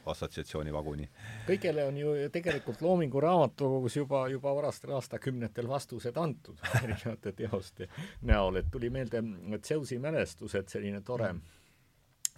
assotsiatsiooni 0.09 0.72
vaguni? 0.72 1.09
kõigele 1.47 1.84
on 1.89 1.98
ju 2.01 2.14
tegelikult 2.32 2.80
Loomingu 2.82 3.20
raamatukogus 3.20 3.97
juba, 3.97 4.24
juba 4.32 4.55
varastel 4.56 4.94
aastakümnetel 4.97 5.68
vastused 5.68 6.16
antud 6.16 6.62
erinevate 6.82 7.34
teoste 7.36 7.89
näol, 8.28 8.62
et 8.62 8.70
tuli 8.72 8.90
meelde 8.90 9.22
Zeusi 9.62 9.98
mälestused, 10.02 10.68
selline 10.72 11.02
tore 11.05 11.34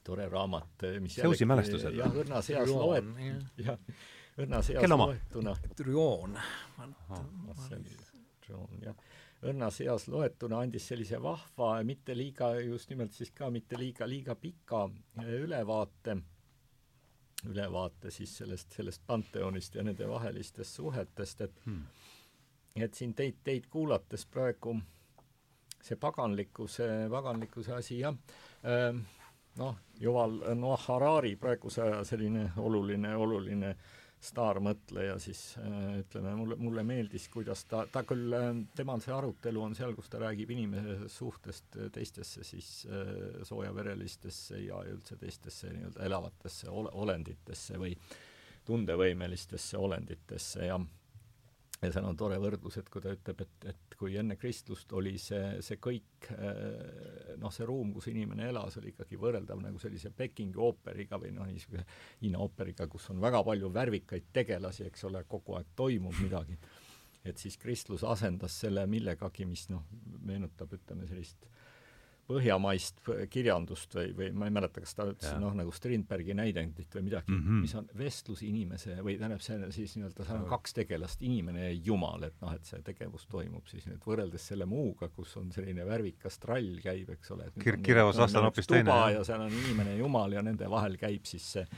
tore 0.05 0.29
raamat, 0.29 0.89
mis 1.01 1.17
Zeusi 1.23 1.47
mälestused? 1.49 1.95
jah, 1.97 2.13
õrnas 2.13 2.51
eas 2.53 2.75
loet-, 2.75 3.15
jah, 3.63 3.79
õrnas 4.37 4.71
eas 4.75 4.91
loetuna. 4.91 5.55
Trioon, 8.45 8.81
jah 8.85 8.97
õrnas 9.45 9.81
eas 9.85 10.07
loetuna 10.09 10.61
andis 10.65 10.87
sellise 10.89 11.21
vahva, 11.23 11.77
mitte 11.85 12.17
liiga, 12.17 12.55
just 12.61 12.91
nimelt 12.91 13.13
siis 13.13 13.33
ka 13.35 13.51
mitte 13.51 13.79
liiga, 13.79 14.09
liiga 14.09 14.37
pika 14.41 14.85
äh, 15.21 15.31
ülevaate, 15.45 16.17
ülevaate 17.49 18.11
siis 18.11 18.37
sellest, 18.41 18.73
sellest 18.73 19.05
panteonist 19.07 19.75
ja 19.75 19.85
nende 19.85 20.09
vahelistest 20.09 20.81
suhetest, 20.81 21.41
et 21.41 21.61
hmm. 21.67 21.83
et 22.77 22.95
siin 22.95 23.15
teid, 23.15 23.43
teid 23.45 23.69
kuulates 23.71 24.27
praegu 24.27 24.79
see 25.85 25.97
paganlikkuse, 26.01 26.89
paganlikkuse 27.11 27.75
asi 27.77 27.99
jah 28.01 28.17
äh,, 28.65 28.97
noh, 29.61 29.77
Yuval 30.01 30.41
Noah 30.55 30.89
Harari 30.89 31.37
praeguse 31.37 31.83
aja 31.83 32.01
selline 32.05 32.49
oluline, 32.57 33.17
oluline 33.17 33.71
äh, 33.71 33.93
staarmõtleja, 34.25 35.17
siis 35.23 35.41
äh, 35.61 35.99
ütleme, 36.01 36.35
mulle, 36.39 36.57
mulle 36.61 36.85
meeldis, 36.87 37.27
kuidas 37.33 37.65
ta, 37.69 37.85
ta 37.93 38.05
küll, 38.09 38.33
äh, 38.37 38.51
temal 38.77 39.03
see 39.05 39.13
arutelu 39.15 39.63
on 39.63 39.77
seal, 39.77 39.95
kus 39.97 40.09
ta 40.13 40.23
räägib 40.23 40.55
inimese 40.55 41.09
suhtest 41.13 41.79
teistesse 41.93 42.45
siis 42.47 42.71
äh, 42.89 43.43
soojaverelistesse 43.45 44.63
ja 44.65 44.81
üldse 44.89 45.19
teistesse 45.21 45.73
nii-öelda 45.75 46.07
elavatesse 46.09 46.71
ole, 46.73 46.93
olenditesse 47.05 47.81
või 47.81 47.95
tundevõimelistesse 48.65 49.77
olenditesse 49.77 50.71
ja 50.71 50.79
ja 51.85 51.93
seal 51.95 52.07
on 52.09 52.17
tore 52.19 52.39
võrdlus, 52.43 52.79
et 52.81 52.89
kui 52.93 53.03
ta 53.05 53.13
ütleb, 53.15 53.43
et, 53.45 53.67
et 53.73 53.97
kui 53.99 54.17
enne 54.21 54.37
kristlust 54.41 54.93
oli 54.97 55.15
see, 55.21 55.61
see 55.65 55.79
kõik 55.83 56.29
eh, 56.35 57.35
noh, 57.41 57.53
see 57.55 57.67
ruum, 57.69 57.93
kus 57.95 58.09
inimene 58.13 58.49
elas, 58.51 58.79
oli 58.81 58.93
ikkagi 58.93 59.19
võrreldav 59.21 59.63
nagu 59.63 59.81
sellise 59.83 60.13
Pekingi 60.17 60.61
ooperiga 60.61 61.21
või 61.21 61.35
noh, 61.37 61.49
niisuguse 61.51 61.85
Hiina 62.23 62.41
ooperiga, 62.45 62.89
kus 62.91 63.11
on 63.15 63.23
väga 63.23 63.43
palju 63.47 63.71
värvikaid 63.75 64.31
tegelasi, 64.35 64.89
eks 64.91 65.07
ole, 65.11 65.25
kogu 65.29 65.59
aeg 65.59 65.75
toimub 65.77 66.17
midagi. 66.23 66.59
et 67.25 67.39
siis 67.41 67.57
kristlus 67.57 68.03
asendas 68.05 68.53
selle 68.61 68.87
millegagi, 68.87 69.47
mis 69.49 69.69
noh, 69.71 69.87
meenutab, 70.29 70.75
ütleme, 70.77 71.07
sellist 71.09 71.47
põhjamaist 72.29 73.01
kirjandust 73.33 73.95
või, 73.97 74.13
või 74.17 74.29
ma 74.37 74.49
ei 74.49 74.55
mäleta, 74.57 74.83
kas 74.85 74.97
ta 74.97 75.07
ütles 75.11 75.35
noh, 75.41 75.55
nagu 75.57 75.73
Strindbergi 75.75 76.37
näidendit 76.37 76.95
või 76.97 77.07
midagi 77.09 77.33
mm, 77.33 77.43
-hmm. 77.43 77.65
mis 77.65 77.75
on 77.79 77.89
vestlus 77.99 78.45
inimese 78.47 78.97
või 79.05 79.19
tähendab, 79.21 79.43
see 79.45 79.59
on 79.59 79.75
siis 79.75 79.97
nii-öelda, 79.99 80.25
seal 80.25 80.41
on 80.41 80.47
kaks 80.49 80.77
tegelast, 80.79 81.25
inimene 81.27 81.67
ja 81.67 81.75
jumal, 81.91 82.25
et 82.29 82.39
noh, 82.45 82.55
et 82.57 82.65
see 82.69 82.81
tegevus 82.87 83.27
toimub 83.31 83.69
siis 83.71 83.89
nüüd 83.91 84.05
võrreldes 84.07 84.49
selle 84.53 84.69
muuga, 84.69 85.11
kus 85.13 85.37
on 85.41 85.53
selline 85.55 85.85
värvikas 85.89 86.41
trall 86.43 86.81
käib, 86.85 87.13
eks 87.17 87.35
ole. 87.37 87.51
Kir-, 87.61 87.83
kirevas 87.85 88.21
last 88.23 88.41
on 88.41 88.49
hoopis 88.49 88.71
teine. 88.71 88.97
ja 89.15 89.25
seal 89.27 89.45
on 89.45 89.53
inimene 89.53 89.97
ja 89.97 90.03
jumal 90.05 90.33
ja 90.33 90.43
nende 90.43 90.71
vahel 90.71 90.97
käib 91.01 91.29
siis 91.29 91.53
see 91.59 91.69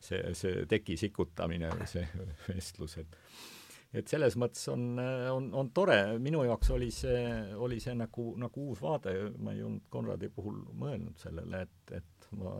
see, 0.00 0.34
see 0.36 0.66
teki 0.70 0.96
sikutamine 0.96 1.70
või 1.76 1.88
see 1.90 2.06
vestlus, 2.48 2.96
et 3.02 3.16
et 3.92 4.10
selles 4.10 4.36
mõttes 4.38 4.62
on, 4.70 4.84
on, 5.32 5.48
on 5.56 5.70
tore, 5.74 5.98
minu 6.22 6.44
jaoks 6.46 6.70
oli 6.76 6.90
see, 6.94 7.24
oli 7.58 7.80
see 7.82 7.96
nagu, 7.98 8.30
nagu 8.38 8.66
uus 8.70 8.82
vaade, 8.84 9.14
ma 9.42 9.54
ei 9.54 9.64
olnud 9.66 9.88
Konradi 9.90 10.30
puhul 10.34 10.60
mõelnud 10.78 11.18
sellele, 11.18 11.64
et, 11.66 11.94
et 11.98 12.28
ma 12.38 12.54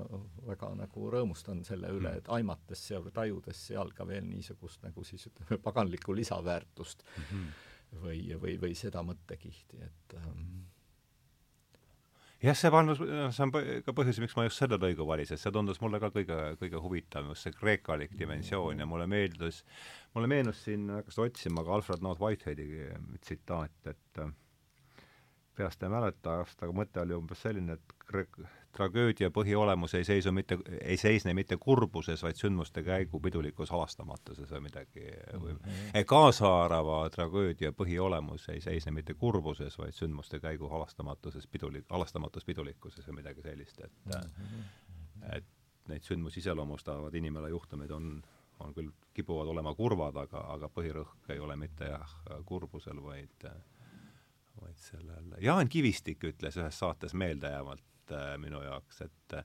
väga 0.49 0.73
nagu 0.81 1.11
rõõmustan 1.15 1.63
selle 1.67 1.93
üle, 1.95 2.17
et 2.19 2.31
aimates 2.35 2.83
või 2.97 3.15
tajudes 3.15 3.63
seal 3.71 3.95
ka 3.95 4.07
veel 4.09 4.27
niisugust 4.27 4.83
nagu 4.87 5.07
siis 5.07 5.29
ütleme, 5.31 5.61
paganlikku 5.63 6.17
lisaväärtust 6.19 7.07
mm 7.07 7.29
-hmm. 7.31 7.55
või, 8.03 8.21
või, 8.43 8.59
või 8.67 8.75
seda 8.79 9.05
mõttekihti, 9.07 9.83
et 9.87 10.19
ähm, 10.19 10.65
jah, 12.41 12.57
see 12.57 12.71
pandus, 12.73 13.01
see 13.01 13.45
on 13.45 13.53
ka 13.87 13.95
põhjus, 13.97 14.21
miks 14.23 14.37
ma 14.39 14.47
just 14.47 14.63
selle 14.63 14.79
lõigu 14.81 15.07
valisin, 15.09 15.41
see 15.41 15.53
tundus 15.55 15.81
mulle 15.83 16.01
ka 16.03 16.13
kõige, 16.15 16.39
kõige 16.61 16.83
huvitavam, 16.83 17.33
just 17.35 17.49
see 17.49 17.57
kreekalik 17.57 18.15
dimensioon 18.19 18.81
ja 18.81 18.89
mulle 18.89 19.09
meeldis, 19.11 19.63
mulle 20.17 20.31
meenus 20.31 20.63
siin, 20.65 20.89
hakkasin 20.97 21.27
otsima 21.27 21.65
ka 21.67 21.77
Alfred 21.77 22.07
North 22.07 22.23
Whiteheadi 22.23 22.69
tsitaat, 23.21 23.93
et 23.93 24.23
äh, 24.25 24.33
peast 25.57 25.85
ei 25.85 25.93
mäleta, 25.93 26.41
aga 26.45 26.73
mõte 26.77 27.03
oli 27.05 27.19
umbes 27.19 27.45
selline, 27.45 27.77
et 27.77 27.97
tragöödia 28.73 29.31
põhiolemus 29.35 29.95
ei 29.99 30.05
seisu 30.05 30.33
mitte, 30.33 30.59
ei 30.83 30.97
seisne 30.97 31.35
mitte 31.35 31.57
kurbuses, 31.61 32.23
vaid 32.23 32.39
sündmuste 32.39 32.83
käigu 32.87 33.21
pidulikus 33.21 33.71
halastamatuses 33.75 34.51
või 34.55 34.61
midagi 34.69 35.07
või 35.33 35.53
mm 35.53 35.59
-hmm. 35.59 36.05
kaasaarava 36.07 37.01
tragöödia 37.11 37.73
põhiolemus 37.73 38.49
ei 38.53 38.61
seisne 38.61 38.93
mitte 38.93 39.15
kurbuses, 39.15 39.79
vaid 39.79 39.93
sündmuste 39.93 40.41
käigu 40.41 40.69
halastamatuses 40.69 41.49
pidulik-, 41.49 41.89
halastamatus 41.91 42.45
pidulikkuses 42.45 43.09
või 43.09 43.21
midagi 43.23 43.43
sellist, 43.43 43.81
et 43.81 43.93
mm 44.05 44.21
-hmm. 44.21 45.37
et 45.37 45.45
neid 45.89 46.03
sündmusi 46.03 46.41
iseloomustavad 46.41 47.15
inimelu 47.15 47.47
juhtumid 47.47 47.91
on, 47.91 48.23
on 48.61 48.75
küll, 48.75 48.91
kipuvad 49.15 49.49
olema 49.49 49.75
kurvad, 49.75 50.17
aga, 50.17 50.45
aga 50.55 50.69
põhirõhk 50.69 51.31
ei 51.35 51.39
ole 51.39 51.57
mitte 51.57 51.85
jah, 51.85 52.17
kurbusel, 52.45 53.03
vaid 53.03 53.51
vaid 54.61 54.77
sellel, 54.77 55.35
Jaan 55.41 55.69
Kivistik 55.69 56.25
ütles 56.25 56.57
ühes 56.57 56.79
saates 56.79 57.15
meeldejäävalt 57.15 57.81
äh, 57.81 58.00
minu 58.39 58.63
jaoks, 58.63 59.01
et 59.07 59.37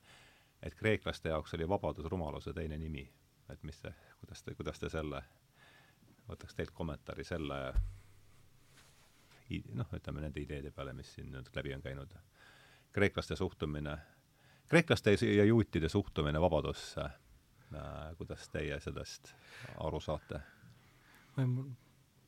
et 0.66 0.76
kreeklaste 0.76 1.30
jaoks 1.30 1.54
oli 1.54 1.68
vabadus 1.70 2.06
rumaluse 2.10 2.54
teine 2.54 2.78
nimi. 2.78 3.12
et 3.50 3.64
mis 3.64 3.82
te, 3.82 3.94
kuidas 4.20 4.44
te, 4.44 4.56
kuidas 4.56 4.80
te 4.80 4.90
selle, 4.90 5.22
võtaks 6.30 6.56
teilt 6.56 6.72
kommentaari 6.74 7.24
selle 7.24 7.60
noh, 9.74 9.94
ütleme 9.94 10.24
nende 10.24 10.42
ideede 10.42 10.72
peale, 10.72 10.94
mis 10.98 11.14
siin 11.14 11.30
nüüd 11.32 11.52
läbi 11.56 11.76
on 11.76 11.82
käinud. 11.82 12.18
kreeklaste 12.92 13.36
suhtumine, 13.36 13.98
kreeklaste 14.68 15.18
ja 15.36 15.46
juutide 15.46 15.90
suhtumine 15.90 16.42
vabadusse 16.42 17.02
äh,, 17.02 18.16
kuidas 18.18 18.50
teie 18.50 18.80
sellest 18.80 19.36
aru 19.78 20.00
saate? 20.00 20.42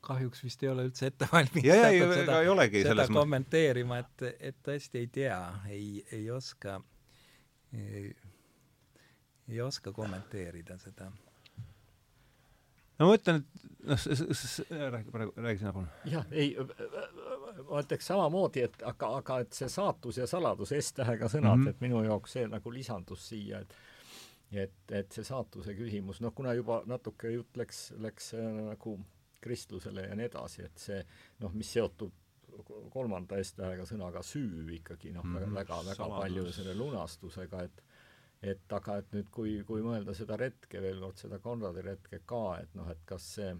Kahjuks 0.02 0.44
vist 0.44 0.64
ei 0.64 0.70
ole 0.72 0.88
üldse 0.88 1.12
ette 1.12 1.28
valmistatud 1.32 2.16
seda, 2.16 2.40
seda 2.74 3.08
kommenteerima, 3.14 4.02
et, 4.04 4.26
et 4.52 4.58
tõesti 4.66 5.04
ei 5.04 5.08
tea, 5.20 5.40
ei, 5.74 5.88
ei 6.16 6.30
oska, 6.32 6.80
ei 9.48 9.62
oska 9.64 9.94
kommenteerida 9.96 10.78
seda. 10.82 11.10
no 13.00 13.10
ma 13.10 13.18
ütlen, 13.18 13.44
et 13.44 13.68
noh, 13.88 14.08
räägi 14.96 15.12
praegu, 15.12 15.36
räägi 15.36 15.64
sina 15.64 15.74
palun. 15.74 15.92
jah, 16.12 16.26
ei, 16.32 16.56
ma 17.68 17.84
ütleks 17.84 18.10
samamoodi, 18.14 18.66
et 18.70 18.82
aga, 18.88 19.12
aga 19.22 19.42
et 19.46 19.60
see 19.60 19.70
saatus 19.72 20.22
ja 20.22 20.30
saladus 20.30 20.74
S-tähega 20.80 21.30
sõnad 21.32 21.56
mm, 21.58 21.68
-hmm. 21.68 21.76
et 21.76 21.86
minu 21.86 22.04
jaoks 22.06 22.38
see 22.40 22.48
nagu 22.48 22.74
lisandus 22.74 23.30
siia, 23.30 23.62
et 23.66 23.78
et, 24.52 24.92
et 24.96 25.12
see 25.12 25.26
saatuse 25.28 25.76
küsimus, 25.76 26.22
noh, 26.24 26.34
kuna 26.36 26.54
juba 26.56 26.82
natuke 26.88 27.32
jutt 27.34 27.58
läks, 27.60 27.92
läks 28.00 28.34
äh, 28.38 28.46
nagu 28.70 28.98
kristlusele 29.48 30.10
ja 30.10 30.16
nii 30.20 30.30
edasi, 30.30 30.68
et 30.68 30.88
see 30.88 31.02
noh, 31.44 31.56
mis 31.56 31.72
seotub 31.78 32.24
kolmanda 32.90 33.38
S-tähega 33.44 33.86
sõnaga 33.86 34.24
süü 34.26 34.68
ikkagi 34.80 35.12
noh 35.16 35.26
mm 35.26 35.38
-hmm., 35.38 35.56
väga, 35.56 35.80
väga, 35.86 35.90
väga 35.90 36.20
palju 36.22 36.52
selle 36.52 36.76
lunastusega, 36.76 37.64
et 37.64 37.84
et 38.42 38.74
aga 38.74 38.98
et 39.02 39.14
nüüd, 39.16 39.30
kui, 39.34 39.64
kui 39.66 39.82
mõelda 39.82 40.14
seda 40.14 40.36
retke 40.38 40.82
veel 40.82 41.00
kord, 41.02 41.18
seda 41.18 41.40
Konradi 41.40 41.82
retke 41.82 42.20
ka, 42.26 42.60
et 42.62 42.76
noh, 42.78 42.90
et 42.90 43.00
kas 43.06 43.24
see 43.36 43.56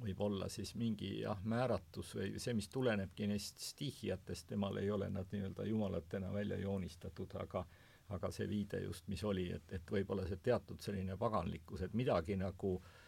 võib 0.00 0.20
olla 0.26 0.48
siis 0.48 0.74
mingi 0.74 1.20
jah, 1.20 1.38
määratus 1.44 2.14
või 2.16 2.32
see, 2.38 2.54
mis 2.54 2.68
tulenebki 2.68 3.26
neist 3.26 3.62
stihiatest, 3.62 4.48
temal 4.48 4.76
ei 4.76 4.90
ole 4.90 5.10
nad 5.10 5.30
nii-öelda 5.32 5.66
jumalatena 5.66 6.32
välja 6.32 6.58
joonistatud, 6.58 7.34
aga 7.34 7.64
aga 8.10 8.30
see 8.34 8.48
viide 8.48 8.80
just, 8.82 9.06
mis 9.08 9.22
oli, 9.24 9.52
et, 9.54 9.72
et 9.72 9.90
võib-olla 9.90 10.26
see 10.26 10.40
teatud 10.42 10.80
selline 10.82 11.16
paganlikkus, 11.16 11.82
et 11.82 11.92
midagi 11.94 12.36
nagu 12.36 12.72
äh, 12.74 12.99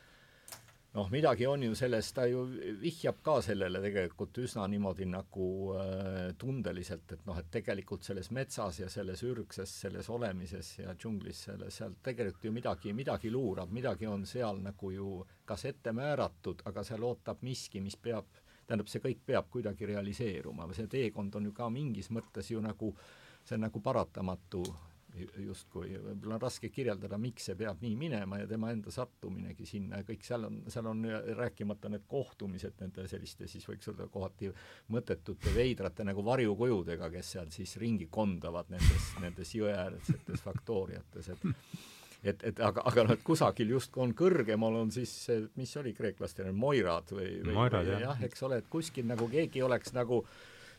noh, 0.93 1.09
midagi 1.11 1.47
on 1.47 1.63
ju 1.63 1.75
selles, 1.75 2.13
ta 2.13 2.27
ju 2.29 2.43
vihjab 2.81 3.23
ka 3.25 3.39
sellele 3.45 3.81
tegelikult 3.81 4.39
üsna 4.45 4.67
niimoodi 4.69 5.07
nagu 5.09 5.47
äh, 5.77 6.35
tundeliselt, 6.39 7.15
et 7.17 7.25
noh, 7.29 7.39
et 7.41 7.49
tegelikult 7.53 8.05
selles 8.05 8.31
metsas 8.35 8.83
ja 8.83 8.91
selles 8.93 9.23
ürgses, 9.25 9.73
selles 9.87 10.11
olemises 10.13 10.75
ja 10.83 10.95
džunglis, 10.95 11.47
selle, 11.49 11.71
seal 11.73 11.97
tegelikult 12.05 12.45
ju 12.45 12.53
midagi, 12.53 12.93
midagi 12.97 13.33
luurab, 13.33 13.73
midagi 13.73 14.09
on 14.11 14.27
seal 14.29 14.61
nagu 14.65 14.93
ju 14.93 15.17
kas 15.49 15.67
ette 15.73 15.97
määratud, 15.97 16.65
aga 16.69 16.85
seal 16.85 17.09
ootab 17.09 17.43
miski, 17.43 17.81
mis 17.81 17.97
peab, 17.97 18.29
tähendab, 18.67 18.89
see 18.93 19.03
kõik 19.03 19.25
peab 19.27 19.51
kuidagi 19.53 19.89
realiseeruma 19.89 20.69
või 20.69 20.79
see 20.79 20.93
teekond 20.93 21.41
on 21.41 21.49
ju 21.51 21.57
ka 21.57 21.73
mingis 21.73 22.13
mõttes 22.13 22.53
ju 22.53 22.61
nagu, 22.61 22.93
see 23.43 23.57
on 23.57 23.69
nagu 23.71 23.81
paratamatu 23.81 24.65
justkui, 25.45 25.93
võib-olla 26.01 26.39
on 26.39 26.43
raske 26.43 26.71
kirjeldada, 26.73 27.19
miks 27.21 27.49
see 27.49 27.57
peab 27.59 27.83
nii 27.85 27.95
minema 28.01 28.39
ja 28.41 28.47
tema 28.49 28.71
enda 28.73 28.93
sattuminegi 28.95 29.67
sinna 29.69 30.01
ja 30.01 30.07
kõik 30.09 30.25
seal 30.25 30.47
on, 30.49 30.61
seal 30.73 30.89
on 30.89 31.05
rääkimata 31.37 31.91
need 31.93 32.07
kohtumised 32.09 32.81
nende 32.81 33.05
selliste 33.11 33.49
siis 33.51 33.67
võiks 33.69 33.91
öelda 33.91 34.09
kohati 34.13 34.49
mõttetute 34.95 35.53
veidrate 35.55 36.07
nagu 36.09 36.25
varjukujudega, 36.25 37.11
kes 37.13 37.35
seal 37.37 37.53
siis 37.53 37.77
ringi 37.83 38.09
kondavad 38.11 38.73
nendes, 38.73 39.11
nendes 39.21 39.53
jõeäärsetes 39.59 40.45
faktooriates, 40.47 41.33
et 41.35 41.51
et, 42.23 42.43
et 42.47 42.61
aga, 42.63 42.85
aga 42.87 43.05
noh, 43.07 43.17
et 43.17 43.25
kusagil 43.27 43.73
justkui 43.75 44.05
on 44.05 44.13
kõrgemal 44.17 44.77
on 44.79 44.93
siis 44.95 45.13
see, 45.27 45.41
mis 45.59 45.73
oli 45.81 45.93
kreeklastel, 45.97 46.53
Moirad 46.55 47.11
või, 47.11 47.41
või, 47.43 47.57
Moirad, 47.57 47.89
või 47.89 48.05
jah, 48.05 48.21
eks 48.29 48.45
ole, 48.47 48.61
et 48.63 48.69
kuskil 48.71 49.09
nagu 49.09 49.27
keegi 49.31 49.63
oleks 49.67 49.93
nagu, 49.97 50.23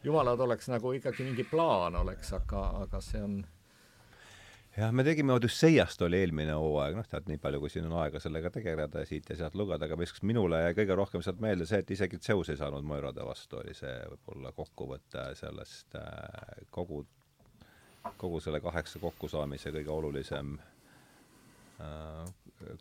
jumalad 0.07 0.39
oleks 0.47 0.71
nagu 0.71 0.93
ikkagi 0.95 1.27
mingi 1.27 1.45
plaan 1.47 1.99
oleks, 1.99 2.31
aga, 2.39 2.63
aga 2.85 3.03
see 3.03 3.21
on 3.23 3.41
jah, 4.77 4.91
me 4.91 5.03
tegime 5.05 5.33
Odüsseiast 5.35 6.01
oli 6.05 6.19
eelmine 6.23 6.55
hooaeg, 6.57 6.97
noh, 6.97 7.07
tead, 7.09 7.27
nii 7.29 7.39
palju, 7.41 7.61
kui 7.63 7.71
siin 7.73 7.87
on 7.89 7.97
aega 8.01 8.21
sellega 8.23 8.51
tegeleda 8.53 9.03
ja 9.03 9.09
siit 9.09 9.29
ja 9.29 9.37
sealt 9.39 9.57
lugeda, 9.59 9.87
aga 9.87 9.97
viskas 9.99 10.23
minule 10.25 10.61
jäi 10.63 10.77
kõige 10.81 10.97
rohkem 10.97 11.25
sealt 11.25 11.41
meelde 11.43 11.67
see, 11.69 11.81
et 11.83 11.93
isegi 11.95 12.19
Zeus 12.23 12.49
ei 12.53 12.59
saanud 12.59 12.85
Moirode 12.87 13.25
vastu, 13.27 13.59
oli 13.61 13.75
see 13.77 13.93
võib-olla 14.13 14.53
kokkuvõte 14.57 15.27
sellest 15.39 15.97
äh, 15.99 16.63
kogu, 16.73 17.03
kogu 18.17 18.41
selle 18.43 18.63
kaheksa 18.63 19.01
kokkusaamise 19.03 19.73
kõige 19.75 19.93
olulisem 19.93 20.57
äh, 21.81 22.25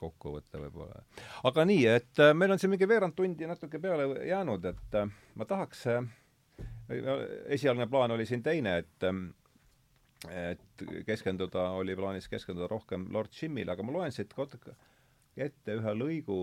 kokkuvõte 0.00 0.64
võib-olla. 0.64 1.04
aga 1.48 1.68
nii, 1.68 1.84
et 1.98 2.24
äh, 2.24 2.32
meil 2.36 2.54
on 2.54 2.62
siin 2.62 2.72
mingi 2.72 2.88
veerand 2.88 3.16
tundi 3.18 3.48
natuke 3.48 3.80
peale 3.82 4.08
jäänud, 4.28 4.72
et 4.72 4.98
äh, 5.02 5.12
ma 5.36 5.48
tahaks 5.48 5.86
äh,, 5.92 6.10
esialgne 7.52 7.86
plaan 7.90 8.16
oli 8.16 8.26
siin 8.28 8.42
teine, 8.42 8.78
et 8.84 9.08
äh, 9.08 9.22
et 10.30 10.84
keskenduda, 11.06 11.70
oli 11.78 11.96
plaanis 11.98 12.28
keskenduda 12.30 12.68
rohkem 12.70 13.08
Lord 13.14 13.32
Jimile, 13.34 13.72
aga 13.72 13.82
ma 13.86 13.94
loen 13.96 14.12
siit 14.14 14.34
ette 15.36 15.76
ühe 15.78 15.94
lõigu, 15.96 16.38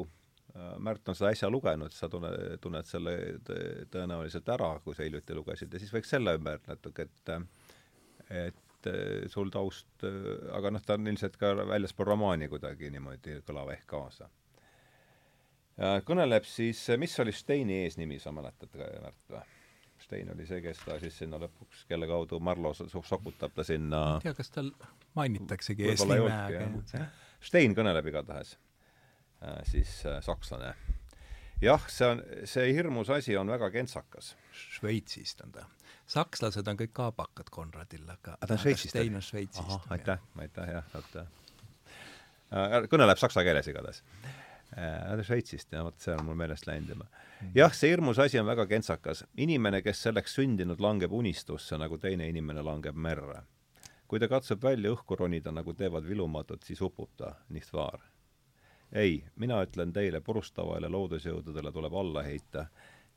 äh, 0.55 0.71
Märt 0.81 1.09
on 1.09 1.17
seda 1.17 1.31
äsja 1.33 1.49
lugenud, 1.51 1.93
sa 1.93 2.09
tunne, 2.09 2.31
tunned 2.61 2.89
selle 2.89 3.13
tõenäoliselt 3.91 4.49
ära, 4.49 4.71
kui 4.83 4.97
sa 4.97 5.05
hiljuti 5.05 5.37
lugesid, 5.37 5.73
ja 5.73 5.81
siis 5.81 5.93
võiks 5.93 6.09
selle 6.09 6.35
ümber 6.39 6.63
natuke, 6.67 7.07
et 7.07 7.35
et 8.29 8.87
äh, 8.87 9.27
sul 9.27 9.49
taust, 9.53 9.91
äh, 10.03 10.49
aga 10.55 10.73
noh, 10.73 10.83
ta 10.85 10.97
on 10.97 11.07
ilmselt 11.07 11.37
ka 11.39 11.53
väljaspool 11.69 12.11
romaani 12.11 12.49
kuidagi 12.51 12.91
niimoodi 12.93 13.39
kõlav 13.47 13.73
ehk 13.75 13.87
kaasa. 13.89 14.29
kõneleb 16.03 16.43
siis, 16.43 16.81
mis 16.99 17.13
oli 17.23 17.31
Steini 17.31 17.85
eesnimi, 17.85 18.19
sa 18.19 18.33
mäletad, 18.35 18.73
Märt, 18.75 19.21
või? 19.31 19.58
Stein 20.09 20.31
oli 20.33 20.45
see, 20.49 20.57
kes 20.65 20.79
ta 20.81 20.95
siis 20.97 21.19
sinna 21.21 21.37
lõpuks, 21.37 21.83
kelle 21.85 22.07
kaudu 22.09 22.39
Marlo 22.41 22.71
sokutab 22.73 23.53
ta 23.53 23.61
sinna 23.61 23.99
ma 23.99 24.15
ei 24.15 24.23
tea, 24.23 24.31
kas 24.39 24.49
tal 24.55 24.71
mainitaksegi 25.13 25.85
eesnime, 25.91 26.31
aga 26.33 27.03
Stein 27.45 27.75
kõneleb 27.77 28.09
igatahes 28.09 28.55
äh,, 28.55 29.59
siis 29.69 29.91
äh, 30.09 30.17
sakslane. 30.25 30.71
jah, 31.61 31.85
see 31.93 32.09
on, 32.09 32.23
see 32.49 32.73
hirmus 32.73 33.13
asi 33.13 33.37
on 33.37 33.53
väga 33.53 33.69
kentsakas. 33.69 34.31
Šveitsist 34.79 35.45
on 35.45 35.53
ta. 35.59 35.67
sakslased 36.09 36.73
on 36.73 36.81
kõik 36.81 36.95
kaabakad 37.03 37.53
Konradil, 37.53 38.09
aga 38.09 38.39
aga 38.39 38.49
ta 38.49 38.57
on 38.57 38.65
Šveitsist? 38.65 38.95
Stein 38.95 39.21
on 39.21 39.27
Šveitsist. 39.29 39.91
aitäh, 39.93 40.25
aitäh, 40.41 40.73
jah, 40.73 40.89
vot 40.95 41.19
äh, 41.21 42.79
kõneleb 42.89 43.21
saksa 43.21 43.45
keeles 43.45 43.69
igatahes 43.69 44.01
äh,. 44.79 45.23
Šveitsist 45.23 45.73
ja 45.75 45.83
vot 45.83 45.99
see 45.99 46.15
on 46.15 46.25
mul 46.25 46.39
meelest 46.39 46.67
läinud 46.69 46.95
juba 46.95 47.07
jah, 47.55 47.73
see 47.73 47.91
hirmus 47.91 48.19
asi 48.19 48.39
on 48.39 48.45
väga 48.45 48.65
kentsakas. 48.67 49.23
inimene, 49.37 49.81
kes 49.81 50.01
selleks 50.03 50.35
sündinud, 50.35 50.79
langeb 50.79 51.11
unistusse, 51.11 51.77
nagu 51.77 51.97
teine 51.97 52.27
inimene 52.29 52.61
langeb 52.61 52.95
merre. 52.95 53.43
kui 54.07 54.19
ta 54.19 54.27
katsub 54.27 54.63
välja 54.63 54.91
õhku 54.91 55.15
ronida, 55.15 55.51
nagu 55.51 55.73
teevad 55.73 56.07
vilumatud, 56.07 56.63
siis 56.63 56.81
upub 56.81 57.09
ta, 57.17 57.35
nicht 57.49 57.73
wahr? 57.73 57.99
ei, 58.91 59.23
mina 59.35 59.61
ütlen 59.63 59.93
teile, 59.93 60.21
purustavaile 60.21 60.89
loodusjõududele 60.89 61.71
tuleb 61.71 61.93
alla 61.93 62.23
heita 62.23 62.67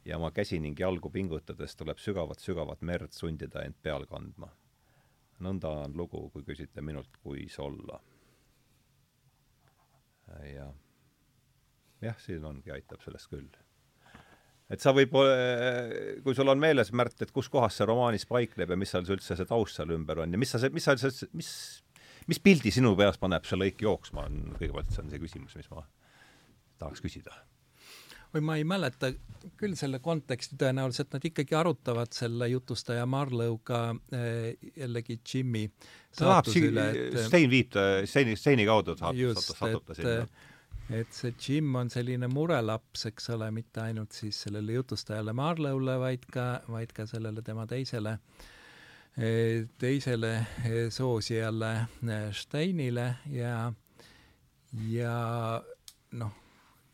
ja 0.05 0.17
oma 0.17 0.31
käsi 0.31 0.61
ning 0.61 0.79
jalgu 0.81 1.11
pingutades 1.11 1.77
tuleb 1.77 1.99
sügavat-sügavat 1.99 2.83
merd 2.83 3.13
sundida 3.13 3.65
end 3.65 3.75
peal 3.83 4.07
kandma. 4.07 4.49
nõnda 5.41 5.69
on 5.85 5.97
lugu, 5.97 6.31
kui 6.31 6.43
küsite 6.43 6.81
minult, 6.83 7.17
kuis 7.23 7.59
olla. 7.59 8.01
ja 10.55 10.73
jah, 12.03 12.19
siin 12.23 12.45
ongi, 12.45 12.73
aitab 12.75 13.03
sellest 13.05 13.31
küll. 13.33 13.49
et 14.73 14.81
sa 14.81 14.95
võib, 14.97 15.15
kui 16.25 16.35
sul 16.37 16.49
on 16.49 16.61
meeles, 16.61 16.93
Märt, 16.97 17.21
et 17.23 17.33
kus 17.35 17.51
kohas 17.53 17.79
see 17.79 17.89
romaanis 17.89 18.27
paikneb 18.29 18.73
ja 18.73 18.79
mis 18.79 18.93
seal 18.95 19.09
üldse 19.09 19.37
see 19.39 19.49
taust 19.49 19.79
seal 19.79 19.95
ümber 19.95 20.25
on 20.25 20.33
ja 20.33 20.41
mis 20.41 20.55
sa, 20.55 20.63
mis 20.73 20.89
sa, 20.89 20.97
mis 21.33 21.55
mis 22.31 22.39
pildi 22.43 22.71
sinu 22.75 22.95
peas 22.99 23.19
paneb 23.19 23.47
see 23.49 23.59
lõik 23.59 23.83
jooksma, 23.83 24.29
on 24.29 24.53
kõigepealt, 24.59 24.93
see 24.95 25.03
on 25.05 25.11
see 25.11 25.23
küsimus, 25.23 25.57
mis 25.59 25.71
ma 25.73 25.83
tahaks 26.83 27.03
küsida 27.05 27.35
või 28.33 28.45
ma 28.47 28.55
ei 28.57 28.65
mäleta 28.65 29.11
küll 29.61 29.75
selle 29.77 29.99
konteksti, 30.03 30.57
tõenäoliselt 30.61 31.13
nad 31.13 31.25
ikkagi 31.29 31.57
arutavad 31.59 32.15
selle 32.17 32.49
jutustaja 32.49 33.05
Marlow'ga 33.11 33.81
äh, 33.93 34.55
jällegi 34.79 35.19
Jimmy 35.21 35.67
saatuse 36.17 36.63
üle, 36.71 36.87
et 36.97 37.19
Stein 37.27 37.51
viib 37.53 37.73
ta, 37.75 37.85
Steini, 38.09 38.37
Steini 38.39 38.65
kaudu 38.69 38.97
saab, 38.97 39.19
satub 39.37 39.85
ta 39.85 39.99
sinna. 39.99 40.25
Et 40.93 41.13
see 41.17 41.35
Jim 41.41 41.75
on 41.77 41.91
selline 41.91 42.29
murelaps, 42.29 43.07
eks 43.09 43.31
ole, 43.35 43.51
mitte 43.55 43.81
ainult 43.81 44.13
siis 44.13 44.43
sellele 44.45 44.77
jutustajale 44.77 45.33
Marlow'le, 45.37 45.99
vaid 46.01 46.27
ka, 46.33 46.47
vaid 46.69 46.93
ka 46.97 47.07
sellele 47.09 47.45
tema 47.45 47.67
teisele 47.67 48.19
teisele 49.79 50.31
soosijale 50.89 51.73
Steinile 52.33 53.15
ja 53.29 53.73
ja 54.89 55.17
noh, 56.17 56.33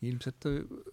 ilmselt 0.01 0.47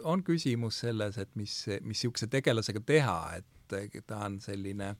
on 0.04 0.22
küsimus 0.26 0.80
selles, 0.84 1.18
et 1.18 1.32
mis, 1.34 1.54
mis 1.66 1.96
niisuguse 1.96 2.28
tegelasega 2.30 2.82
teha, 2.86 3.18
et 3.40 4.06
ta 4.06 4.20
on 4.28 4.38
selline, 4.42 4.92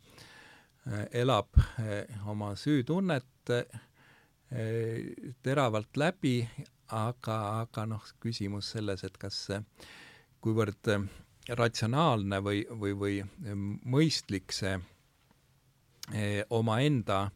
äh, 0.90 1.04
elab 1.22 1.54
äh, 1.78 2.26
oma 2.26 2.54
süütunnet 2.58 3.26
teravalt 5.42 5.98
läbi, 5.98 6.36
aga, 6.94 7.38
aga 7.62 7.86
noh, 7.86 8.04
küsimus 8.22 8.72
selles, 8.76 9.04
et 9.04 9.16
kas 9.18 9.48
kuivõrd 10.44 10.92
ratsionaalne 11.56 12.40
või, 12.42 12.64
või, 12.70 12.92
või 12.98 13.16
mõistlik 13.86 14.54
see 14.54 14.76
omaenda 16.50 17.26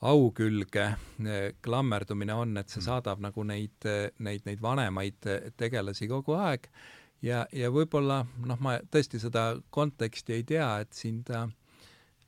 au 0.00 0.30
külge 0.32 0.86
eh, 0.86 1.52
klammerdumine 1.62 2.34
on, 2.34 2.56
et 2.56 2.70
see 2.70 2.80
mm. 2.80 2.86
saadab 2.86 3.20
nagu 3.24 3.44
neid, 3.44 3.88
neid, 4.24 4.46
neid 4.48 4.62
vanemaid 4.62 5.28
tegelasi 5.60 6.08
kogu 6.08 6.36
aeg 6.40 6.70
ja, 7.24 7.44
ja 7.52 7.70
võib-olla 7.72 8.22
noh, 8.46 8.60
ma 8.64 8.78
tõesti 8.92 9.20
seda 9.20 9.52
konteksti 9.70 10.38
ei 10.38 10.46
tea, 10.48 10.70
et 10.84 10.96
siin 10.96 11.20
ta 11.26 11.44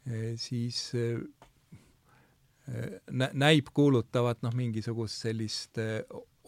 eh, 0.04 0.34
siis 0.40 0.84
eh, 0.98 1.16
nä-, 3.10 3.32
näib 3.32 3.72
kuulutavat 3.72 4.44
noh, 4.44 4.54
mingisugust 4.56 5.24
sellist 5.24 5.80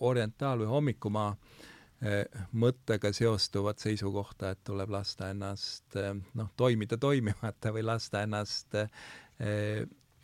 orientaal- 0.01 0.65
või 0.65 0.71
hommikumaa 0.71 1.37
mõttega 2.53 3.13
seostuvat 3.17 3.79
seisukohta, 3.81 4.51
et 4.51 4.59
tuleb 4.65 4.91
lasta 4.91 5.31
ennast 5.31 5.97
noh, 6.35 6.51
toimida 6.57 6.99
toimimata 7.01 7.73
või 7.73 7.85
lasta 7.87 8.21
ennast 8.27 8.77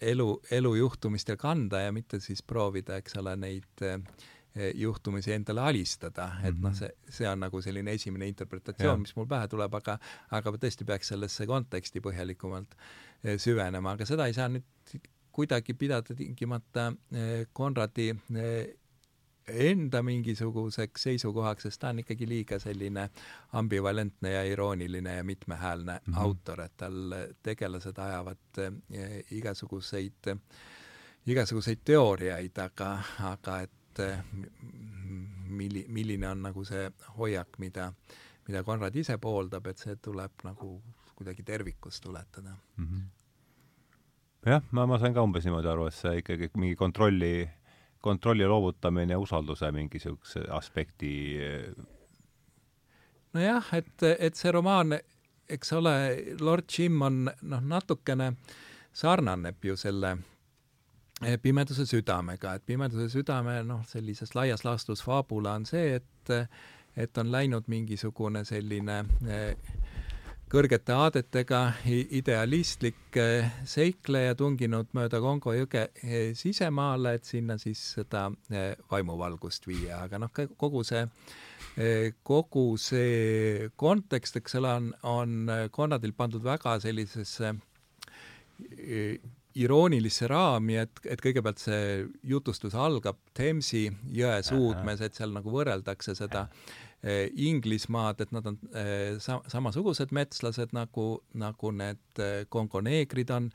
elu, 0.01 0.40
elujuhtumistel 0.51 1.36
kanda 1.36 1.80
ja 1.80 1.92
mitte 1.92 2.20
siis 2.20 2.42
proovida, 2.42 2.97
eks 3.01 3.16
ole, 3.20 3.34
neid 3.40 3.84
eh, 3.84 4.01
juhtumisi 4.74 5.32
endale 5.32 5.60
alistada, 5.60 6.30
et 6.42 6.55
mm 6.55 6.59
-hmm. 6.59 6.68
noh, 6.68 6.74
see, 6.74 6.90
see 7.09 7.28
on 7.28 7.40
nagu 7.40 7.62
selline 7.62 7.92
esimene 7.92 8.28
interpretatsioon, 8.28 9.01
mis 9.01 9.14
mul 9.16 9.26
pähe 9.26 9.48
tuleb, 9.48 9.74
aga 9.74 9.98
aga 10.30 10.52
tõesti 10.56 10.84
peaks 10.86 11.09
sellesse 11.14 11.47
konteksti 11.47 12.01
põhjalikumalt 12.01 12.74
eh, 13.24 13.38
süvenema, 13.38 13.92
aga 13.92 14.06
seda 14.06 14.26
ei 14.26 14.34
saa 14.34 14.48
nüüd 14.48 14.98
kuidagi 15.32 15.74
pidada 15.74 16.14
tingimata 16.14 16.92
eh, 17.12 17.47
Konradi 17.52 18.10
enda 19.52 20.02
mingisuguseks 20.02 21.02
seisukohaks, 21.09 21.66
sest 21.68 21.81
ta 21.81 21.90
on 21.93 22.02
ikkagi 22.02 22.28
liiga 22.28 22.59
selline 22.62 23.09
ambivalentne 23.59 24.32
ja 24.32 24.43
irooniline 24.44 25.16
ja 25.16 25.24
mitmehäälne 25.24 26.01
mm 26.06 26.14
-hmm. 26.14 26.18
autor, 26.18 26.60
et 26.60 26.77
tal 26.77 27.14
tegelased 27.43 27.98
ajavad 27.98 28.59
eh, 28.59 29.24
igasuguseid, 29.31 30.32
igasuguseid 31.27 31.85
teooriaid, 31.85 32.59
aga, 32.59 33.02
aga 33.22 33.60
et 33.60 33.98
eh, 33.98 34.18
milli-, 35.48 35.86
milline 35.89 36.28
on 36.28 36.43
nagu 36.43 36.64
see 36.64 36.90
hoiak, 37.18 37.59
mida, 37.59 37.93
mida 38.48 38.62
Konrad 38.64 38.97
ise 38.97 39.18
pooldab, 39.18 39.66
et 39.66 39.78
see 39.78 39.97
tuleb 39.97 40.32
nagu 40.44 40.82
kuidagi 41.14 41.43
tervikus 41.43 42.01
tuletada 42.01 42.56
mm. 42.77 42.86
-hmm 42.86 43.09
jah, 44.47 44.62
ma, 44.70 44.86
ma 44.86 44.98
sain 44.98 45.14
ka 45.14 45.22
umbes 45.22 45.44
niimoodi 45.44 45.68
aru, 45.68 45.86
et 45.90 45.94
see 45.97 46.20
ikkagi 46.22 46.51
mingi 46.56 46.77
kontrolli 46.77 47.51
kontrolli 48.01 48.47
loovutamine 48.47 49.16
usalduse 49.16 49.72
mingi 49.72 49.98
niisuguse 49.98 50.44
aspekti 50.51 51.12
nojah, 53.32 53.70
et, 53.77 54.02
et 54.18 54.35
see 54.35 54.52
romaan, 54.52 54.97
eks 55.48 55.72
ole, 55.72 55.94
Lord 56.40 56.68
Jim 56.78 57.02
on 57.02 57.22
noh, 57.27 57.62
natukene 57.62 58.32
sarnaneb 58.93 59.64
ju 59.64 59.77
selle 59.78 60.16
eh, 61.24 61.39
Pimeduse 61.43 61.86
südamega, 61.86 62.55
et 62.55 62.66
Pimeduse 62.66 63.09
südame 63.12 63.60
noh, 63.66 63.85
sellises 63.89 64.35
laias 64.35 64.64
laastus 64.64 65.05
faabula 65.06 65.59
on 65.60 65.66
see, 65.66 66.01
et 66.01 66.35
et 66.97 67.18
on 67.18 67.31
läinud 67.31 67.68
mingisugune 67.70 68.43
selline 68.44 68.97
eh, 69.31 69.56
kõrgete 70.51 70.94
aadetega 70.97 71.60
idealistlik 71.86 73.16
eh, 73.18 73.47
seikleja 73.68 74.35
tunginud 74.39 74.90
mööda 74.98 75.20
Kongo 75.22 75.55
jõge 75.55 75.86
eh, 76.02 76.32
sisemaale, 76.35 77.14
et 77.18 77.28
sinna 77.28 77.56
siis 77.60 77.82
seda 77.94 78.27
eh, 78.51 78.72
vaimuvalgust 78.90 79.68
viia, 79.70 80.02
aga 80.09 80.18
noh, 80.24 80.32
kogu 80.59 80.82
see, 80.86 81.05
kogu 82.27 82.64
see 82.82 83.70
kontekst, 83.78 84.40
eks 84.40 84.59
ole, 84.59 84.74
on, 84.81 84.90
on 85.06 85.70
Konradil 85.70 86.16
pandud 86.18 86.43
väga 86.44 86.81
sellisesse 86.82 87.55
iroonilisse 89.60 90.27
raami, 90.31 90.77
et, 90.82 91.01
et 91.14 91.22
kõigepealt 91.22 91.62
see 91.62 92.05
jutustus 92.27 92.74
algab 92.74 93.22
Themsi 93.39 93.86
jõe 94.18 94.43
suudmes, 94.47 95.01
et 95.02 95.16
seal 95.16 95.32
nagu 95.35 95.55
võrreldakse 95.55 96.18
seda 96.18 96.48
Eh, 96.51 96.90
Inglismaad, 97.36 98.20
et 98.20 98.32
nad 98.32 98.47
on 98.47 98.59
eh, 98.77 99.14
sa-, 99.24 99.40
samasugused 99.48 100.10
metslased 100.12 100.74
nagu, 100.77 101.05
nagu 101.40 101.70
need 101.72 102.20
eh, 102.20 102.43
Kongo 102.48 102.82
neegrid 102.85 103.32
on, 103.36 103.55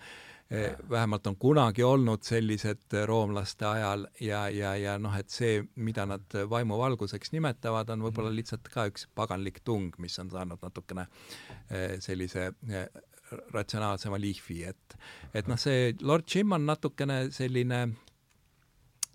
vähemalt 0.89 1.25
on 1.25 1.35
kunagi 1.41 1.81
olnud 1.81 2.21
sellised 2.21 2.93
roomlaste 3.09 3.65
ajal 3.65 4.03
ja, 4.21 4.43
ja, 4.53 4.75
ja 4.77 4.91
noh, 5.01 5.15
et 5.17 5.33
see, 5.33 5.63
mida 5.81 6.03
nad 6.05 6.35
vaimuvalguseks 6.51 7.33
nimetavad, 7.33 7.89
on 7.89 8.03
võib-olla 8.05 8.29
mhm. 8.29 8.37
lihtsalt 8.37 8.69
ka 8.69 8.85
üks 8.91 9.07
paganlik 9.17 9.63
tung, 9.65 9.89
mis 9.97 10.19
on 10.21 10.29
saanud 10.29 10.61
natukene 10.61 11.07
sellise 11.97 12.51
ratsionaalsema 13.57 14.21
lihvi, 14.21 14.59
et 14.69 14.97
et 15.33 15.49
noh, 15.49 15.57
see 15.57 15.95
Lord 16.05 16.29
Jim 16.29 16.53
on 16.53 16.69
natukene 16.69 17.23
selline 17.33 17.81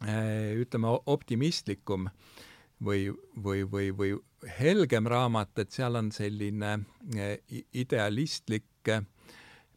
ütleme, 0.03 0.97
optimistlikum 1.15 2.11
äh, 2.11 2.47
või, 2.85 3.11
või, 3.45 3.65
või, 3.71 3.91
või 3.97 4.13
helgem 4.59 5.07
raamat, 5.07 5.59
et 5.59 5.73
seal 5.75 5.97
on 6.01 6.11
selline 6.13 6.73
eh, 7.17 7.39
idealistlik, 7.77 8.69
eh, 8.89 9.05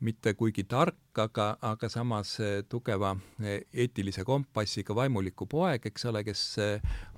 mitte 0.03 0.33
kuigi 0.35 0.65
tark, 0.67 0.97
aga, 1.19 1.53
aga 1.61 1.89
samas 1.89 2.35
eh, 2.43 2.63
tugeva 2.69 3.13
eetilise 3.73 4.25
kompassiga 4.27 4.95
vaimuliku 4.95 5.47
poeg, 5.49 5.85
eks 5.91 6.09
ole, 6.11 6.23
kes 6.23 6.43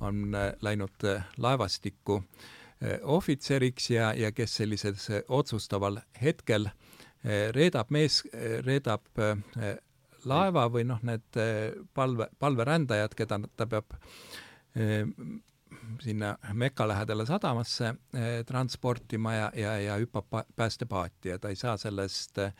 on 0.01 0.35
läinud 0.61 1.09
laevastikku 1.37 2.21
ohvitseriks 3.07 3.89
ja, 3.93 4.11
ja 4.13 4.33
kes 4.35 4.57
sellises 4.59 5.07
otsustaval 5.31 6.01
hetkel 6.21 6.67
reedab 7.55 7.89
mees, 7.89 8.19
reedab 8.67 9.07
laeva 10.27 10.65
või 10.69 10.83
noh, 10.85 10.99
need 11.07 11.39
palve, 11.95 12.27
palverändajad, 12.37 13.15
keda 13.17 13.39
ta 13.55 13.65
peab 13.71 13.95
sinna 16.01 16.35
Meka 16.53 16.87
lähedale 16.87 17.25
sadamasse 17.25 17.93
eh, 18.13 18.43
transportima 18.45 19.33
ja, 19.33 19.51
ja, 19.55 19.77
ja 19.79 19.97
hüppab 20.01 20.43
päästepaati 20.55 21.29
ja 21.29 21.39
ta 21.39 21.49
ei 21.49 21.55
saa 21.59 21.77
sellest 21.77 22.39
eh, 22.43 22.53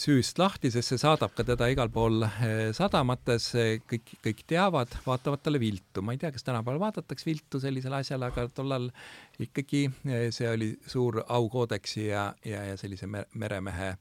süüst 0.00 0.38
lahti, 0.40 0.70
sest 0.72 0.94
see 0.94 1.02
saadab 1.02 1.34
ka 1.36 1.44
teda 1.44 1.68
igal 1.72 1.92
pool 1.92 2.24
eh, 2.24 2.70
sadamates, 2.76 3.50
kõik, 3.90 4.14
kõik 4.24 4.42
teavad, 4.48 4.96
vaatavad 5.06 5.44
talle 5.44 5.60
viltu. 5.60 6.02
ma 6.02 6.16
ei 6.16 6.22
tea, 6.22 6.32
kas 6.32 6.46
tänapäeval 6.46 6.80
vaadatakse 6.86 7.28
viltu 7.28 7.60
sellisele 7.60 8.00
asjale, 8.00 8.30
aga 8.32 8.48
tollal 8.54 8.90
ikkagi 9.38 9.86
see 10.32 10.50
oli 10.50 10.74
suur 10.86 11.22
aukoodeksi 11.28 12.06
ja, 12.08 12.30
ja, 12.44 12.64
ja 12.72 12.76
sellise 12.80 13.08
meremehe 13.08 13.94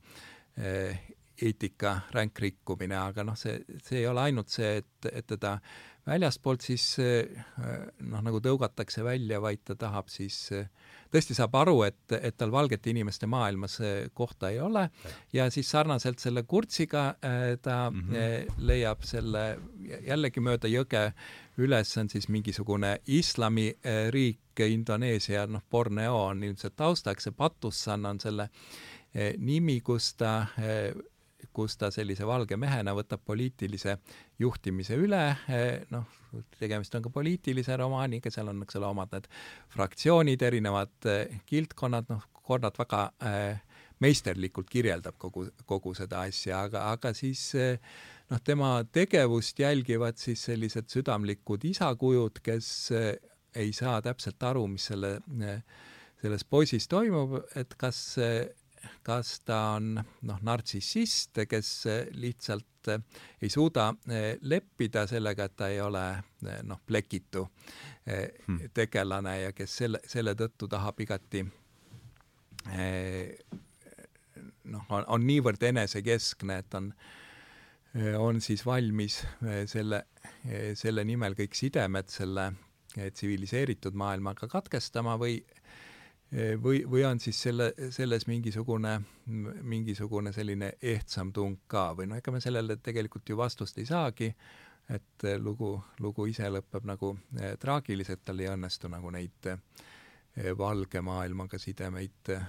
eetika 1.41 1.99
ränk 2.11 2.39
rikkumine, 2.39 2.97
aga 2.99 3.23
noh, 3.23 3.37
see, 3.39 3.59
see 3.83 4.01
ei 4.01 4.07
ole 4.09 4.27
ainult 4.27 4.51
see, 4.51 4.79
et, 4.81 5.09
et 5.11 5.27
teda 5.27 5.57
väljastpoolt 6.09 6.65
siis 6.65 6.85
noh, 6.99 8.21
nagu 8.25 8.41
tõugatakse 8.43 9.03
välja, 9.05 9.39
vaid 9.41 9.61
ta 9.67 9.75
tahab 9.79 10.09
siis 10.11 10.49
tõesti 11.13 11.37
saab 11.37 11.55
aru, 11.61 11.75
et, 11.87 12.01
et 12.17 12.37
tal 12.37 12.51
valgete 12.53 12.91
inimeste 12.91 13.29
maailmas 13.29 13.79
kohta 14.17 14.49
ei 14.53 14.59
ole 14.61 14.87
ja 15.33 15.47
siis 15.53 15.69
sarnaselt 15.69 16.19
selle 16.19 16.43
Kurtsiga 16.43 17.05
ta 17.61 17.77
mm 17.89 18.01
-hmm. 18.09 18.57
leiab 18.57 19.05
selle 19.05 19.45
jällegi 20.05 20.41
mööda 20.41 20.67
jõge 20.67 21.11
üles 21.59 21.91
on 21.99 22.09
siis 22.09 22.29
mingisugune 22.31 22.97
islamiriik, 23.07 24.39
Indoneesia, 24.59 25.45
noh, 25.47 25.63
Borneo 25.71 26.17
on 26.25 26.43
ilmselt 26.43 26.75
taustaks, 26.75 27.23
see 27.27 27.35
Patussan 27.35 28.03
on 28.09 28.17
selle 28.19 28.49
eh, 29.13 29.37
nimi, 29.37 29.77
kus 29.85 30.13
ta 30.19 30.33
eh, 30.59 30.91
kus 31.53 31.77
ta 31.79 31.89
sellise 31.93 32.27
valge 32.27 32.57
mehena 32.59 32.93
võtab 32.97 33.23
poliitilise 33.25 33.97
juhtimise 34.39 34.97
üle, 34.99 35.23
eh, 35.49 35.85
noh, 35.93 36.05
tegemist 36.59 36.95
on 36.95 37.05
ka 37.05 37.11
poliitilise 37.13 37.77
romaaniga, 37.79 38.31
seal 38.33 38.51
on, 38.51 38.61
eks 38.65 38.79
ole, 38.79 38.89
omad 38.89 39.15
need 39.15 39.29
fraktsioonid, 39.75 40.45
erinevad 40.45 41.09
kildkonnad, 41.49 42.09
noh, 42.13 42.27
kord 42.49 42.65
nad 42.65 42.77
väga 42.77 43.01
äh, 43.25 43.59
meisterlikult 44.01 44.69
kirjeldab 44.71 45.17
kogu, 45.19 45.47
kogu 45.67 45.93
seda 45.97 46.23
asja, 46.29 46.63
aga, 46.69 46.85
aga 46.93 47.11
siis 47.17 47.51
noh, 48.29 48.39
tema 48.45 48.77
tegevust 48.95 49.59
jälgivad 49.59 50.19
siis 50.21 50.45
sellised 50.47 50.87
südamlikud 50.93 51.65
isakujud, 51.67 52.39
kes 52.43 52.71
ei 53.59 53.73
saa 53.75 53.99
täpselt 54.05 54.43
aru, 54.45 54.67
mis 54.71 54.87
selle, 54.91 55.17
selles 56.21 56.45
poisis 56.45 56.87
toimub, 56.87 57.39
et 57.59 57.75
kas, 57.79 58.01
kas 59.09 59.39
ta 59.45 59.59
on 59.77 59.95
noh, 59.97 60.41
nartsissist, 60.45 61.41
kes 61.49 61.71
lihtsalt 62.13 62.91
ei 63.41 63.49
suuda 63.51 63.89
leppida 64.47 65.05
sellega, 65.09 65.49
et 65.49 65.55
ta 65.57 65.69
ei 65.69 65.81
ole 65.83 66.03
noh, 66.67 66.79
plekitu 66.87 67.43
hmm. 68.05 68.69
tegelane 68.73 69.35
ja 69.41 69.55
kes 69.55 69.77
selle, 69.81 70.01
selle 70.07 70.35
tõttu 70.37 70.69
tahab 70.71 71.01
igati 71.03 71.43
noh, 74.69 74.85
on, 74.89 75.03
on 75.07 75.25
niivõrd 75.25 75.63
enesekeskne, 75.71 76.61
et 76.63 76.79
on, 76.79 76.91
on 78.19 78.41
siis 78.43 78.63
valmis 78.65 79.21
selle, 79.71 80.03
selle 80.77 81.05
nimel 81.07 81.37
kõik 81.39 81.57
sidemed 81.57 82.11
selle 82.13 82.51
tsiviliseeritud 82.89 83.97
maailmaga 83.97 84.49
katkestama 84.49 85.15
või 85.21 85.39
või, 86.63 86.83
või 86.85 87.03
on 87.07 87.19
siis 87.19 87.39
selle, 87.41 87.71
selles 87.89 88.27
mingisugune, 88.29 88.99
mingisugune 89.65 90.33
selline 90.33 90.73
ehtsam 90.81 91.31
tung 91.33 91.55
ka 91.67 91.87
või 91.97 92.09
noh, 92.11 92.19
ega 92.21 92.31
me 92.31 92.41
sellele 92.43 92.77
tegelikult 92.85 93.29
ju 93.29 93.37
vastust 93.37 93.79
ei 93.81 93.87
saagi, 93.89 94.29
et 94.89 95.25
lugu, 95.41 95.71
lugu 95.99 96.25
ise 96.29 96.49
lõpeb 96.49 96.85
nagu 96.89 97.13
eh, 97.39 97.55
traagiliselt, 97.61 98.23
tal 98.25 98.41
ei 98.41 98.49
õnnestu 98.51 98.89
nagu 98.89 99.11
neid 99.13 99.49
eh, 99.51 100.53
valge 100.57 101.01
maailmaga 101.05 101.59
sidemeid 101.61 102.33
eh, 102.33 102.45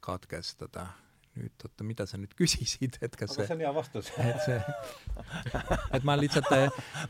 katkestada 0.00 0.86
nüüd 1.36 1.66
oota, 1.66 1.84
mida 1.86 2.06
sa 2.08 2.18
nüüd 2.20 2.32
küsisid, 2.38 2.98
et 3.04 3.16
kas 3.18 3.34
aga 3.34 3.46
see 3.48 3.56
on 3.56 3.64
hea 3.64 3.72
vastus. 3.76 4.08
et 4.22 4.40
see, 4.44 4.56
et 5.98 6.06
ma 6.06 6.16
lihtsalt 6.20 6.48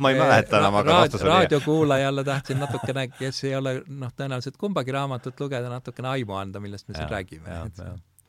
ma 0.02 0.12
ei 0.12 0.18
mäleta 0.20 0.60
enam, 0.60 0.80
aga 0.82 0.98
vastus 1.02 1.24
oli 1.24 1.32
raadiokuulajale 1.32 2.26
tahtsin 2.26 2.60
natukene, 2.62 3.06
kes 3.14 3.44
ei 3.46 3.54
ole 3.58 3.78
noh, 3.86 4.12
tõenäoliselt 4.16 4.58
kumbagi 4.60 4.94
raamatut 4.96 5.40
lugeda, 5.40 5.70
natukene 5.72 6.12
aimu 6.16 6.36
anda, 6.38 6.62
millest 6.62 6.90
me 6.90 6.98
siin 6.98 7.10
räägime. 7.12 7.60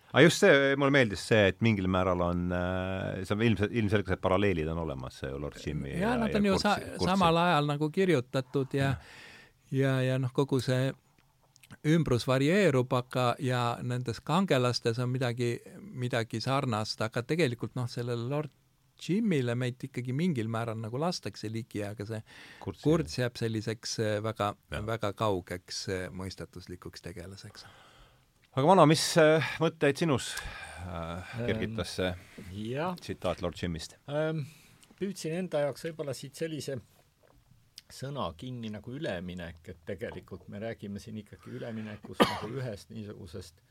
aga 0.08 0.24
just 0.24 0.44
see, 0.44 0.76
mulle 0.80 0.94
meeldis 0.96 1.26
see, 1.30 1.48
et 1.52 1.64
mingil 1.66 1.90
määral 1.92 2.22
on, 2.30 2.48
äh, 2.56 3.24
see 3.28 3.36
on 3.36 3.48
ilmselt, 3.50 3.74
ilmselgelt 3.82 4.22
paralleelid 4.24 4.70
on 4.74 4.86
olemas, 4.86 5.22
see 5.24 5.34
Lord 5.34 5.60
Jimmy 5.64 5.96
ja, 5.96 6.14
ja 6.14 6.18
nad 6.22 6.36
on 6.36 6.46
ja 6.48 6.54
ju 6.54 6.60
kursi, 6.60 6.94
sa, 6.98 7.10
samal 7.12 7.42
ajal 7.44 7.74
nagu 7.74 7.90
kirjutatud 7.94 8.78
ja 8.78 8.94
ja, 9.72 9.98
ja 10.02 10.16
noh, 10.22 10.32
kogu 10.36 10.62
see 10.64 10.94
ümbrus 11.88 12.28
varieerub, 12.28 12.94
aga, 12.94 13.32
ja 13.44 13.62
nendes 13.84 14.22
kangelastes 14.26 15.00
on 15.04 15.12
midagi, 15.12 15.58
midagi 15.78 16.42
sarnast, 16.44 17.02
aga 17.06 17.24
tegelikult 17.28 17.76
noh, 17.78 17.90
sellele 17.92 18.30
Lord 18.30 18.54
Jimile 18.98 19.54
meid 19.54 19.84
ikkagi 19.86 20.14
mingil 20.16 20.48
määral 20.50 20.80
nagu 20.82 20.98
lastakse 21.02 21.52
ligi, 21.54 21.84
aga 21.86 22.06
see 22.08 22.22
kurts, 22.64 22.82
kurts 22.82 23.20
jääb 23.20 23.38
selliseks 23.38 23.98
äh, 24.02 24.16
väga, 24.26 24.54
väga 24.88 25.12
kaugeks 25.18 25.84
äh, 25.94 26.08
mõistatuslikuks 26.10 27.06
tegelaseks. 27.06 27.68
aga 28.56 28.66
vana, 28.66 28.88
mis 28.90 29.04
äh, 29.22 29.54
mõtteid 29.62 30.02
sinus 30.02 30.32
äh, 30.82 31.38
kergitas 31.46 31.98
see 32.00 32.10
ähm, 32.10 32.98
tsitaat 33.04 33.46
Lord 33.46 33.62
Jimist 33.62 34.00
ähm,? 34.10 34.48
püüdsin 34.98 35.44
enda 35.44 35.62
jaoks 35.68 35.84
võib-olla 35.86 36.18
siit 36.18 36.40
sellise 36.40 36.80
sõna 37.94 38.28
kinni 38.38 38.70
nagu 38.74 38.92
üleminek, 38.94 39.62
et 39.72 39.84
tegelikult 39.88 40.48
me 40.52 40.60
räägime 40.60 41.00
siin 41.00 41.22
ikkagi 41.22 41.54
üleminekust 41.60 42.24
nagu 42.26 42.50
ühest 42.60 42.92
niisugusest 42.92 43.62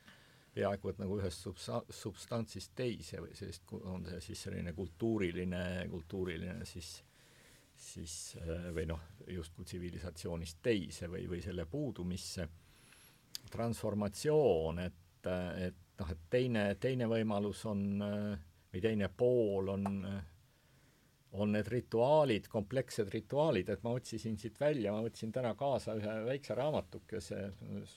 peaaegu 0.56 0.88
et 0.88 1.00
nagu 1.02 1.18
ühest 1.20 1.44
substa-, 1.44 1.84
substantsist 1.92 2.72
teise 2.78 3.20
või 3.20 3.36
sellist, 3.36 3.66
on 3.76 4.06
see 4.08 4.22
siis 4.30 4.46
selline 4.48 4.72
kultuuriline, 4.76 5.62
kultuuriline 5.92 6.64
siis, 6.68 6.94
siis 7.76 8.14
või 8.72 8.86
noh, 8.88 9.02
justkui 9.28 9.68
tsivilisatsioonist 9.68 10.62
teise 10.64 11.10
või, 11.12 11.26
või 11.28 11.42
selle 11.44 11.66
puudumisse, 11.68 12.48
transformatsioon, 13.52 14.80
et, 14.86 15.28
et 15.60 16.00
noh, 16.00 16.12
et 16.12 16.24
teine, 16.32 16.70
teine 16.80 17.08
võimalus 17.10 17.66
on 17.68 17.84
või 18.72 18.82
teine 18.82 19.08
pool 19.08 19.68
on 19.72 19.86
äh, 20.04 20.24
on 21.32 21.52
need 21.52 21.68
rituaalid, 21.68 22.46
komplekssed 22.48 23.08
rituaalid, 23.12 23.68
et 23.68 23.82
ma 23.84 23.92
otsisin 23.96 24.38
siit 24.40 24.60
välja, 24.60 24.92
ma 24.94 25.02
võtsin 25.04 25.32
täna 25.34 25.52
kaasa 25.58 25.96
ühe 25.98 26.14
väikse 26.28 26.54
raamatukese, 26.56 27.40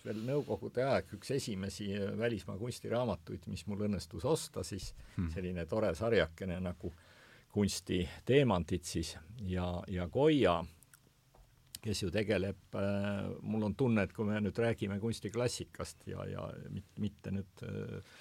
veel 0.06 0.24
Nõukogude 0.30 0.84
aeg, 0.86 1.14
üks 1.16 1.32
esimesi 1.38 1.92
välismaa 2.20 2.58
kunstiraamatuid, 2.60 3.48
mis 3.52 3.66
mul 3.70 3.86
õnnestus 3.88 4.26
osta, 4.28 4.64
siis 4.68 4.92
hmm. 5.16 5.30
selline 5.36 5.66
tore 5.70 5.94
sarjakene 5.96 6.60
nagu 6.64 6.92
kunstiteemantid 7.54 8.84
siis 8.86 9.16
ja, 9.48 9.72
ja 9.90 10.08
Goya, 10.12 10.60
kes 11.82 12.04
ju 12.04 12.12
tegeleb 12.14 12.76
äh,, 12.76 13.30
mul 13.42 13.70
on 13.70 13.76
tunne, 13.80 14.04
et 14.04 14.14
kui 14.14 14.28
me 14.28 14.42
nüüd 14.44 14.58
räägime 14.60 15.00
kunstiklassikast 15.00 16.10
ja, 16.12 16.26
ja 16.30 16.50
mitte, 16.70 17.00
mitte 17.02 17.34
nüüd 17.34 17.64
äh, 17.66 18.18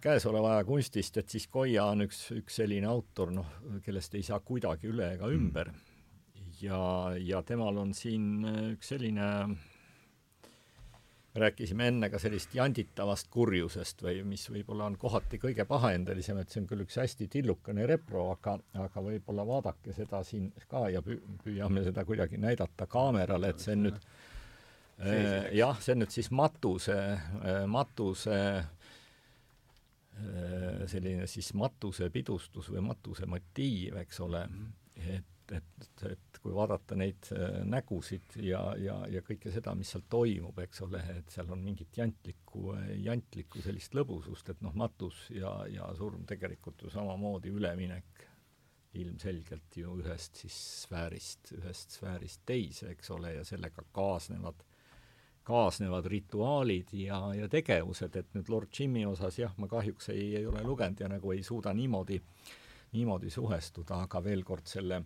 käesoleva 0.00 0.54
aja 0.56 0.66
kunstist, 0.68 1.16
et 1.20 1.32
siis 1.32 1.46
Koia 1.52 1.84
on 1.92 2.06
üks, 2.06 2.26
üks 2.36 2.60
selline 2.62 2.88
autor, 2.90 3.32
noh, 3.34 3.56
kellest 3.84 4.14
ei 4.16 4.24
saa 4.26 4.40
kuidagi 4.44 4.90
üle 4.90 5.12
ega 5.16 5.28
mm. 5.28 5.36
ümber 5.36 5.72
mm.. 5.72 6.54
ja, 6.62 6.80
ja 7.20 7.42
temal 7.46 7.80
on 7.82 7.92
siin 7.96 8.46
üks 8.72 8.92
selline, 8.94 9.26
rääkisime 11.40 11.86
enne 11.92 12.10
ka 12.10 12.18
sellist 12.18 12.54
janditavast 12.56 13.30
kurjusest 13.30 14.02
või 14.02 14.24
mis 14.32 14.48
võib-olla 14.50 14.88
on 14.90 14.96
kohati 14.98 15.38
kõige 15.42 15.66
pahaendelisem, 15.68 16.40
et 16.42 16.50
see 16.50 16.64
on 16.64 16.70
küll 16.72 16.86
üks 16.86 16.98
hästi 16.98 17.28
tillukene 17.30 17.86
repro, 17.86 18.30
aga, 18.32 18.56
aga 18.86 19.04
võib-olla 19.04 19.46
vaadake 19.46 19.94
seda 19.94 20.24
siin 20.26 20.50
ka 20.68 20.88
ja 20.90 21.04
püüame 21.04 21.84
seda 21.86 22.04
kuidagi 22.08 22.40
näidata 22.40 22.88
kaamerale, 22.90 23.52
et 23.54 23.62
see 23.62 23.76
on 23.78 23.86
nüüd 23.86 24.02
äh, 25.04 25.52
jah, 25.60 25.78
see 25.78 25.94
on 25.94 26.04
nüüd 26.04 26.18
siis 26.18 26.32
matuse 26.34 26.98
äh,, 26.98 27.64
matuse 27.70 28.40
selline 30.90 31.26
siis 31.30 31.52
matusepidustus 31.58 32.70
või 32.72 32.84
matusemotiiv, 32.90 33.96
eks 34.02 34.20
ole, 34.24 34.44
et, 34.96 35.54
et, 35.56 36.04
et 36.10 36.40
kui 36.42 36.54
vaadata 36.54 36.96
neid 36.98 37.30
äh, 37.34 37.60
nägusid 37.68 38.38
ja, 38.44 38.62
ja, 38.80 38.96
ja 39.10 39.22
kõike 39.26 39.52
seda, 39.52 39.74
mis 39.78 39.92
seal 39.92 40.04
toimub, 40.10 40.58
eks 40.64 40.84
ole, 40.86 41.02
et 41.18 41.34
seal 41.34 41.50
on 41.52 41.62
mingit 41.64 41.96
jantlikku, 42.00 42.74
jantlikku 43.04 43.62
sellist 43.64 43.94
lõbusust, 43.98 44.52
et 44.54 44.64
noh, 44.64 44.74
matus 44.78 45.26
ja, 45.34 45.52
ja 45.70 45.90
surm 45.98 46.24
tegelikult 46.28 46.86
ju 46.86 46.92
samamoodi 46.92 47.52
üleminek 47.52 48.26
ilmselgelt 48.98 49.76
ju 49.78 49.92
ühest 50.00 50.40
siis 50.42 50.56
sfäärist, 50.82 51.52
ühest 51.54 51.94
sfäärist 51.94 52.42
teise, 52.46 52.90
eks 52.90 53.12
ole, 53.14 53.36
ja 53.36 53.44
sellega 53.46 53.84
kaasnevad 53.94 54.64
kaasnevad 55.50 56.06
rituaalid 56.10 56.92
ja, 56.96 57.20
ja 57.34 57.48
tegevused, 57.50 58.16
et 58.16 58.34
nüüd 58.36 58.50
Lord 58.52 58.74
Jimmy 58.78 59.04
osas 59.08 59.40
jah, 59.40 59.54
ma 59.58 59.68
kahjuks 59.70 60.12
ei, 60.14 60.34
ei 60.40 60.46
ole 60.46 60.62
lugenud 60.66 61.02
ja 61.02 61.08
nagu 61.10 61.34
ei 61.34 61.42
suuda 61.46 61.74
niimoodi, 61.76 62.20
niimoodi 62.94 63.30
suhestuda, 63.30 64.04
aga 64.06 64.22
veel 64.24 64.44
kord 64.46 64.70
selle, 64.70 65.02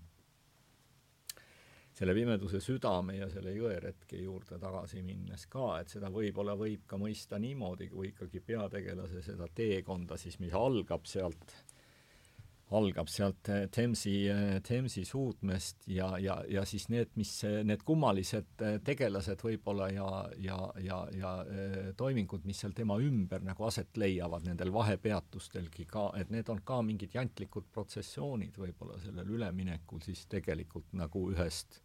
selle 1.94 2.14
pimeduse 2.16 2.60
südame 2.64 3.18
ja 3.18 3.28
selle 3.32 3.54
jõeretke 3.56 4.20
juurde 4.20 4.58
tagasi 4.60 5.02
minnes 5.06 5.46
ka, 5.50 5.78
et 5.80 5.92
seda 5.96 6.12
võib-olla 6.12 6.56
võib 6.60 6.84
ka 6.90 7.00
mõista 7.00 7.40
niimoodi, 7.40 7.88
kui 7.92 8.12
ikkagi 8.12 8.44
peategelase 8.44 9.24
seda 9.24 9.48
teekonda 9.54 10.20
siis, 10.20 10.40
mis 10.44 10.54
algab 10.58 11.08
sealt 11.08 11.56
algab 12.74 13.10
sealt 13.12 13.48
äh, 13.52 13.66
Thamesi, 13.72 14.14
Thamesi 14.66 15.04
suudmest 15.08 15.88
ja, 15.90 16.10
ja, 16.18 16.38
ja 16.50 16.64
siis 16.68 16.88
need, 16.92 17.12
mis, 17.20 17.32
need 17.64 17.84
kummalised 17.86 18.64
tegelased 18.84 19.44
võib-olla 19.44 19.88
ja, 19.94 20.08
ja, 20.42 20.58
ja, 20.82 21.00
ja 21.14 21.32
toimingud, 21.96 22.44
mis 22.48 22.64
seal 22.64 22.74
tema 22.76 22.98
ümber 23.02 23.44
nagu 23.44 23.68
aset 23.68 23.96
leiavad 24.00 24.46
nendel 24.48 24.72
vahepeatustelgi 24.74 25.88
ka, 25.90 26.10
et 26.20 26.32
need 26.34 26.50
on 26.52 26.62
ka 26.66 26.80
mingid 26.86 27.14
jantlikud 27.14 27.70
protsessioonid 27.72 28.58
võib-olla 28.60 29.00
sellel 29.02 29.34
üleminekul 29.38 30.02
siis 30.04 30.26
tegelikult 30.30 30.92
nagu 30.98 31.28
ühest 31.32 31.84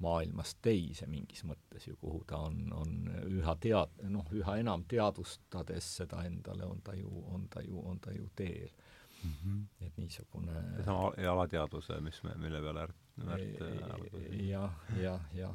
maailmast 0.00 0.60
teise 0.64 1.06
mingis 1.10 1.44
mõttes 1.44 1.86
ju, 1.88 1.96
kuhu 2.00 2.22
ta 2.28 2.40
on, 2.48 2.60
on 2.76 2.94
üha 3.28 3.54
tead-, 3.60 4.00
noh, 4.08 4.28
üha 4.36 4.56
enam 4.62 4.86
teadvustades 4.88 5.90
seda 6.00 6.24
endale, 6.28 6.64
on 6.64 6.80
ta 6.84 6.94
ju, 6.96 7.10
on 7.34 7.46
ta 7.52 7.62
ju, 7.64 7.82
on 7.84 8.00
ta 8.00 8.14
ju 8.16 8.30
teel 8.36 8.72
mm. 9.22 9.30
-hmm. 9.30 9.86
et 9.86 9.96
niisugune 9.96 10.62
seesama 10.76 11.12
alateadvuse, 11.32 12.00
mis 12.00 12.22
me, 12.22 12.34
mille 12.36 12.62
peale 12.62 12.82
Ärt 12.88 13.10
Märt 13.24 13.42
jah, 14.48 14.70
jah, 15.00 15.20
jah. 15.34 15.54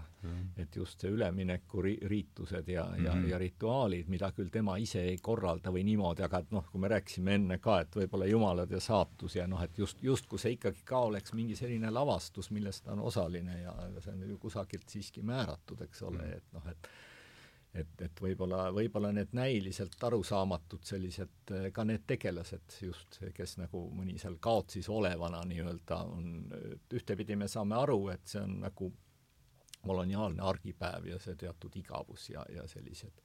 et 0.57 0.75
just 0.75 1.01
see 1.01 1.09
ülemineku 1.13 1.81
ri-, 1.81 1.97
riitused 2.07 2.67
ja 2.69 2.83
mm, 2.83 2.95
-hmm. 2.95 3.05
ja, 3.05 3.13
mhm. 3.15 3.27
ja 3.29 3.37
rituaalid, 3.37 4.07
mida 4.07 4.31
küll 4.31 4.49
tema 4.51 4.77
ise 4.77 5.01
ei 5.01 5.17
korralda 5.17 5.71
või 5.73 5.83
niimoodi, 5.85 6.23
aga 6.25 6.43
et 6.43 6.51
noh, 6.51 6.65
kui 6.71 6.81
me 6.81 6.87
rääkisime 6.87 7.35
enne 7.39 7.57
ka, 7.57 7.79
et 7.81 7.95
võib-olla 7.95 8.25
jumalad 8.25 8.71
ja 8.71 8.79
saatus 8.79 9.35
ja 9.35 9.47
noh, 9.47 9.61
et 9.63 9.77
just, 9.77 10.03
justkui 10.03 10.39
see 10.39 10.55
ikkagi 10.57 10.85
ka 10.85 10.99
oleks 11.09 11.33
mingi 11.33 11.55
selline 11.55 11.91
lavastus, 11.91 12.51
milles 12.51 12.81
ta 12.81 12.93
on 12.93 12.99
osaline 12.99 13.59
ja 13.61 13.73
see 13.99 14.13
on 14.13 14.29
ju 14.29 14.37
kusagilt 14.37 14.89
siiski 14.89 15.21
määratud, 15.21 15.81
eks 15.81 16.01
ole 16.01 16.17
-hmm. 16.21 16.37
et 16.37 16.53
noh, 16.53 16.67
et 16.69 16.89
et, 17.75 18.01
et 18.01 18.21
võib-olla, 18.21 18.69
võib-olla 18.73 19.11
need 19.15 19.33
näiliselt 19.35 20.01
arusaamatud 20.07 20.85
sellised, 20.87 21.53
ka 21.73 21.85
need 21.87 22.05
tegelased 22.07 22.77
just, 22.81 23.19
kes 23.35 23.57
nagu 23.61 23.85
mõni 23.95 24.17
seal 24.21 24.37
kaotsis 24.43 24.89
olevana 24.89 25.43
nii-öelda 25.47 25.99
on, 26.15 26.29
ühtepidi 26.95 27.37
me 27.39 27.49
saame 27.51 27.77
aru, 27.79 27.99
et 28.15 28.25
see 28.31 28.43
on 28.43 28.59
nagu 28.63 28.91
koloniaalne 29.85 30.41
argipäev 30.41 31.11
ja 31.11 31.19
see 31.21 31.35
teatud 31.37 31.75
igavus 31.77 32.29
ja, 32.31 32.45
ja 32.49 32.65
sellised 32.67 33.21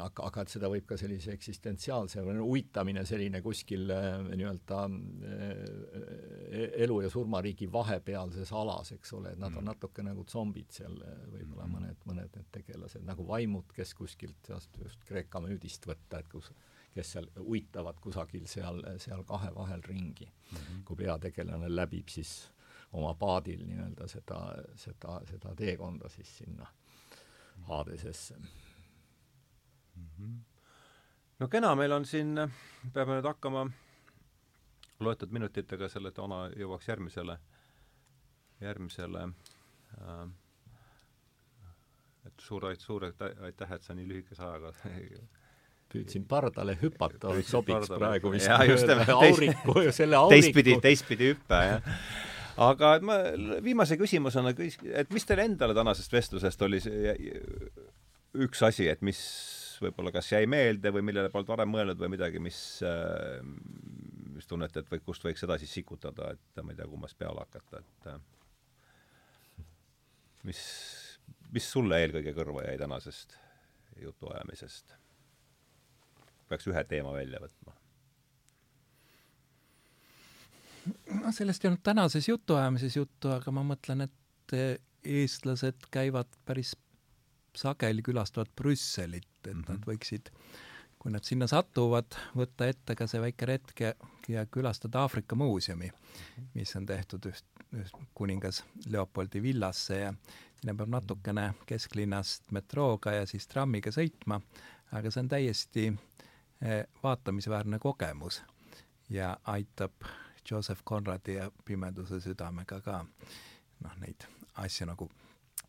aga, 0.00 0.24
aga 0.28 0.42
et 0.44 0.52
seda 0.54 0.68
võib 0.72 0.86
ka 0.88 0.96
sellise 0.96 1.34
eksistentsiaalse 1.36 2.22
uitamine 2.24 3.04
selline 3.08 3.42
kuskil 3.44 3.90
äh, 3.92 4.06
nii-öelda 4.30 4.78
äh, 4.88 6.62
elu 6.86 7.00
ja 7.04 7.10
surmariigi 7.12 7.68
vahepealses 7.72 8.52
alas, 8.56 8.94
eks 8.96 9.12
ole, 9.18 9.34
et 9.34 9.42
nad 9.42 9.52
on 9.52 9.60
mm. 9.60 9.68
natuke 9.74 10.04
nagu 10.06 10.24
zombid 10.28 10.72
seal, 10.72 10.96
äh, 11.04 11.20
võib-olla 11.34 11.66
mm. 11.66 11.76
mõned, 11.76 12.00
mõned 12.08 12.38
need 12.38 12.48
tegelased, 12.56 13.04
nagu 13.04 13.26
vaimud, 13.28 13.68
kes 13.76 13.92
kuskilt 13.98 14.52
just, 14.54 14.80
just 14.80 15.04
Kreeka 15.08 15.42
müüdist 15.44 15.84
võtta, 15.88 16.22
et 16.22 16.32
kus, 16.32 16.48
kes 16.96 17.12
seal 17.16 17.28
uitavad 17.44 18.00
kusagil 18.00 18.48
seal, 18.48 18.80
seal 19.04 19.24
kahe 19.28 19.52
vahel 19.54 19.84
ringi 19.84 20.30
mm. 20.30 20.56
-hmm. 20.56 20.82
kui 20.88 21.04
peategelane 21.04 21.68
läbib 21.68 22.08
siis 22.08 22.48
oma 22.92 23.12
paadil 23.20 23.66
nii-öelda 23.68 24.08
seda, 24.08 24.40
seda, 24.76 25.20
seda 25.28 25.54
teekonda 25.56 26.08
siis 26.08 26.38
sinna 26.38 26.66
Hadesesse 27.68 28.34
Mhm. 28.34 28.71
No 31.38 31.48
kena, 31.48 31.74
meil 31.78 31.92
on 31.92 32.04
siin, 32.08 32.36
peame 32.92 33.18
nüüd 33.18 33.26
hakkama 33.26 33.66
loetud 35.02 35.32
minutitega 35.34 35.88
selle 35.90 36.12
toona 36.14 36.44
jõuaks 36.54 36.88
järgmisele, 36.88 37.38
järgmisele 38.62 39.24
äh, 39.26 40.26
et 42.26 42.42
suur, 42.42 42.66
suur 42.78 43.06
aitäh, 43.08 43.72
et 43.74 43.82
sa 43.82 43.94
nii 43.96 44.08
lühikese 44.08 44.44
ajaga 44.46 44.72
püüdsin 45.92 46.24
pardale 46.28 46.76
hüpata, 46.80 47.32
sobiks 47.44 47.88
pardale. 47.88 47.98
praegu 48.00 48.32
vist 48.32 48.48
ja, 48.48 48.60
just, 48.64 48.88
auriku, 49.12 49.74
selle 49.92 50.16
auriku 50.16 50.38
teistpidi, 50.38 50.76
teistpidi 50.80 51.32
hüppe, 51.32 51.58
jah. 51.68 51.90
aga 52.68 52.94
ma 53.04 53.18
viimase 53.64 53.98
küsimusena 54.00 54.54
küs-, 54.56 54.78
et 54.88 55.12
mis 55.12 55.28
teile 55.28 55.44
endale 55.50 55.76
tänasest 55.76 56.14
vestlusest 56.14 56.64
oli 56.64 56.80
see 56.80 57.16
üks 58.46 58.64
asi, 58.64 58.88
et 58.88 59.02
mis 59.04 59.20
võib-olla 59.82 60.12
kas 60.14 60.30
jäi 60.32 60.46
meelde 60.50 60.92
või 60.94 61.04
millele 61.06 61.30
polnud 61.32 61.50
varem 61.52 61.70
mõelnud 61.72 62.00
või 62.00 62.12
midagi, 62.14 62.40
mis, 62.42 62.58
äh, 62.86 63.40
mis 64.34 64.48
tunnete, 64.50 64.82
et 64.82 64.92
või 64.92 65.02
kust 65.04 65.24
võiks 65.26 65.44
edasi 65.46 65.68
sikutada, 65.70 66.32
et 66.34 66.62
ma 66.62 66.74
ei 66.74 66.78
tea, 66.78 66.88
kummast 66.90 67.18
peale 67.18 67.44
hakata, 67.44 67.82
et 67.82 68.10
äh, 68.12 68.18
mis, 70.48 70.62
mis 71.52 71.70
sulle 71.76 72.00
eelkõige 72.02 72.34
kõrva 72.36 72.66
jäi 72.68 72.78
tänasest 72.80 73.38
jutuajamisest? 74.02 74.98
peaks 76.52 76.66
ühe 76.68 76.82
teema 76.84 77.14
välja 77.14 77.38
võtma. 77.40 77.72
no 81.22 81.30
sellest 81.32 81.64
ei 81.64 81.70
olnud 81.70 81.84
tänases 81.86 82.26
jutuajamises 82.28 82.96
juttu, 82.98 83.30
aga 83.32 83.54
ma 83.54 83.62
mõtlen, 83.64 84.04
et 84.04 84.56
eestlased 85.02 85.86
käivad 85.94 86.28
päris 86.46 86.74
sageli 87.56 88.02
külastavad 88.02 88.50
Brüsselit, 88.56 89.28
et 89.44 89.54
mm 89.54 89.62
-hmm. 89.62 89.68
nad 89.68 89.86
võiksid, 89.86 90.30
kui 90.98 91.12
nad 91.12 91.24
sinna 91.24 91.46
satuvad, 91.46 92.14
võtta 92.36 92.68
ette 92.68 92.94
ka 92.94 93.06
see 93.06 93.20
väike 93.20 93.46
retk 93.46 93.80
ja, 93.80 93.94
ja 94.28 94.46
külastada 94.46 95.00
Aafrika 95.02 95.34
muuseumi, 95.34 95.90
mis 96.54 96.76
on 96.76 96.86
tehtud 96.86 97.24
just, 97.24 97.46
just 97.72 97.94
kuningas 98.14 98.64
Leopoldi 98.86 99.42
villasse 99.42 99.98
ja 99.98 100.14
sinna 100.60 100.74
peab 100.74 100.88
natukene 100.88 101.54
kesklinnast 101.66 102.50
metrooga 102.50 103.12
ja 103.12 103.26
siis 103.26 103.46
trammiga 103.46 103.90
sõitma, 103.90 104.40
aga 104.92 105.10
see 105.10 105.20
on 105.20 105.28
täiesti 105.28 105.86
eh, 106.62 106.84
vaatamisväärne 107.02 107.78
kogemus 107.78 108.42
ja 109.10 109.36
aitab 109.44 109.92
Joseph 110.50 110.82
Conradi 110.84 111.34
ja 111.34 111.50
Pimeduse 111.64 112.20
südamega 112.20 112.80
ka 112.80 113.04
noh, 113.80 113.96
neid 113.98 114.24
asju 114.54 114.86
nagu 114.86 115.10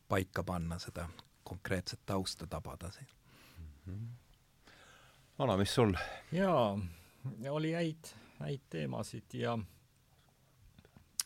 paika 0.09 0.43
panna, 0.43 0.79
seda 0.79 1.07
konkreetset 1.43 1.99
tausta 2.05 2.47
tabada 2.47 2.91
siin 2.91 3.07
mm. 3.85 3.93
-hmm. 3.93 4.07
Vana, 5.39 5.57
mis 5.57 5.75
sul? 5.75 5.93
jaa, 6.31 6.79
oli 7.49 7.73
häid, 7.73 8.13
häid 8.39 8.61
teemasid 8.69 9.33
ja 9.33 9.57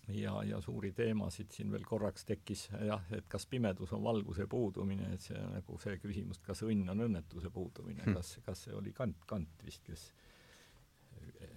ja, 0.07 0.44
ja 0.44 0.61
suuri 0.61 0.91
teemasid 0.91 1.52
siin 1.52 1.72
veel 1.72 1.84
korraks 1.85 2.26
tekkis 2.26 2.69
jah, 2.85 3.03
et 3.11 3.27
kas 3.27 3.45
pimedus 3.45 3.94
on 3.94 4.03
valguse 4.03 4.48
puudumine, 4.48 5.11
et 5.14 5.22
see 5.22 5.41
nagu 5.52 5.77
see 5.84 5.98
küsimus, 5.99 6.39
kas 6.44 6.64
õnn 6.64 6.89
on 6.94 7.03
õnnetuse 7.07 7.52
puudumine 7.53 8.06
hmm., 8.06 8.15
kas, 8.15 8.38
kas 8.45 8.64
see 8.68 8.76
oli 8.76 8.94
Kant, 8.95 9.19
Kant 9.27 9.65
vist, 9.65 9.84
kes 9.84 10.07
eh, 11.41 11.52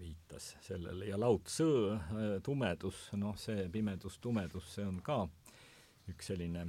viitas 0.00 0.56
sellele 0.66 1.06
ja 1.12 1.20
Lao-Tzu 1.20 1.68
eh, 1.92 2.36
tumedus, 2.42 3.04
noh, 3.18 3.38
see 3.38 3.68
pimedus, 3.72 4.18
tumedus, 4.18 4.74
see 4.74 4.86
on 4.86 4.98
ka 5.04 5.22
üks 6.10 6.32
selline 6.32 6.66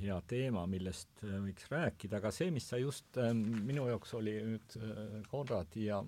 hea 0.00 0.18
teema, 0.28 0.66
millest 0.70 1.24
eh, 1.24 1.38
võiks 1.42 1.68
rääkida, 1.72 2.20
aga 2.20 2.32
see, 2.34 2.50
mis 2.54 2.68
sa 2.70 2.80
just 2.80 3.18
eh, 3.20 3.32
minu 3.34 3.88
jaoks 3.90 4.14
oli 4.18 4.38
nüüd 4.52 4.78
Konradi 5.30 5.88
ja 5.90 6.02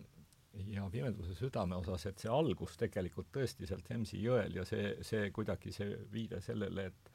ja 0.66 0.88
Pimeduse 0.90 1.36
südame 1.38 1.76
osas, 1.78 2.06
et 2.08 2.18
see 2.18 2.30
algus 2.32 2.76
tegelikult 2.80 3.28
tõesti 3.34 3.68
sealt 3.68 3.86
Hemsi 3.92 4.18
jõel 4.22 4.56
ja 4.58 4.64
see, 4.66 4.96
see 5.06 5.28
kuidagi 5.34 5.70
see 5.74 5.92
viide 6.10 6.40
sellele, 6.42 6.88
et 6.90 7.12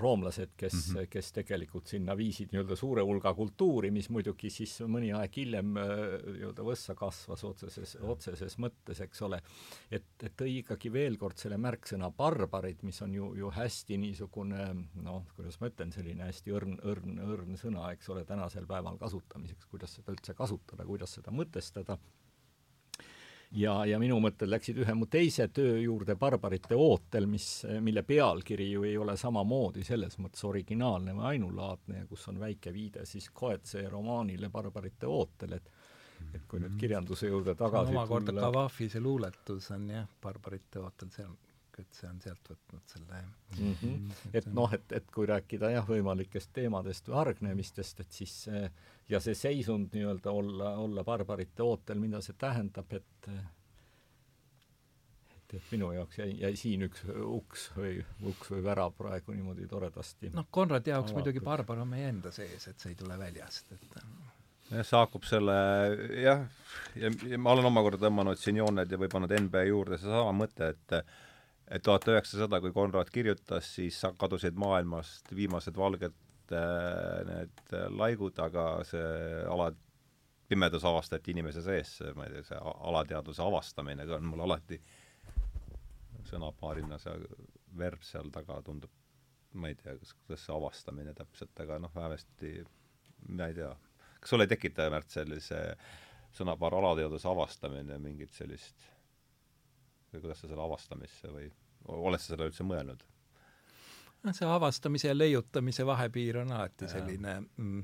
roomlased, 0.00 0.52
kes 0.56 0.74
mm, 0.74 0.96
-hmm. 0.96 1.08
kes 1.10 1.32
tegelikult 1.32 1.86
sinna 1.86 2.16
viisid 2.16 2.52
nii-öelda 2.52 2.76
suure 2.76 3.02
hulga 3.06 3.32
kultuuri, 3.34 3.90
mis 3.90 4.08
muidugi 4.10 4.50
siis 4.50 4.74
mõni 4.82 5.12
aeg 5.16 5.36
hiljem 5.36 5.76
äh, 5.80 5.86
nii-öelda 6.26 6.66
võssa 6.66 6.94
kasvas 6.98 7.44
otseses, 7.44 7.96
otseses 8.00 8.58
mõttes, 8.58 9.00
eks 9.00 9.22
ole. 9.22 9.40
et, 9.90 10.08
et 10.22 10.36
tõi 10.36 10.58
ikkagi 10.60 10.92
veel 10.92 11.16
kord 11.16 11.38
selle 11.38 11.56
märksõna 11.56 12.10
barbarid, 12.10 12.82
mis 12.82 13.00
on 13.02 13.14
ju, 13.14 13.32
ju 13.34 13.50
hästi 13.50 13.98
niisugune 13.98 14.68
noh, 15.02 15.24
kuidas 15.36 15.60
ma 15.60 15.70
ütlen, 15.72 15.92
selline 15.92 16.28
hästi 16.28 16.52
õrn, 16.52 16.78
õrn, 16.82 17.18
õrn 17.26 17.56
sõna, 17.60 17.90
eks 17.92 18.08
ole, 18.12 18.24
tänasel 18.24 18.66
päeval 18.66 18.98
kasutamiseks, 18.98 19.66
kuidas 19.70 19.96
seda 19.96 20.12
üldse 20.12 20.34
kasutada, 20.34 20.84
kuidas 20.84 21.16
seda 21.18 21.32
mõtestada 21.34 21.98
ja, 23.56 23.74
ja 23.88 23.98
minu 24.00 24.18
mõtted 24.22 24.50
läksid 24.50 24.78
ühe 24.84 24.94
mu 24.98 25.08
teise 25.10 25.48
töö 25.54 25.78
juurde 25.80 26.16
Barbarite 26.20 26.76
ootel, 26.78 27.28
mis, 27.30 27.64
mille 27.80 28.02
pealkiri 28.06 28.70
ju 28.70 28.84
ei 28.88 28.96
ole 29.00 29.16
samamoodi 29.16 29.84
selles 29.86 30.18
mõttes 30.20 30.44
originaalne 30.48 31.14
või 31.16 31.30
ainulaadne 31.34 32.02
ja 32.02 32.06
kus 32.10 32.28
on 32.32 32.40
väike 32.40 32.72
viide 32.74 33.06
siis 33.08 33.30
Koetse 33.32 33.86
romaanile 33.90 34.50
Barbarite 34.52 35.08
ootel, 35.10 35.58
et 35.60 35.72
et 36.32 36.46
kui 36.48 36.60
nüüd 36.60 36.72
mhm. 36.72 36.78
kirjanduse 36.80 37.28
juurde 37.28 37.52
tagasi 37.54 37.92
omakorda 37.92 38.32
tulla... 38.32 38.46
Kavafi 38.48 38.88
see 38.88 39.02
luuletus 39.04 39.70
on 39.76 39.90
jah, 39.92 40.06
Barbarite 40.22 40.80
ootel, 40.80 41.10
see 41.12 41.26
on 41.26 41.36
et 41.82 41.98
see 41.98 42.08
on 42.08 42.20
sealt 42.24 42.50
võtnud 42.50 42.92
selle 42.92 43.20
mm. 43.22 43.74
-hmm. 43.80 44.12
et 44.40 44.46
noh, 44.54 44.72
et, 44.72 44.92
et 44.98 45.10
kui 45.14 45.26
rääkida 45.28 45.70
jah, 45.74 45.88
võimalikest 45.88 46.52
teemadest 46.56 47.08
või 47.08 47.18
hargnemistest, 47.20 48.00
et 48.00 48.20
siis 48.20 48.36
see 48.46 48.62
ja 49.08 49.20
see 49.20 49.34
seisund 49.34 49.94
nii-öelda 49.94 50.30
olla, 50.30 50.74
olla 50.82 51.04
barbarite 51.04 51.62
ootel, 51.62 51.98
mida 52.02 52.20
see 52.24 52.34
tähendab, 52.38 52.92
et 52.92 53.28
et, 55.36 55.54
et 55.54 55.70
minu 55.70 55.92
jaoks 55.94 56.18
jäi, 56.18 56.32
jäi 56.40 56.56
siin 56.58 56.86
üks 56.88 57.04
uks 57.24 57.68
või 57.76 57.98
uks 58.26 58.50
või 58.50 58.62
värav 58.66 58.94
praegu 58.98 59.34
niimoodi 59.36 59.68
toredasti 59.70 60.32
noh, 60.34 60.48
Konradi 60.50 60.90
jaoks 60.90 61.10
avatud. 61.10 61.20
muidugi 61.20 61.44
barbar 61.44 61.84
on 61.84 61.92
meie 61.92 62.08
enda 62.10 62.32
sees, 62.34 62.68
et 62.68 62.80
see 62.80 62.94
ei 62.94 62.98
tule 62.98 63.18
väljast, 63.18 63.72
et 63.76 64.00
jah, 64.70 64.86
saakub 64.86 65.26
selle 65.28 65.54
jah, 66.22 66.42
ja, 66.98 67.12
ma 67.38 67.54
olen 67.54 67.70
omakorda 67.70 68.08
tõmmanud 68.08 68.40
siin 68.40 68.58
jooned 68.62 68.90
ja 68.90 68.98
või 68.98 69.12
pannud 69.12 69.36
NB 69.38 69.62
juurde 69.68 70.00
seesama 70.02 70.34
mõte, 70.34 70.72
et 70.74 70.98
et 71.70 71.82
tuhat 71.82 72.06
üheksasada, 72.12 72.60
kui 72.62 72.72
Konrad 72.74 73.10
kirjutas, 73.12 73.68
siis 73.78 73.98
kadusid 74.18 74.58
maailmast 74.60 75.32
viimased 75.34 75.76
valged 75.76 76.14
äh, 76.54 77.24
need 77.26 77.74
laigud, 77.96 78.38
aga 78.42 78.68
see 78.86 79.08
ala, 79.50 79.72
pimedus 80.48 80.86
avastati 80.86 81.34
inimese 81.34 81.62
sees, 81.64 81.98
ma 82.14 82.26
ei 82.26 82.36
tea, 82.36 82.44
see 82.52 82.60
alateadvuse 82.62 83.42
avastamine 83.42 84.06
on 84.14 84.30
mul 84.30 84.44
alati 84.46 84.78
sõnapaarina 86.26 86.98
see 87.02 87.18
verb 87.78 88.02
seal 88.06 88.30
taga 88.34 88.60
tundub, 88.66 88.92
ma 89.58 89.70
ei 89.70 89.78
tea, 89.78 89.96
kas, 90.00 90.14
kuidas 90.22 90.46
see 90.46 90.54
avastamine 90.54 91.14
täpselt, 91.18 91.54
aga 91.62 91.80
noh, 91.82 91.92
vähemasti 91.94 92.52
ma 93.28 93.50
ei 93.50 93.58
tea, 93.58 93.72
kas 94.20 94.32
sulle 94.32 94.46
ei 94.46 94.52
tekita, 94.52 94.88
Märt, 94.92 95.10
sellise 95.12 95.62
sõnapaar 96.36 96.76
alateadvuse 96.78 97.28
avastamine 97.30 97.98
mingit 98.02 98.34
sellist 98.36 98.86
kuidas 100.20 100.40
sa 100.42 100.48
selle 100.50 100.64
avastamisse 100.64 101.30
või 101.32 101.50
oled 101.88 102.20
sa 102.20 102.32
selle 102.32 102.48
üldse 102.50 102.66
mõelnud? 102.66 103.04
noh, 104.26 104.34
see 104.34 104.48
avastamise 104.50 105.08
ja 105.08 105.16
leiutamise 105.16 105.86
vahepiir 105.86 106.40
on 106.42 106.52
alati 106.52 106.88
selline 106.90 107.36
mm, 107.56 107.82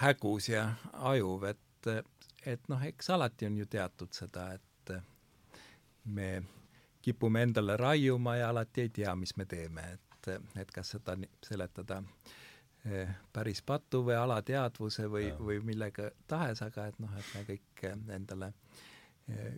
hägus 0.00 0.48
ja 0.48 0.68
ajuv, 1.10 1.44
et, 1.50 1.90
et 2.46 2.68
noh, 2.72 2.84
eks 2.88 3.10
alati 3.12 3.46
on 3.46 3.58
ju 3.60 3.66
teatud 3.70 4.12
seda, 4.16 4.52
et 4.54 4.94
me 6.04 6.30
kipume 7.04 7.42
endale 7.42 7.76
raiuma 7.76 8.36
ja 8.36 8.48
alati 8.48 8.86
ei 8.86 8.88
tea, 8.88 9.14
mis 9.16 9.36
me 9.36 9.44
teeme, 9.44 9.84
et, 9.98 10.32
et 10.60 10.72
kas 10.72 10.94
seda 10.96 11.16
seletada 11.44 12.00
eh, 12.88 13.10
päris 13.32 13.60
patu 13.62 14.00
või 14.06 14.16
alateadvuse 14.16 15.10
või, 15.12 15.28
või 15.38 15.60
millega 15.64 16.10
tahes, 16.28 16.62
aga 16.64 16.88
et 16.88 16.98
noh, 17.04 17.12
et 17.20 17.36
me 17.36 17.44
kõik 17.52 17.84
endale 18.16 18.48
eh, 18.48 18.93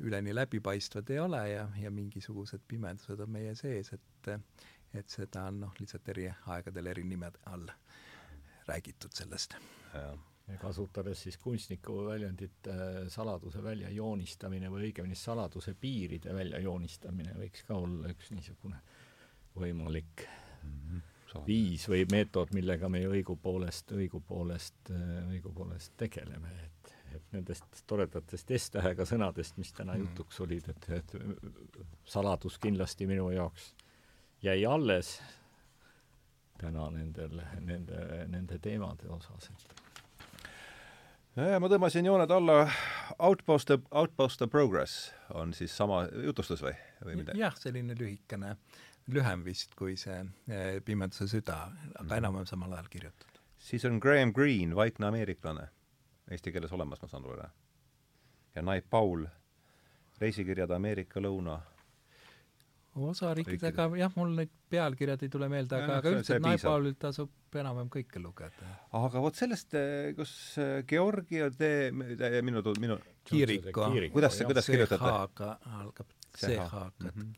üleni 0.01 0.35
läbipaistvad 0.35 1.11
ei 1.11 1.19
ole 1.19 1.41
ja, 1.51 1.69
ja 1.81 1.91
mingisugused 1.91 2.63
pimedused 2.69 3.21
on 3.21 3.31
meie 3.31 3.55
sees, 3.59 3.93
et 3.93 4.31
et 4.95 5.11
seda 5.11 5.43
on 5.51 5.61
noh, 5.65 5.75
lihtsalt 5.81 6.09
eri 6.09 6.29
aegadel 6.55 6.87
eri 6.93 7.05
nimede 7.05 7.43
all 7.53 7.67
räägitud 8.69 9.13
sellest. 9.13 9.57
ja 10.49 10.57
kasutades 10.63 11.23
siis 11.23 11.37
kunstniku 11.43 12.05
väljendit 12.07 12.69
äh, 12.71 13.09
saladuse 13.11 13.63
väljajoonistamine 13.63 14.71
või 14.71 14.91
õigemini 14.91 15.19
saladuse 15.19 15.75
piiride 15.75 16.35
väljajoonistamine 16.35 17.35
võiks 17.35 17.65
ka 17.67 17.75
olla 17.75 18.13
üks 18.15 18.31
niisugune 18.31 18.79
võimalik 19.57 20.23
mm 20.63 20.77
-hmm. 20.85 21.43
viis 21.47 21.89
või 21.89 22.07
meetod, 22.13 22.55
millega 22.55 22.89
me 22.89 23.03
õigupoolest, 23.09 23.91
õigupoolest, 23.93 24.93
õigupoolest 25.33 25.93
tegeleme, 25.97 26.53
et 26.65 26.76
et 27.17 27.33
nendest 27.37 27.83
toredatest 27.87 28.53
S-tähega 28.59 29.07
sõnadest, 29.09 29.57
mis 29.61 29.73
täna 29.73 29.97
mm. 29.97 30.07
jutuks 30.07 30.41
olid, 30.45 30.69
et, 30.69 30.91
et 31.01 31.17
saladus 32.05 32.59
kindlasti 32.63 33.09
minu 33.11 33.31
jaoks 33.35 33.73
jäi 34.43 34.63
alles, 34.69 35.17
täna 36.61 36.91
nendel, 36.91 37.41
nende, 37.61 38.27
nende 38.33 38.59
teemade 38.63 39.09
osas, 39.13 39.51
et 39.51 39.87
ja 41.37 41.61
ma 41.61 41.69
tõmbasin 41.69 42.07
jooned 42.09 42.33
alla, 42.33 42.65
Outpost, 43.23 43.73
Outpost 43.93 44.43
of 44.45 44.51
Progress 44.53 45.11
on 45.37 45.53
siis 45.57 45.75
sama 45.77 46.07
jutustus 46.25 46.63
või, 46.65 46.73
või 47.05 47.21
midagi? 47.21 47.43
jah, 47.43 47.57
selline 47.61 47.97
lühikene, 47.99 48.55
lühem 49.13 49.45
vist 49.45 49.77
kui 49.79 49.99
see 50.01 50.19
eh, 50.49 50.79
Pimeduse 50.85 51.29
süda, 51.31 51.59
aga 51.67 52.03
mm 52.03 52.09
-hmm. 52.09 52.17
enam-vähem 52.17 52.47
samal 52.47 52.73
ajal 52.73 52.89
kirjutatud. 52.91 53.41
siis 53.59 53.85
on 53.85 53.99
Graham 53.99 54.33
Greene, 54.33 54.77
Vaikne 54.77 55.07
ameeriklane, 55.07 55.69
eesti 56.31 56.53
keeles 56.53 56.73
olemas, 56.73 57.03
ma 57.03 57.09
saan 57.09 57.24
aru, 57.24 57.48
ja 58.55 58.62
Naip 58.62 58.90
Paul, 58.90 59.27
reisikirjad 60.20 60.70
Ameerika 60.70 61.20
lõuna 61.20 61.61
osariikidega 63.05 63.86
jah, 64.01 64.12
mul 64.16 64.32
neid 64.39 64.53
pealkirjad 64.73 65.24
ei 65.27 65.32
tule 65.32 65.48
meelde, 65.53 65.77
aga, 65.78 65.98
aga 66.01 66.12
üldiselt 66.15 66.44
Naipaolilt 66.44 66.98
tasub 67.03 67.57
enam-vähem 67.61 67.90
kõike 67.93 68.23
lugeda. 68.23 68.70
aga 68.97 69.23
vot 69.24 69.39
sellest, 69.39 69.74
eh, 69.77 70.12
kus 70.16 70.32
eh, 70.62 70.78
Georgia 70.89 71.51
tee, 71.53 71.90
minu, 71.93 72.62
minu 72.81 72.98
Kiriko. 73.27 73.90
kuidas 74.15 74.39
see, 74.39 74.48
kuidas 74.48 74.70
kirjutate? 74.70 75.12
CH-ga 75.12 75.51
algab, 75.81 76.15
CH-ga 76.36 76.86
mm. 76.86 77.11
-hmm. 77.11 77.35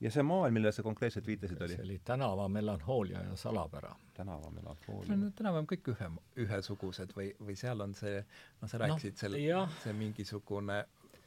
Ja 0.00 0.10
see 0.12 0.24
maal, 0.26 0.50
millele 0.52 0.72
sa 0.72 0.84
konkreetselt 0.84 1.26
viitasid, 1.26 1.60
oli? 1.62 1.76
see 1.78 1.84
oli 1.84 1.98
tänava 2.04 2.48
melanhoolia 2.52 3.22
ja 3.30 3.36
salapära. 3.36 3.94
tänava 4.14 4.50
melanhoolia. 4.50 5.16
Need 5.16 5.26
on 5.40 5.46
enam-vähem 5.46 5.68
kõik 5.72 5.92
ühe, 5.92 6.10
ühesugused 6.44 7.14
või, 7.16 7.30
või 7.40 7.56
seal 7.56 7.80
on 7.84 7.94
see, 7.96 8.20
noh, 8.60 8.70
sa 8.70 8.80
rääkisid 8.82 9.16
no, 9.16 9.20
seal, 9.20 9.70
see 9.82 9.94
mingisugune 9.96 10.82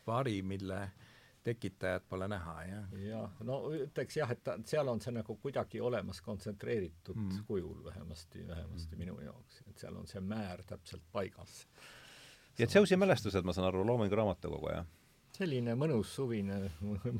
vari, 0.07 0.41
mille 0.41 0.83
tekitajat 1.43 2.05
pole 2.09 2.27
näha, 2.27 2.55
jah? 2.67 2.93
jah, 3.05 3.41
no 3.47 3.61
ütleks 3.73 4.19
jah, 4.19 4.31
et 4.33 4.43
ta, 4.43 4.57
seal 4.67 4.91
on 4.91 5.01
see 5.01 5.13
nagu 5.15 5.35
kuidagi 5.41 5.81
olemas 5.81 6.21
kontsentreeritud 6.21 7.17
mm. 7.17 7.43
kujul 7.47 7.83
vähemasti, 7.85 8.43
vähemasti 8.47 8.95
mm. 8.95 8.99
minu 9.05 9.17
jaoks, 9.23 9.63
et 9.69 9.81
seal 9.81 9.97
on 9.97 10.07
see 10.07 10.21
määr 10.21 10.63
täpselt 10.67 11.05
paigas. 11.11 11.63
ja 12.59 12.67
Zeussi 12.67 12.99
mälestused, 12.99 13.45
ma 13.47 13.55
saan 13.55 13.69
aru, 13.71 13.85
Loomingu 13.87 14.19
raamatukogu, 14.19 14.73
jah? 14.75 14.85
selline 15.39 15.75
mõnus 15.79 16.11
suvine, 16.15 16.59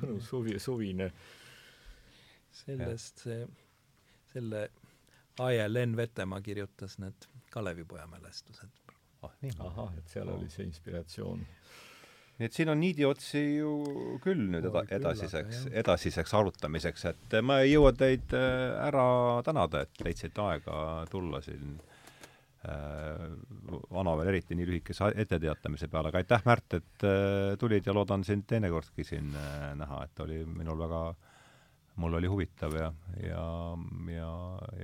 mõnus 0.02 0.28
suvi, 0.28 0.60
suvine 0.60 1.12
sellest 2.52 3.26
see, 3.26 3.48
selle 4.34 4.70
Aie 5.40 5.68
Len 5.72 5.96
Vetemaa 5.96 6.42
kirjutas 6.44 6.98
need 7.00 7.30
Kalevipoja 7.50 8.08
mälestused. 8.08 8.70
ah 9.22 9.36
nii? 9.42 9.52
ahah, 9.60 9.94
et 9.98 10.08
seal 10.08 10.30
oli 10.32 10.50
see 10.50 10.66
inspiratsioon 10.68 11.46
nii 12.40 12.48
et 12.48 12.56
siin 12.56 12.72
on 12.72 12.80
niidiotsi 12.80 13.42
ju 13.60 13.72
küll 14.24 14.46
nüüd 14.54 14.70
eda-, 14.70 14.86
edasiseks, 14.96 15.66
edasiseks 15.82 16.34
arutamiseks, 16.40 17.06
et 17.12 17.38
ma 17.44 17.60
ei 17.66 17.74
jõua 17.74 17.92
teid 18.00 18.36
äh, 18.38 18.80
ära 18.88 19.06
tänada, 19.46 19.84
et 19.84 20.04
leidsite 20.06 20.40
aega 20.46 20.78
tulla 21.12 21.42
siin 21.44 21.74
äh, 22.64 23.26
vana 23.92 24.16
veel 24.22 24.32
eriti 24.32 24.56
nii 24.56 24.70
lühikese 24.72 25.12
etteteatamise 25.20 25.92
peale, 25.92 26.14
aga 26.14 26.24
aitäh, 26.24 26.46
Märt, 26.48 26.80
et 26.80 27.08
äh, 27.08 27.58
tulid 27.60 27.92
ja 27.92 27.96
loodan 27.98 28.24
sind 28.28 28.48
teinekordki 28.48 29.04
siin 29.04 29.36
äh, 29.36 29.74
näha, 29.80 30.06
et 30.08 30.24
oli 30.24 30.40
minul 30.48 30.80
väga, 30.80 31.04
mul 32.00 32.16
oli 32.20 32.28
huvitav 32.32 32.76
ja, 32.78 32.94
ja, 33.24 33.44
ja, 34.14 34.32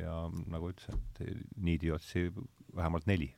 ja 0.02 0.18
nagu 0.52 0.72
ütlesin, 0.74 1.00
et 1.00 1.48
niidiotsi 1.58 2.28
vähemalt 2.76 3.08
neli. 3.08 3.32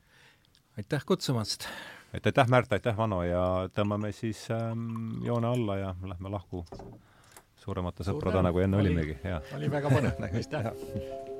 aitäh 0.76 1.06
kutsumast! 1.06 1.68
et 2.12 2.26
aitäh, 2.26 2.48
Märt, 2.48 2.72
aitäh, 2.72 2.96
Vano 2.96 3.22
ja 3.22 3.68
tõmbame 3.74 4.12
siis 4.12 4.48
ähm, 4.50 5.22
joone 5.24 5.52
alla 5.52 5.78
ja 5.78 5.94
lähme 6.02 6.32
lahku 6.34 6.64
suuremate 7.58 8.06
sõpradena, 8.06 8.52
kui 8.52 8.64
enne 8.66 8.80
olimegi, 8.80 9.18
jah. 9.24 9.42
oli 9.56 9.70
väga 9.70 9.92
põnev, 9.92 10.22
aitäh! 10.30 11.36